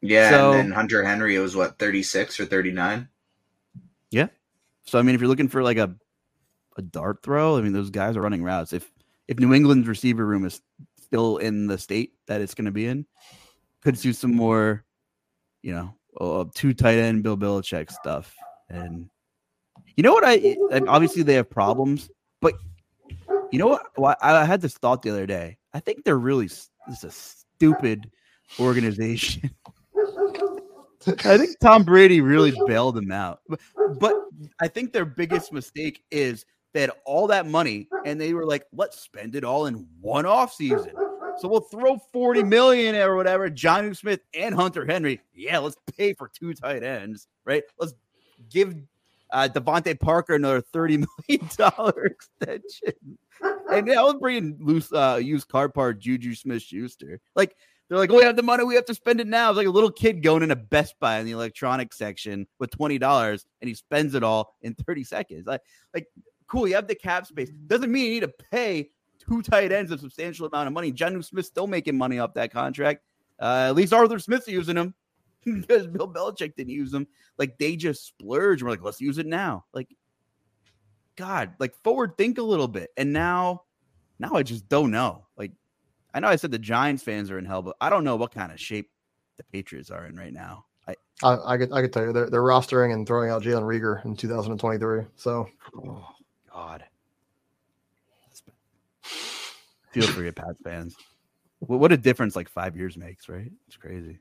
Yeah, 0.00 0.30
so, 0.30 0.52
and 0.52 0.58
then 0.58 0.72
Hunter 0.72 1.04
Henry 1.04 1.36
it 1.36 1.40
was 1.40 1.54
what 1.54 1.78
36 1.78 2.40
or 2.40 2.46
39. 2.46 3.08
Yeah. 4.10 4.28
So 4.84 4.98
I 4.98 5.02
mean 5.02 5.14
if 5.14 5.20
you're 5.20 5.28
looking 5.28 5.48
for 5.48 5.62
like 5.62 5.78
a 5.78 5.94
a 6.76 6.82
dart 6.82 7.22
throw, 7.22 7.56
I 7.56 7.60
mean 7.60 7.72
those 7.72 7.90
guys 7.90 8.16
are 8.16 8.22
running 8.22 8.42
routes. 8.42 8.72
If 8.72 8.90
if 9.28 9.38
New 9.38 9.54
England's 9.54 9.86
receiver 9.86 10.26
room 10.26 10.44
is 10.44 10.60
still 11.00 11.36
in 11.36 11.66
the 11.66 11.78
state 11.78 12.14
that 12.26 12.40
it's 12.40 12.54
going 12.54 12.64
to 12.64 12.72
be 12.72 12.86
in, 12.86 13.06
could 13.82 13.96
do 13.96 14.12
some 14.12 14.34
more, 14.34 14.84
you 15.62 15.72
know, 15.72 15.94
uh, 16.20 16.44
two 16.54 16.74
tight 16.74 16.98
end 16.98 17.22
Bill 17.22 17.36
Belichick 17.36 17.90
stuff. 17.90 18.34
And 18.68 19.08
you 19.96 20.02
know 20.02 20.12
what? 20.12 20.24
I 20.26 20.56
obviously 20.88 21.22
they 21.22 21.34
have 21.34 21.48
problems, 21.48 22.10
but 22.40 22.54
you 23.52 23.58
know 23.58 23.78
what? 23.94 24.18
I 24.22 24.44
had 24.44 24.60
this 24.60 24.74
thought 24.74 25.02
the 25.02 25.10
other 25.10 25.26
day. 25.26 25.58
I 25.74 25.80
think 25.80 26.04
they're 26.04 26.18
really 26.18 26.46
this 26.46 26.70
is 26.88 27.04
a 27.04 27.10
stupid 27.10 28.10
organization. 28.58 29.50
I 31.06 31.36
think 31.36 31.58
Tom 31.60 31.82
Brady 31.82 32.20
really 32.20 32.52
bailed 32.66 32.94
them 32.94 33.10
out. 33.10 33.40
But, 33.48 33.60
but 33.98 34.14
I 34.60 34.68
think 34.68 34.92
their 34.92 35.04
biggest 35.04 35.52
mistake 35.52 36.04
is 36.10 36.44
they 36.72 36.80
had 36.80 36.92
all 37.04 37.26
that 37.28 37.46
money 37.46 37.88
and 38.04 38.20
they 38.20 38.34
were 38.34 38.46
like, 38.46 38.64
let's 38.72 39.00
spend 39.00 39.34
it 39.34 39.44
all 39.44 39.66
in 39.66 39.86
one 40.00 40.26
off 40.26 40.54
season. 40.54 40.92
So 41.38 41.48
we'll 41.48 41.60
throw 41.60 41.98
40 42.12 42.44
million 42.44 42.94
or 42.94 43.16
whatever, 43.16 43.50
Jonnu 43.50 43.96
Smith 43.96 44.20
and 44.34 44.54
Hunter 44.54 44.86
Henry. 44.86 45.20
Yeah, 45.34 45.58
let's 45.58 45.76
pay 45.96 46.12
for 46.12 46.28
two 46.28 46.54
tight 46.54 46.82
ends, 46.82 47.26
right? 47.44 47.62
Let's 47.78 47.94
give 48.50 48.74
uh, 49.32 49.48
DeVante 49.48 49.98
Parker 49.98 50.34
another 50.34 50.62
$30 50.62 51.06
million 51.28 52.06
extension. 52.06 53.18
And 53.72 53.86
yeah, 53.86 54.00
let's 54.02 54.18
bring 54.18 54.36
in 54.36 54.56
loose 54.60 54.92
uh, 54.92 55.18
used 55.20 55.48
car 55.48 55.68
part 55.68 55.98
Juju 55.98 56.34
Smith 56.34 56.62
Schuster. 56.62 57.20
Like, 57.34 57.56
they're 57.88 57.98
like, 57.98 58.10
oh, 58.10 58.16
we 58.16 58.22
have 58.22 58.36
the 58.36 58.42
money, 58.42 58.64
we 58.64 58.74
have 58.76 58.86
to 58.86 58.94
spend 58.94 59.20
it 59.20 59.26
now. 59.26 59.50
It's 59.50 59.56
like 59.56 59.66
a 59.66 59.70
little 59.70 59.90
kid 59.90 60.22
going 60.22 60.42
into 60.42 60.56
Best 60.56 60.94
Buy 61.00 61.18
in 61.18 61.26
the 61.26 61.32
electronics 61.32 61.98
section 61.98 62.46
with 62.58 62.70
twenty 62.70 62.96
dollars, 62.96 63.44
and 63.60 63.68
he 63.68 63.74
spends 63.74 64.14
it 64.14 64.22
all 64.22 64.54
in 64.62 64.74
thirty 64.74 65.04
seconds. 65.04 65.46
Like, 65.46 65.60
like 65.92 66.06
Cool, 66.52 66.68
you 66.68 66.74
have 66.74 66.86
the 66.86 66.94
cap 66.94 67.26
space. 67.26 67.48
Doesn't 67.66 67.90
mean 67.90 68.04
you 68.04 68.10
need 68.12 68.20
to 68.20 68.34
pay 68.50 68.90
two 69.18 69.40
tight 69.40 69.72
ends 69.72 69.90
a 69.90 69.96
substantial 69.96 70.46
amount 70.46 70.66
of 70.66 70.74
money. 70.74 70.92
Jonnu 70.92 71.24
Smith's 71.24 71.48
still 71.48 71.66
making 71.66 71.96
money 71.96 72.18
off 72.18 72.34
that 72.34 72.52
contract. 72.52 73.02
Uh, 73.40 73.68
at 73.68 73.74
least 73.74 73.94
Arthur 73.94 74.18
Smith's 74.18 74.48
using 74.48 74.76
him 74.76 74.92
because 75.60 75.86
Bill 75.86 76.12
Belichick 76.12 76.56
didn't 76.56 76.70
use 76.70 76.90
them. 76.90 77.06
Like 77.38 77.58
they 77.58 77.76
just 77.76 78.06
splurge. 78.06 78.62
We're 78.62 78.70
like, 78.70 78.82
let's 78.82 79.00
use 79.00 79.18
it 79.18 79.26
now. 79.26 79.64
Like, 79.72 79.88
God, 81.16 81.54
like 81.58 81.74
forward 81.82 82.16
think 82.16 82.38
a 82.38 82.42
little 82.42 82.68
bit. 82.68 82.90
And 82.96 83.12
now, 83.12 83.62
now 84.18 84.34
I 84.34 84.42
just 84.42 84.68
don't 84.68 84.90
know. 84.90 85.26
Like, 85.36 85.52
I 86.14 86.20
know 86.20 86.28
I 86.28 86.36
said 86.36 86.50
the 86.50 86.58
Giants 86.58 87.02
fans 87.02 87.30
are 87.30 87.38
in 87.38 87.44
hell, 87.44 87.62
but 87.62 87.76
I 87.80 87.90
don't 87.90 88.04
know 88.04 88.16
what 88.16 88.34
kind 88.34 88.52
of 88.52 88.60
shape 88.60 88.90
the 89.36 89.44
Patriots 89.44 89.90
are 89.90 90.06
in 90.06 90.16
right 90.16 90.32
now. 90.32 90.66
I 90.86 90.94
I, 91.22 91.54
I 91.54 91.58
could 91.58 91.72
I 91.72 91.82
could 91.82 91.92
tell 91.92 92.04
you 92.04 92.12
they're, 92.12 92.30
they're 92.30 92.42
rostering 92.42 92.92
and 92.92 93.06
throwing 93.06 93.30
out 93.30 93.42
Jalen 93.42 93.62
Reagor 93.62 94.04
in 94.04 94.16
2023. 94.16 95.04
So. 95.16 95.48
Oh. 95.76 96.06
God. 96.52 96.84
Feel 99.92 100.06
for 100.06 100.22
your 100.22 100.32
Pats 100.32 100.58
fans. 100.62 100.96
What, 101.60 101.80
what 101.80 101.92
a 101.92 101.96
difference 101.96 102.34
like 102.34 102.48
five 102.48 102.76
years 102.76 102.96
makes, 102.96 103.28
right? 103.28 103.50
It's 103.66 103.76
crazy. 103.76 104.18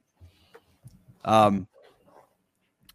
Um, 1.26 1.68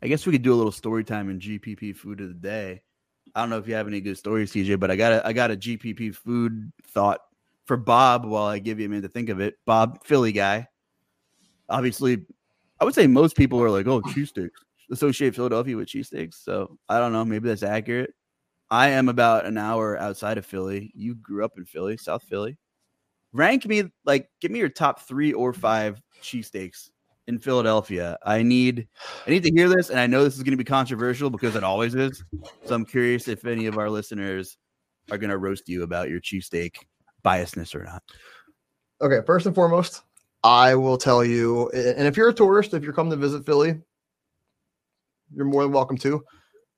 I 0.03 0.09
guess 0.09 0.27
we 0.27 0.33
could 0.33 0.43
do 0.43 0.53
a 0.53 0.57
little 0.57 0.73
story 0.73 1.05
time 1.05 1.31
in 1.31 1.41
GPP 1.41 1.97
food 1.97 2.21
of 2.21 2.29
the 2.29 2.35
day. 2.35 2.83
I 3.35 3.41
don't 3.41 3.51
know 3.51 3.59
if 3.59 3.69
you 3.69 3.75
have 3.75 3.89
any 3.89 4.01
good 4.01 4.19
stories, 4.19 4.53
CJ, 4.53 4.79
but 4.79 4.91
I 4.91 4.97
got 4.97 5.13
a 5.13 5.27
I 5.27 5.33
got 5.33 5.51
a 5.51 5.57
GPP 5.57 6.15
food 6.15 6.73
thought 6.89 7.21
for 7.65 7.77
Bob 7.77 8.25
while 8.25 8.47
I 8.47 8.59
give 8.59 8.79
you 8.79 8.87
a 8.87 8.89
minute 8.89 9.03
to 9.03 9.09
think 9.09 9.29
of 9.29 9.41
it. 9.41 9.57
Bob, 9.67 10.05
Philly 10.05 10.33
guy. 10.33 10.69
Obviously, 11.69 12.25
I 12.81 12.85
would 12.85 12.95
say 12.95 13.07
most 13.07 13.37
people 13.37 13.63
are 13.63 13.71
like, 13.71 13.87
oh, 13.87 14.01
cheesesteaks. 14.03 14.51
Associate 14.91 15.35
Philadelphia 15.35 15.77
with 15.77 15.89
cheesesteaks. 15.89 16.35
So 16.35 16.79
I 16.89 16.99
don't 16.99 17.13
know. 17.13 17.25
Maybe 17.25 17.49
that's 17.49 17.65
accurate. 17.65 18.15
I 18.71 18.89
am 18.91 19.09
about 19.09 19.47
an 19.47 19.59
hour 19.59 19.99
outside 19.99 20.39
of 20.39 20.47
Philly. 20.47 20.93
You 20.95 21.17
grew 21.17 21.45
up 21.45 21.53
in 21.57 21.65
Philly, 21.65 21.97
South 21.97 22.23
Philly. 22.23 22.59
Rank 23.33 23.67
me 23.67 23.85
like 24.05 24.29
give 24.41 24.51
me 24.51 24.61
your 24.61 24.69
top 24.69 25.01
three 25.01 25.33
or 25.33 25.53
five 25.53 26.01
cheesesteaks 26.23 26.91
in 27.27 27.39
Philadelphia. 27.39 28.19
I 28.25 28.43
need 28.43 28.87
I 29.27 29.31
need 29.31 29.43
to 29.43 29.51
hear 29.51 29.69
this, 29.69 29.91
and 29.91 29.99
I 29.99 30.07
know 30.07 30.25
this 30.25 30.37
is 30.37 30.43
going 30.43 30.53
to 30.53 30.57
be 30.57 30.65
controversial 30.65 31.31
because 31.31 31.57
it 31.57 31.65
always 31.65 31.95
is. 31.95 32.23
So 32.65 32.75
I'm 32.75 32.85
curious 32.85 33.29
if 33.29 33.45
any 33.45 33.67
of 33.67 33.79
our 33.79 33.91
listeners 33.91 34.57
are 35.11 35.19
going 35.19 35.31
to 35.31 35.39
roast 35.39 35.69
you 35.69 35.83
about 35.83 36.09
your 36.09 36.21
cheesesteak 36.21 36.77
biasness 37.25 37.75
or 37.75 37.85
not. 37.85 38.03
Okay, 39.01 39.25
first 39.27 39.47
and 39.47 39.55
foremost, 39.55 40.03
I 40.43 40.75
will 40.75 40.97
tell 40.97 41.25
you, 41.25 41.69
and 41.71 42.07
if 42.07 42.17
you're 42.17 42.29
a 42.29 42.35
tourist, 42.35 42.75
if 42.75 42.83
you're 42.83 42.93
coming 42.93 43.11
to 43.11 43.17
visit 43.17 43.45
Philly, 43.45 43.81
you're 45.35 45.45
more 45.45 45.63
than 45.63 45.73
welcome 45.73 45.99
to. 45.99 46.25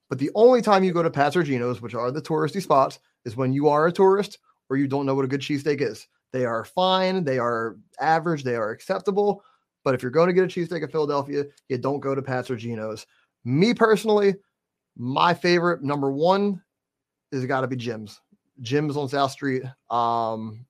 But 0.09 0.19
the 0.19 0.31
only 0.35 0.63
time 0.63 0.83
you 0.83 0.93
go 0.93 1.03
to 1.03 1.11
Pat's 1.11 1.37
which 1.37 1.95
are 1.95 2.11
the 2.11 2.23
touristy 2.23 2.63
spots, 2.63 2.99
is 3.25 3.37
when 3.37 3.53
you 3.53 3.69
are 3.69 3.87
a 3.87 3.93
tourist 3.93 4.39
or 4.71 4.77
you 4.77 4.89
don't 4.89 5.07
know 5.07 5.15
what 5.15 5.25
a 5.25 5.29
good 5.29 5.41
cheesesteak 5.41 5.81
is. 5.81 6.07
They 6.33 6.45
are 6.45 6.65
fine, 6.65 7.25
they 7.25 7.39
are 7.39 7.77
average, 8.01 8.43
they 8.43 8.55
are 8.55 8.71
acceptable. 8.71 9.43
But 9.89 9.95
if 9.95 10.03
you're 10.03 10.11
going 10.11 10.27
to 10.27 10.35
get 10.35 10.45
a 10.45 10.47
cheesesteak 10.49 10.83
in 10.83 10.89
Philadelphia, 10.91 11.45
you 11.71 11.79
don't 11.79 12.01
go 12.01 12.15
to 12.15 12.21
Pat's 12.21 12.51
or 12.51 12.57
Geno's. 12.57 13.07
Me 13.47 13.73
personally, 13.73 14.35
my 14.99 15.33
favorite 15.33 15.83
number 15.83 16.13
one 16.13 16.63
is 17.33 17.47
got 17.47 17.63
to 17.63 17.67
be 17.67 17.75
Jim's. 17.75 18.21
Jim's 18.61 18.99
on 18.99 19.09
South 19.09 19.31
Street. 19.31 19.63
Um, 19.89 20.67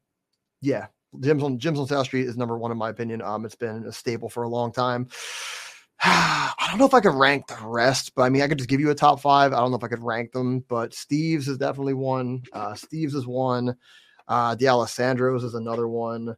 yeah, 0.60 0.86
Jim's 1.18 1.42
on 1.42 1.58
Jim's 1.58 1.80
on 1.80 1.88
South 1.88 2.06
Street 2.06 2.28
is 2.28 2.36
number 2.36 2.56
one 2.56 2.70
in 2.70 2.78
my 2.78 2.90
opinion. 2.90 3.20
Um, 3.20 3.44
it's 3.44 3.56
been 3.56 3.86
a 3.86 3.92
staple 3.92 4.28
for 4.28 4.44
a 4.44 4.48
long 4.48 4.70
time. 4.70 5.08
I 6.04 6.68
don't 6.68 6.78
know 6.78 6.86
if 6.86 6.94
I 6.94 7.00
could 7.00 7.14
rank 7.14 7.48
the 7.48 7.58
rest, 7.64 8.14
but 8.14 8.22
I 8.22 8.28
mean, 8.28 8.42
I 8.42 8.46
could 8.46 8.58
just 8.58 8.70
give 8.70 8.78
you 8.78 8.90
a 8.90 8.94
top 8.94 9.18
five. 9.18 9.52
I 9.52 9.56
don't 9.56 9.72
know 9.72 9.78
if 9.78 9.82
I 9.82 9.88
could 9.88 10.04
rank 10.04 10.30
them, 10.30 10.60
but 10.68 10.94
Steve's 10.94 11.48
is 11.48 11.58
definitely 11.58 11.94
one. 11.94 12.44
Uh, 12.52 12.74
Steve's 12.74 13.16
is 13.16 13.26
one. 13.26 13.74
Uh, 14.28 14.54
D'Alessandro's 14.54 15.42
is 15.42 15.54
another 15.54 15.88
one. 15.88 16.36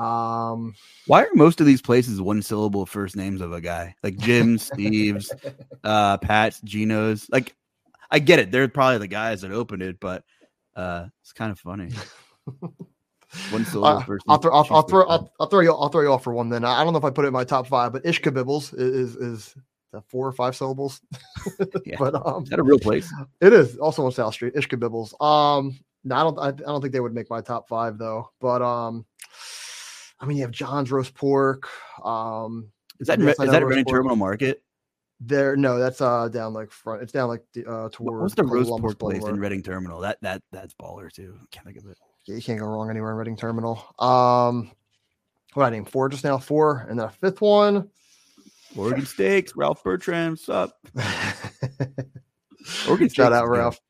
Um, 0.00 0.74
Why 1.06 1.24
are 1.24 1.28
most 1.34 1.60
of 1.60 1.66
these 1.66 1.82
places 1.82 2.20
one 2.20 2.42
syllable 2.42 2.86
first 2.86 3.16
names 3.16 3.40
of 3.40 3.52
a 3.52 3.60
guy 3.60 3.94
like 4.02 4.16
Jim, 4.16 4.56
Steve's, 4.58 5.32
uh, 5.84 6.16
Pat's, 6.18 6.60
Geno's? 6.62 7.28
Like, 7.30 7.54
I 8.10 8.18
get 8.18 8.38
it. 8.38 8.50
They're 8.50 8.68
probably 8.68 8.98
the 8.98 9.06
guys 9.08 9.42
that 9.42 9.52
opened 9.52 9.82
it, 9.82 10.00
but 10.00 10.24
uh, 10.74 11.06
it's 11.20 11.32
kind 11.32 11.52
of 11.52 11.58
funny. 11.58 11.90
One 13.50 13.64
syllable 13.64 13.98
uh, 13.98 14.04
first. 14.04 14.24
I'll, 14.28 14.38
throw, 14.38 14.52
I'll, 14.52 14.66
I'll 14.70 14.82
throw. 14.82 15.06
I'll, 15.06 15.32
I'll 15.38 15.46
throw 15.46 15.60
you 15.60 15.72
I'll 15.72 15.88
throw 15.88 16.02
you 16.02 16.12
off 16.12 16.24
for 16.24 16.34
one. 16.34 16.48
Then 16.48 16.64
I 16.64 16.82
don't 16.82 16.92
know 16.92 16.98
if 16.98 17.04
I 17.04 17.10
put 17.10 17.24
it 17.24 17.28
in 17.28 17.32
my 17.32 17.44
top 17.44 17.68
five, 17.68 17.92
but 17.92 18.02
Ishkabibble's 18.02 18.72
is 18.72 19.14
is, 19.14 19.16
is 19.16 19.56
that 19.92 20.02
four 20.08 20.26
or 20.26 20.32
five 20.32 20.56
syllables. 20.56 21.00
Yeah. 21.84 21.96
But 21.98 22.14
um, 22.14 22.42
Is 22.42 22.50
that 22.50 22.58
a 22.58 22.62
real 22.62 22.78
place? 22.78 23.12
It 23.40 23.52
is 23.52 23.76
also 23.78 24.04
on 24.04 24.12
South 24.12 24.34
Street, 24.34 24.54
Ishkabibble's. 24.54 25.14
Um, 25.20 25.78
no, 26.04 26.16
I 26.16 26.22
don't. 26.22 26.38
I, 26.38 26.48
I 26.48 26.50
don't 26.50 26.80
think 26.80 26.92
they 26.92 27.00
would 27.00 27.14
make 27.14 27.30
my 27.30 27.40
top 27.40 27.68
five 27.68 27.98
though. 27.98 28.30
But 28.40 28.62
um, 28.62 29.06
I 30.20 30.26
mean, 30.26 30.36
you 30.36 30.42
have 30.42 30.50
John's 30.52 30.92
roast 30.92 31.14
pork. 31.14 31.68
Um, 32.04 32.70
Is 32.98 33.06
that 33.08 33.18
Yes, 33.20 33.38
I 33.38 33.46
that 33.46 33.64
Reading. 33.64 33.84
Terminal 33.84 34.16
Market? 34.16 34.62
there. 35.20 35.56
No, 35.56 35.78
that's 35.78 36.00
uh 36.00 36.28
down 36.28 36.52
like 36.54 36.70
front. 36.70 37.02
It's 37.02 37.12
down 37.12 37.28
like 37.28 37.42
the, 37.52 37.66
uh 37.66 37.88
towards 37.90 38.22
What's 38.22 38.34
the 38.34 38.44
roast 38.44 38.70
pork 38.70 38.98
place 38.98 39.24
in. 39.24 39.38
Reading 39.38 39.62
Terminal? 39.62 40.00
That 40.00 40.18
that 40.22 40.42
that's 40.52 40.74
baller 40.74 41.12
too. 41.12 41.36
Can't 41.50 41.66
think 41.66 41.78
of 41.78 41.86
it. 41.86 41.98
Yeah, 42.26 42.36
you 42.36 42.42
can't 42.42 42.58
go 42.58 42.66
wrong 42.66 42.90
anywhere 42.90 43.10
in 43.12 43.16
Reading 43.16 43.36
Terminal. 43.36 43.82
Um, 43.98 44.70
what 45.54 45.64
I 45.64 45.70
named 45.70 45.88
four 45.90 46.08
just 46.08 46.24
now, 46.24 46.38
four, 46.38 46.86
and 46.88 46.98
then 46.98 47.06
a 47.06 47.10
fifth 47.10 47.40
one. 47.40 47.88
Oregon 48.76 49.04
Steaks, 49.04 49.56
Ralph 49.56 49.82
Bertram, 49.82 50.36
sup? 50.36 50.72
Oregon 52.88 53.08
Shout 53.08 53.32
is 53.32 53.38
out. 53.38 53.48
Ralph. 53.48 53.80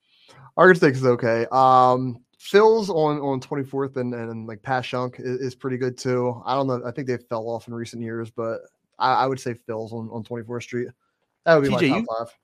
Argon 0.56 0.76
Steaks 0.76 0.98
is 0.98 1.04
okay. 1.06 1.46
Um, 1.52 2.18
Phil's 2.40 2.88
on 2.88 3.20
on 3.20 3.38
24th 3.38 3.98
and, 3.98 4.14
and 4.14 4.46
like 4.46 4.62
Passyunk 4.62 5.20
is, 5.20 5.40
is 5.40 5.54
pretty 5.54 5.76
good 5.76 5.98
too. 5.98 6.42
I 6.46 6.54
don't 6.54 6.66
know. 6.66 6.80
I 6.86 6.90
think 6.90 7.06
they 7.06 7.18
fell 7.18 7.46
off 7.50 7.68
in 7.68 7.74
recent 7.74 8.02
years, 8.02 8.30
but 8.30 8.62
I, 8.98 9.12
I 9.12 9.26
would 9.26 9.38
say 9.38 9.54
Phil's 9.66 9.92
on, 9.92 10.08
on 10.10 10.24
24th 10.24 10.62
Street. 10.62 10.88
That 11.44 11.56
would 11.56 11.64
be 11.64 11.68
TJ, 11.68 11.90
my 11.90 11.96
you- 11.98 12.06
top 12.06 12.18
five. 12.18 12.38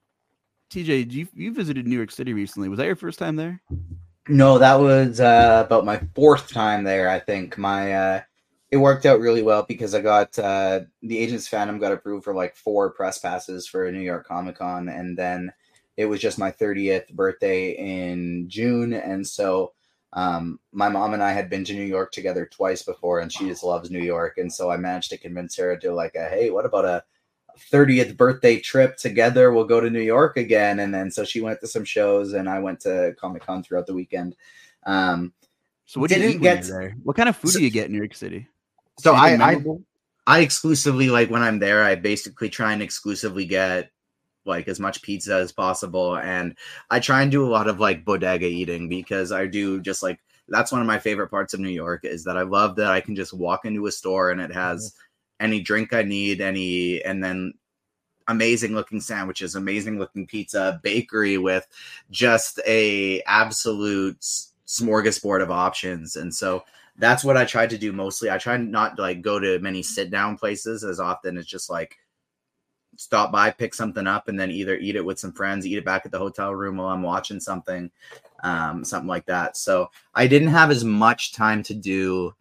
TJ, 0.71 1.13
you 1.13 1.29
you 1.33 1.55
visited 1.55 1.87
New 1.87 1.97
York 1.97 2.11
City 2.11 2.35
recently. 2.35 2.69
Was 2.69 2.77
that 2.77 2.85
your 2.85 2.97
first 2.97 3.19
time 3.19 3.37
there? 3.37 3.63
No, 4.29 4.59
that 4.59 4.75
was 4.75 5.19
uh, 5.19 5.63
about 5.65 5.87
my 5.87 6.03
fourth 6.15 6.53
time 6.53 6.85
there. 6.85 7.09
I 7.09 7.19
think 7.19 7.57
my 7.57 7.95
uh, 7.95 8.21
it 8.71 8.77
worked 8.77 9.07
out 9.07 9.21
really 9.21 9.43
well 9.43 9.65
because 9.67 9.95
I 9.95 10.03
got 10.03 10.39
uh, 10.39 10.81
the 11.01 11.19
Agents 11.19 11.49
Fandom 11.49 11.81
got 11.81 11.93
approved 11.93 12.25
for 12.25 12.35
like 12.35 12.55
four 12.55 12.91
press 12.91 13.19
passes 13.19 13.67
for 13.67 13.87
a 13.87 13.93
New 13.93 14.01
York 14.01 14.27
Comic 14.27 14.59
Con, 14.59 14.89
and 14.91 15.17
then 15.17 15.53
it 15.97 16.05
was 16.05 16.21
just 16.21 16.39
my 16.39 16.51
thirtieth 16.51 17.09
birthday 17.13 17.71
in 17.71 18.47
June, 18.51 18.93
and 18.93 19.27
so 19.27 19.73
um, 20.17 20.59
my 20.73 20.89
mom 20.89 21.15
and 21.15 21.23
I 21.23 21.31
had 21.33 21.49
been 21.49 21.65
to 21.67 21.75
New 21.75 21.85
York 21.85 22.11
together 22.11 22.45
twice 22.47 22.83
before, 22.83 23.21
and 23.21 23.33
she 23.33 23.47
just 23.47 23.63
loves 23.63 23.91
New 23.91 24.03
York, 24.03 24.39
and 24.39 24.53
so 24.53 24.71
I 24.71 24.77
managed 24.77 25.11
to 25.11 25.19
convince 25.19 25.57
her 25.57 25.77
to 25.77 25.93
like, 25.93 26.17
a, 26.17 26.29
hey, 26.29 26.51
what 26.51 26.65
about 26.67 26.85
a 26.85 27.05
30th 27.73 28.17
birthday 28.17 28.59
trip 28.61 28.97
together. 28.97 29.51
We'll 29.53 29.65
go 29.65 29.81
to 29.81 29.89
New 29.89 30.01
York 30.03 30.37
again. 30.37 30.81
And 30.81 30.93
then 30.93 31.11
so 31.11 31.25
she 31.25 31.41
went 31.41 31.59
to 31.61 31.67
some 31.67 31.85
shows 31.87 32.35
and 32.35 32.51
I 32.51 32.59
went 32.59 32.81
to 32.81 33.15
Comic 33.19 33.47
Con 33.47 33.63
throughout 33.63 33.87
the 33.87 33.95
weekend. 33.95 34.37
Um, 34.85 35.33
So 35.87 36.01
what 36.01 36.11
did 36.11 36.21
you 36.21 36.29
Didn't 36.39 36.43
get- 36.43 36.65
there? 36.65 36.95
What 37.03 37.17
kind 37.17 37.31
of 37.31 37.37
food 37.37 37.53
So- 37.53 37.59
do 37.59 37.65
you 37.65 37.71
get 37.71 37.87
in 37.87 37.93
New 37.93 37.99
York 37.99 38.15
City? 38.15 38.47
so 38.99 39.15
I, 39.15 39.29
Anything 39.29 39.41
I, 39.41 39.47
memorable? 39.53 39.83
I 40.27 40.41
exclusively 40.41 41.09
like 41.09 41.31
when 41.31 41.43
I'm 41.43 41.59
there, 41.59 41.83
I 41.83 41.95
basically 41.95 42.51
try 42.51 42.75
and 42.75 42.83
exclusively 42.83 43.47
get 43.47 43.91
like 44.47 44.69
as 44.69 44.81
much 44.81 45.03
pizza 45.03 45.35
as 45.35 45.53
possible. 45.53 46.17
And 46.17 46.57
I 46.91 47.01
try 47.01 47.23
and 47.23 47.31
do 47.31 47.45
a 47.45 47.51
lot 47.51 47.69
of 47.69 47.81
like 47.81 48.05
bodega 48.05 48.47
eating 48.47 48.89
because 48.89 49.33
I 49.33 49.47
do 49.47 49.81
just 49.81 50.03
like 50.03 50.21
that's 50.49 50.73
one 50.73 50.81
of 50.81 50.87
my 50.87 50.99
favorite 50.99 51.31
parts 51.31 51.55
of 51.55 51.61
New 51.61 51.69
York 51.69 52.05
is 52.05 52.25
that 52.25 52.37
I 52.37 52.43
love 52.43 52.77
that 52.77 52.93
I 52.93 53.01
can 53.01 53.17
just 53.17 53.35
walk 53.35 53.65
into 53.65 53.87
a 53.87 53.93
store 53.93 54.31
and 54.31 54.41
it 54.41 54.53
has 54.53 54.91
mm-hmm. 54.91 55.45
any 55.45 55.61
drink 55.61 55.93
I 55.93 56.03
need, 56.03 56.41
any 56.41 57.03
and 57.05 57.23
then 57.23 57.55
amazing 58.29 58.75
looking 58.75 59.01
sandwiches, 59.01 59.55
amazing 59.55 59.99
looking 59.99 60.27
pizza, 60.27 60.81
bakery 60.83 61.39
with 61.39 61.67
just 62.11 62.61
a 62.67 63.23
absolute 63.23 64.21
smorgasbord 64.67 65.43
of 65.43 65.51
options. 65.51 66.17
And 66.17 66.35
so 66.35 66.65
that's 66.99 67.25
what 67.25 67.37
I 67.37 67.45
tried 67.45 67.71
to 67.71 67.79
do 67.79 67.93
mostly. 67.93 68.31
I 68.31 68.39
try 68.39 68.57
not 68.57 68.97
to 68.97 69.03
like 69.03 69.23
go 69.23 69.39
to 69.39 69.59
many 69.61 69.83
sit 69.83 70.11
down 70.11 70.37
places 70.37 70.83
as 70.83 70.99
often 70.99 71.37
as 71.37 71.47
just 71.47 71.71
like 71.71 71.99
stop 72.97 73.33
by, 73.33 73.51
pick 73.51 73.75
something 73.75 74.07
up, 74.07 74.29
and 74.29 74.39
then 74.39 74.51
either 74.51 74.77
eat 74.77 74.97
it 74.97 75.05
with 75.05 75.19
some 75.19 75.33
friends, 75.33 75.67
eat 75.67 75.79
it 75.79 75.85
back 75.85 76.05
at 76.07 76.13
the 76.13 76.19
hotel 76.19 76.55
room 76.55 76.77
while 76.77 76.89
I'm 76.89 77.03
watching 77.03 77.41
something, 77.41 77.91
um, 78.43 78.85
something 78.85 79.09
like 79.09 79.27
that. 79.27 79.57
So 79.57 79.91
I 80.15 80.27
didn't 80.27 80.49
have 80.49 80.71
as 80.71 80.85
much 80.85 81.33
time 81.33 81.63
to 81.65 81.75
do 81.75 82.35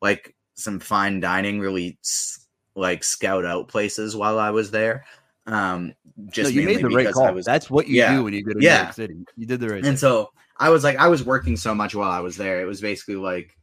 like 0.00 0.34
some 0.54 0.80
fine 0.80 1.20
dining, 1.20 1.60
really 1.60 1.98
like 2.74 3.02
scout 3.04 3.44
out 3.44 3.68
places 3.68 4.14
while 4.16 4.38
I 4.38 4.50
was 4.50 4.70
there. 4.70 5.04
Um, 5.46 5.94
just 6.30 6.54
no, 6.54 6.60
you 6.60 6.66
made 6.66 6.82
the 6.82 6.88
right 6.88 7.12
call. 7.12 7.32
Was 7.32 7.46
That's 7.46 7.70
what 7.70 7.86
you 7.88 7.96
Yeah. 7.96 8.16
do 8.16 8.24
when 8.24 8.34
you 8.34 8.42
go 8.42 8.52
to 8.52 8.58
New 8.58 8.66
York 8.66 8.92
City. 8.92 9.16
You 9.36 9.46
did 9.46 9.60
the 9.60 9.68
right 9.68 9.76
and 9.76 9.84
thing. 9.84 9.96
so 9.96 10.30
I 10.58 10.70
was 10.70 10.82
like, 10.84 10.96
I 10.96 11.08
was 11.08 11.24
working 11.24 11.56
so 11.56 11.74
much 11.74 11.94
while 11.94 12.10
I 12.10 12.20
was 12.20 12.36
there. 12.36 12.60
It 12.60 12.64
was 12.64 12.80
basically 12.80 13.16
like 13.16 13.56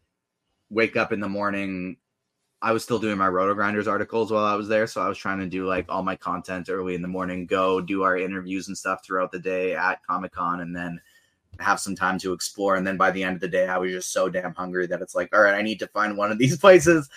wake 0.70 0.96
up 0.96 1.12
in 1.12 1.20
the 1.20 1.30
morning. 1.30 1.98
I 2.64 2.72
was 2.72 2.82
still 2.82 2.98
doing 2.98 3.18
my 3.18 3.28
RotoGrinders 3.28 3.88
articles 3.88 4.32
while 4.32 4.46
I 4.46 4.56
was 4.56 4.70
there. 4.70 4.88
So 4.88 5.02
I 5.02 5.10
was 5.10 5.18
trying 5.18 5.40
to 5.40 5.46
do 5.46 5.68
like 5.68 5.86
all 5.90 6.02
my 6.02 6.16
content 6.16 6.70
early 6.70 6.96
in 6.96 7.02
the 7.02 7.10
morning, 7.10 7.46
go 7.46 7.82
do 7.82 8.04
our 8.04 8.18
interviews 8.18 8.70
and 8.70 8.78
stuff 8.78 9.04
throughout 9.06 9.34
the 9.34 9.40
day 9.40 9.76
at 9.76 10.02
Comic 10.08 10.32
Con, 10.32 10.62
and 10.62 10.74
then 10.74 11.02
have 11.60 11.82
some 11.82 11.94
time 11.94 12.18
to 12.20 12.32
explore. 12.32 12.78
And 12.78 12.88
then 12.88 12.96
by 12.96 13.12
the 13.12 13.22
end 13.22 13.36
of 13.36 13.42
the 13.42 13.50
day, 13.50 13.68
I 13.68 13.78
was 13.78 13.92
just 13.92 14.14
so 14.14 14.30
damn 14.30 14.54
hungry 14.54 14.88
that 14.88 15.02
it's 15.02 15.14
like, 15.14 15.36
all 15.36 15.42
right, 15.42 15.56
I 15.56 15.62
need 15.62 15.78
to 15.80 15.88
find 15.88 16.18
one 16.18 16.32
of 16.32 16.38
these 16.38 16.58
places, 16.62 17.10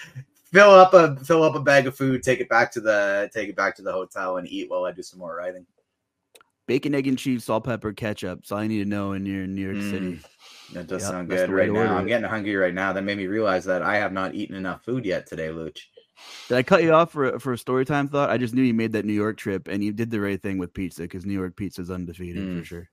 fill 0.53 0.71
up 0.71 0.95
a 0.95 1.15
fill 1.25 1.45
up 1.45 1.55
a 1.55 1.61
bag 1.61 1.87
of 1.87 1.97
food, 1.97 2.25
take 2.25 2.41
it 2.41 2.49
back 2.49 2.73
to 2.73 2.81
the 2.81 3.31
take 3.33 3.49
it 3.49 3.55
back 3.55 3.77
to 3.77 3.83
the 3.83 3.93
hotel 3.93 4.39
and 4.39 4.49
eat 4.49 4.69
while 4.69 4.85
I 4.85 4.91
do 4.91 5.03
some 5.03 5.21
more 5.21 5.37
writing. 5.37 5.65
Bacon, 6.67 6.97
egg, 6.97 7.07
and 7.07 7.17
cheese, 7.17 7.45
salt, 7.45 7.63
pepper, 7.63 7.93
ketchup. 7.93 8.41
That's 8.41 8.51
all 8.51 8.65
you 8.65 8.69
need 8.69 8.83
to 8.83 8.91
know 8.91 9.11
when 9.11 9.25
you're 9.25 9.45
in 9.45 9.55
New 9.55 9.71
York 9.71 9.81
City. 9.81 10.15
Mm. 10.15 10.25
That 10.73 10.87
does 10.89 11.03
Yep, 11.03 11.11
sound 11.11 11.29
good 11.31 11.51
right 11.51 11.71
now. 11.73 11.97
I'm 11.97 12.07
it. 12.07 12.09
getting 12.09 12.29
hungry 12.29 12.57
right 12.57 12.75
now. 12.75 12.93
That 12.93 13.03
made 13.03 13.19
me 13.19 13.27
realize 13.27 13.65
that 13.67 13.83
I 13.83 13.97
have 13.97 14.13
not 14.13 14.35
eaten 14.35 14.57
enough 14.57 14.85
food 14.85 15.05
yet 15.05 15.27
today, 15.27 15.49
Luuch. 15.49 15.81
Did 16.49 16.59
I 16.59 16.63
cut 16.63 16.83
you 16.83 16.93
off 16.93 17.13
for 17.13 17.39
for 17.39 17.53
a 17.53 17.59
story 17.59 17.85
time 17.85 18.09
thought? 18.09 18.31
I 18.31 18.39
just 18.39 18.55
knew 18.55 18.63
you 18.63 18.75
made 18.75 18.93
that 18.93 19.05
New 19.05 19.13
York 19.13 19.37
trip 19.37 19.69
and 19.69 19.83
you 19.83 19.93
did 19.93 20.11
the 20.11 20.21
right 20.21 20.41
thing 20.41 20.59
with 20.59 20.75
pizza 20.75 21.03
because 21.03 21.27
New 21.27 21.35
York 21.35 21.57
pizza 21.57 21.81
is 21.83 21.91
undefeated 21.91 22.37
Mm. 22.37 22.59
for 22.61 22.65
sure. 22.65 22.91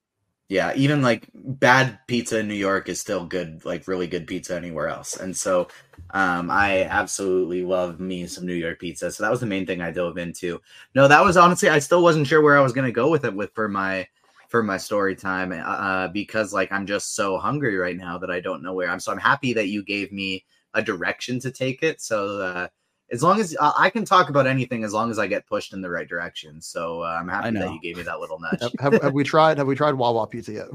Yeah, 0.50 0.74
even 0.76 1.02
like 1.02 1.30
bad 1.34 2.00
pizza 2.08 2.40
in 2.40 2.48
New 2.48 2.54
York 2.54 2.90
is 2.90 3.00
still 3.00 3.26
good, 3.26 3.66
like 3.66 3.88
really 3.88 4.08
good 4.08 4.28
pizza 4.28 4.56
anywhere 4.56 4.88
else. 4.90 5.16
And 5.18 5.36
so 5.36 5.70
um, 6.12 6.52
I 6.52 6.84
absolutely 6.84 7.64
love 7.64 8.00
me 8.00 8.28
some 8.28 8.46
New 8.46 8.54
York 8.54 8.80
pizza. 8.80 9.10
So 9.12 9.24
that 9.24 9.32
was 9.32 9.40
the 9.40 9.46
main 9.48 9.66
thing 9.66 9.82
I 9.82 9.92
dove 9.92 10.18
into. 10.18 10.62
No, 10.96 11.08
that 11.08 11.24
was 11.24 11.38
honestly 11.38 11.70
I 11.70 11.80
still 11.80 12.04
wasn't 12.04 12.28
sure 12.28 12.42
where 12.42 12.58
I 12.58 12.62
was 12.62 12.74
gonna 12.74 12.92
go 12.92 13.10
with 13.10 13.26
it 13.26 13.34
with 13.34 13.52
for 13.56 13.68
my 13.70 14.08
for 14.54 14.62
my 14.62 14.78
story 14.78 15.16
time 15.16 15.52
uh, 15.52 16.08
because 16.10 16.54
like 16.54 16.72
I'm 16.72 16.86
just 16.86 17.16
so 17.16 17.40
hungry 17.40 17.76
right 17.76 17.98
now 17.98 18.20
that 18.20 18.30
I 18.30 18.40
don't 18.40 18.62
know 18.62 18.76
where 18.76 18.88
I'm. 18.88 19.00
So 19.00 19.12
I'm 19.12 19.18
happy 19.18 19.52
that 19.52 19.70
you 19.70 19.84
gave 19.84 20.12
me 20.12 20.46
a 20.76 20.82
direction 20.84 21.40
to 21.40 21.50
take 21.50 21.82
it. 21.82 22.00
So 22.00 22.40
uh, 22.40 22.68
as 23.12 23.24
long 23.24 23.40
as 23.40 23.58
uh, 23.60 23.72
I 23.76 23.90
can 23.90 24.06
talk 24.06 24.30
about 24.30 24.46
anything, 24.46 24.84
as 24.84 24.94
long 24.94 25.10
as 25.10 25.18
I 25.18 25.26
get 25.26 25.48
pushed 25.48 25.74
in 25.74 25.82
the 25.82 25.90
right 25.90 26.08
direction. 26.08 26.62
So 26.62 27.02
uh, 27.02 27.18
I'm 27.20 27.28
happy 27.28 27.58
that 27.58 27.74
you 27.74 27.82
gave 27.82 27.98
me 27.98 28.04
that 28.04 28.20
little 28.20 28.40
nudge. 28.52 28.62
Have, 28.62 28.94
have, 28.94 29.02
have 29.02 29.14
we 29.14 29.24
tried? 29.34 29.58
Have 29.58 29.66
we 29.66 29.74
tried 29.74 29.96
Wawa 29.96 30.28
pizza 30.28 30.52
yet? 30.52 30.68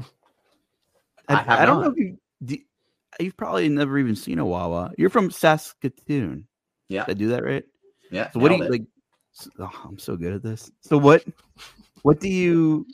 I 1.29 1.63
I, 1.63 1.65
don't 1.65 1.81
know 1.81 1.91
if 1.91 1.97
you 1.97 2.17
do, 2.43 2.57
you've 3.21 3.37
probably 3.37 3.69
never 3.69 3.97
even 3.97 4.17
seen 4.17 4.39
a 4.39 4.45
Wawa. 4.45 4.91
You're 4.97 5.09
from 5.09 5.31
Saskatoon. 5.31 6.45
Yeah, 6.89 7.05
Did 7.05 7.11
I 7.11 7.17
do 7.17 7.27
that 7.29 7.45
right? 7.45 7.63
yeah. 8.11 8.29
So 8.31 8.41
what 8.41 8.49
do 8.49 8.57
you 8.57 8.63
it. 8.63 8.71
like? 8.71 8.83
Oh, 9.57 9.71
I'm 9.85 9.97
so 9.97 10.17
good 10.17 10.33
at 10.33 10.43
this. 10.43 10.69
So 10.81 10.97
what? 10.97 11.23
What 12.01 12.19
do 12.19 12.27
you? 12.27 12.85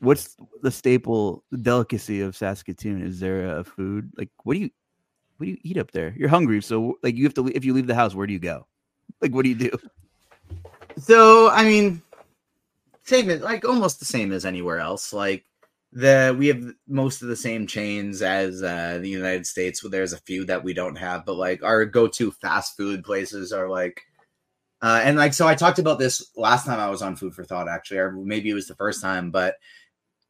What's 0.00 0.36
the 0.62 0.70
staple 0.70 1.44
delicacy 1.62 2.22
of 2.22 2.34
Saskatoon? 2.34 3.02
Is 3.02 3.20
there 3.20 3.58
a 3.58 3.64
food 3.64 4.10
like 4.16 4.30
what 4.44 4.54
do 4.54 4.60
you? 4.60 4.70
What 5.36 5.46
do 5.46 5.52
you 5.52 5.58
eat 5.62 5.78
up 5.78 5.90
there? 5.92 6.14
You're 6.16 6.28
hungry, 6.28 6.60
so 6.62 6.98
like 7.02 7.16
you 7.16 7.24
have 7.24 7.34
to. 7.34 7.48
If 7.48 7.64
you 7.64 7.72
leave 7.72 7.86
the 7.86 7.94
house, 7.94 8.14
where 8.14 8.26
do 8.26 8.32
you 8.32 8.38
go? 8.38 8.66
Like 9.20 9.32
what 9.32 9.42
do 9.42 9.50
you 9.50 9.54
do? 9.54 9.70
So 10.98 11.50
I 11.50 11.64
mean, 11.64 12.02
same 13.04 13.30
as 13.30 13.40
like 13.40 13.64
almost 13.64 13.98
the 13.98 14.04
same 14.04 14.32
as 14.32 14.44
anywhere 14.44 14.78
else. 14.78 15.12
Like 15.12 15.44
the 15.92 16.34
we 16.38 16.46
have 16.48 16.64
most 16.86 17.22
of 17.22 17.28
the 17.28 17.36
same 17.36 17.66
chains 17.66 18.22
as 18.22 18.62
uh, 18.62 18.98
the 19.00 19.08
United 19.08 19.46
States. 19.46 19.82
Well, 19.82 19.90
there's 19.90 20.12
a 20.12 20.18
few 20.18 20.44
that 20.46 20.62
we 20.62 20.72
don't 20.72 20.96
have, 20.96 21.26
but 21.26 21.36
like 21.36 21.62
our 21.62 21.84
go-to 21.84 22.30
fast 22.30 22.76
food 22.76 23.04
places 23.04 23.52
are 23.52 23.68
like. 23.68 24.02
Uh, 24.82 25.02
and 25.04 25.18
like 25.18 25.34
so, 25.34 25.46
I 25.46 25.54
talked 25.54 25.78
about 25.78 25.98
this 25.98 26.30
last 26.36 26.64
time 26.64 26.80
I 26.80 26.88
was 26.88 27.02
on 27.02 27.14
Food 27.14 27.34
for 27.34 27.44
Thought, 27.44 27.68
actually, 27.68 27.98
or 27.98 28.12
maybe 28.12 28.48
it 28.48 28.54
was 28.54 28.66
the 28.66 28.74
first 28.74 29.02
time. 29.02 29.30
But 29.30 29.56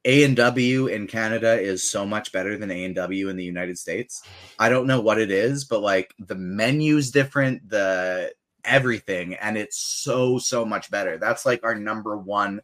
A 0.04 0.24
and 0.24 0.36
W 0.36 0.86
in 0.86 1.06
Canada 1.06 1.60
is 1.60 1.88
so 1.88 2.06
much 2.06 2.32
better 2.32 2.56
than 2.56 2.70
A 2.70 2.84
and 2.84 2.94
W 2.94 3.28
in 3.28 3.36
the 3.36 3.44
United 3.44 3.78
States. 3.78 4.22
I 4.58 4.68
don't 4.68 4.86
know 4.86 5.00
what 5.00 5.18
it 5.18 5.30
is, 5.30 5.64
but 5.64 5.82
like 5.82 6.14
the 6.18 6.36
menu's 6.36 7.10
different, 7.10 7.68
the 7.68 8.32
everything, 8.64 9.34
and 9.34 9.58
it's 9.58 9.78
so 9.78 10.38
so 10.38 10.64
much 10.64 10.90
better. 10.90 11.18
That's 11.18 11.44
like 11.44 11.60
our 11.64 11.74
number 11.74 12.16
one 12.16 12.60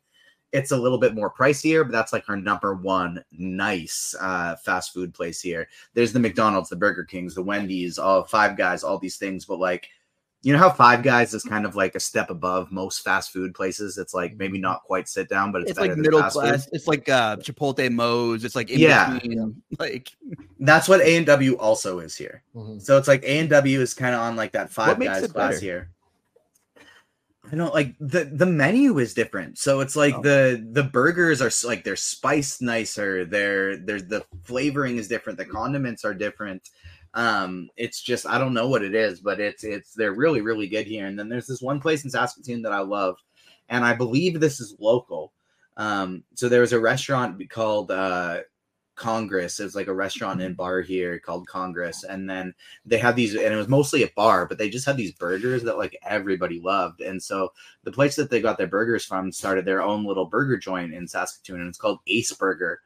it's 0.52 0.70
a 0.70 0.76
little 0.76 0.98
bit 0.98 1.14
more 1.14 1.30
pricier, 1.30 1.82
but 1.82 1.92
that's 1.92 2.12
like 2.12 2.28
our 2.28 2.36
number 2.36 2.74
one 2.74 3.22
nice 3.32 4.14
uh, 4.20 4.56
fast 4.56 4.94
food 4.94 5.12
place 5.12 5.40
here. 5.40 5.68
There's 5.92 6.12
the 6.12 6.20
McDonald's, 6.20 6.70
the 6.70 6.76
Burger 6.76 7.04
Kings, 7.04 7.34
the 7.34 7.42
Wendy's, 7.42 7.98
all 7.98 8.24
Five 8.24 8.56
Guys, 8.56 8.82
all 8.82 8.98
these 8.98 9.16
things. 9.18 9.44
But 9.44 9.58
like, 9.58 9.88
you 10.46 10.52
know 10.52 10.60
how 10.60 10.70
Five 10.70 11.02
Guys 11.02 11.34
is 11.34 11.42
kind 11.42 11.66
of 11.66 11.74
like 11.74 11.96
a 11.96 12.00
step 12.00 12.30
above 12.30 12.70
most 12.70 13.02
fast 13.02 13.32
food 13.32 13.52
places. 13.52 13.98
It's 13.98 14.14
like 14.14 14.36
maybe 14.36 14.58
not 14.60 14.84
quite 14.84 15.08
sit 15.08 15.28
down, 15.28 15.50
but 15.50 15.62
it's, 15.62 15.72
It's 15.72 15.78
better 15.80 15.88
like 15.88 15.96
than 15.96 16.02
middle 16.02 16.20
fast 16.20 16.34
food. 16.36 16.40
class. 16.42 16.68
It's 16.72 16.86
like 16.86 17.08
uh, 17.08 17.36
Chipotle 17.38 17.90
Moe's. 17.92 18.44
It's 18.44 18.54
like 18.54 18.70
in 18.70 18.78
Yeah. 18.78 19.14
between. 19.14 19.60
Like 19.80 20.12
That's 20.60 20.88
what 20.88 21.00
A 21.00 21.16
and 21.16 21.26
W 21.26 21.56
also 21.56 21.98
is 21.98 22.14
here. 22.14 22.44
Mhm. 22.54 22.80
So 22.80 22.96
it's 22.96 23.08
like 23.08 23.24
A 23.24 23.40
and 23.40 23.50
W 23.50 23.80
is 23.80 23.92
kind 23.92 24.14
of 24.14 24.20
on 24.20 24.36
like 24.36 24.52
that 24.52 24.70
Five 24.70 24.98
What 24.98 25.04
Guys 25.04 25.26
class 25.32 25.54
better? 25.54 25.60
here. 25.60 25.90
I 27.50 27.54
don't 27.56 27.74
like 27.74 27.94
the 28.00 28.24
the 28.24 28.46
menu 28.46 28.98
is 29.00 29.14
different. 29.14 29.58
So 29.58 29.80
it's 29.80 29.96
like 29.96 30.14
Oh. 30.14 30.22
the 30.22 30.64
the 30.72 30.82
burgers 30.84 31.42
are 31.42 31.50
like 31.68 31.82
they're 31.84 31.96
spiced 31.96 32.62
nicer. 32.62 33.24
They're 33.24 33.76
there's 33.76 34.04
the 34.04 34.24
flavoring 34.44 34.96
is 34.96 35.08
different. 35.08 35.38
The 35.38 35.44
condiments 35.44 36.04
are 36.04 36.14
different. 36.14 36.70
Um, 37.16 37.70
it's 37.76 38.02
just 38.02 38.26
I 38.26 38.38
don't 38.38 38.54
know 38.54 38.68
what 38.68 38.82
it 38.82 38.94
is, 38.94 39.20
but 39.20 39.40
it's 39.40 39.64
it's 39.64 39.94
they're 39.94 40.12
really 40.12 40.42
really 40.42 40.68
good 40.68 40.86
here. 40.86 41.06
And 41.06 41.18
then 41.18 41.28
there's 41.28 41.46
this 41.46 41.62
one 41.62 41.80
place 41.80 42.04
in 42.04 42.10
Saskatoon 42.10 42.62
that 42.62 42.72
I 42.72 42.80
love, 42.80 43.16
and 43.70 43.84
I 43.84 43.94
believe 43.94 44.38
this 44.38 44.60
is 44.60 44.76
local. 44.78 45.32
Um, 45.78 46.24
so 46.34 46.48
there 46.48 46.60
was 46.60 46.72
a 46.74 46.80
restaurant 46.80 47.50
called 47.50 47.90
uh 47.90 48.42
Congress. 48.96 49.60
It's 49.60 49.74
like 49.74 49.86
a 49.88 49.94
restaurant 49.94 50.42
and 50.42 50.56
bar 50.56 50.82
here 50.82 51.18
called 51.18 51.46
Congress, 51.46 52.04
and 52.04 52.28
then 52.28 52.54
they 52.84 52.98
have 52.98 53.16
these, 53.16 53.34
and 53.34 53.52
it 53.54 53.56
was 53.56 53.68
mostly 53.68 54.02
a 54.02 54.10
bar, 54.16 54.46
but 54.46 54.58
they 54.58 54.70
just 54.70 54.86
had 54.86 54.96
these 54.98 55.12
burgers 55.12 55.62
that 55.64 55.78
like 55.78 55.96
everybody 56.02 56.60
loved. 56.60 57.00
And 57.00 57.22
so 57.22 57.52
the 57.84 57.92
place 57.92 58.16
that 58.16 58.30
they 58.30 58.40
got 58.42 58.58
their 58.58 58.66
burgers 58.66 59.04
from 59.04 59.32
started 59.32 59.64
their 59.64 59.82
own 59.82 60.04
little 60.04 60.26
burger 60.26 60.58
joint 60.58 60.92
in 60.94 61.08
Saskatoon, 61.08 61.60
and 61.60 61.68
it's 61.68 61.78
called 61.78 62.00
Ace 62.06 62.32
Burger. 62.32 62.80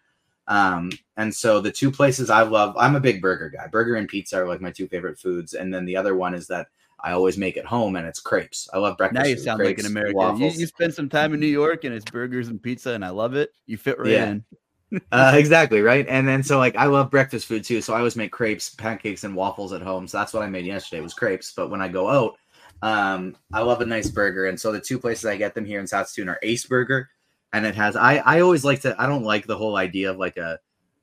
Um, 0.50 0.90
and 1.16 1.32
so 1.32 1.60
the 1.60 1.70
two 1.70 1.92
places 1.92 2.28
I 2.28 2.42
love, 2.42 2.76
I'm 2.76 2.96
a 2.96 3.00
big 3.00 3.22
burger 3.22 3.48
guy. 3.48 3.68
Burger 3.68 3.94
and 3.94 4.08
pizza 4.08 4.42
are 4.42 4.48
like 4.48 4.60
my 4.60 4.72
two 4.72 4.88
favorite 4.88 5.18
foods, 5.18 5.54
and 5.54 5.72
then 5.72 5.84
the 5.84 5.96
other 5.96 6.16
one 6.16 6.34
is 6.34 6.48
that 6.48 6.66
I 7.02 7.12
always 7.12 7.38
make 7.38 7.56
at 7.56 7.64
home, 7.64 7.94
and 7.96 8.06
it's 8.06 8.20
crepes. 8.20 8.68
I 8.74 8.78
love 8.78 8.98
breakfast. 8.98 9.22
now 9.22 9.28
you 9.28 9.36
food, 9.36 9.44
sound 9.44 9.64
like 9.64 9.78
an 9.78 9.86
American. 9.86 10.36
You, 10.36 10.48
you 10.48 10.66
spend 10.66 10.92
some 10.92 11.08
time 11.08 11.32
in 11.32 11.40
New 11.40 11.46
York 11.46 11.84
and 11.84 11.94
it's 11.94 12.04
burgers 12.04 12.48
and 12.48 12.62
pizza, 12.62 12.90
and 12.90 13.04
I 13.04 13.10
love 13.10 13.34
it. 13.34 13.52
You 13.66 13.78
fit 13.78 13.98
right 13.98 14.10
Yeah. 14.10 14.30
in. 14.32 14.44
uh, 15.12 15.32
exactly 15.36 15.80
right 15.82 16.04
and 16.08 16.26
then 16.26 16.42
so 16.42 16.58
like 16.58 16.74
i 16.74 16.84
love 16.84 17.12
breakfast 17.12 17.46
food 17.46 17.62
too 17.62 17.80
so 17.80 17.94
i 17.94 17.98
always 17.98 18.16
make 18.16 18.32
crepes 18.32 18.74
pancakes 18.74 19.22
and 19.22 19.36
waffles 19.36 19.72
at 19.72 19.80
home 19.80 20.08
so 20.08 20.18
that's 20.18 20.32
what 20.32 20.42
i 20.42 20.48
made 20.48 20.66
yesterday 20.66 21.00
was 21.00 21.14
crepes 21.14 21.52
but 21.52 21.70
when 21.70 21.80
i 21.80 21.86
go 21.86 22.08
out 22.10 22.36
um 22.82 23.36
i 23.52 23.60
love 23.60 23.80
a 23.82 23.86
nice 23.86 24.10
burger 24.10 24.46
and 24.46 24.60
so 24.60 24.72
the 24.72 24.80
two 24.80 24.98
places 24.98 25.26
i 25.26 25.36
get 25.36 25.54
them 25.54 25.64
here 25.64 25.78
in 25.78 25.86
saskatoon 25.86 26.28
are 26.28 26.40
ace 26.42 26.66
burger 26.66 27.08
and 27.52 27.66
it 27.66 27.74
has 27.74 27.96
i 27.96 28.16
i 28.18 28.40
always 28.40 28.64
like 28.64 28.80
to 28.80 28.94
i 29.00 29.06
don't 29.06 29.24
like 29.24 29.46
the 29.46 29.56
whole 29.56 29.76
idea 29.76 30.10
of 30.10 30.18
like 30.18 30.36
a 30.36 30.58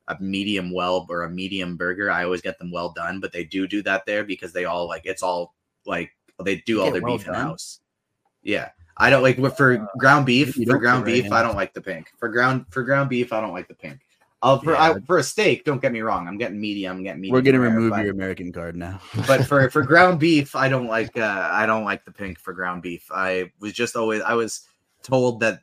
a 0.10 0.18
medium 0.22 0.72
well 0.72 1.06
or 1.10 1.24
a 1.24 1.30
medium 1.30 1.76
burger 1.76 2.10
i 2.10 2.24
always 2.24 2.42
get 2.42 2.58
them 2.60 2.72
well 2.72 2.90
done 2.90 3.20
but 3.20 3.32
they 3.34 3.44
do 3.44 3.68
do 3.68 3.82
that 3.82 4.06
there 4.06 4.24
because 4.24 4.54
they 4.54 4.66
all 4.66 4.88
like 4.88 5.06
it's 5.06 5.24
all 5.24 5.54
like 5.86 6.12
they 6.44 6.58
do 6.66 6.82
all 6.82 6.92
their 6.92 7.02
well 7.02 7.18
beef 7.18 7.28
in 7.28 7.34
house 7.34 7.80
yeah 8.44 8.70
I 8.98 9.10
don't 9.10 9.22
like 9.22 9.38
for 9.56 9.88
ground 9.98 10.26
beef. 10.26 10.56
For 10.56 10.78
ground 10.80 11.08
it 11.08 11.12
right 11.12 11.24
beef. 11.24 11.32
I 11.32 11.44
don't 11.44 11.56
like 11.56 11.74
the 11.74 11.82
pink. 11.82 12.12
For 12.18 12.30
ground 12.30 12.66
for 12.72 12.84
ground 12.84 13.10
beef, 13.10 13.32
I 13.32 13.40
don't 13.40 13.54
like 13.54 13.68
the 13.68 13.76
pink. 13.76 14.00
I'll 14.42 14.60
for 14.60 14.76
I, 14.76 15.00
for 15.02 15.18
a 15.18 15.24
steak. 15.24 15.66
Don't 15.66 15.82
get 15.82 15.92
me 15.92 16.02
wrong. 16.02 16.28
I'm 16.28 16.38
getting 16.38 16.60
medium. 16.60 16.98
I'm 16.98 17.04
getting 17.04 17.22
medium. 17.22 17.34
We're 17.34 17.42
gonna 17.42 17.60
rare, 17.60 17.70
remove 17.70 17.92
but, 17.92 18.04
your 18.04 18.12
American 18.12 18.52
card 18.52 18.76
now. 18.76 19.00
but 19.28 19.46
for 19.46 19.70
for 19.70 19.82
ground 19.86 20.20
beef, 20.20 20.56
I 20.56 20.70
don't 20.70 20.88
like. 20.88 21.18
uh 21.18 21.50
I 21.52 21.66
don't 21.66 21.84
like 21.84 22.06
the 22.06 22.12
pink 22.12 22.40
for 22.40 22.54
ground 22.54 22.84
beef. 22.84 23.10
I 23.12 23.52
was 23.60 23.74
just 23.74 23.96
always. 23.96 24.22
I 24.22 24.34
was 24.34 24.68
told 25.04 25.40
that 25.40 25.62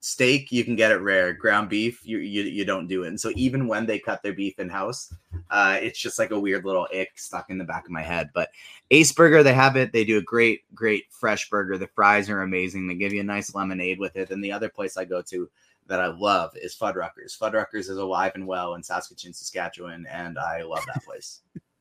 steak 0.00 0.52
you 0.52 0.64
can 0.64 0.76
get 0.76 0.92
it 0.92 0.96
rare. 0.96 1.32
Ground 1.32 1.68
beef, 1.68 2.00
you 2.04 2.18
you 2.18 2.42
you 2.42 2.64
don't 2.64 2.86
do 2.86 3.04
it. 3.04 3.08
And 3.08 3.20
so 3.20 3.32
even 3.34 3.66
when 3.66 3.86
they 3.86 3.98
cut 3.98 4.22
their 4.22 4.32
beef 4.32 4.58
in 4.58 4.68
house, 4.68 5.14
uh, 5.50 5.78
it's 5.80 5.98
just 5.98 6.18
like 6.18 6.30
a 6.30 6.40
weird 6.40 6.64
little 6.64 6.88
ick 6.94 7.18
stuck 7.18 7.50
in 7.50 7.58
the 7.58 7.64
back 7.64 7.84
of 7.84 7.90
my 7.90 8.02
head. 8.02 8.30
But 8.34 8.50
Ace 8.90 9.12
Burger, 9.12 9.42
they 9.42 9.54
have 9.54 9.76
it. 9.76 9.92
They 9.92 10.04
do 10.04 10.18
a 10.18 10.22
great, 10.22 10.62
great 10.74 11.04
fresh 11.10 11.48
burger. 11.50 11.78
The 11.78 11.88
fries 11.88 12.28
are 12.30 12.42
amazing. 12.42 12.86
They 12.86 12.94
give 12.94 13.12
you 13.12 13.20
a 13.20 13.24
nice 13.24 13.54
lemonade 13.54 13.98
with 13.98 14.16
it. 14.16 14.30
And 14.30 14.42
the 14.42 14.52
other 14.52 14.68
place 14.68 14.96
I 14.96 15.04
go 15.04 15.22
to 15.22 15.48
that 15.86 16.00
I 16.00 16.06
love 16.06 16.52
is 16.56 16.76
Fuddruckers. 16.76 17.38
Fuddruckers 17.38 17.90
is 17.90 17.90
alive 17.90 18.32
and 18.34 18.46
well 18.46 18.74
in 18.74 18.82
Saskatoon, 18.82 19.32
Saskatchewan, 19.32 20.06
and 20.06 20.38
I 20.38 20.62
love 20.62 20.84
that 20.86 21.04
place. 21.04 21.40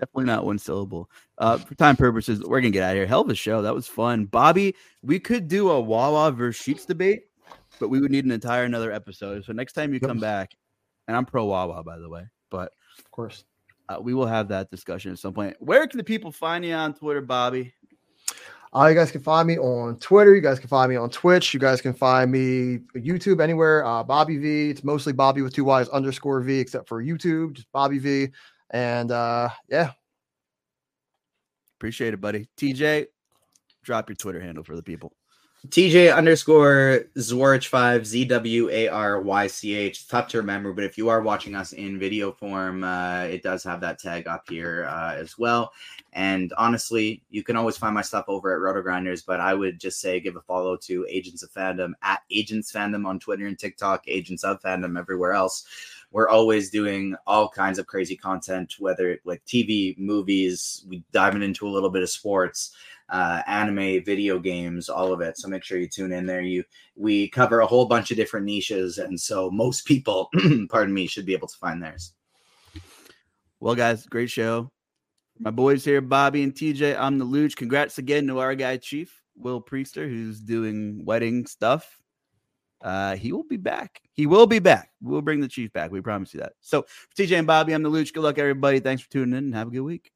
Definitely 0.00 0.24
not 0.24 0.46
one 0.46 0.58
syllable. 0.58 1.10
Uh, 1.36 1.58
for 1.58 1.74
time 1.74 1.94
purposes, 1.96 2.40
we're 2.40 2.60
gonna 2.60 2.70
get 2.70 2.82
out 2.82 2.92
of 2.92 2.96
here. 2.96 3.06
Hell 3.06 3.20
of 3.20 3.28
a 3.28 3.34
show. 3.34 3.60
That 3.60 3.74
was 3.74 3.86
fun, 3.86 4.24
Bobby. 4.24 4.74
We 5.02 5.20
could 5.20 5.46
do 5.46 5.70
a 5.70 5.78
Wawa 5.80 6.32
versus 6.32 6.64
Sheetz 6.64 6.86
debate, 6.86 7.24
but 7.78 7.88
we 7.90 8.00
would 8.00 8.10
need 8.10 8.24
an 8.24 8.30
entire 8.32 8.64
another 8.64 8.90
episode. 8.92 9.44
So 9.44 9.52
next 9.52 9.74
time 9.74 9.92
you 9.92 10.00
Yep. 10.00 10.08
come 10.08 10.18
back, 10.18 10.56
and 11.06 11.16
I'm 11.16 11.26
pro 11.26 11.44
Wawa 11.44 11.84
by 11.84 11.98
the 11.98 12.08
way, 12.08 12.24
but 12.50 12.72
Of 12.98 13.10
course. 13.10 13.44
uh, 13.90 13.98
we 14.00 14.14
will 14.14 14.26
have 14.26 14.48
that 14.48 14.70
discussion 14.70 15.12
at 15.12 15.18
some 15.18 15.34
point. 15.34 15.54
Where 15.60 15.86
can 15.86 15.98
the 15.98 16.04
people 16.04 16.32
find 16.32 16.64
you 16.64 16.72
on 16.72 16.94
Twitter, 16.94 17.20
Bobby? 17.20 17.74
Uh, 18.72 18.86
you 18.86 18.94
guys 18.94 19.10
can 19.10 19.20
find 19.20 19.48
me 19.48 19.58
on 19.58 19.98
Twitter. 19.98 20.32
You 20.32 20.40
guys 20.40 20.60
can 20.60 20.68
find 20.68 20.88
me 20.88 20.94
on 20.96 21.10
Twitch. 21.10 21.52
You 21.52 21.58
guys 21.58 21.80
can 21.80 21.92
find 21.92 22.30
me 22.30 22.78
YouTube 22.94 23.40
anywhere. 23.42 23.84
Uh, 23.84 24.04
Bobby 24.04 24.36
V. 24.38 24.70
It's 24.70 24.84
mostly 24.84 25.12
Bobby 25.12 25.42
with 25.42 25.52
two 25.52 25.64
Y's 25.64 25.88
underscore 25.88 26.40
V, 26.40 26.60
except 26.60 26.86
for 26.88 27.02
YouTube, 27.02 27.54
just 27.54 27.70
Bobby 27.72 27.98
V. 27.98 28.28
And 28.70 29.10
uh, 29.10 29.50
yeah, 29.68 29.92
Appreciate 31.80 32.12
it, 32.12 32.20
buddy. 32.20 32.46
TJ, 32.58 33.06
drop 33.82 34.10
your 34.10 34.16
Twitter 34.16 34.38
handle 34.38 34.62
for 34.62 34.76
the 34.76 34.82
people. 34.82 35.14
TJ 35.68 36.14
underscore 36.14 37.04
Zwarych 37.16 37.68
five 37.68 38.06
Z 38.06 38.26
W 38.26 38.68
A 38.68 38.88
R 38.88 39.22
Y 39.22 39.46
C 39.46 39.74
H. 39.74 40.06
Tough 40.06 40.28
to 40.28 40.38
remember, 40.38 40.74
but 40.74 40.84
if 40.84 40.98
you 40.98 41.08
are 41.08 41.22
watching 41.22 41.54
us 41.54 41.72
in 41.72 41.98
video 41.98 42.32
form, 42.32 42.84
uh, 42.84 43.22
it 43.22 43.42
does 43.42 43.64
have 43.64 43.80
that 43.80 43.98
tag 43.98 44.28
up 44.28 44.44
here 44.46 44.86
uh, 44.90 45.14
as 45.14 45.38
well. 45.38 45.72
And 46.12 46.52
honestly, 46.58 47.22
you 47.30 47.42
can 47.42 47.56
always 47.56 47.78
find 47.78 47.94
my 47.94 48.02
stuff 48.02 48.26
over 48.28 48.54
at 48.54 48.60
RotoGrinders, 48.60 49.24
but 49.24 49.40
I 49.40 49.54
would 49.54 49.80
just 49.80 50.02
say 50.02 50.20
give 50.20 50.36
a 50.36 50.42
follow 50.42 50.76
to 50.76 51.06
Agents 51.08 51.42
of 51.42 51.50
Fandom 51.50 51.92
at 52.02 52.20
Agents 52.30 52.70
Fandom 52.70 53.06
on 53.06 53.18
Twitter 53.18 53.46
and 53.46 53.58
TikTok, 53.58 54.04
Agents 54.06 54.44
of 54.44 54.60
Fandom 54.60 54.98
everywhere 54.98 55.32
else. 55.32 55.64
We're 56.12 56.28
always 56.28 56.70
doing 56.70 57.14
all 57.26 57.48
kinds 57.48 57.78
of 57.78 57.86
crazy 57.86 58.16
content, 58.16 58.74
whether 58.78 59.10
it 59.10 59.20
like 59.24 59.44
TV, 59.44 59.96
movies, 59.98 60.84
we 60.88 61.04
diving 61.12 61.42
into 61.42 61.68
a 61.68 61.70
little 61.70 61.90
bit 61.90 62.02
of 62.02 62.10
sports 62.10 62.72
uh, 63.10 63.42
anime, 63.46 64.02
video 64.04 64.38
games, 64.38 64.88
all 64.88 65.12
of 65.12 65.20
it. 65.20 65.36
So 65.36 65.48
make 65.48 65.64
sure 65.64 65.78
you 65.78 65.88
tune 65.88 66.12
in 66.12 66.26
there. 66.26 66.40
You 66.40 66.64
we 66.96 67.28
cover 67.28 67.60
a 67.60 67.66
whole 67.66 67.86
bunch 67.86 68.10
of 68.10 68.16
different 68.16 68.46
niches, 68.46 68.98
and 68.98 69.18
so 69.20 69.50
most 69.50 69.84
people, 69.84 70.30
pardon 70.68 70.94
me, 70.94 71.06
should 71.06 71.26
be 71.26 71.34
able 71.34 71.48
to 71.48 71.58
find 71.58 71.82
theirs. 71.82 72.12
Well, 73.58 73.74
guys, 73.74 74.06
great 74.06 74.30
show. 74.30 74.70
My 75.38 75.50
boys 75.50 75.84
here, 75.84 76.00
Bobby 76.00 76.42
and 76.42 76.54
TJ. 76.54 76.98
I'm 76.98 77.18
the 77.18 77.24
Luuch. 77.24 77.56
Congrats 77.56 77.98
again 77.98 78.26
to 78.26 78.38
our 78.38 78.54
guy, 78.54 78.76
Chief 78.76 79.22
Will 79.36 79.60
Priester, 79.60 80.08
who's 80.08 80.40
doing 80.40 81.04
wedding 81.04 81.46
stuff. 81.46 81.99
Uh, 82.82 83.16
he 83.16 83.32
will 83.32 83.44
be 83.44 83.56
back. 83.56 84.00
He 84.12 84.26
will 84.26 84.46
be 84.46 84.58
back. 84.58 84.90
We'll 85.02 85.22
bring 85.22 85.40
the 85.40 85.48
Chief 85.48 85.72
back. 85.72 85.90
We 85.90 86.00
promise 86.00 86.32
you 86.34 86.40
that. 86.40 86.52
So, 86.60 86.82
for 86.82 87.22
TJ 87.22 87.38
and 87.38 87.46
Bobby, 87.46 87.72
I'm 87.72 87.82
the 87.82 87.90
Luuch. 87.90 88.12
Good 88.12 88.22
luck, 88.22 88.38
everybody. 88.38 88.80
Thanks 88.80 89.02
for 89.02 89.10
tuning 89.10 89.36
in 89.36 89.44
and 89.44 89.54
have 89.54 89.68
a 89.68 89.70
good 89.70 89.80
week. 89.80 90.12